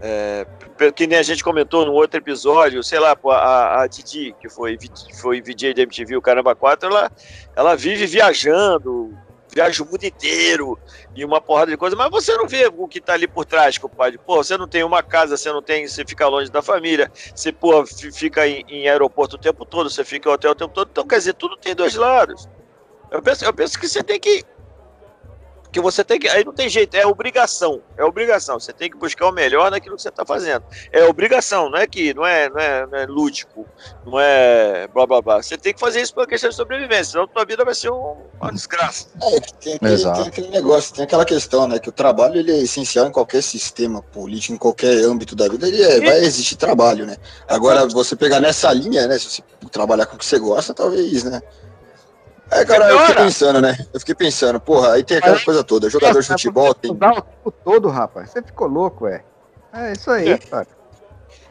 é, 0.00 0.46
que 0.94 1.08
nem 1.08 1.18
a 1.18 1.24
gente 1.24 1.42
comentou 1.42 1.84
no 1.84 1.92
outro 1.92 2.20
episódio, 2.20 2.84
sei 2.84 3.00
lá, 3.00 3.16
a, 3.20 3.82
a 3.82 3.86
Didi, 3.88 4.32
que 4.40 4.48
foi, 4.48 4.78
foi 5.20 5.42
VJ 5.42 5.74
da 5.74 5.82
MTV, 5.82 6.16
o 6.16 6.22
Caramba 6.22 6.54
4, 6.54 6.88
ela, 6.88 7.10
ela 7.56 7.74
vive 7.74 8.06
viajando, 8.06 9.12
viaja 9.52 9.82
o 9.82 9.86
mundo 9.86 10.04
inteiro 10.04 10.78
e 11.12 11.24
uma 11.24 11.40
porrada 11.40 11.72
de 11.72 11.76
coisa, 11.76 11.96
mas 11.96 12.10
você 12.12 12.36
não 12.36 12.46
vê 12.46 12.70
o 12.72 12.86
que 12.86 13.00
tá 13.00 13.14
ali 13.14 13.26
por 13.26 13.44
trás, 13.44 13.76
compadre. 13.76 14.18
Pô, 14.18 14.36
você 14.36 14.56
não 14.56 14.68
tem 14.68 14.84
uma 14.84 15.02
casa, 15.02 15.36
você 15.36 15.50
não 15.50 15.62
tem, 15.62 15.88
você 15.88 16.04
fica 16.04 16.28
longe 16.28 16.48
da 16.48 16.62
família, 16.62 17.10
você, 17.34 17.50
pô, 17.50 17.84
fica 17.86 18.46
em, 18.46 18.64
em 18.68 18.88
aeroporto 18.88 19.34
o 19.34 19.40
tempo 19.40 19.66
todo, 19.66 19.90
você 19.90 20.04
fica 20.04 20.28
em 20.28 20.32
hotel 20.32 20.52
o 20.52 20.56
tempo 20.56 20.72
todo. 20.72 20.88
Então, 20.92 21.04
quer 21.04 21.18
dizer, 21.18 21.34
tudo 21.34 21.56
tem 21.56 21.74
dois 21.74 21.96
lados. 21.96 22.48
Eu 23.12 23.22
penso, 23.22 23.44
eu 23.44 23.52
penso 23.52 23.78
que 23.78 23.88
você 23.88 24.02
tem 24.02 24.18
que 24.18 24.44
que 25.72 25.80
você 25.80 26.04
tem 26.04 26.20
que. 26.20 26.28
Aí 26.28 26.44
não 26.44 26.52
tem 26.52 26.68
jeito, 26.68 26.94
é 26.94 27.06
obrigação. 27.06 27.80
É 27.96 28.04
obrigação. 28.04 28.60
Você 28.60 28.72
tem 28.74 28.90
que 28.90 28.96
buscar 28.96 29.26
o 29.26 29.32
melhor 29.32 29.70
naquilo 29.70 29.96
que 29.96 30.02
você 30.02 30.10
está 30.10 30.24
fazendo. 30.24 30.62
É 30.92 31.02
obrigação, 31.04 31.70
não 31.70 31.78
é 31.78 31.86
que 31.86 32.12
não 32.12 32.26
é, 32.26 32.50
não 32.50 32.60
é, 32.60 32.86
não 32.86 32.98
é 32.98 33.06
lúdico, 33.06 33.66
não 34.04 34.20
é 34.20 34.86
blá 34.88 35.06
blá 35.06 35.22
blá. 35.22 35.42
Você 35.42 35.56
tem 35.56 35.72
que 35.72 35.80
fazer 35.80 36.02
isso 36.02 36.14
por 36.14 36.26
questão 36.26 36.50
de 36.50 36.56
sobrevivência, 36.56 37.12
senão 37.12 37.26
tua 37.26 37.46
vida 37.46 37.64
vai 37.64 37.74
ser 37.74 37.90
um, 37.90 38.16
uma 38.38 38.52
desgraça. 38.52 39.06
É, 39.22 39.40
tem, 39.40 39.78
tem, 39.78 39.96
tem, 39.96 40.26
aquele 40.26 40.48
negócio, 40.48 40.94
tem 40.94 41.04
aquela 41.04 41.24
questão, 41.24 41.66
né? 41.66 41.78
Que 41.78 41.88
o 41.88 41.92
trabalho 41.92 42.38
ele 42.38 42.52
é 42.52 42.58
essencial 42.58 43.06
em 43.06 43.12
qualquer 43.12 43.42
sistema 43.42 44.02
político, 44.02 44.52
em 44.52 44.58
qualquer 44.58 45.02
âmbito 45.04 45.34
da 45.34 45.48
vida, 45.48 45.66
ele 45.66 45.82
é, 45.82 46.00
vai 46.00 46.18
existir 46.18 46.56
trabalho, 46.56 47.06
né? 47.06 47.16
Agora, 47.48 47.86
você 47.86 48.14
pegar 48.14 48.40
nessa 48.40 48.70
linha, 48.74 49.06
né? 49.06 49.18
Se 49.18 49.30
você 49.30 49.42
trabalhar 49.70 50.04
com 50.04 50.16
o 50.16 50.18
que 50.18 50.26
você 50.26 50.38
gosta, 50.38 50.74
talvez, 50.74 51.24
né? 51.24 51.40
É, 52.52 52.64
cara, 52.66 52.90
eu 52.90 52.98
fiquei 53.00 53.24
pensando, 53.24 53.60
né? 53.60 53.86
Eu 53.92 54.00
fiquei 54.00 54.14
pensando, 54.14 54.60
porra, 54.60 54.92
aí 54.92 55.02
tem 55.02 55.16
aquela 55.16 55.36
aí, 55.36 55.44
coisa 55.44 55.64
toda, 55.64 55.88
jogador 55.88 56.20
de 56.20 56.28
futebol 56.28 56.74
tem. 56.74 56.90
o 56.90 56.94
tempo 56.94 57.50
todo, 57.64 57.88
rapaz. 57.88 58.30
Você 58.30 58.42
ficou 58.42 58.68
louco, 58.68 59.06
é. 59.06 59.24
É 59.72 59.92
isso 59.92 60.10
aí, 60.10 60.30
é. 60.30 60.38
cara. 60.38 60.66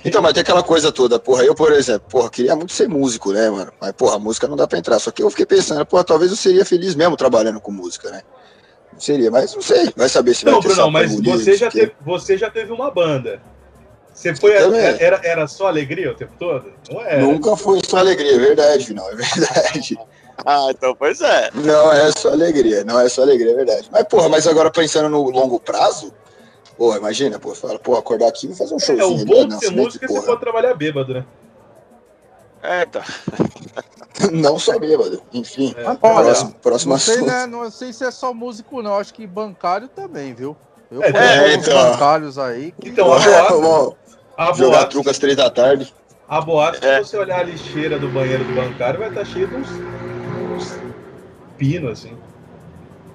Então, 0.05 0.21
mas 0.21 0.33
tem 0.33 0.41
aquela 0.41 0.63
coisa 0.63 0.91
toda, 0.91 1.19
porra, 1.19 1.43
eu, 1.43 1.53
por 1.53 1.71
exemplo, 1.71 2.07
porra, 2.09 2.29
queria 2.29 2.55
muito 2.55 2.73
ser 2.73 2.87
músico, 2.87 3.31
né, 3.31 3.49
mano? 3.49 3.71
Mas, 3.79 3.91
porra, 3.93 4.17
música 4.19 4.47
não 4.47 4.55
dá 4.55 4.67
pra 4.67 4.77
entrar. 4.77 4.99
Só 4.99 5.11
que 5.11 5.21
eu 5.21 5.29
fiquei 5.29 5.45
pensando, 5.45 5.85
porra, 5.85 6.03
talvez 6.03 6.31
eu 6.31 6.37
seria 6.37 6.65
feliz 6.65 6.95
mesmo 6.95 7.17
trabalhando 7.17 7.59
com 7.59 7.71
música, 7.71 8.09
né? 8.09 8.21
Não 8.93 8.99
seria, 8.99 9.31
mas 9.31 9.55
não 9.55 9.61
sei, 9.61 9.91
vai 9.95 10.09
saber 10.09 10.33
se 10.33 10.45
não, 10.45 10.53
vai 10.53 10.61
ter 10.61 10.75
Bruno, 10.75 10.91
mas 10.91 11.15
você 11.19 11.55
já, 11.55 11.71
teve, 11.71 11.93
você 12.01 12.37
já 12.37 12.49
teve 12.49 12.71
uma 12.71 12.91
banda. 12.91 13.41
Você 14.13 14.35
foi. 14.35 14.53
Era, 14.53 15.21
era 15.23 15.47
só 15.47 15.67
alegria 15.67 16.11
o 16.11 16.15
tempo 16.15 16.33
todo? 16.37 16.73
Não 16.91 17.01
é? 17.01 17.19
Nunca 17.19 17.55
foi 17.55 17.79
só 17.85 17.97
alegria, 17.97 18.35
é 18.35 18.39
verdade, 18.39 18.93
não, 18.93 19.07
é 19.09 19.15
verdade. 19.15 19.97
Ah, 20.45 20.67
então 20.69 20.95
pois 20.95 21.21
é. 21.21 21.49
Não 21.53 21.91
é 21.91 22.11
só 22.11 22.29
alegria, 22.29 22.83
não 22.83 22.99
é 22.99 23.09
só 23.09 23.21
alegria, 23.21 23.51
é 23.51 23.55
verdade. 23.55 23.89
Mas, 23.91 24.03
porra, 24.03 24.29
mas 24.29 24.47
agora 24.47 24.71
pensando 24.71 25.09
no 25.09 25.29
longo 25.29 25.59
prazo, 25.59 26.13
porra, 26.77 26.97
imagina, 26.97 27.39
pô, 27.39 27.53
fala, 27.53 27.77
pô, 27.79 27.95
acordar 27.95 28.27
aqui 28.27 28.51
e 28.51 28.55
fazer 28.55 28.73
um 28.73 28.79
showzinho. 28.79 29.01
É, 29.01 29.05
o 29.05 29.25
bom 29.25 29.47
de 29.47 29.59
ser 29.59 29.71
música 29.71 30.05
é 30.05 30.07
que 30.07 30.13
você 30.13 30.25
pode 30.25 30.41
trabalhar 30.41 30.73
bêbado, 30.73 31.13
né? 31.13 31.25
É, 32.63 32.85
tá. 32.85 33.03
não 34.31 34.59
só 34.59 34.77
bêbado, 34.77 35.21
enfim. 35.33 35.73
É. 35.77 35.95
próximo, 35.95 36.53
próximo 36.61 36.93
não 36.93 36.99
sei, 36.99 37.15
assunto. 37.15 37.27
Né, 37.27 37.47
não 37.47 37.71
sei 37.71 37.93
se 37.93 38.03
é 38.03 38.11
só 38.11 38.33
músico, 38.33 38.81
não. 38.81 38.97
Acho 38.97 39.13
que 39.13 39.25
bancário 39.25 39.87
também, 39.87 40.33
viu? 40.33 40.55
Eu 40.91 41.01
é, 41.03 41.11
conheço 41.11 41.29
é, 41.29 41.53
então. 41.53 41.91
bancários 41.91 42.37
aí. 42.37 42.73
Que... 42.79 42.89
Então, 42.89 43.11
a 43.11 43.17
boate, 43.17 43.97
a 44.37 44.53
jogar 44.53 44.77
boate, 44.77 44.91
truco 44.91 45.09
às 45.09 45.17
três 45.17 45.35
da 45.37 45.49
tarde. 45.49 45.93
A 46.27 46.39
boate, 46.41 46.85
é. 46.85 46.97
se 46.97 47.09
você 47.09 47.17
olhar 47.17 47.39
a 47.39 47.43
lixeira 47.43 47.97
do 47.97 48.09
banheiro 48.09 48.43
do 48.43 48.53
bancário, 48.53 48.99
vai 48.99 49.09
estar 49.09 49.25
cheio 49.25 49.47
de 49.47 49.55
uns 49.55 49.67
pino, 51.57 51.89
assim. 51.89 52.17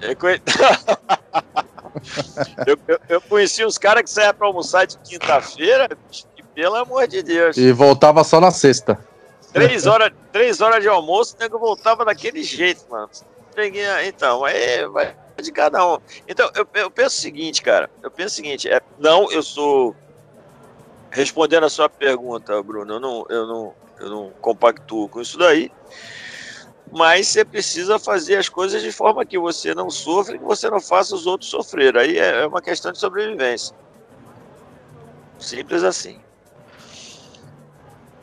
Eu, 0.01 0.15
conhe... 0.15 0.41
eu, 2.65 2.79
eu, 2.87 2.99
eu, 3.09 3.21
conheci 3.21 3.65
uns 3.65 3.77
caras 3.77 4.03
que 4.03 4.09
saíam 4.09 4.33
pra 4.33 4.47
almoçar 4.47 4.87
de 4.87 4.97
quinta-feira, 4.99 5.89
e 6.37 6.43
pelo 6.55 6.75
amor 6.75 7.05
de 7.07 7.21
Deus. 7.21 7.57
E 7.57 7.73
voltava 7.73 8.23
só 8.23 8.39
na 8.39 8.51
sexta. 8.51 8.97
Três 9.51 9.85
horas, 9.85 10.13
três 10.31 10.61
horas 10.61 10.81
de 10.81 10.87
almoço, 10.87 11.35
o 11.35 11.39
nego 11.39 11.59
voltava 11.59 12.05
daquele 12.05 12.43
jeito, 12.43 12.85
mano. 12.89 13.09
Então, 14.05 14.45
aí 14.45 14.87
vai 14.87 15.13
de 15.41 15.51
cada 15.51 15.85
um. 15.85 15.97
Então, 16.27 16.49
eu, 16.55 16.67
eu 16.75 16.91
penso 16.91 17.17
o 17.17 17.21
seguinte, 17.21 17.61
cara. 17.61 17.89
Eu 18.03 18.11
penso 18.11 18.33
o 18.33 18.35
seguinte, 18.35 18.69
é, 18.69 18.81
não, 18.99 19.31
eu 19.31 19.41
sou. 19.41 19.95
Respondendo 21.09 21.63
a 21.63 21.69
sua 21.69 21.89
pergunta, 21.89 22.61
Bruno, 22.61 22.93
eu 22.93 22.99
não, 22.99 23.25
eu 23.29 23.47
não, 23.47 23.73
eu 23.99 24.09
não 24.09 24.31
compactuo 24.41 25.09
com 25.09 25.21
isso 25.21 25.37
daí 25.37 25.71
mas 26.97 27.27
você 27.27 27.45
precisa 27.45 27.99
fazer 27.99 28.37
as 28.37 28.49
coisas 28.49 28.81
de 28.81 28.91
forma 28.91 29.23
que 29.23 29.37
você 29.37 29.75
não 29.75 29.89
sofra 29.89 30.35
e 30.35 30.39
que 30.39 30.43
você 30.43 30.67
não 30.69 30.81
faça 30.81 31.13
os 31.13 31.27
outros 31.27 31.49
sofrer. 31.49 31.95
Aí 31.95 32.17
é, 32.17 32.41
é 32.41 32.47
uma 32.47 32.61
questão 32.61 32.91
de 32.91 32.97
sobrevivência. 32.97 33.75
Simples 35.37 35.83
assim. 35.83 36.19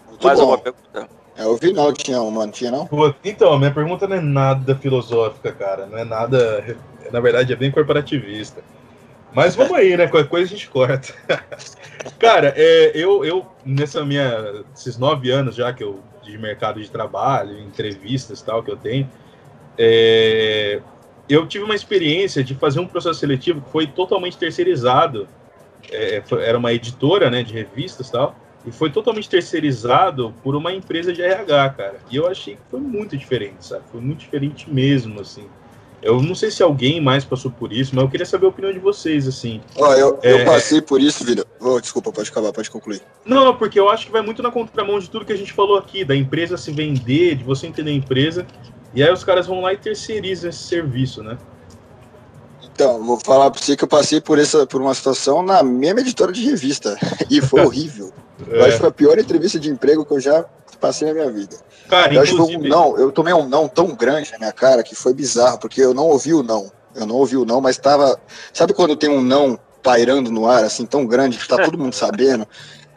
Muito 0.09 0.27
Mais 0.27 0.41
bom. 0.41 0.49
uma 0.49 0.59
pergunta? 0.59 1.09
É, 1.37 1.47
o 1.47 1.57
Vinal 1.57 1.93
tinha 1.93 2.21
uma, 2.21 2.47
não 2.47 2.53
tinha 2.53 2.71
não? 2.71 2.89
Então, 3.25 3.53
a 3.53 3.59
minha 3.59 3.73
pergunta 3.73 4.07
não 4.09 4.17
é 4.17 4.21
nada 4.21 4.75
filosófica, 4.75 5.53
cara. 5.53 5.87
Não 5.87 5.99
é 5.99 6.05
nada. 6.05 6.77
Na 7.13 7.21
verdade, 7.21 7.53
é 7.53 7.57
bem 7.57 7.71
corporativista. 7.71 8.63
Mas 9.33 9.55
vamos 9.55 9.77
aí, 9.77 9.97
né? 9.97 10.09
Qualquer 10.09 10.29
coisa 10.29 10.47
a 10.47 10.57
gente 10.57 10.69
corta. 10.69 11.13
cara, 12.19 12.53
é, 12.57 12.93
eu, 12.95 13.25
eu, 13.25 13.47
nessa 13.65 14.05
minha. 14.05 14.65
Esses 14.77 14.97
nove 14.97 15.31
anos 15.31 15.55
já 15.55 15.73
que 15.73 15.83
eu 15.83 16.01
de 16.25 16.37
mercado 16.39 16.81
de 16.81 16.91
trabalho, 16.91 17.59
entrevistas 17.61 18.43
tal 18.43 18.63
que 18.63 18.71
eu 18.71 18.77
tenho, 18.77 19.09
é, 19.79 20.81
eu 21.29 21.47
tive 21.47 21.65
uma 21.65 21.75
experiência 21.75 22.43
de 22.43 22.55
fazer 22.55 22.81
um 22.81 22.87
processo 22.87 23.21
seletivo 23.21 23.61
que 23.61 23.71
foi 23.71 23.87
totalmente 23.87 24.37
terceirizado. 24.37 25.27
É, 25.91 26.23
foi, 26.23 26.43
era 26.43 26.59
uma 26.59 26.73
editora, 26.73 27.31
né, 27.31 27.43
de 27.43 27.53
revistas 27.53 28.11
tal, 28.11 28.37
e 28.67 28.73
foi 28.73 28.91
totalmente 28.91 29.29
terceirizado 29.29 30.35
por 30.43 30.57
uma 30.57 30.73
empresa 30.73 31.13
de 31.13 31.23
RH, 31.23 31.71
cara. 31.71 32.01
E 32.11 32.17
eu 32.17 32.27
achei 32.27 32.55
que 32.57 32.63
foi 32.71 32.81
muito 32.81 33.17
diferente, 33.17 33.67
sabe? 33.67 33.85
Foi 33.91 34.01
muito 34.01 34.21
diferente 34.21 34.71
mesmo, 34.71 35.21
assim. 35.21 35.47
Eu 36.05 36.23
não 36.23 36.35
sei 36.35 36.51
se 36.51 36.63
alguém 36.63 37.01
mais 37.01 37.25
passou 37.25 37.51
por 37.51 37.73
isso, 37.73 37.95
mas 37.95 38.05
eu 38.05 38.11
queria 38.11 38.27
saber 38.27 38.45
a 38.45 38.51
opinião 38.51 38.71
de 38.71 38.79
vocês, 38.79 39.27
assim. 39.27 39.63
Ó, 39.75 39.95
eu, 39.95 40.19
é... 40.23 40.33
eu 40.33 40.45
passei 40.45 40.83
por 40.83 41.01
isso, 41.01 41.25
Vida. 41.25 41.47
Oh, 41.59 41.81
desculpa, 41.81 42.13
pode 42.13 42.29
acabar, 42.29 42.53
pode 42.53 42.71
concluir. 42.71 43.01
Não, 43.25 43.57
porque 43.57 43.81
eu 43.81 43.89
acho 43.89 44.05
que 44.05 44.13
vai 44.13 44.21
muito 44.21 44.43
na 44.43 44.51
contramão 44.51 44.99
de 44.99 45.09
tudo 45.09 45.25
que 45.25 45.33
a 45.33 45.37
gente 45.37 45.55
falou 45.55 45.79
aqui, 45.79 46.05
da 46.05 46.15
empresa 46.15 46.59
se 46.59 46.71
vender, 46.71 47.37
de 47.37 47.45
você 47.45 47.67
entender 47.67 47.91
a 47.91 47.95
empresa, 47.95 48.47
e 48.93 49.03
aí 49.03 49.11
os 49.11 49.25
caras 49.25 49.47
vão 49.47 49.63
lá 49.63 49.73
e 49.73 49.79
terceirizam 49.79 50.51
esse 50.51 50.65
serviço, 50.65 51.23
né? 51.23 51.39
Então, 52.63 53.03
vou 53.03 53.19
falar 53.25 53.51
para 53.51 53.63
você 53.63 53.75
que 53.75 53.85
eu 53.85 53.89
passei 53.89 54.21
por, 54.21 54.39
essa, 54.39 54.67
por 54.67 54.83
uma 54.83 54.93
situação 54.93 55.43
na 55.43 55.63
mesma 55.63 56.01
editora 56.01 56.33
de 56.33 56.45
revista, 56.45 56.99
e 57.31 57.41
foi 57.41 57.65
horrível. 57.65 58.13
É. 58.49 58.57
Eu 58.57 58.65
acho 58.65 58.73
que 58.73 58.79
foi 58.79 58.89
a 58.89 58.93
pior 58.93 59.19
entrevista 59.19 59.59
de 59.59 59.71
emprego 59.71 60.05
que 60.05 60.13
eu 60.13 60.21
já 60.21 60.45
passei 60.81 61.09
na 61.09 61.15
minha 61.15 61.31
vida. 61.31 61.57
Cara, 61.89 62.13
eu 62.15 62.23
acho 62.23 62.35
que 62.35 62.57
um 62.57 62.61
não, 62.61 62.99
eu 62.99 63.13
tomei 63.13 63.33
um 63.33 63.49
não 63.49 63.69
tão 63.69 63.95
grande 63.95 64.33
na 64.33 64.39
minha 64.39 64.53
cara 64.53 64.83
que 64.83 64.95
foi 64.95 65.15
bizarro, 65.15 65.59
porque 65.59 65.81
eu 65.81 65.95
não 65.95 66.09
ouvi 66.09 66.35
o 66.35 66.43
não. 66.43 66.71
Eu 66.95 67.07
não 67.07 67.17
ouvi 67.17 67.37
o 67.37 67.45
não, 67.45 67.61
mas 67.61 67.77
estava. 67.77 68.19
Sabe 68.53 68.73
quando 68.73 68.97
tem 68.97 69.11
um 69.11 69.21
não 69.21 69.59
pairando 69.83 70.31
no 70.31 70.47
ar, 70.47 70.65
assim, 70.65 70.87
tão 70.87 71.07
grande, 71.07 71.39
que 71.39 71.47
tá 71.47 71.63
todo 71.63 71.77
mundo 71.77 71.95
sabendo? 71.95 72.47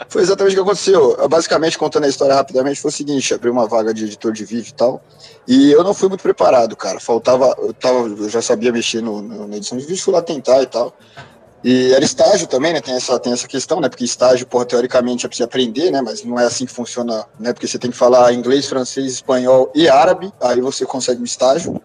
Foi 0.09 0.21
exatamente 0.21 0.53
o 0.53 0.55
que 0.57 0.61
aconteceu. 0.61 1.27
basicamente, 1.27 1.77
contando 1.77 2.03
a 2.03 2.07
história 2.07 2.35
rapidamente, 2.35 2.79
foi 2.79 2.89
o 2.89 2.93
seguinte: 2.93 3.33
abri 3.33 3.49
uma 3.49 3.65
vaga 3.65 3.91
de 3.91 4.05
editor 4.05 4.31
de 4.31 4.45
vídeo 4.45 4.69
e 4.69 4.73
tal. 4.73 5.01
E 5.47 5.71
eu 5.71 5.83
não 5.83 5.91
fui 5.91 6.07
muito 6.07 6.21
preparado, 6.21 6.75
cara. 6.75 6.99
Faltava. 6.99 7.55
Eu, 7.57 7.73
tava, 7.73 8.07
eu 8.07 8.29
já 8.29 8.39
sabia 8.39 8.71
mexer 8.71 9.01
no, 9.01 9.23
no, 9.23 9.47
na 9.47 9.57
edição 9.57 9.75
de 9.75 9.85
vídeo, 9.85 10.03
fui 10.03 10.13
lá 10.13 10.21
tentar 10.21 10.61
e 10.61 10.67
tal. 10.67 10.93
E 11.69 11.91
era 11.91 12.05
estágio 12.05 12.47
também, 12.47 12.71
né? 12.71 12.79
Tem 12.79 12.95
essa, 12.95 13.19
tem 13.19 13.33
essa 13.33 13.45
questão, 13.45 13.81
né? 13.81 13.89
Porque 13.89 14.05
estágio, 14.05 14.47
porra, 14.47 14.63
teoricamente 14.63 15.25
é 15.25 15.27
preciso 15.27 15.43
aprender, 15.43 15.91
né? 15.91 16.01
Mas 16.01 16.23
não 16.23 16.39
é 16.39 16.45
assim 16.45 16.65
que 16.65 16.71
funciona, 16.71 17.25
né? 17.37 17.51
Porque 17.51 17.67
você 17.67 17.77
tem 17.77 17.91
que 17.91 17.97
falar 17.97 18.31
inglês, 18.31 18.67
francês, 18.67 19.11
espanhol 19.11 19.69
e 19.75 19.89
árabe, 19.89 20.31
aí 20.39 20.61
você 20.61 20.85
consegue 20.85 21.21
um 21.21 21.25
estágio 21.25 21.81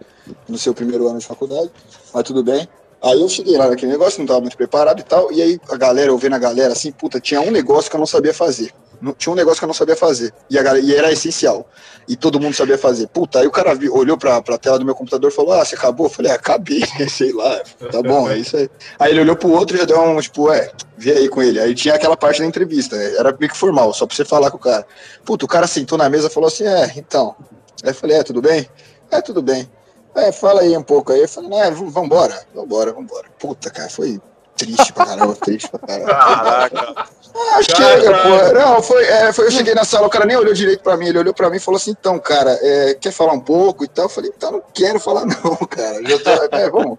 no 0.47 0.57
seu 0.57 0.73
primeiro 0.73 1.05
ano 1.09 1.19
de 1.19 1.25
faculdade, 1.25 1.69
mas 2.13 2.23
tudo 2.23 2.41
bem. 2.41 2.65
Aí 3.01 3.19
eu 3.19 3.27
cheguei 3.27 3.57
lá 3.57 3.67
naquele 3.67 3.91
negócio, 3.91 4.19
não 4.19 4.23
estava 4.23 4.39
muito 4.39 4.55
preparado 4.55 5.01
e 5.01 5.03
tal, 5.03 5.29
e 5.33 5.41
aí 5.41 5.59
a 5.69 5.75
galera, 5.75 6.11
eu 6.11 6.17
vendo 6.17 6.35
a 6.35 6.39
galera 6.39 6.71
assim, 6.71 6.89
puta, 6.89 7.19
tinha 7.19 7.41
um 7.41 7.51
negócio 7.51 7.91
que 7.91 7.97
eu 7.97 7.99
não 7.99 8.07
sabia 8.07 8.33
fazer 8.33 8.71
tinha 9.11 9.33
um 9.33 9.35
negócio 9.35 9.59
que 9.59 9.65
eu 9.65 9.67
não 9.67 9.73
sabia 9.73 9.95
fazer. 9.95 10.33
E, 10.49 10.57
a, 10.57 10.79
e 10.79 10.95
era 10.95 11.11
essencial. 11.11 11.67
E 12.07 12.15
todo 12.15 12.39
mundo 12.39 12.53
sabia 12.53 12.77
fazer. 12.77 13.07
Puta, 13.07 13.39
aí 13.39 13.47
o 13.47 13.51
cara 13.51 13.73
viu, 13.73 13.93
olhou 13.93 14.17
pra, 14.17 14.41
pra 14.41 14.57
tela 14.57 14.79
do 14.79 14.85
meu 14.85 14.95
computador 14.95 15.31
e 15.31 15.33
falou: 15.33 15.53
Ah, 15.53 15.65
você 15.65 15.75
acabou? 15.75 16.05
Eu 16.05 16.09
falei: 16.09 16.31
ah, 16.31 16.35
Acabei, 16.35 16.83
sei 17.09 17.33
lá. 17.33 17.61
Tá 17.91 18.01
bom, 18.01 18.29
é 18.29 18.37
isso 18.37 18.55
aí. 18.55 18.69
Aí 18.99 19.11
ele 19.11 19.21
olhou 19.21 19.35
pro 19.35 19.51
outro 19.51 19.75
e 19.75 19.79
já 19.79 19.85
deu 19.85 19.99
um, 20.01 20.19
tipo, 20.19 20.51
é, 20.51 20.71
vê 20.97 21.11
aí 21.11 21.29
com 21.29 21.41
ele. 21.41 21.59
Aí 21.59 21.73
tinha 21.73 21.95
aquela 21.95 22.15
parte 22.15 22.39
da 22.39 22.45
entrevista, 22.45 22.95
né? 22.95 23.15
era 23.15 23.35
meio 23.37 23.51
que 23.51 23.57
formal, 23.57 23.93
só 23.93 24.05
pra 24.05 24.15
você 24.15 24.23
falar 24.23 24.51
com 24.51 24.57
o 24.57 24.59
cara. 24.59 24.85
Puta, 25.25 25.45
o 25.45 25.47
cara 25.47 25.67
sentou 25.67 25.97
na 25.97 26.09
mesa 26.09 26.27
e 26.27 26.31
falou 26.31 26.47
assim: 26.47 26.65
É, 26.65 26.93
então. 26.95 27.35
Aí 27.83 27.89
eu 27.89 27.95
falei: 27.95 28.17
É, 28.17 28.23
tudo 28.23 28.41
bem? 28.41 28.67
É, 29.11 29.21
tudo 29.21 29.41
bem. 29.41 29.69
É, 30.15 30.31
fala 30.31 30.61
aí 30.61 30.77
um 30.77 30.83
pouco 30.83 31.11
aí. 31.11 31.21
Eu 31.21 31.27
falei: 31.27 31.59
É, 31.59 31.71
vambora, 31.71 32.45
vambora, 32.53 32.93
vambora. 32.93 33.27
Puta, 33.39 33.69
cara, 33.69 33.89
foi 33.89 34.21
triste 34.55 34.93
pra 34.93 35.05
caramba, 35.05 35.35
triste 35.35 35.69
pra 35.69 35.79
caramba. 35.79 36.13
Caraca. 36.13 37.07
Ah, 37.35 37.63
chega, 37.63 38.11
pô. 38.19 38.53
Não, 38.53 38.81
foi, 38.81 39.03
é, 39.05 39.33
foi, 39.33 39.47
eu 39.47 39.51
cheguei 39.51 39.73
na 39.73 39.83
sala, 39.83 40.07
o 40.07 40.09
cara 40.09 40.25
nem 40.25 40.37
olhou 40.37 40.53
direito 40.53 40.83
pra 40.83 40.95
mim, 40.95 41.07
ele 41.07 41.19
olhou 41.19 41.33
pra 41.33 41.49
mim 41.49 41.57
e 41.57 41.59
falou 41.59 41.77
assim, 41.77 41.91
então, 41.91 42.19
cara, 42.19 42.57
é, 42.61 42.93
quer 42.93 43.11
falar 43.11 43.33
um 43.33 43.39
pouco 43.39 43.83
e 43.83 43.87
tal? 43.87 44.05
Eu 44.05 44.09
falei, 44.09 44.31
então, 44.35 44.51
não 44.51 44.63
quero 44.73 44.99
falar 44.99 45.25
não, 45.25 45.55
cara. 45.67 45.99
Tô, 46.19 46.55
é, 46.55 46.69
vamos, 46.69 46.97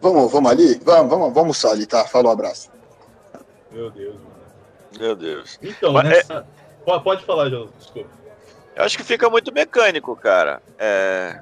vamos, 0.00 0.32
vamos 0.32 0.50
ali? 0.50 0.80
Vamos, 0.84 1.08
vamos, 1.08 1.26
vamos 1.26 1.36
almoçar 1.38 1.70
ali, 1.70 1.86
tá? 1.86 2.04
Fala 2.04 2.28
um 2.28 2.32
abraço. 2.32 2.68
Meu 3.70 3.90
Deus, 3.90 4.14
mano. 4.14 4.36
Meu 4.98 5.14
Deus. 5.14 5.58
Então, 5.62 5.92
Mas, 5.92 6.08
nessa... 6.08 6.46
é... 6.86 6.98
pode 6.98 7.24
falar, 7.24 7.48
João, 7.50 7.68
desculpa. 7.78 8.10
Eu 8.74 8.84
acho 8.84 8.96
que 8.96 9.04
fica 9.04 9.30
muito 9.30 9.52
mecânico, 9.52 10.14
cara. 10.16 10.60
É, 10.78 11.40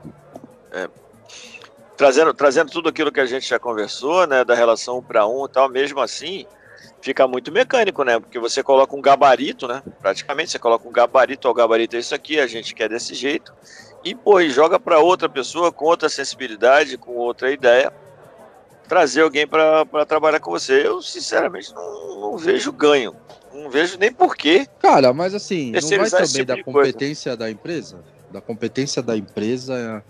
é, 0.73 0.89
trazendo, 1.97 2.35
trazendo 2.35 2.71
tudo 2.71 2.89
aquilo 2.89 3.13
que 3.13 3.21
a 3.21 3.27
gente 3.27 3.49
já 3.49 3.59
conversou, 3.59 4.27
né, 4.27 4.45
da 4.45 4.55
relação 4.55 4.99
um 4.99 5.03
para 5.03 5.27
um 5.27 5.45
e 5.47 5.49
tal, 5.49 5.69
mesmo 5.69 6.01
assim, 6.01 6.47
fica 7.01 7.27
muito 7.27 7.53
mecânico, 7.53 8.03
né? 8.03 8.19
Porque 8.19 8.39
você 8.39 8.63
coloca 8.63 8.97
um 8.97 9.01
gabarito, 9.01 9.69
né? 9.69 9.83
Praticamente 10.01 10.51
você 10.51 10.59
coloca 10.59 10.89
um 10.89 10.93
gabarito, 10.93 11.49
o 11.49 11.55
gabarito 11.55 11.97
é 11.97 11.99
isso 11.99 12.15
aqui, 12.15 12.41
a 12.41 12.47
gente 12.47 12.75
quer 12.75 12.89
desse 12.89 13.15
jeito, 13.15 13.53
e 14.03 14.15
pô, 14.15 14.41
e 14.41 14.51
joga 14.51 14.79
para 14.81 14.99
outra 14.99 15.29
pessoa 15.29 15.71
com 15.71 15.85
outra 15.85 16.09
sensibilidade, 16.09 16.97
com 16.97 17.13
outra 17.13 17.51
ideia, 17.51 17.93
trazer 18.89 19.23
alguém 19.23 19.47
para 19.47 19.85
trabalhar 20.07 20.41
com 20.41 20.51
você. 20.51 20.87
Eu, 20.87 21.01
sinceramente, 21.01 21.73
não, 21.75 22.21
não, 22.21 22.37
vejo 22.37 22.73
ganho. 22.73 23.15
Não 23.53 23.71
vejo 23.71 23.97
nem 23.99 24.13
porquê. 24.13 24.67
Cara, 24.81 25.13
mas 25.13 25.35
assim, 25.35 25.71
não 25.71 25.81
vai 25.81 26.11
também 26.11 26.27
tipo 26.27 26.45
da 26.45 26.63
competência 26.63 27.31
coisa. 27.31 27.37
da 27.37 27.51
empresa? 27.51 28.05
Da 28.31 28.41
competência 28.41 29.03
da 29.03 29.17
empresa 29.17 30.03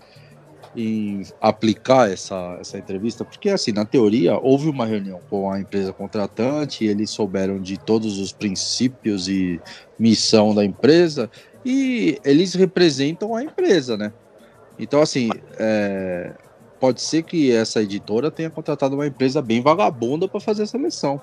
em 0.75 1.23
aplicar 1.39 2.11
essa, 2.11 2.57
essa 2.59 2.77
entrevista? 2.77 3.23
Porque, 3.23 3.49
assim, 3.49 3.71
na 3.71 3.85
teoria, 3.85 4.37
houve 4.37 4.69
uma 4.69 4.85
reunião 4.85 5.19
com 5.29 5.51
a 5.51 5.59
empresa 5.59 5.93
contratante, 5.93 6.85
eles 6.85 7.09
souberam 7.09 7.59
de 7.59 7.77
todos 7.77 8.19
os 8.19 8.31
princípios 8.31 9.27
e 9.27 9.59
missão 9.97 10.53
da 10.53 10.63
empresa 10.63 11.29
e 11.65 12.19
eles 12.23 12.53
representam 12.53 13.35
a 13.35 13.43
empresa, 13.43 13.97
né? 13.97 14.13
Então, 14.77 15.01
assim, 15.01 15.29
é, 15.57 16.33
pode 16.79 17.01
ser 17.01 17.23
que 17.23 17.51
essa 17.51 17.81
editora 17.81 18.29
tenha 18.29 18.49
contratado 18.49 18.95
uma 18.95 19.07
empresa 19.07 19.41
bem 19.41 19.61
vagabunda 19.61 20.27
para 20.27 20.39
fazer 20.39 20.63
a 20.63 20.67
seleção. 20.67 21.21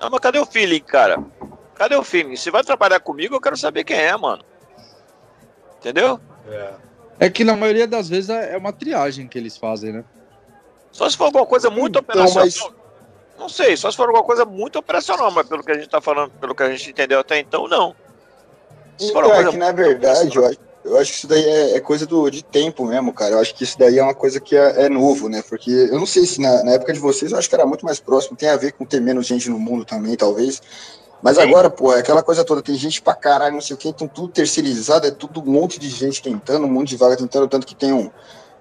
Não, 0.00 0.10
mas 0.10 0.20
cadê 0.20 0.38
o 0.38 0.46
feeling, 0.46 0.80
cara? 0.80 1.22
Cadê 1.74 1.94
o 1.94 2.02
feeling? 2.02 2.36
Se 2.36 2.50
vai 2.50 2.64
trabalhar 2.64 3.00
comigo, 3.00 3.34
eu 3.34 3.40
quero 3.40 3.56
saber 3.56 3.84
quem 3.84 3.96
é, 3.96 4.16
mano. 4.16 4.42
Entendeu? 5.78 6.18
É. 6.48 6.89
É 7.20 7.28
que 7.28 7.44
na 7.44 7.54
maioria 7.54 7.86
das 7.86 8.08
vezes 8.08 8.30
é 8.30 8.56
uma 8.56 8.72
triagem 8.72 9.28
que 9.28 9.38
eles 9.38 9.56
fazem, 9.58 9.92
né? 9.92 10.04
Só 10.90 11.08
se 11.08 11.16
for 11.18 11.24
alguma 11.24 11.44
coisa 11.44 11.68
muito 11.68 11.98
então, 11.98 12.24
operacional. 12.24 12.46
Mas... 12.46 12.80
Não 13.38 13.48
sei, 13.48 13.76
só 13.76 13.90
se 13.90 13.96
for 13.96 14.08
alguma 14.08 14.24
coisa 14.24 14.44
muito 14.46 14.78
operacional, 14.78 15.30
mas 15.30 15.46
pelo 15.46 15.62
que 15.62 15.70
a 15.70 15.74
gente 15.74 15.88
tá 15.88 16.00
falando, 16.00 16.30
pelo 16.32 16.54
que 16.54 16.62
a 16.62 16.70
gente 16.70 16.90
entendeu 16.90 17.20
até 17.20 17.38
então, 17.38 17.68
não. 17.68 17.94
Se 18.98 19.10
então, 19.10 19.32
é 19.32 19.50
que 19.50 19.56
na 19.56 19.72
verdade, 19.72 20.36
eu 20.36 20.46
acho, 20.46 20.58
eu 20.84 20.98
acho 20.98 21.12
que 21.12 21.18
isso 21.18 21.26
daí 21.26 21.44
é, 21.44 21.76
é, 21.76 21.80
coisa 21.80 22.06
do, 22.06 22.30
de 22.30 22.42
tempo 22.42 22.84
mesmo, 22.86 23.12
cara. 23.12 23.32
Eu 23.32 23.38
acho 23.40 23.54
que 23.54 23.64
isso 23.64 23.78
daí 23.78 23.98
é 23.98 24.02
uma 24.02 24.14
coisa 24.14 24.40
que 24.40 24.56
é, 24.56 24.86
é 24.86 24.88
novo, 24.88 25.28
né? 25.28 25.42
Porque 25.46 25.70
eu 25.70 25.98
não 25.98 26.06
sei 26.06 26.26
se 26.26 26.40
na, 26.40 26.64
na, 26.64 26.72
época 26.72 26.92
de 26.92 26.98
vocês, 26.98 27.32
eu 27.32 27.38
acho 27.38 27.48
que 27.48 27.54
era 27.54 27.66
muito 27.66 27.84
mais 27.84 28.00
próximo. 28.00 28.36
Tem 28.36 28.48
a 28.48 28.56
ver 28.56 28.72
com 28.72 28.84
ter 28.84 29.00
menos 29.00 29.26
gente 29.26 29.48
no 29.48 29.58
mundo 29.58 29.84
também, 29.84 30.16
talvez. 30.16 30.60
Mas 31.22 31.36
Sim. 31.36 31.42
agora, 31.42 31.68
pô, 31.68 31.92
é 31.92 32.00
aquela 32.00 32.22
coisa 32.22 32.44
toda, 32.44 32.62
tem 32.62 32.74
gente 32.76 33.02
pra 33.02 33.14
caralho, 33.14 33.54
não 33.54 33.60
sei 33.60 33.74
o 33.74 33.76
que, 33.76 33.88
então 33.88 34.08
tudo 34.08 34.28
terceirizado, 34.28 35.06
é 35.06 35.10
tudo 35.10 35.40
um 35.40 35.52
monte 35.52 35.78
de 35.78 35.88
gente 35.88 36.22
tentando, 36.22 36.66
um 36.66 36.70
monte 36.70 36.88
de 36.88 36.96
vaga 36.96 37.16
tentando, 37.16 37.46
tanto 37.46 37.66
que 37.66 37.74
tem 37.74 37.92
um. 37.92 38.10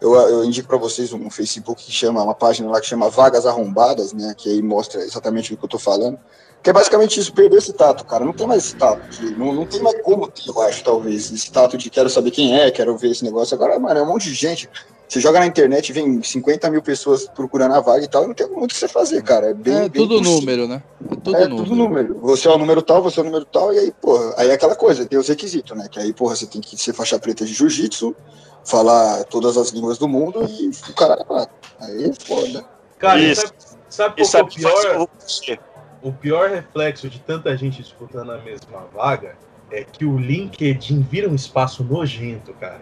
Eu, 0.02 0.14
eu 0.16 0.46
indico 0.46 0.68
para 0.68 0.78
vocês 0.78 1.12
um 1.12 1.30
Facebook 1.30 1.84
que 1.84 1.92
chama, 1.92 2.24
uma 2.24 2.36
página 2.36 2.70
lá 2.70 2.80
que 2.80 2.88
chama 2.88 3.10
Vagas 3.10 3.46
Arrombadas, 3.46 4.14
né? 4.14 4.34
Que 4.38 4.50
aí 4.50 4.62
mostra 4.62 5.02
exatamente 5.02 5.54
o 5.54 5.58
que 5.58 5.64
eu 5.66 5.70
tô 5.70 5.78
falando. 5.78 6.18
Que 6.64 6.70
é 6.70 6.74
basicamente 6.74 7.20
isso, 7.20 7.34
perder 7.34 7.58
esse 7.58 7.74
tato, 7.74 8.06
cara. 8.06 8.24
Não 8.24 8.34
tem 8.34 8.48
mais 8.48 8.66
esse 8.66 8.76
tato. 8.76 9.02
Não, 9.38 9.54
não 9.54 9.66
tem 9.66 9.82
mais 9.82 10.02
como 10.02 10.28
ter, 10.28 10.48
eu 10.48 10.62
acho, 10.62 10.84
talvez. 10.84 11.32
Esse 11.32 11.52
tato 11.52 11.78
de 11.78 11.90
quero 11.90 12.10
saber 12.10 12.32
quem 12.32 12.58
é, 12.58 12.72
quero 12.72 12.98
ver 12.98 13.12
esse 13.12 13.24
negócio. 13.24 13.56
Agora, 13.56 13.78
mano, 13.78 14.00
é 14.00 14.04
um 14.04 14.08
monte 14.08 14.26
de 14.26 14.34
gente. 14.34 14.70
Você 15.08 15.20
joga 15.20 15.40
na 15.40 15.48
internet, 15.48 15.92
vem 15.92 16.22
50 16.22 16.70
mil 16.70 16.84
pessoas 16.84 17.28
procurando 17.28 17.74
a 17.74 17.80
vaga 17.80 18.04
e 18.04 18.08
tal, 18.08 18.26
e 18.26 18.28
não 18.28 18.34
tem 18.36 18.48
muito 18.48 18.66
o 18.66 18.68
que 18.68 18.76
você 18.76 18.88
fazer, 18.88 19.24
cara. 19.24 19.48
É, 19.48 19.54
bem, 19.54 19.74
é 19.74 19.90
bem 19.90 20.04
tudo 20.04 20.20
possível. 20.20 20.40
número, 20.40 20.68
né? 20.68 20.84
É 21.36 21.46
tudo, 21.46 21.46
é 21.46 21.48
número. 21.48 21.64
tudo 21.64 21.76
número. 21.76 22.20
Você 22.22 22.48
é 22.48 22.52
o 22.52 22.58
número 22.58 22.82
tal, 22.82 23.02
você 23.02 23.20
é 23.20 23.24
o 23.24 23.26
número 23.26 23.46
tal, 23.46 23.74
e 23.74 23.80
aí, 23.80 23.92
porra, 24.02 24.34
aí 24.38 24.50
é 24.50 24.54
aquela 24.54 24.76
coisa, 24.76 25.06
tem 25.06 25.18
os 25.18 25.28
requisitos, 25.28 25.78
né? 25.78 25.88
Que 25.90 26.00
aí, 26.00 26.14
porra, 26.14 26.36
você 26.36 26.46
tem 26.46 26.62
que 26.62 26.78
ser 26.78 26.94
faixa 26.94 27.20
preta 27.20 27.46
de 27.46 27.54
jiu-jitsu, 27.54 28.16
falar 28.66 29.24
todas 29.26 29.58
as 29.58 29.70
línguas 29.70 29.98
do 29.98 30.08
mundo 30.08 30.46
e 30.48 30.70
o 30.90 30.96
cara 30.96 31.26
Aí 31.80 32.10
é 32.10 32.14
foda. 32.14 32.66
Cara, 32.98 33.20
Isso. 33.20 33.52
sabe, 33.90 34.26
sabe 34.26 34.62
qual 34.62 34.84
é 34.84 34.98
o 34.98 35.08
pior? 35.08 35.10
O 36.02 36.14
pior 36.14 36.50
reflexo 36.50 37.10
de 37.10 37.20
tanta 37.20 37.56
gente 37.58 37.82
disputando 37.82 38.32
a 38.32 38.38
mesma 38.38 38.86
vaga 38.94 39.36
é 39.72 39.84
que 39.84 40.06
o 40.06 40.18
LinkedIn 40.18 41.02
vira 41.02 41.30
um 41.30 41.36
espaço 41.36 41.84
nojento, 41.84 42.54
cara. 42.54 42.82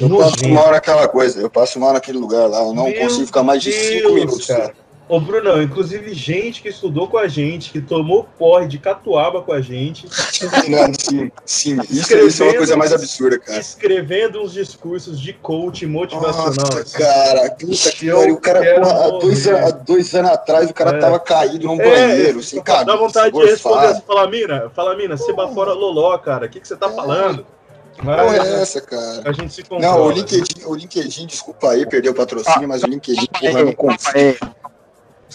Eu 0.00 0.08
nojento. 0.08 0.32
passo 0.32 0.48
mal 0.48 0.70
naquela 0.70 1.08
coisa, 1.08 1.40
eu 1.40 1.50
passo 1.50 1.80
mal 1.80 1.92
naquele 1.92 2.18
lugar 2.18 2.48
lá, 2.48 2.60
eu 2.60 2.74
não 2.74 2.88
Meu 2.88 3.02
consigo 3.02 3.26
ficar 3.26 3.42
mais 3.42 3.62
de 3.62 3.72
5 3.72 4.12
minutos. 4.12 4.46
Cara. 4.46 4.74
Ô, 5.08 5.18
Brunão, 5.18 5.62
inclusive 5.62 6.12
gente 6.12 6.60
que 6.60 6.68
estudou 6.68 7.08
com 7.08 7.16
a 7.16 7.26
gente, 7.26 7.70
que 7.70 7.80
tomou 7.80 8.28
porre 8.38 8.68
de 8.68 8.78
catuaba 8.78 9.40
com 9.40 9.52
a 9.52 9.60
gente. 9.60 10.06
Não, 10.68 10.92
sim, 10.92 11.32
sim. 11.46 11.80
Isso, 11.88 12.14
isso, 12.14 12.42
é 12.42 12.46
uma 12.46 12.56
coisa 12.58 12.76
mais 12.76 12.92
absurda, 12.92 13.38
cara. 13.38 13.58
Escrevendo 13.58 14.42
uns 14.42 14.52
discursos 14.52 15.18
de 15.18 15.32
coach 15.32 15.86
motivacional. 15.86 16.54
Nossa, 16.54 16.80
assim. 16.80 16.98
cara, 16.98 17.50
puta 17.52 17.92
que 17.92 18.10
pariu. 18.10 18.34
O 18.34 18.40
cara, 18.40 18.74
porra, 18.74 19.06
há, 19.06 19.10
dois, 19.18 19.48
há 19.48 19.70
dois 19.70 20.14
anos 20.14 20.30
atrás, 20.30 20.70
o 20.70 20.74
cara 20.74 20.98
é. 20.98 21.00
tava 21.00 21.18
caído 21.18 21.66
num 21.66 21.80
é, 21.80 21.90
banheiro, 21.90 22.40
assim, 22.40 22.60
cara. 22.60 22.84
Dá 22.84 22.96
vontade 22.96 23.34
de 23.34 23.44
responder 23.46 23.86
assim, 23.86 24.02
fala, 24.06 24.28
mina, 24.28 24.70
fala, 24.74 24.94
mina, 24.94 25.16
você 25.16 25.32
fora 25.32 25.72
loló, 25.72 26.18
cara. 26.18 26.44
O 26.44 26.48
que, 26.50 26.60
que 26.60 26.68
você 26.68 26.76
tá 26.76 26.88
é. 26.88 26.92
falando? 26.92 27.46
Mas, 28.02 28.16
não 28.16 28.32
é 28.32 28.62
essa, 28.62 28.80
cara. 28.80 29.22
A 29.24 29.32
gente 29.32 29.52
se 29.54 29.64
Não, 29.70 30.02
o 30.02 30.10
LinkedIn, 30.10 30.64
o 30.66 30.74
LinkedIn, 30.74 31.26
desculpa 31.26 31.70
aí, 31.70 31.86
perdeu 31.86 32.12
o 32.12 32.14
patrocínio, 32.14 32.64
ah, 32.64 32.68
mas 32.68 32.82
o 32.82 32.86
LinkedIn, 32.86 33.26
porra, 33.26 33.64
não 33.64 33.72
confio. 33.72 34.36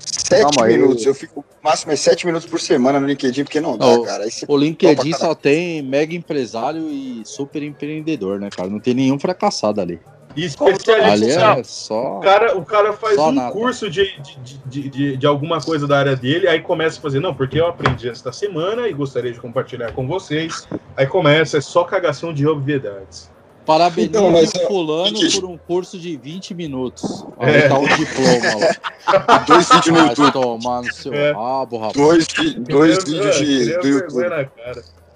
Sete 0.05 0.41
Calma 0.41 0.67
minutos, 0.67 1.03
aí. 1.03 1.07
eu 1.07 1.15
fico 1.15 1.45
máximo 1.63 1.91
é 1.91 1.95
sete 1.95 2.25
minutos 2.25 2.47
por 2.47 2.59
semana 2.59 2.99
no 2.99 3.07
LinkedIn, 3.07 3.43
porque 3.43 3.61
não 3.61 3.77
dá, 3.77 3.87
o, 3.87 4.03
cara. 4.03 4.25
o 4.47 4.57
LinkedIn 4.57 5.13
só 5.13 5.33
tem 5.33 5.81
mega 5.81 6.13
empresário 6.13 6.89
e 6.89 7.21
super 7.25 7.63
empreendedor, 7.63 8.39
né, 8.39 8.49
cara? 8.49 8.69
Não 8.69 8.79
tem 8.79 8.93
nenhum 8.93 9.17
fracassado 9.17 9.79
ali. 9.79 9.99
E 10.35 10.45
especialista. 10.45 11.51
Ali 11.51 11.59
é 11.59 11.63
só... 11.63 12.17
o, 12.17 12.19
cara, 12.19 12.57
o 12.57 12.65
cara 12.65 12.93
faz 12.93 13.17
um 13.17 13.31
nada. 13.31 13.51
curso 13.51 13.89
de, 13.89 14.03
de, 14.21 14.57
de, 14.65 14.89
de, 14.89 15.17
de 15.17 15.27
alguma 15.27 15.61
coisa 15.61 15.87
da 15.87 15.97
área 15.97 16.15
dele, 16.15 16.47
aí 16.47 16.59
começa 16.59 16.97
a 16.97 17.01
fazer, 17.01 17.19
não, 17.19 17.33
porque 17.33 17.59
eu 17.59 17.67
aprendi 17.67 18.09
esta 18.09 18.31
semana 18.31 18.87
e 18.87 18.93
gostaria 18.93 19.31
de 19.31 19.39
compartilhar 19.39 19.91
com 19.93 20.07
vocês. 20.07 20.67
Aí 20.97 21.05
começa, 21.05 21.57
é 21.57 21.61
só 21.61 21.83
cagação 21.83 22.33
de 22.33 22.47
obviedades. 22.47 23.31
Parabenize 23.65 24.09
então, 24.09 24.31
mas, 24.31 24.51
fulano 24.67 25.17
que... 25.17 25.39
por 25.39 25.45
um 25.49 25.57
curso 25.57 25.97
de 25.97 26.17
20 26.17 26.53
minutos. 26.53 27.25
Aí 27.39 27.55
é. 27.55 27.67
tá 27.69 27.79
o 27.79 27.87
diploma 27.87 28.55
lá. 28.59 29.37
Dois 29.47 29.69
vídeos 29.69 29.87
no 29.87 30.07
YouTube. 30.07 30.31
tomar 30.33 30.81
no 30.81 30.93
seu 30.93 31.13
é. 31.13 31.31
rabo, 31.31 31.77
rapaz. 31.77 31.93
Dois, 31.95 32.27
dois 32.59 33.03
vídeos 33.03 33.35
de, 33.37 33.77
do 33.77 33.87
YouTube. 33.87 34.23
Cara. 34.23 34.51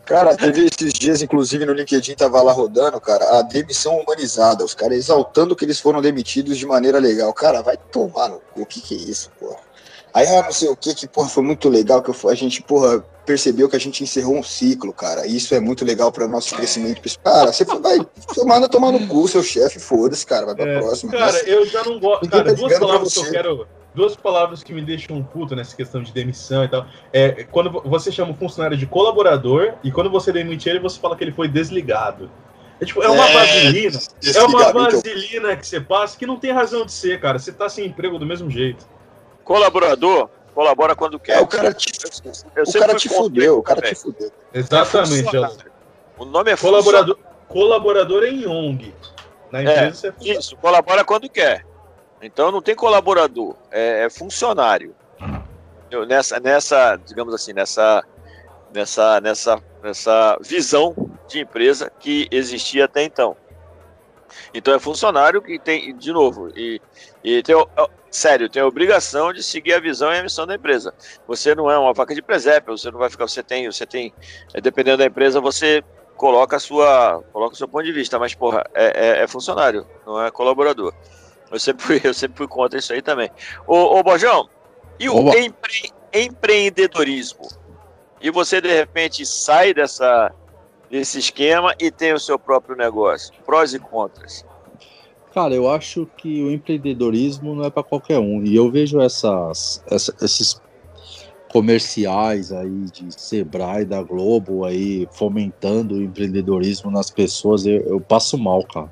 cara, 0.06 0.38
teve 0.38 0.66
esses 0.66 0.94
dias, 0.94 1.22
inclusive, 1.22 1.66
no 1.66 1.74
LinkedIn, 1.74 2.16
tava 2.16 2.42
lá 2.42 2.54
rodando, 2.54 3.00
cara, 3.02 3.40
a 3.40 3.42
demissão 3.42 3.98
humanizada. 3.98 4.64
Os 4.64 4.74
caras 4.74 4.98
exaltando 4.98 5.56
que 5.56 5.66
eles 5.66 5.80
foram 5.80 6.02
demitidos 6.02 6.58
de 6.58 6.66
maneira 6.66 7.00
legal. 7.00 7.34
Cara, 7.34 7.62
vai 7.62 7.76
tomar 7.76 8.30
no 8.30 8.40
cu. 8.54 8.62
O 8.62 8.66
que 8.66 8.80
que 8.80 8.96
é 8.96 8.98
isso, 8.98 9.30
porra? 9.38 9.67
Aí, 10.18 10.26
ah, 10.30 10.42
não 10.42 10.52
sei 10.52 10.68
o 10.68 10.76
que, 10.76 10.96
que, 10.96 11.08
porra, 11.08 11.30
foi 11.30 11.44
muito 11.44 11.70
legal 11.70 12.02
que 12.02 12.10
a 12.28 12.34
gente, 12.34 12.64
porra, 12.64 13.06
percebeu 13.24 13.70
que 13.70 13.76
a 13.76 13.80
gente 13.80 14.04
encerrou 14.04 14.36
um 14.36 14.42
ciclo, 14.42 14.92
cara. 14.92 15.28
Isso 15.28 15.54
é 15.54 15.60
muito 15.60 15.86
legal 15.86 16.12
para 16.12 16.28
nosso 16.28 16.56
crescimento. 16.56 17.04
Cara, 17.24 17.54
você 17.54 17.64
vai, 17.64 18.00
você 18.28 18.44
manda 18.44 18.68
tomar 18.68 18.92
no 18.92 19.06
cu, 19.06 19.28
seu 19.28 19.44
chefe, 19.44 19.80
foda-se, 19.80 20.26
cara, 20.26 20.48
vai 20.48 20.56
pra 20.56 20.66
é, 20.66 20.80
próxima. 20.80 21.12
Cara, 21.12 21.38
eu 21.48 21.68
já 21.68 21.84
não 21.84 22.00
gosto. 22.00 22.28
Cara, 22.28 22.46
tá 22.46 22.54
duas 22.54 22.80
palavras 22.80 23.14
que 23.14 23.20
eu 23.20 23.32
quero. 23.32 23.68
Duas 23.94 24.16
palavras 24.16 24.64
que 24.64 24.74
me 24.74 24.82
deixam 24.82 25.22
puto 25.22 25.56
nessa 25.56 25.76
questão 25.76 26.02
de 26.02 26.12
demissão 26.12 26.64
e 26.64 26.68
tal. 26.68 26.88
É 27.14 27.44
quando 27.52 27.80
você 27.86 28.12
chama 28.12 28.32
o 28.32 28.36
funcionário 28.36 28.76
de 28.76 28.88
colaborador 28.88 29.76
e 29.84 29.92
quando 29.92 30.10
você 30.10 30.32
demite 30.32 30.68
ele, 30.68 30.80
você 30.80 31.00
fala 31.00 31.16
que 31.16 31.24
ele 31.24 31.32
foi 31.32 31.48
desligado. 31.48 32.28
É, 32.82 32.86
tipo, 32.86 33.04
é 33.04 33.08
uma 33.08 33.30
é, 33.30 33.34
vaselina. 33.34 34.00
É 34.36 34.42
uma 34.42 34.74
vaselina 34.74 35.56
que 35.56 35.68
você 35.68 35.80
passa 35.80 36.18
que 36.18 36.26
não 36.26 36.38
tem 36.38 36.52
razão 36.52 36.88
de 36.88 36.92
ser, 36.92 37.20
cara. 37.22 37.38
Você 37.38 37.52
tá 37.52 37.70
sem 37.70 37.86
emprego 37.86 38.18
do 38.18 38.26
mesmo 38.26 38.50
jeito. 38.50 38.97
Colaborador 39.48 40.30
colabora 40.54 40.94
quando 40.94 41.18
quer. 41.18 41.38
É, 41.38 41.40
o 41.40 41.48
cara 41.48 41.74
te, 41.74 41.90
eu 42.54 42.64
o 42.64 42.74
cara 42.74 42.96
te 42.96 43.08
fudeu, 43.08 43.60
o 43.60 43.64
cara 43.64 43.82
te 43.82 43.96
fudeu. 43.96 44.30
Exatamente. 44.54 45.26
o 46.18 46.26
nome 46.26 46.52
é 46.52 46.58
colaborador, 46.58 47.18
colaborador 47.48 48.24
em 48.26 48.46
ONG. 48.46 48.94
Na 49.50 49.60
é, 49.60 49.86
empresa 49.86 50.14
é, 50.20 50.28
Isso, 50.32 50.58
colabora 50.58 51.06
quando 51.06 51.30
quer. 51.30 51.66
Então 52.22 52.52
não 52.52 52.62
tem 52.62 52.76
colaborador, 52.76 53.56
é, 53.72 54.04
é 54.04 54.10
funcionário. 54.10 54.94
Eu, 55.90 56.06
nessa, 56.06 56.42
nessa, 56.42 56.98
digamos 56.98 57.34
assim, 57.34 57.54
nessa, 57.54 58.04
nessa, 58.74 59.22
nessa, 59.22 59.64
nessa 59.82 60.38
visão 60.42 60.94
de 61.30 61.40
empresa 61.40 61.90
que 62.02 62.28
existia 62.30 62.84
até 62.84 63.02
então. 63.02 63.38
Então 64.54 64.74
é 64.74 64.80
funcionário 64.80 65.42
que 65.42 65.60
tem, 65.60 65.96
de 65.96 66.12
novo, 66.12 66.50
e, 66.56 66.82
e 67.24 67.42
tem, 67.44 67.56
sério, 68.10 68.50
tem 68.50 68.62
a 68.62 68.68
obrigação 68.68 69.32
de 69.34 69.44
seguir 69.44 69.74
a 69.74 69.80
visão 69.80 70.12
e 70.12 70.20
a 70.20 70.24
missão 70.24 70.46
da 70.46 70.56
empresa. 70.56 70.94
Você 71.28 71.54
não 71.54 71.70
é 71.70 71.78
uma 71.78 71.94
vaca 71.94 72.16
de 72.16 72.22
presépio, 72.22 72.78
você 72.78 72.90
não 72.92 73.00
vai 73.00 73.10
ficar, 73.10 73.28
você 73.28 73.44
tem, 73.44 73.70
você 73.72 73.86
tem, 73.86 74.14
é, 74.54 74.62
dependendo 74.62 74.98
da 74.98 75.06
empresa, 75.06 75.40
você 75.40 75.84
coloca 76.16 76.56
a 76.56 76.60
sua, 76.60 77.24
coloca 77.32 77.54
o 77.54 77.58
seu 77.58 77.68
ponto 77.68 77.86
de 77.86 77.92
vista, 77.92 78.18
mas 78.18 78.34
porra, 78.34 78.66
é, 78.74 79.20
é, 79.20 79.24
é 79.24 79.28
funcionário, 79.28 79.86
não 80.06 80.24
é 80.24 80.32
colaborador. 80.32 80.94
Eu 81.52 81.60
sempre 81.60 81.86
fui, 81.86 82.02
eu 82.04 82.14
sempre 82.14 82.38
fui 82.38 82.48
contra 82.48 82.80
isso 82.80 82.92
aí 82.92 83.02
também. 83.02 83.30
Ô, 83.66 84.00
ô 84.00 84.04
Bojão, 84.04 84.50
e 85.00 85.10
o 85.10 85.30
empre, 85.34 85.92
empreendedorismo? 86.14 87.48
E 88.20 88.32
você 88.32 88.60
de 88.60 88.74
repente 88.74 89.26
sai 89.26 89.74
dessa 89.74 90.34
desse 90.90 91.20
esquema 91.20 91.74
e 91.80 91.92
tem 91.92 92.14
o 92.14 92.20
seu 92.20 92.38
próprio 92.38 92.76
negócio? 92.76 93.34
Prós 93.46 93.74
e 93.74 93.80
contras. 93.80 94.46
Cara, 95.34 95.54
eu 95.54 95.70
acho 95.70 96.08
que 96.18 96.44
o 96.44 96.52
empreendedorismo 96.52 97.54
não 97.54 97.66
é 97.66 97.70
para 97.70 97.84
qualquer 97.84 98.18
um. 98.18 98.44
E 98.44 98.56
eu 98.56 98.72
vejo 98.72 99.00
essas, 99.00 99.84
essa, 99.88 100.16
esses 100.22 100.60
comerciais 101.52 102.52
aí 102.52 102.86
de 102.92 103.08
Sebrae, 103.10 103.86
da 103.86 104.02
Globo 104.02 104.66
aí 104.66 105.08
fomentando 105.12 105.96
o 105.96 106.02
empreendedorismo 106.02 106.90
nas 106.92 107.10
pessoas, 107.10 107.66
eu, 107.66 107.82
eu 107.84 108.02
passo 108.02 108.38
mal, 108.38 108.64
cara. 108.64 108.90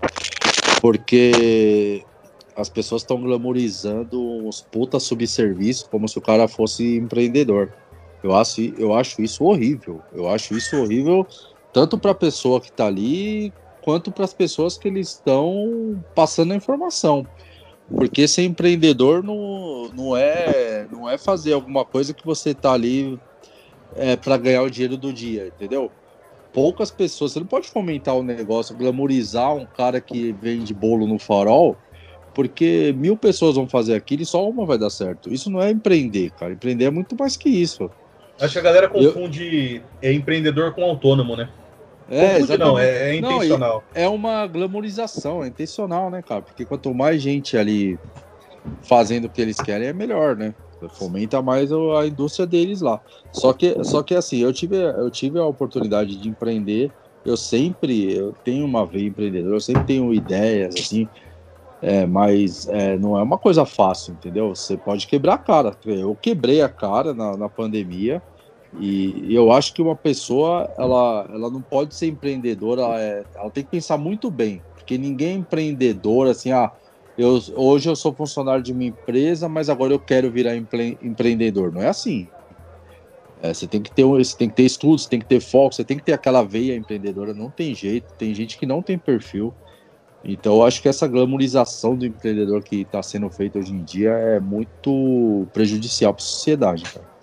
Porque 0.82 2.04
as 2.56 2.70
pessoas 2.70 3.02
estão 3.02 3.20
glamorizando 3.20 4.22
uns 4.22 4.62
puta 4.62 5.00
subserviços 5.00 5.88
como 5.88 6.08
se 6.08 6.18
o 6.18 6.22
cara 6.22 6.48
fosse 6.48 6.98
empreendedor. 6.98 7.74
Eu 8.24 8.36
acho, 8.36 8.62
eu 8.78 8.94
acho 8.94 9.22
isso 9.22 9.44
horrível. 9.44 10.02
Eu 10.14 10.30
acho 10.30 10.56
isso 10.56 10.76
horrível 10.78 11.28
tanto 11.76 11.98
para 11.98 12.12
a 12.12 12.16
pessoa 12.16 12.62
que 12.62 12.70
está 12.70 12.86
ali 12.86 13.52
quanto 13.82 14.10
para 14.10 14.24
as 14.24 14.34
pessoas 14.34 14.78
que 14.78 14.88
eles 14.88 15.10
estão 15.10 16.02
passando 16.16 16.54
a 16.54 16.56
informação. 16.56 17.28
Porque 17.94 18.30
ser 18.30 18.44
empreendedor 18.44 19.22
não, 19.22 19.90
não, 19.94 20.16
é, 20.16 20.88
não 20.90 21.10
é 21.10 21.18
fazer 21.18 21.52
alguma 21.52 21.84
coisa 21.84 22.14
que 22.14 22.26
você 22.26 22.52
está 22.52 22.72
ali 22.72 23.20
é, 23.94 24.16
para 24.16 24.38
ganhar 24.38 24.64
o 24.64 24.70
dinheiro 24.70 24.96
do 24.96 25.12
dia, 25.12 25.48
entendeu? 25.48 25.92
Poucas 26.54 26.92
pessoas, 26.92 27.34
você 27.34 27.42
não 27.42 27.46
pode 27.46 27.68
fomentar 27.68 28.16
o 28.16 28.22
um 28.22 28.24
negócio, 28.24 28.74
glamorizar 28.74 29.54
um 29.54 29.66
cara 29.66 30.00
que 30.00 30.32
vende 30.32 30.74
bolo 30.74 31.06
no 31.06 31.20
farol, 31.20 31.76
porque 32.34 32.96
mil 32.98 33.18
pessoas 33.18 33.58
vão 33.58 33.68
fazer 33.68 33.96
aquilo 33.96 34.22
e 34.22 34.26
só 34.26 34.50
uma 34.50 34.66
vai 34.66 34.78
dar 34.78 34.90
certo. 34.90 35.32
Isso 35.32 35.50
não 35.50 35.62
é 35.62 35.72
empreender, 35.72 36.32
cara. 36.40 36.54
Empreender 36.54 36.86
é 36.86 36.90
muito 36.90 37.18
mais 37.20 37.36
que 37.36 37.50
isso. 37.50 37.92
Acho 38.40 38.54
que 38.54 38.60
a 38.60 38.64
galera 38.64 38.88
confunde 38.88 39.76
Eu... 39.76 40.10
é 40.10 40.14
empreendedor 40.14 40.74
com 40.74 40.82
autônomo, 40.86 41.36
né? 41.36 41.50
É, 42.08 42.38
exatamente. 42.38 42.60
não, 42.60 42.78
é, 42.78 43.12
é 43.12 43.16
intencional. 43.16 43.84
Não, 43.94 44.02
é 44.02 44.08
uma 44.08 44.46
glamorização, 44.48 45.44
é 45.44 45.48
intencional, 45.48 46.10
né, 46.10 46.22
cara? 46.22 46.42
Porque 46.42 46.66
quanto 46.66 46.94
mais 46.94 47.22
gente 47.22 47.58
ali 47.58 48.00
fazendo 48.88 49.26
o 49.26 49.30
que 49.30 49.42
eles 49.42 49.62
querem, 49.62 49.88
é 49.88 49.94
melhor, 49.94 50.36
né? 50.36 50.54
Fomenta 50.92 51.42
mais 51.42 51.72
a 51.72 52.06
indústria 52.06 52.46
deles 52.46 52.82
lá. 52.82 53.02
Só 53.32 53.54
que, 53.54 53.84
só 53.84 54.04
que 54.04 54.14
assim, 54.14 54.38
eu 54.38 54.54
tive, 54.54 54.76
eu 54.76 55.10
tive 55.10 55.40
a 55.40 55.46
oportunidade 55.46 56.20
de 56.20 56.30
empreender. 56.30 56.92
Eu 57.24 57.36
sempre, 57.36 58.14
eu 58.14 58.36
tenho 58.44 58.66
uma 58.66 58.86
veia 58.86 59.08
empreendedora, 59.08 59.56
eu 59.56 59.62
sempre 59.62 59.84
tenho 59.84 60.14
ideias, 60.14 60.76
assim, 60.76 61.10
é, 61.82 62.06
mas 62.06 62.68
é, 62.68 62.98
não 63.00 63.18
é 63.18 63.24
uma 63.24 63.38
coisa 63.38 63.66
fácil, 63.66 64.14
entendeu? 64.14 64.50
Você 64.50 64.78
pode 64.78 65.08
quebrar 65.08 65.36
a 65.36 65.38
cara. 65.40 65.76
Eu 65.86 66.16
quebrei 66.16 66.62
a 66.62 66.70
cara 66.70 67.14
na, 67.16 67.36
na 67.36 67.50
pandemia, 67.50 68.22
e 68.80 69.34
eu 69.34 69.52
acho 69.52 69.74
que 69.74 69.82
uma 69.82 69.96
pessoa, 69.96 70.70
ela, 70.78 71.28
ela 71.30 71.50
não 71.50 71.62
pode 71.62 71.96
ser 71.96 72.08
empreendedora, 72.08 72.82
ela, 72.82 73.02
é, 73.02 73.26
ela 73.36 73.50
tem 73.50 73.64
que 73.64 73.70
pensar 73.70 73.98
muito 73.98 74.30
bem, 74.30 74.62
porque 74.74 74.98
ninguém 74.98 75.30
é 75.30 75.34
empreendedor 75.34 76.28
assim, 76.28 76.52
ah, 76.52 76.72
eu, 77.18 77.40
hoje 77.56 77.88
eu 77.88 77.96
sou 77.96 78.14
funcionário 78.14 78.62
de 78.62 78.74
uma 78.74 78.84
empresa, 78.84 79.48
mas 79.48 79.70
agora 79.70 79.94
eu 79.94 80.00
quero 80.00 80.30
virar 80.30 80.56
empre, 80.56 80.98
empreendedor. 81.02 81.72
Não 81.72 81.82
é 81.82 81.88
assim. 81.88 82.28
É, 83.42 83.54
você 83.54 83.68
tem 83.68 83.82
que 83.82 83.92
ter 83.92 84.04
você 84.04 84.36
tem 84.36 84.50
que 84.50 84.56
ter 84.56 84.64
estudos, 84.64 85.04
você 85.04 85.10
tem 85.10 85.20
que 85.20 85.26
ter 85.26 85.40
foco, 85.40 85.76
você 85.76 85.84
tem 85.84 85.98
que 85.98 86.04
ter 86.04 86.14
aquela 86.14 86.44
veia 86.44 86.76
empreendedora. 86.76 87.34
Não 87.34 87.50
tem 87.50 87.74
jeito. 87.74 88.14
Tem 88.18 88.34
gente 88.34 88.58
que 88.58 88.66
não 88.66 88.82
tem 88.82 88.98
perfil. 88.98 89.54
Então, 90.26 90.56
eu 90.56 90.64
acho 90.64 90.82
que 90.82 90.90
essa 90.90 91.08
glamorização 91.08 91.96
do 91.96 92.06
empreendedor 92.06 92.64
que 92.64 92.82
está 92.82 93.02
sendo 93.02 93.30
feita 93.30 93.60
hoje 93.60 93.72
em 93.72 93.84
dia 93.84 94.10
é 94.10 94.40
muito 94.40 95.46
prejudicial 95.54 96.14
para 96.14 96.24
a 96.24 96.26
sociedade, 96.26 96.84
cara. 96.84 97.15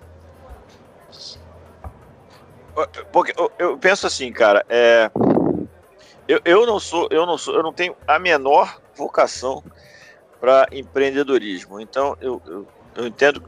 Porque 3.12 3.34
eu, 3.58 3.76
penso 3.76 4.06
assim, 4.06 4.32
cara, 4.32 4.64
é, 4.68 5.10
eu, 6.26 6.40
eu 6.44 6.66
não 6.66 6.80
sou, 6.80 7.08
eu 7.10 7.26
não 7.26 7.36
sou, 7.36 7.54
eu 7.54 7.62
não 7.62 7.72
tenho 7.72 7.94
a 8.06 8.18
menor 8.18 8.80
vocação 8.94 9.62
para 10.40 10.66
empreendedorismo. 10.72 11.80
Então 11.80 12.16
eu, 12.20 12.40
eu, 12.46 12.66
eu, 12.96 13.06
entendo, 13.06 13.42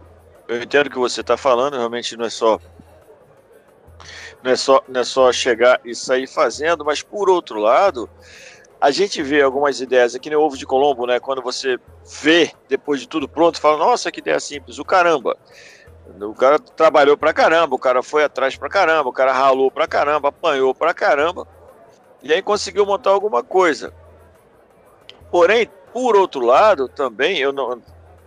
eu 0.47 0.63
entendo 0.63 0.91
que 0.91 0.99
você 0.99 1.23
está 1.23 1.37
falando. 1.37 1.77
Realmente 1.77 2.17
não 2.17 2.27
é 2.27 2.31
só 2.31 2.61
não 4.43 4.51
é 4.51 4.57
só 4.57 4.83
não 4.87 5.01
é 5.01 5.05
só 5.05 5.33
chegar 5.33 5.81
e 5.85 5.95
sair 5.95 6.27
fazendo, 6.27 6.85
mas 6.85 7.03
por 7.03 7.31
outro 7.31 7.59
lado 7.59 8.09
a 8.81 8.91
gente 8.91 9.23
vê 9.23 9.41
algumas 9.41 9.81
ideias 9.81 10.15
aqui 10.15 10.29
no 10.29 10.39
ovo 10.39 10.59
de 10.59 10.67
Colombo, 10.67 11.07
né? 11.07 11.19
Quando 11.19 11.41
você 11.41 11.79
vê 12.21 12.53
depois 12.69 13.01
de 13.01 13.09
tudo 13.09 13.27
pronto, 13.27 13.59
fala, 13.59 13.79
nossa, 13.79 14.13
que 14.13 14.21
ideia 14.21 14.39
simples, 14.39 14.79
o 14.79 14.85
caramba. 14.85 15.39
O 16.07 16.35
cara 16.35 16.59
trabalhou 16.59 17.17
pra 17.17 17.33
caramba, 17.33 17.75
o 17.75 17.79
cara 17.79 18.03
foi 18.03 18.25
atrás 18.25 18.57
pra 18.57 18.69
caramba, 18.69 19.09
o 19.09 19.13
cara 19.13 19.33
ralou 19.33 19.71
pra 19.71 19.89
caramba, 19.89 20.29
apanhou 20.29 20.75
pra 20.75 20.93
caramba, 20.93 21.47
e 22.23 22.33
aí 22.33 22.43
conseguiu 22.43 22.85
montar 22.85 23.11
alguma 23.11 23.43
coisa. 23.43 23.93
Porém, 25.31 25.69
por 25.93 26.15
outro 26.15 26.45
lado, 26.45 26.89
também, 26.89 27.39
eu 27.39 27.53
não 27.53 27.83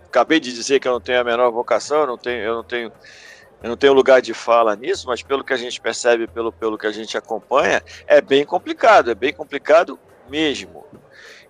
acabei 0.06 0.40
de 0.40 0.52
dizer 0.52 0.80
que 0.80 0.88
eu 0.88 0.92
não 0.92 1.00
tenho 1.00 1.20
a 1.20 1.24
menor 1.24 1.50
vocação, 1.50 2.00
eu 2.00 2.06
não 2.06 2.18
tenho, 2.18 2.42
eu 2.42 2.54
não 2.56 2.64
tenho, 2.64 2.92
eu 3.62 3.68
não 3.68 3.76
tenho 3.76 3.92
lugar 3.92 4.20
de 4.20 4.34
fala 4.34 4.74
nisso, 4.74 5.06
mas 5.06 5.22
pelo 5.22 5.44
que 5.44 5.52
a 5.52 5.56
gente 5.56 5.80
percebe, 5.80 6.26
pelo, 6.26 6.52
pelo 6.52 6.76
que 6.76 6.86
a 6.86 6.92
gente 6.92 7.16
acompanha, 7.16 7.82
é 8.06 8.20
bem 8.20 8.44
complicado, 8.44 9.10
é 9.10 9.14
bem 9.14 9.32
complicado 9.32 9.98
mesmo. 10.28 10.84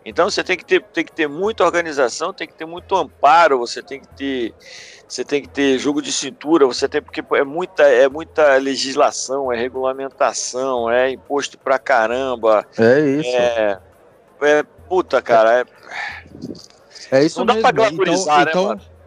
Então 0.08 0.30
você 0.30 0.42
tem 0.42 0.56
que 0.56 0.64
ter, 0.64 0.82
tem 0.84 1.04
que 1.04 1.12
ter 1.12 1.28
muita 1.28 1.64
organização, 1.64 2.32
tem 2.32 2.48
que 2.48 2.54
ter 2.54 2.64
muito 2.64 2.96
amparo, 2.96 3.58
você 3.58 3.82
tem 3.82 4.00
que 4.00 4.08
ter 4.16 4.54
você 5.06 5.24
tem 5.24 5.42
que 5.42 5.48
ter 5.48 5.78
jogo 5.78 6.00
de 6.00 6.12
cintura, 6.12 6.66
você 6.66 6.88
tem 6.88 7.02
porque 7.02 7.22
é 7.34 7.44
muita 7.44 7.82
é 7.82 8.08
muita 8.08 8.56
legislação, 8.56 9.52
é 9.52 9.56
regulamentação, 9.56 10.90
é 10.90 11.10
imposto 11.10 11.58
pra 11.58 11.78
caramba. 11.78 12.66
É 12.78 13.00
isso. 13.00 13.36
É, 13.36 13.78
é 14.42 14.62
puta, 14.88 15.20
cara, 15.20 15.60
é, 15.60 15.64
é 17.18 17.24
isso 17.24 17.38
Não 17.38 17.46
mesmo. 17.46 17.62
dá 17.62 17.68
pra 17.68 17.70
glamorizar, 17.70 18.48
então, 18.48 18.68
né, 18.68 18.74
então, 18.76 18.98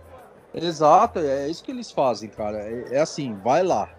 Exato, 0.53 1.19
é 1.19 1.47
isso 1.49 1.63
que 1.63 1.71
eles 1.71 1.91
fazem, 1.91 2.29
cara. 2.29 2.57
É, 2.57 2.95
é, 2.95 2.99
assim, 2.99 3.33
vai 3.41 3.63
lá. 3.63 3.89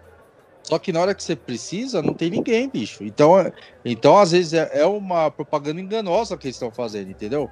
Só 0.63 0.79
que 0.79 0.93
na 0.93 1.01
hora 1.01 1.13
que 1.13 1.23
você 1.23 1.35
precisa, 1.35 2.01
não 2.01 2.13
tem 2.13 2.29
ninguém, 2.29 2.69
bicho. 2.69 3.03
Então, 3.03 3.37
é, 3.37 3.51
então 3.83 4.17
às 4.17 4.31
vezes, 4.31 4.53
é, 4.53 4.69
é 4.73 4.85
uma 4.85 5.29
propaganda 5.29 5.81
enganosa 5.81 6.37
que 6.37 6.47
eles 6.47 6.55
estão 6.55 6.71
fazendo, 6.71 7.11
entendeu? 7.11 7.49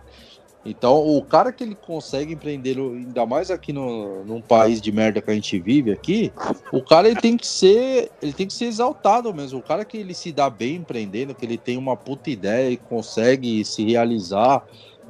Então, 0.63 0.95
o 0.95 1.23
cara 1.23 1.51
que 1.51 1.63
ele 1.63 1.73
consegue 1.73 2.33
empreender, 2.33 2.77
ainda 2.77 3.25
mais 3.25 3.49
aqui 3.49 3.73
no, 3.73 4.23
num 4.23 4.39
país 4.39 4.79
de 4.79 4.91
merda 4.91 5.19
que 5.19 5.31
a 5.31 5.33
gente 5.33 5.59
vive 5.59 5.91
aqui, 5.91 6.31
o 6.71 6.83
cara 6.83 7.09
ele 7.09 7.19
tem 7.19 7.35
que 7.35 7.47
ser, 7.47 8.11
ele 8.21 8.31
tem 8.31 8.45
que 8.45 8.53
ser 8.53 8.65
exaltado 8.65 9.33
mesmo. 9.33 9.57
O 9.59 9.63
cara 9.63 9.83
que 9.83 9.97
ele 9.97 10.13
se 10.13 10.31
dá 10.31 10.49
bem 10.51 10.75
empreendendo, 10.75 11.33
que 11.33 11.45
ele 11.45 11.57
tem 11.57 11.77
uma 11.77 11.97
puta 11.97 12.29
ideia 12.29 12.69
e 12.69 12.77
consegue 12.77 13.65
se 13.65 13.83
realizar 13.83 14.63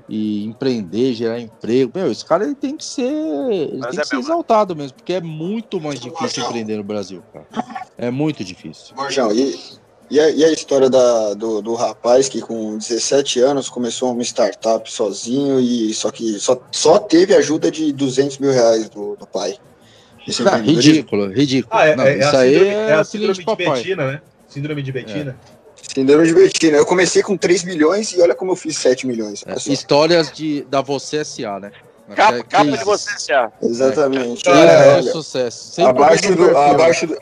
e 0.10 0.44
empreender, 0.46 1.14
gerar 1.14 1.40
emprego, 1.40 1.92
meu, 1.96 2.12
esse 2.12 2.26
cara 2.26 2.44
ele 2.44 2.56
tem 2.56 2.76
que 2.76 2.84
ser, 2.84 3.04
ele 3.04 3.82
tem 3.82 4.00
é 4.00 4.02
que 4.02 4.08
ser 4.08 4.18
exaltado 4.18 4.76
mesmo, 4.76 4.98
porque 4.98 5.14
é 5.14 5.22
muito 5.22 5.80
mais 5.80 6.00
difícil 6.00 6.44
empreender 6.44 6.78
no 6.78 6.84
Brasil, 6.84 7.24
cara. 7.32 7.46
É 7.98 8.12
muito 8.12 8.44
difícil. 8.44 8.96
Morjão, 8.96 9.32
e 9.32 9.58
e 10.12 10.20
a, 10.20 10.30
e 10.30 10.44
a 10.44 10.52
história 10.52 10.90
da, 10.90 11.34
do, 11.36 11.62
do, 11.62 11.74
rapaz 11.74 12.28
que 12.28 12.42
com 12.42 12.78
17 12.78 13.40
anos 13.40 13.70
começou 13.70 14.12
uma 14.12 14.22
startup 14.24 14.92
sozinho 14.92 15.58
e 15.58 15.94
só 15.94 16.12
que 16.12 16.38
só, 16.38 16.62
só 16.70 17.00
teve 17.00 17.34
ajuda 17.34 17.72
de 17.72 17.94
200 17.94 18.38
mil 18.40 18.52
reais 18.52 18.90
do, 18.90 19.16
do 19.16 19.26
pai. 19.26 19.58
Ah, 20.46 20.58
ridículo, 20.58 21.32
ridículo. 21.32 21.74
Ah, 21.74 21.88
é, 21.88 21.96
Não, 21.96 22.04
é, 22.04 22.18
isso 22.20 22.36
aí 22.36 22.54
síndrome, 22.54 22.74
é, 22.74 22.94
a 22.94 23.04
síndrome 23.06 23.34
de, 23.34 23.46
de 23.46 23.56
Betina, 23.56 24.12
né? 24.12 24.22
Síndrome 24.50 24.84
de 24.84 24.92
Betina. 24.92 25.38
É. 25.58 25.61
Síndrome 25.82 26.28
de 26.28 26.34
Betina. 26.34 26.78
Eu 26.78 26.86
comecei 26.86 27.22
com 27.22 27.36
3 27.36 27.64
milhões 27.64 28.12
e 28.14 28.22
olha 28.22 28.36
como 28.36 28.52
eu 28.52 28.56
fiz 28.56 28.78
7 28.78 29.06
milhões. 29.08 29.44
É, 29.46 29.56
histórias 29.72 30.32
de, 30.32 30.64
da 30.64 30.82
Você 30.82 31.18
S.A., 31.18 31.60
né? 31.60 31.72
Capa, 32.16 32.44
capa 32.44 32.72
de 32.72 32.84
Você 32.84 33.12
S.A. 33.12 33.52
Exatamente. 33.62 34.48
É, 34.48 35.00
é, 35.00 35.02
sucesso. 35.02 35.86
abaixo 35.86 36.36
do, 36.36 36.58
abaixo 36.58 37.08
do, 37.08 37.18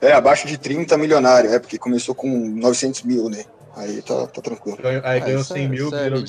é, 0.00 0.12
abaixo 0.12 0.46
de 0.46 0.58
30 0.58 0.96
milionário, 0.96 1.52
é, 1.52 1.58
porque 1.58 1.78
começou 1.78 2.14
com 2.14 2.28
900 2.28 3.02
mil, 3.02 3.28
né? 3.28 3.44
Aí 3.76 4.02
tá, 4.02 4.26
tá 4.26 4.42
tranquilo. 4.42 4.78
Aí 5.04 5.20
ganhou 5.20 5.44
100 5.44 5.64
é, 5.64 5.68
mil, 5.68 5.94
é 5.94 6.04
virou 6.04 6.22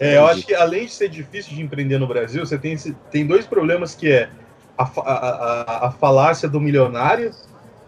é, 0.00 0.16
eu 0.16 0.26
acho 0.26 0.44
que 0.44 0.54
além 0.54 0.86
de 0.86 0.92
ser 0.92 1.08
difícil 1.08 1.54
de 1.54 1.62
empreender 1.62 1.98
no 1.98 2.06
Brasil, 2.06 2.44
você 2.44 2.58
tem, 2.58 2.76
tem 3.10 3.24
dois 3.24 3.46
problemas 3.46 3.94
que 3.94 4.10
é 4.10 4.28
a, 4.76 4.82
a, 4.82 5.12
a, 5.12 5.86
a 5.86 5.90
falácia 5.92 6.48
do 6.48 6.60
milionário, 6.60 7.32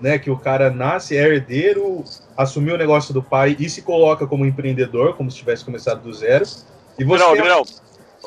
né? 0.01 0.19
Que 0.19 0.31
o 0.31 0.39
cara 0.39 0.71
nasce, 0.71 1.17
é 1.17 1.23
herdeiro, 1.23 2.05
assumiu 2.37 2.75
o 2.75 2.79
negócio 2.79 3.13
do 3.15 3.23
pai 3.23 3.57
e 3.59 3.69
se 3.69 3.83
coloca 3.83 4.27
como 4.27 4.45
empreendedor, 4.45 5.15
como 5.17 5.31
se 5.31 5.39
tivesse 5.39 5.65
começado 5.65 6.03
do 6.03 6.13
zero. 6.13 6.45
E 6.99 7.05
você 7.05 7.25
não, 7.25 7.37
não, 7.37 7.65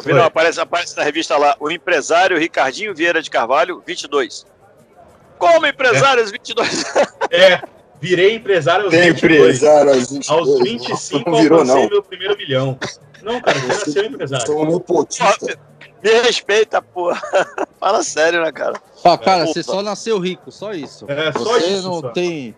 não. 0.05 0.23
aparece, 0.23 0.59
aparece 0.59 0.95
na 0.95 1.03
revista 1.03 1.37
lá, 1.37 1.55
o 1.59 1.71
empresário 1.71 2.37
Ricardinho 2.37 2.93
Vieira 2.95 3.21
de 3.21 3.29
Carvalho, 3.29 3.83
22. 3.85 4.45
Como 5.37 5.65
empresário 5.65 6.21
aos 6.21 6.31
22 6.31 6.83
É, 7.31 7.61
virei 8.01 8.35
empresário 8.35 8.85
aos 8.85 8.93
Tem 8.93 9.13
22. 9.13 9.39
Empresário 9.39 9.89
aos 9.91 10.11
22. 10.11 10.29
Aos 10.29 10.59
25 10.59 11.29
não 11.29 11.41
virou, 11.41 11.59
alcancei 11.59 11.83
não. 11.83 11.89
meu 11.89 12.03
primeiro 12.03 12.37
milhão. 12.37 12.77
Não, 13.23 13.41
cara, 13.41 13.59
você 13.59 13.67
nasceu 13.67 14.05
empresário. 14.05 14.45
Sou 14.45 14.63
um 14.63 14.79
Me 16.03 16.21
respeita, 16.21 16.81
porra. 16.81 17.21
Fala 17.79 18.03
sério, 18.03 18.41
né, 18.41 18.51
cara? 18.51 18.79
Ah, 19.03 19.17
cara, 19.17 19.45
você 19.45 19.63
só 19.63 19.81
nasceu 19.81 20.19
rico, 20.19 20.51
só 20.51 20.73
isso. 20.73 21.05
É, 21.09 21.31
só 21.31 21.39
você 21.39 21.67
isso. 21.67 21.87
Não 21.87 22.01
só. 22.01 22.09
tem, 22.09 22.55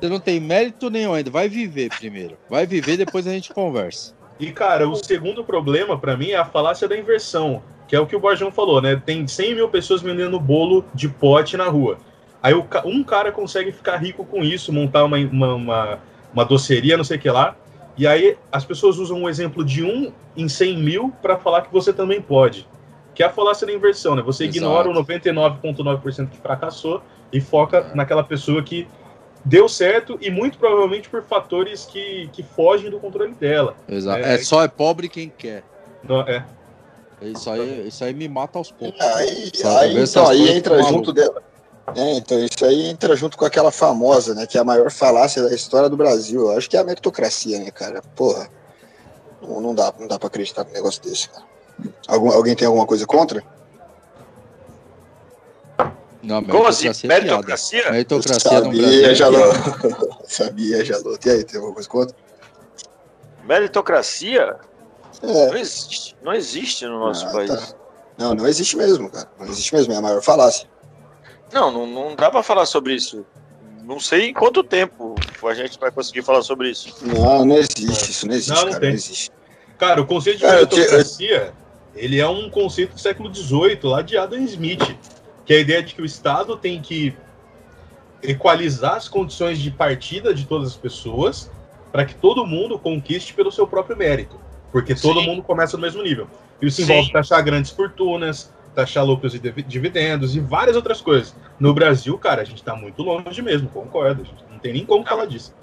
você 0.00 0.08
não 0.08 0.20
tem 0.20 0.40
mérito 0.40 0.90
nenhum 0.90 1.14
ainda. 1.14 1.30
Vai 1.30 1.48
viver 1.48 1.90
primeiro. 1.90 2.36
Vai 2.48 2.66
viver, 2.66 2.96
depois 2.96 3.26
a 3.26 3.30
gente 3.30 3.52
conversa. 3.52 4.14
E, 4.38 4.50
cara, 4.50 4.88
o 4.88 4.96
segundo 4.96 5.44
problema 5.44 5.98
para 5.98 6.16
mim 6.16 6.30
é 6.30 6.36
a 6.36 6.44
falácia 6.44 6.88
da 6.88 6.96
inversão, 6.96 7.62
que 7.86 7.94
é 7.94 8.00
o 8.00 8.06
que 8.06 8.16
o 8.16 8.20
Borjão 8.20 8.50
falou, 8.50 8.82
né? 8.82 9.00
Tem 9.04 9.26
100 9.26 9.54
mil 9.54 9.68
pessoas 9.68 10.02
vendendo 10.02 10.40
bolo 10.40 10.84
de 10.92 11.08
pote 11.08 11.56
na 11.56 11.68
rua. 11.68 11.98
Aí 12.42 12.52
um 12.84 13.04
cara 13.04 13.30
consegue 13.30 13.70
ficar 13.70 13.98
rico 13.98 14.24
com 14.24 14.42
isso, 14.42 14.72
montar 14.72 15.04
uma, 15.04 15.16
uma, 15.16 15.54
uma, 15.54 15.98
uma 16.34 16.44
doceria, 16.44 16.96
não 16.96 17.04
sei 17.04 17.16
o 17.16 17.20
que 17.20 17.30
lá. 17.30 17.56
E 17.96 18.06
aí 18.06 18.36
as 18.50 18.64
pessoas 18.64 18.98
usam 18.98 19.18
um 19.18 19.28
exemplo 19.28 19.64
de 19.64 19.84
um 19.84 20.12
em 20.36 20.48
100 20.48 20.78
mil 20.78 21.12
para 21.20 21.38
falar 21.38 21.62
que 21.62 21.72
você 21.72 21.92
também 21.92 22.20
pode. 22.20 22.66
Que 23.14 23.22
é 23.22 23.26
a 23.26 23.30
falácia 23.30 23.66
da 23.66 23.72
inversão, 23.72 24.14
né? 24.14 24.22
Você 24.22 24.44
Exato. 24.44 24.56
ignora 24.56 24.88
o 24.88 24.94
99,9% 24.94 26.30
que 26.30 26.38
fracassou 26.38 27.02
e 27.32 27.40
foca 27.40 27.78
é. 27.78 27.94
naquela 27.94 28.24
pessoa 28.24 28.62
que 28.62 28.88
deu 29.44 29.68
certo 29.68 30.16
e 30.20 30.30
muito 30.30 30.56
provavelmente 30.56 31.08
por 31.08 31.22
fatores 31.24 31.84
que, 31.84 32.30
que 32.32 32.42
fogem 32.42 32.90
do 32.90 32.98
controle 32.98 33.34
dela. 33.34 33.76
Exato. 33.88 34.24
É, 34.24 34.34
é 34.34 34.38
só 34.38 34.62
é 34.62 34.68
pobre 34.68 35.08
quem 35.08 35.28
quer. 35.28 35.62
Não, 36.02 36.22
é. 36.22 36.44
Isso 37.20 37.50
aí, 37.50 37.86
isso 37.86 38.04
aí 38.04 38.14
me 38.14 38.28
mata 38.28 38.58
aos 38.58 38.72
poucos. 38.72 39.00
Aí, 39.00 39.52
aí, 39.64 40.02
então, 40.02 40.26
aí 40.26 40.48
entra 40.50 40.82
junto 40.82 41.12
dela. 41.12 41.42
É, 41.94 42.14
então 42.14 42.38
isso 42.38 42.64
aí 42.64 42.86
entra 42.86 43.16
junto 43.16 43.36
com 43.36 43.44
aquela 43.44 43.70
famosa, 43.70 44.34
né? 44.34 44.46
Que 44.46 44.56
é 44.56 44.60
a 44.60 44.64
maior 44.64 44.90
falácia 44.90 45.42
da 45.42 45.54
história 45.54 45.88
do 45.88 45.96
Brasil. 45.96 46.42
Eu 46.42 46.56
acho 46.56 46.70
que 46.70 46.76
é 46.76 46.80
a 46.80 46.84
meritocracia, 46.84 47.58
né, 47.58 47.70
cara? 47.70 48.00
Porra. 48.14 48.48
Não, 49.42 49.60
não 49.60 49.74
dá, 49.74 49.92
não 49.98 50.06
dá 50.06 50.18
pra 50.18 50.28
acreditar 50.28 50.64
num 50.64 50.72
negócio 50.72 51.02
desse, 51.02 51.28
cara. 51.28 51.44
Algum, 52.06 52.30
alguém 52.30 52.54
tem 52.54 52.66
alguma 52.66 52.86
coisa 52.86 53.04
contra? 53.06 53.42
Não, 56.22 56.40
meritocracia 56.40 56.90
assim? 56.92 57.06
É 57.08 57.08
meritocracia? 57.08 57.90
Meritocracia 57.90 58.50
Sabia, 58.50 59.14
Jalô. 59.14 59.38
Sabia, 60.24 60.84
Jalô. 60.84 61.18
E 61.24 61.30
aí, 61.30 61.44
tem 61.44 61.56
alguma 61.56 61.74
coisa 61.74 61.88
contra? 61.88 62.16
Meritocracia? 63.44 64.56
É. 65.20 65.46
Não 65.48 65.56
existe. 65.56 66.16
Não 66.22 66.32
existe 66.32 66.86
no 66.86 67.00
nosso 67.00 67.26
ah, 67.26 67.32
país. 67.32 67.50
Tá. 67.50 67.74
Não, 68.16 68.34
não 68.34 68.46
existe 68.46 68.76
mesmo, 68.76 69.10
cara. 69.10 69.28
Não 69.38 69.46
existe 69.46 69.74
mesmo. 69.74 69.92
É 69.92 69.96
a 69.96 70.00
maior 70.00 70.22
falácia. 70.22 70.68
Não, 71.52 71.70
não, 71.70 71.86
não 71.86 72.16
dá 72.16 72.30
para 72.30 72.42
falar 72.42 72.66
sobre 72.66 72.94
isso. 72.94 73.24
Não 73.84 74.00
sei 74.00 74.30
em 74.30 74.32
quanto 74.32 74.62
tempo 74.62 75.14
a 75.44 75.54
gente 75.54 75.78
vai 75.78 75.90
conseguir 75.90 76.22
falar 76.22 76.42
sobre 76.42 76.70
isso. 76.70 76.94
Não, 77.02 77.44
não 77.44 77.56
existe. 77.56 78.10
Isso 78.10 78.26
não 78.26 78.34
existe, 78.34 78.50
não, 78.50 78.64
não 78.64 78.68
cara. 78.68 78.80
Tem. 78.80 78.88
Não 78.90 78.96
existe. 78.96 79.30
Cara, 79.76 80.00
o 80.00 80.06
conceito 80.06 80.38
de 80.38 80.46
meritocracia, 80.46 81.52
ele 81.94 82.20
é 82.20 82.28
um 82.28 82.48
conceito 82.48 82.94
do 82.94 83.00
século 83.00 83.34
XVIII, 83.34 83.80
lá 83.82 84.00
de 84.00 84.16
Adam 84.16 84.38
Smith, 84.44 84.96
que 85.44 85.52
é 85.52 85.56
a 85.56 85.60
ideia 85.60 85.82
de 85.82 85.94
que 85.94 86.00
o 86.00 86.04
Estado 86.04 86.56
tem 86.56 86.80
que 86.80 87.14
equalizar 88.22 88.94
as 88.94 89.08
condições 89.08 89.58
de 89.58 89.70
partida 89.70 90.32
de 90.32 90.46
todas 90.46 90.68
as 90.68 90.76
pessoas 90.76 91.50
para 91.90 92.04
que 92.04 92.14
todo 92.14 92.46
mundo 92.46 92.78
conquiste 92.78 93.34
pelo 93.34 93.50
seu 93.50 93.66
próprio 93.66 93.96
mérito, 93.96 94.40
porque 94.70 94.94
todo 94.94 95.20
Sim. 95.20 95.26
mundo 95.26 95.42
começa 95.42 95.76
no 95.76 95.82
mesmo 95.82 96.02
nível. 96.02 96.28
Isso 96.60 96.80
envolve 96.80 97.08
Sim. 97.08 97.12
taxar 97.12 97.42
grandes 97.42 97.72
fortunas, 97.72 98.52
taxar 98.74 99.04
lucros 99.04 99.34
e 99.34 99.38
dividendos 99.38 100.34
e 100.34 100.40
várias 100.40 100.76
outras 100.76 101.00
coisas. 101.00 101.34
No 101.58 101.74
Brasil, 101.74 102.16
cara, 102.18 102.42
a 102.42 102.44
gente 102.44 102.62
tá 102.62 102.74
muito 102.74 103.02
longe 103.02 103.42
mesmo, 103.42 103.68
concordo. 103.68 104.26
Não 104.50 104.58
tem 104.58 104.72
nem 104.72 104.86
como 104.86 105.04
falar 105.04 105.26
disso. 105.26 105.54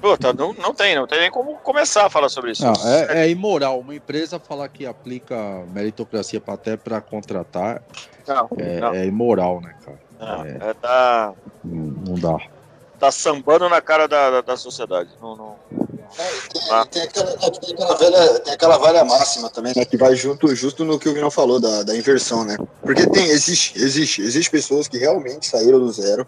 Pô, 0.00 0.16
tá, 0.16 0.32
não, 0.32 0.52
não 0.52 0.72
tem, 0.72 0.94
não 0.94 1.06
tem 1.06 1.20
nem 1.20 1.30
como 1.30 1.56
começar 1.56 2.06
a 2.06 2.10
falar 2.10 2.28
sobre 2.28 2.52
isso. 2.52 2.64
Não, 2.64 2.72
é, 2.88 3.24
é 3.24 3.30
imoral 3.30 3.80
uma 3.80 3.94
empresa 3.94 4.38
falar 4.38 4.68
que 4.68 4.86
aplica 4.86 5.64
meritocracia 5.72 6.40
até 6.46 6.76
para 6.76 7.00
contratar. 7.00 7.82
Não, 8.26 8.48
é, 8.58 8.80
não. 8.80 8.94
é, 8.94 9.06
imoral, 9.06 9.60
né, 9.60 9.74
cara? 9.84 9.98
Não, 10.20 10.44
é, 10.44 10.70
é 10.70 10.74
tá... 10.74 11.32
não 11.64 12.14
dá. 12.14 12.38
Tá 12.98 13.10
sambando 13.10 13.68
na 13.68 13.80
cara 13.80 14.06
da, 14.06 14.30
da, 14.30 14.40
da 14.40 14.56
sociedade. 14.56 15.10
Não, 15.20 15.36
não, 15.36 15.56
tem, 16.16 16.62
ah. 16.70 16.86
tem, 16.86 17.02
aquela, 17.02 17.36
tem, 17.36 17.74
aquela 17.74 17.96
velha, 17.96 18.40
tem 18.40 18.52
aquela 18.54 18.78
velha 18.78 19.04
máxima 19.04 19.50
também, 19.50 19.72
né? 19.76 19.84
Que 19.84 19.96
vai 19.96 20.14
junto, 20.16 20.54
justo 20.54 20.84
no 20.84 20.98
que 20.98 21.08
o 21.08 21.14
Vinão 21.14 21.30
falou, 21.30 21.60
da, 21.60 21.82
da 21.82 21.96
inversão, 21.96 22.44
né? 22.44 22.56
Porque 22.82 23.06
tem, 23.06 23.26
existe, 23.28 23.78
existe, 23.78 24.22
existe 24.22 24.50
pessoas 24.50 24.88
que 24.88 24.98
realmente 24.98 25.46
saíram 25.46 25.78
do 25.78 25.92
zero, 25.92 26.26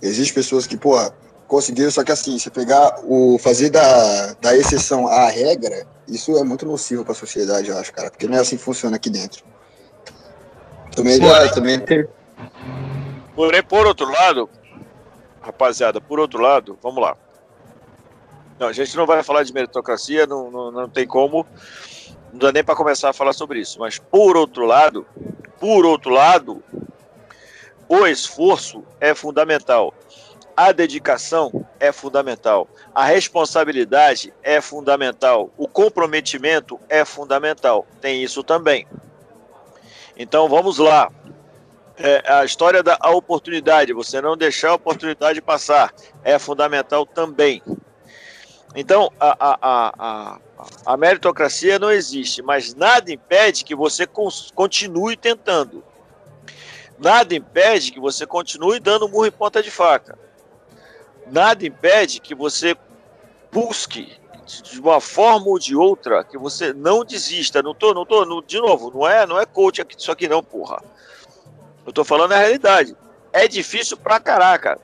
existe 0.00 0.32
pessoas 0.32 0.66
que, 0.66 0.76
porra, 0.76 1.14
conseguiram, 1.48 1.90
só 1.90 2.02
que 2.04 2.12
assim, 2.12 2.38
você 2.38 2.50
pegar 2.50 3.00
o. 3.04 3.38
fazer 3.38 3.70
da, 3.70 4.34
da 4.40 4.56
exceção 4.56 5.06
à 5.06 5.28
regra, 5.28 5.86
isso 6.08 6.36
é 6.36 6.44
muito 6.44 6.64
nocivo 6.66 7.04
para 7.04 7.12
a 7.12 7.16
sociedade, 7.16 7.68
eu 7.68 7.78
acho, 7.78 7.92
cara, 7.92 8.10
porque 8.10 8.26
não 8.26 8.36
é 8.36 8.40
assim 8.40 8.56
que 8.56 8.62
funciona 8.62 8.96
aqui 8.96 9.10
dentro. 9.10 9.44
Também, 10.94 11.18
Porém, 11.18 11.50
também 11.52 11.80
tem. 11.80 12.06
Porém, 13.34 13.62
por 13.62 13.86
outro 13.86 14.10
lado, 14.10 14.48
rapaziada, 15.40 16.00
por 16.00 16.20
outro 16.20 16.40
lado, 16.40 16.78
vamos 16.82 17.02
lá. 17.02 17.16
Não, 18.62 18.68
a 18.68 18.72
gente 18.72 18.96
não 18.96 19.06
vai 19.06 19.24
falar 19.24 19.42
de 19.42 19.52
meritocracia, 19.52 20.24
não, 20.24 20.48
não, 20.48 20.70
não 20.70 20.88
tem 20.88 21.04
como, 21.04 21.44
não 22.32 22.38
dá 22.38 22.52
nem 22.52 22.62
para 22.62 22.76
começar 22.76 23.10
a 23.10 23.12
falar 23.12 23.32
sobre 23.32 23.58
isso. 23.58 23.80
Mas 23.80 23.98
por 23.98 24.36
outro 24.36 24.64
lado, 24.64 25.04
por 25.58 25.84
outro 25.84 26.10
lado, 26.10 26.62
o 27.88 28.06
esforço 28.06 28.84
é 29.00 29.16
fundamental. 29.16 29.92
A 30.56 30.70
dedicação 30.70 31.66
é 31.80 31.90
fundamental. 31.90 32.68
A 32.94 33.04
responsabilidade 33.04 34.32
é 34.44 34.60
fundamental. 34.60 35.50
O 35.56 35.66
comprometimento 35.66 36.78
é 36.88 37.04
fundamental. 37.04 37.84
Tem 38.00 38.22
isso 38.22 38.44
também. 38.44 38.86
Então 40.16 40.48
vamos 40.48 40.78
lá. 40.78 41.10
É, 41.96 42.32
a 42.32 42.44
história 42.44 42.80
da 42.80 42.96
oportunidade, 43.10 43.92
você 43.92 44.20
não 44.20 44.36
deixar 44.36 44.70
a 44.70 44.74
oportunidade 44.74 45.42
passar, 45.42 45.92
é 46.22 46.38
fundamental 46.38 47.04
também. 47.04 47.60
Então, 48.74 49.12
a, 49.20 49.36
a, 49.38 49.92
a, 49.98 50.38
a, 50.86 50.96
meritocracia 50.96 51.78
não 51.78 51.90
existe, 51.90 52.40
mas 52.40 52.74
nada 52.74 53.12
impede 53.12 53.64
que 53.64 53.74
você 53.74 54.06
continue 54.54 55.16
tentando. 55.16 55.84
Nada 56.98 57.34
impede 57.34 57.92
que 57.92 58.00
você 58.00 58.26
continue 58.26 58.80
dando 58.80 59.08
murro 59.08 59.26
em 59.26 59.32
ponta 59.32 59.62
de 59.62 59.70
faca. 59.70 60.18
Nada 61.26 61.66
impede 61.66 62.20
que 62.20 62.34
você 62.34 62.76
busque 63.50 64.16
de 64.46 64.80
uma 64.80 65.00
forma 65.00 65.48
ou 65.48 65.58
de 65.58 65.76
outra 65.76 66.24
que 66.24 66.38
você 66.38 66.72
não 66.72 67.04
desista. 67.04 67.62
Não 67.62 67.74
tô, 67.74 67.92
não 67.92 68.06
tô, 68.06 68.24
não, 68.24 68.42
de 68.42 68.58
novo, 68.58 68.90
não 68.90 69.06
é, 69.06 69.26
não 69.26 69.38
é 69.38 69.44
coach 69.44 69.82
aqui, 69.82 69.96
isso 69.98 70.10
aqui 70.10 70.28
não, 70.28 70.42
porra. 70.42 70.82
Eu 71.84 71.92
tô 71.92 72.04
falando 72.04 72.32
a 72.32 72.38
realidade. 72.38 72.96
É 73.32 73.46
difícil 73.46 73.96
pra 73.96 74.18
caraca 74.20 74.78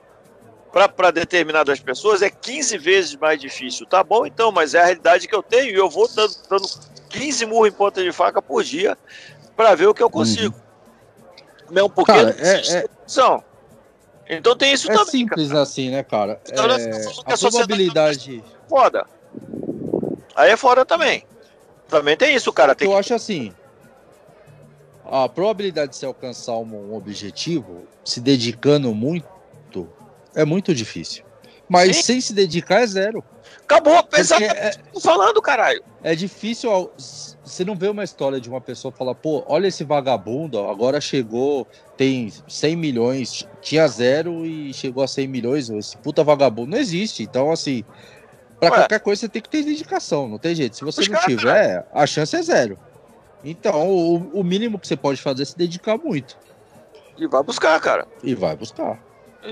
para 0.71 1.11
determinadas 1.11 1.79
pessoas 1.79 2.21
é 2.21 2.29
15 2.29 2.77
vezes 2.77 3.15
mais 3.15 3.39
difícil. 3.39 3.85
Tá 3.85 4.03
bom, 4.03 4.25
então, 4.25 4.51
mas 4.51 4.73
é 4.73 4.81
a 4.81 4.85
realidade 4.85 5.27
que 5.27 5.35
eu 5.35 5.41
tenho 5.41 5.71
e 5.71 5.75
eu 5.75 5.89
vou 5.89 6.07
dando, 6.07 6.33
dando 6.49 6.67
15 7.09 7.45
murros 7.45 7.69
em 7.69 7.71
ponta 7.71 8.03
de 8.03 8.11
faca 8.11 8.41
por 8.41 8.63
dia 8.63 8.97
para 9.55 9.75
ver 9.75 9.87
o 9.87 9.93
que 9.93 10.03
eu 10.03 10.09
consigo. 10.09 10.55
Uhum. 11.69 11.77
É 11.77 11.83
um 11.83 11.89
pouquinho 11.89 12.33
cara, 12.33 12.35
é, 12.39 12.77
é... 12.77 12.89
Então 14.29 14.55
tem 14.55 14.73
isso 14.73 14.91
é 14.91 14.93
também. 14.93 15.07
É 15.07 15.11
simples 15.11 15.47
cara. 15.49 15.61
assim, 15.61 15.89
né, 15.89 16.03
cara? 16.03 16.39
Então, 16.47 16.65
é... 16.65 16.91
A, 17.25 17.33
a 17.33 17.37
probabilidade. 17.37 18.43
Foda. 18.67 19.05
Aí 20.35 20.51
é 20.51 20.57
foda 20.57 20.85
também. 20.85 21.25
Também 21.87 22.15
tem 22.15 22.35
isso, 22.35 22.53
cara. 22.53 22.75
Tem 22.75 22.87
eu 22.87 22.93
que... 22.93 22.99
acho 22.99 23.13
assim. 23.15 23.53
A 25.03 25.27
probabilidade 25.27 25.91
de 25.91 25.97
se 25.97 26.05
alcançar 26.05 26.53
um 26.53 26.95
objetivo, 26.95 27.87
se 28.05 28.21
dedicando 28.21 28.93
muito, 28.93 29.27
é 30.35 30.45
muito 30.45 30.73
difícil. 30.73 31.23
Mas 31.67 31.97
Sim. 31.97 32.03
sem 32.03 32.21
se 32.21 32.33
dedicar 32.33 32.81
é 32.81 32.87
zero. 32.87 33.23
Acabou, 33.63 34.03
exatamente. 34.17 34.55
É, 34.55 34.99
falando, 34.99 35.39
caralho. 35.39 35.83
É 36.03 36.15
difícil. 36.15 36.91
Você 36.97 37.63
não 37.63 37.75
vê 37.75 37.87
uma 37.87 38.03
história 38.03 38.41
de 38.41 38.49
uma 38.49 38.59
pessoa 38.59 38.91
falar, 38.91 39.13
pô, 39.13 39.43
olha 39.47 39.67
esse 39.67 39.83
vagabundo, 39.83 40.59
agora 40.67 40.99
chegou, 40.99 41.67
tem 41.95 42.33
100 42.47 42.75
milhões, 42.75 43.47
tinha 43.61 43.87
zero 43.87 44.43
e 44.45 44.73
chegou 44.73 45.03
a 45.03 45.07
100 45.07 45.27
milhões, 45.27 45.69
esse 45.69 45.95
puta 45.97 46.23
vagabundo. 46.23 46.71
Não 46.71 46.79
existe. 46.79 47.21
Então, 47.21 47.51
assim, 47.51 47.83
para 48.59 48.71
qualquer 48.71 48.99
coisa 48.99 49.21
você 49.21 49.29
tem 49.29 49.41
que 49.41 49.49
ter 49.49 49.63
dedicação, 49.63 50.27
não 50.27 50.39
tem 50.39 50.55
jeito. 50.55 50.75
Se 50.75 50.83
você 50.83 51.07
não 51.07 51.19
tiver, 51.21 51.87
a 51.93 52.07
chance 52.07 52.35
é 52.35 52.41
zero. 52.41 52.77
Então, 53.43 53.87
o, 53.87 54.39
o 54.39 54.43
mínimo 54.43 54.79
que 54.79 54.87
você 54.87 54.97
pode 54.97 55.21
fazer 55.21 55.43
é 55.43 55.45
se 55.45 55.57
dedicar 55.57 55.97
muito. 55.97 56.37
E 57.17 57.27
vai 57.27 57.43
buscar, 57.43 57.79
cara. 57.79 58.07
E 58.23 58.33
vai 58.33 58.55
buscar. 58.55 58.99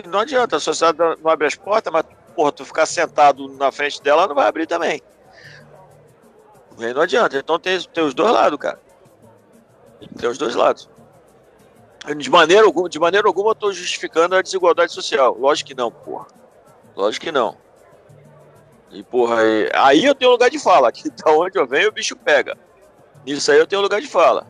Não 0.07 0.19
adianta, 0.19 0.57
a 0.57 0.59
sociedade 0.59 1.21
não 1.21 1.31
abre 1.31 1.47
as 1.47 1.55
portas, 1.55 1.91
mas, 1.91 2.05
porra, 2.35 2.51
tu 2.51 2.65
ficar 2.65 2.85
sentado 2.85 3.47
na 3.53 3.71
frente 3.71 4.01
dela 4.01 4.27
não 4.27 4.35
vai 4.35 4.47
abrir 4.47 4.67
também. 4.67 5.01
Aí 6.79 6.93
não 6.93 7.01
adianta. 7.01 7.37
Então 7.37 7.57
tem, 7.57 7.79
tem 7.81 8.03
os 8.03 8.13
dois 8.13 8.31
lados, 8.31 8.59
cara. 8.59 8.79
Tem 10.17 10.29
os 10.29 10.37
dois 10.37 10.55
lados. 10.55 10.89
De 12.15 12.29
maneira, 12.29 12.65
alguma, 12.65 12.87
de 12.87 12.99
maneira 12.99 13.27
alguma 13.27 13.51
eu 13.51 13.55
tô 13.55 13.71
justificando 13.71 14.35
a 14.35 14.41
desigualdade 14.41 14.91
social. 14.91 15.35
Lógico 15.37 15.69
que 15.69 15.75
não, 15.75 15.91
porra. 15.91 16.27
Lógico 16.95 17.25
que 17.25 17.31
não. 17.31 17.57
E, 18.91 19.03
porra, 19.03 19.41
aí, 19.41 19.69
aí 19.73 20.05
eu 20.05 20.15
tenho 20.15 20.31
lugar 20.31 20.49
de 20.49 20.59
fala. 20.59 20.89
Aqui 20.89 21.09
da 21.23 21.31
onde 21.31 21.57
eu 21.57 21.65
venho, 21.65 21.89
o 21.89 21.91
bicho 21.91 22.15
pega. 22.15 22.57
Nisso 23.25 23.51
aí 23.51 23.57
eu 23.57 23.67
tenho 23.67 23.81
lugar 23.81 23.99
de 23.99 24.07
fala. 24.07 24.47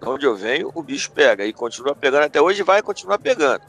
Da 0.00 0.10
onde 0.10 0.26
eu 0.26 0.34
venho, 0.34 0.70
o 0.74 0.82
bicho 0.82 1.10
pega. 1.12 1.44
E 1.44 1.52
continua 1.52 1.94
pegando 1.94 2.24
até 2.24 2.40
hoje 2.40 2.62
vai 2.62 2.82
continuar 2.82 3.18
pegando. 3.18 3.62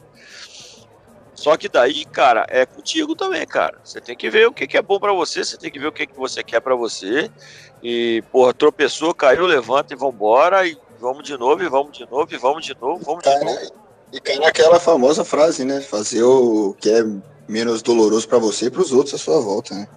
Só 1.38 1.55
que 1.55 1.69
daí, 1.69 2.03
cara, 2.03 2.47
é 2.49 2.65
contigo 2.65 3.15
também, 3.15 3.45
cara. 3.45 3.77
Você 3.84 4.01
tem 4.01 4.18
que 4.18 4.27
ver 4.27 4.47
o 4.47 4.51
que, 4.51 4.65
que 4.65 4.76
é 4.76 4.81
bom 4.81 4.99
para 4.99 5.14
você, 5.14 5.45
você 5.45 5.55
tem 5.55 5.69
que 5.69 5.77
ver 5.77 5.85
o 5.85 5.91
que, 5.91 6.07
que 6.07 6.18
você 6.18 6.43
quer 6.43 6.59
para 6.59 6.76
você. 6.76 7.30
E, 7.81 8.23
porra, 8.31 8.55
tropeçou, 8.55 9.14
caiu, 9.14 9.45
levanta 9.45 9.93
e 9.93 9.97
vambora. 9.97 10.68
E 10.68 10.76
vamos 10.99 11.23
de 11.23 11.38
novo, 11.38 11.64
e 11.64 11.69
vamos 11.69 11.95
de 11.95 12.09
novo, 12.09 12.27
e 12.31 12.38
vamos 12.38 12.65
de 12.65 12.76
novo, 12.81 13.03
vamos 13.05 13.23
de 13.23 13.45
novo. 13.45 13.72
E 14.11 14.19
cai 14.19 14.39
naquela 14.39 14.80
famosa 14.80 15.23
frase, 15.23 15.64
né? 15.64 15.80
Fazer 15.80 16.23
o 16.23 16.76
que 16.80 16.89
é 16.89 17.05
menos 17.47 17.84
doloroso 17.84 18.27
para 18.27 18.39
você 18.39 18.65
e 18.65 18.72
para 18.72 18.81
os 18.81 18.91
outros 18.91 19.14
à 19.14 19.18
sua 19.19 19.39
volta, 19.39 19.76
né? 19.76 19.88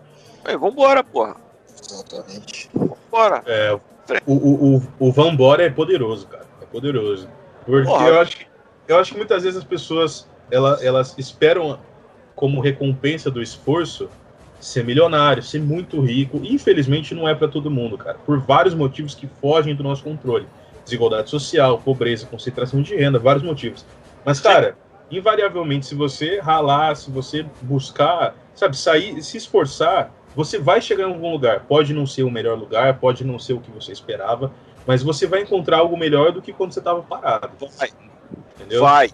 Aí, 0.45 0.59
vambora, 0.59 1.03
porra. 1.03 1.37
Exatamente. 1.83 2.69
Vambora. 2.75 3.43
É, 3.47 3.73
o, 4.27 4.35
o, 4.35 4.77
o, 4.77 4.83
o 4.99 5.12
Vambora 5.12 5.65
é 5.65 5.71
poderoso, 5.71 6.27
cara. 6.27 6.45
É 6.61 6.67
poderoso. 6.67 7.27
Porque 7.65 7.89
eu 7.89 8.21
acho, 8.21 8.37
eu 8.87 8.99
acho 8.99 9.12
que 9.12 9.17
muitas 9.17 9.43
vezes 9.43 9.59
as 9.59 9.65
pessoas 9.65 10.27
elas, 10.51 10.82
elas 10.82 11.14
esperam 11.18 11.78
como 12.35 12.60
recompensa 12.60 13.31
do 13.31 13.43
esforço 13.43 14.09
ser 14.60 14.85
milionário, 14.85 15.43
ser 15.43 15.60
muito 15.60 16.01
rico. 16.01 16.40
Infelizmente 16.44 17.14
não 17.14 17.28
é 17.28 17.35
para 17.35 17.48
todo 17.48 17.70
mundo, 17.70 17.97
cara. 17.97 18.18
Por 18.27 18.39
vários 18.39 18.74
motivos 18.74 19.14
que 19.14 19.27
fogem 19.27 19.74
do 19.74 19.82
nosso 19.82 20.02
controle. 20.02 20.47
Desigualdade 20.85 21.31
social, 21.31 21.78
pobreza, 21.78 22.27
concentração 22.27 22.82
de 22.82 22.94
renda, 22.94 23.18
vários 23.18 23.43
motivos. 23.43 23.85
Mas, 24.24 24.40
cara, 24.40 24.77
invariavelmente, 25.10 25.86
se 25.86 25.94
você 25.94 26.40
ralar, 26.40 26.94
se 26.97 27.10
você 27.10 27.44
buscar, 27.62 28.35
sabe, 28.55 28.77
sair, 28.77 29.22
se 29.22 29.36
esforçar, 29.36 30.12
você 30.35 30.59
vai 30.59 30.81
chegar 30.81 31.05
em 31.05 31.12
algum 31.12 31.32
lugar. 31.32 31.60
Pode 31.60 31.93
não 31.93 32.06
ser 32.06 32.22
o 32.22 32.31
melhor 32.31 32.59
lugar, 32.59 32.98
pode 32.98 33.24
não 33.24 33.39
ser 33.39 33.55
o 33.55 33.60
que 33.60 33.70
você 33.70 33.93
esperava, 33.93 34.52
mas 34.86 35.02
você 35.02 35.27
vai 35.27 35.43
encontrar 35.43 35.78
algo 35.78 35.97
melhor 35.97 36.32
do 36.32 36.43
que 36.43 36.52
quando 36.52 36.72
você 36.72 36.81
estava 36.81 37.02
parado. 37.02 37.51
Vai. 37.78 37.90
Entendeu? 38.56 38.82
Vai, 38.82 39.10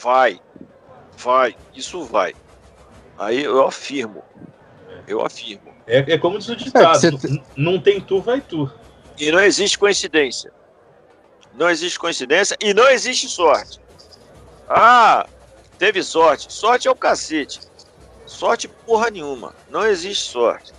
vai, 0.00 0.40
vai, 1.16 1.56
isso 1.74 2.02
vai. 2.04 2.34
Aí 3.18 3.42
eu 3.42 3.66
afirmo. 3.66 4.22
Eu 5.06 5.24
afirmo. 5.24 5.74
É, 5.86 6.14
é 6.14 6.18
como 6.18 6.38
diz 6.38 6.48
o 6.48 6.56
ditado: 6.56 7.06
é, 7.06 7.10
você... 7.10 7.42
não 7.56 7.80
tem 7.80 8.00
tu, 8.00 8.20
vai 8.20 8.40
tu. 8.40 8.70
E 9.18 9.30
não 9.32 9.40
existe 9.40 9.78
coincidência. 9.78 10.52
Não 11.54 11.68
existe 11.68 11.98
coincidência 11.98 12.56
e 12.60 12.72
não 12.72 12.88
existe 12.88 13.28
sorte. 13.28 13.80
Ah, 14.68 15.26
teve 15.78 16.02
sorte. 16.02 16.52
Sorte 16.52 16.86
é 16.86 16.90
o 16.90 16.94
cacete. 16.94 17.60
Sorte 18.26 18.68
porra 18.68 19.10
nenhuma. 19.10 19.54
Não 19.68 19.84
existe 19.84 20.30
sorte. 20.30 20.72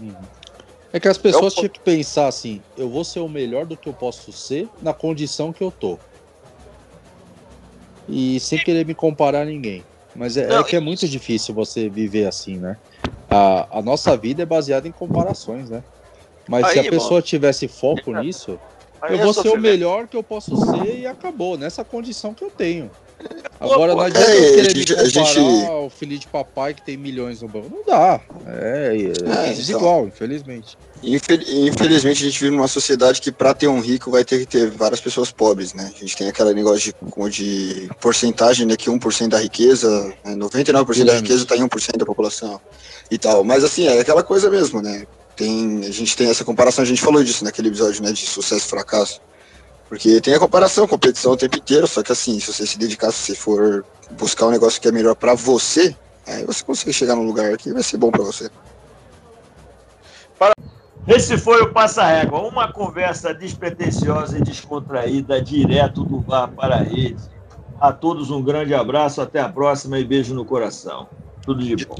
Uhum. 0.00 0.14
É 0.92 1.00
que 1.00 1.08
as 1.08 1.18
pessoas 1.18 1.52
é 1.52 1.56
tinham 1.56 1.68
que 1.68 1.80
pensar 1.80 2.28
assim: 2.28 2.62
eu 2.78 2.88
vou 2.88 3.04
ser 3.04 3.20
o 3.20 3.28
melhor 3.28 3.66
do 3.66 3.76
que 3.76 3.88
eu 3.88 3.92
posso 3.92 4.32
ser 4.32 4.68
na 4.80 4.94
condição 4.94 5.52
que 5.52 5.62
eu 5.62 5.70
tô. 5.70 5.98
E 8.08 8.38
sem 8.40 8.58
querer 8.58 8.86
me 8.86 8.94
comparar 8.94 9.42
a 9.42 9.44
ninguém. 9.44 9.82
Mas 10.14 10.36
é, 10.36 10.46
Não, 10.46 10.60
é 10.60 10.64
que 10.64 10.76
é 10.76 10.80
muito 10.80 11.06
difícil 11.08 11.54
você 11.54 11.88
viver 11.88 12.26
assim, 12.26 12.58
né? 12.58 12.76
A, 13.28 13.78
a 13.78 13.82
nossa 13.82 14.16
vida 14.16 14.42
é 14.42 14.46
baseada 14.46 14.88
em 14.88 14.92
comparações, 14.92 15.68
né? 15.68 15.82
Mas 16.48 16.64
aí, 16.64 16.72
se 16.74 16.78
a 16.80 16.90
pessoa 16.90 17.20
tivesse 17.20 17.68
foco 17.68 18.12
nisso, 18.14 18.58
eu 19.10 19.18
vou 19.18 19.34
ser 19.34 19.48
o 19.48 19.58
melhor 19.58 20.06
que 20.06 20.16
eu 20.16 20.22
posso 20.22 20.56
ser 20.56 21.00
e 21.00 21.06
acabou, 21.06 21.58
nessa 21.58 21.84
condição 21.84 22.32
que 22.32 22.44
eu 22.44 22.50
tenho. 22.50 22.90
Agora 23.58 23.94
não 23.94 24.00
adianta 24.02 24.30
é, 24.30 24.54
querer 24.54 24.76
me 24.76 24.86
comparar 24.86 25.08
gente... 25.08 25.66
ao 25.66 25.88
filho 25.88 26.18
de 26.18 26.26
papai 26.26 26.74
que 26.74 26.82
tem 26.82 26.96
milhões 26.96 27.40
no 27.40 27.48
banco. 27.48 27.70
Não 27.70 27.84
dá. 27.84 28.20
É, 28.46 28.96
é, 28.96 29.50
é 29.50 29.52
desigual, 29.54 30.00
então, 30.00 30.08
infelizmente. 30.08 30.76
Infelizmente 31.02 32.22
a 32.22 32.26
gente 32.26 32.40
vive 32.40 32.54
numa 32.54 32.68
sociedade 32.68 33.20
que 33.20 33.32
para 33.32 33.54
ter 33.54 33.68
um 33.68 33.80
rico 33.80 34.10
vai 34.10 34.24
ter 34.24 34.40
que 34.40 34.46
ter 34.46 34.70
várias 34.70 35.00
pessoas 35.00 35.30
pobres, 35.30 35.72
né? 35.72 35.90
A 35.94 35.98
gente 35.98 36.16
tem 36.16 36.28
aquele 36.28 36.52
negócio 36.52 36.92
de, 36.92 37.30
de 37.30 37.88
porcentagem, 38.00 38.66
né? 38.66 38.76
Que 38.76 38.90
1% 38.90 39.28
da 39.28 39.38
riqueza, 39.38 40.14
né? 40.24 40.34
99% 40.34 41.04
da 41.04 41.14
riqueza 41.14 41.42
está 41.42 41.56
em 41.56 41.66
1% 41.66 41.96
da 41.96 42.06
população 42.06 42.60
e 43.10 43.16
tal. 43.16 43.42
Mas 43.42 43.64
assim, 43.64 43.86
é 43.86 44.00
aquela 44.00 44.22
coisa 44.22 44.50
mesmo, 44.50 44.82
né? 44.82 45.06
Tem, 45.34 45.84
a 45.86 45.90
gente 45.90 46.16
tem 46.16 46.28
essa 46.28 46.44
comparação, 46.44 46.82
a 46.82 46.86
gente 46.86 47.02
falou 47.02 47.22
disso 47.22 47.44
naquele 47.44 47.68
episódio, 47.68 48.02
né? 48.02 48.12
De 48.12 48.26
sucesso 48.26 48.66
e 48.66 48.70
fracasso. 48.70 49.20
Porque 49.88 50.20
tem 50.20 50.34
a 50.34 50.38
comparação, 50.38 50.86
competição 50.86 51.32
o 51.32 51.36
tempo 51.36 51.56
inteiro, 51.56 51.86
só 51.86 52.02
que 52.02 52.12
assim, 52.12 52.40
se 52.40 52.52
você 52.52 52.66
se 52.66 52.78
dedicar, 52.78 53.12
se 53.12 53.36
for 53.36 53.84
buscar 54.12 54.46
um 54.46 54.50
negócio 54.50 54.80
que 54.80 54.88
é 54.88 54.92
melhor 54.92 55.14
para 55.14 55.34
você, 55.34 55.94
aí 56.26 56.44
você 56.44 56.64
consegue 56.64 56.92
chegar 56.92 57.14
num 57.14 57.26
lugar 57.26 57.56
que 57.56 57.72
vai 57.72 57.82
ser 57.82 57.96
bom 57.96 58.10
para 58.10 58.24
você. 58.24 58.50
Esse 61.06 61.38
foi 61.38 61.62
o 61.62 61.72
Passa 61.72 62.04
Régua, 62.04 62.40
uma 62.40 62.72
conversa 62.72 63.32
despretensiosa 63.32 64.38
e 64.38 64.42
descontraída, 64.42 65.40
direto 65.40 66.04
do 66.04 66.18
bar 66.18 66.48
para 66.48 66.76
a 66.76 66.82
rede. 66.82 67.22
A 67.80 67.92
todos 67.92 68.30
um 68.32 68.42
grande 68.42 68.74
abraço, 68.74 69.20
até 69.20 69.38
a 69.38 69.48
próxima 69.48 70.00
e 70.00 70.04
beijo 70.04 70.34
no 70.34 70.44
coração. 70.44 71.08
Tudo 71.42 71.62
de 71.62 71.86
bom. 71.86 71.96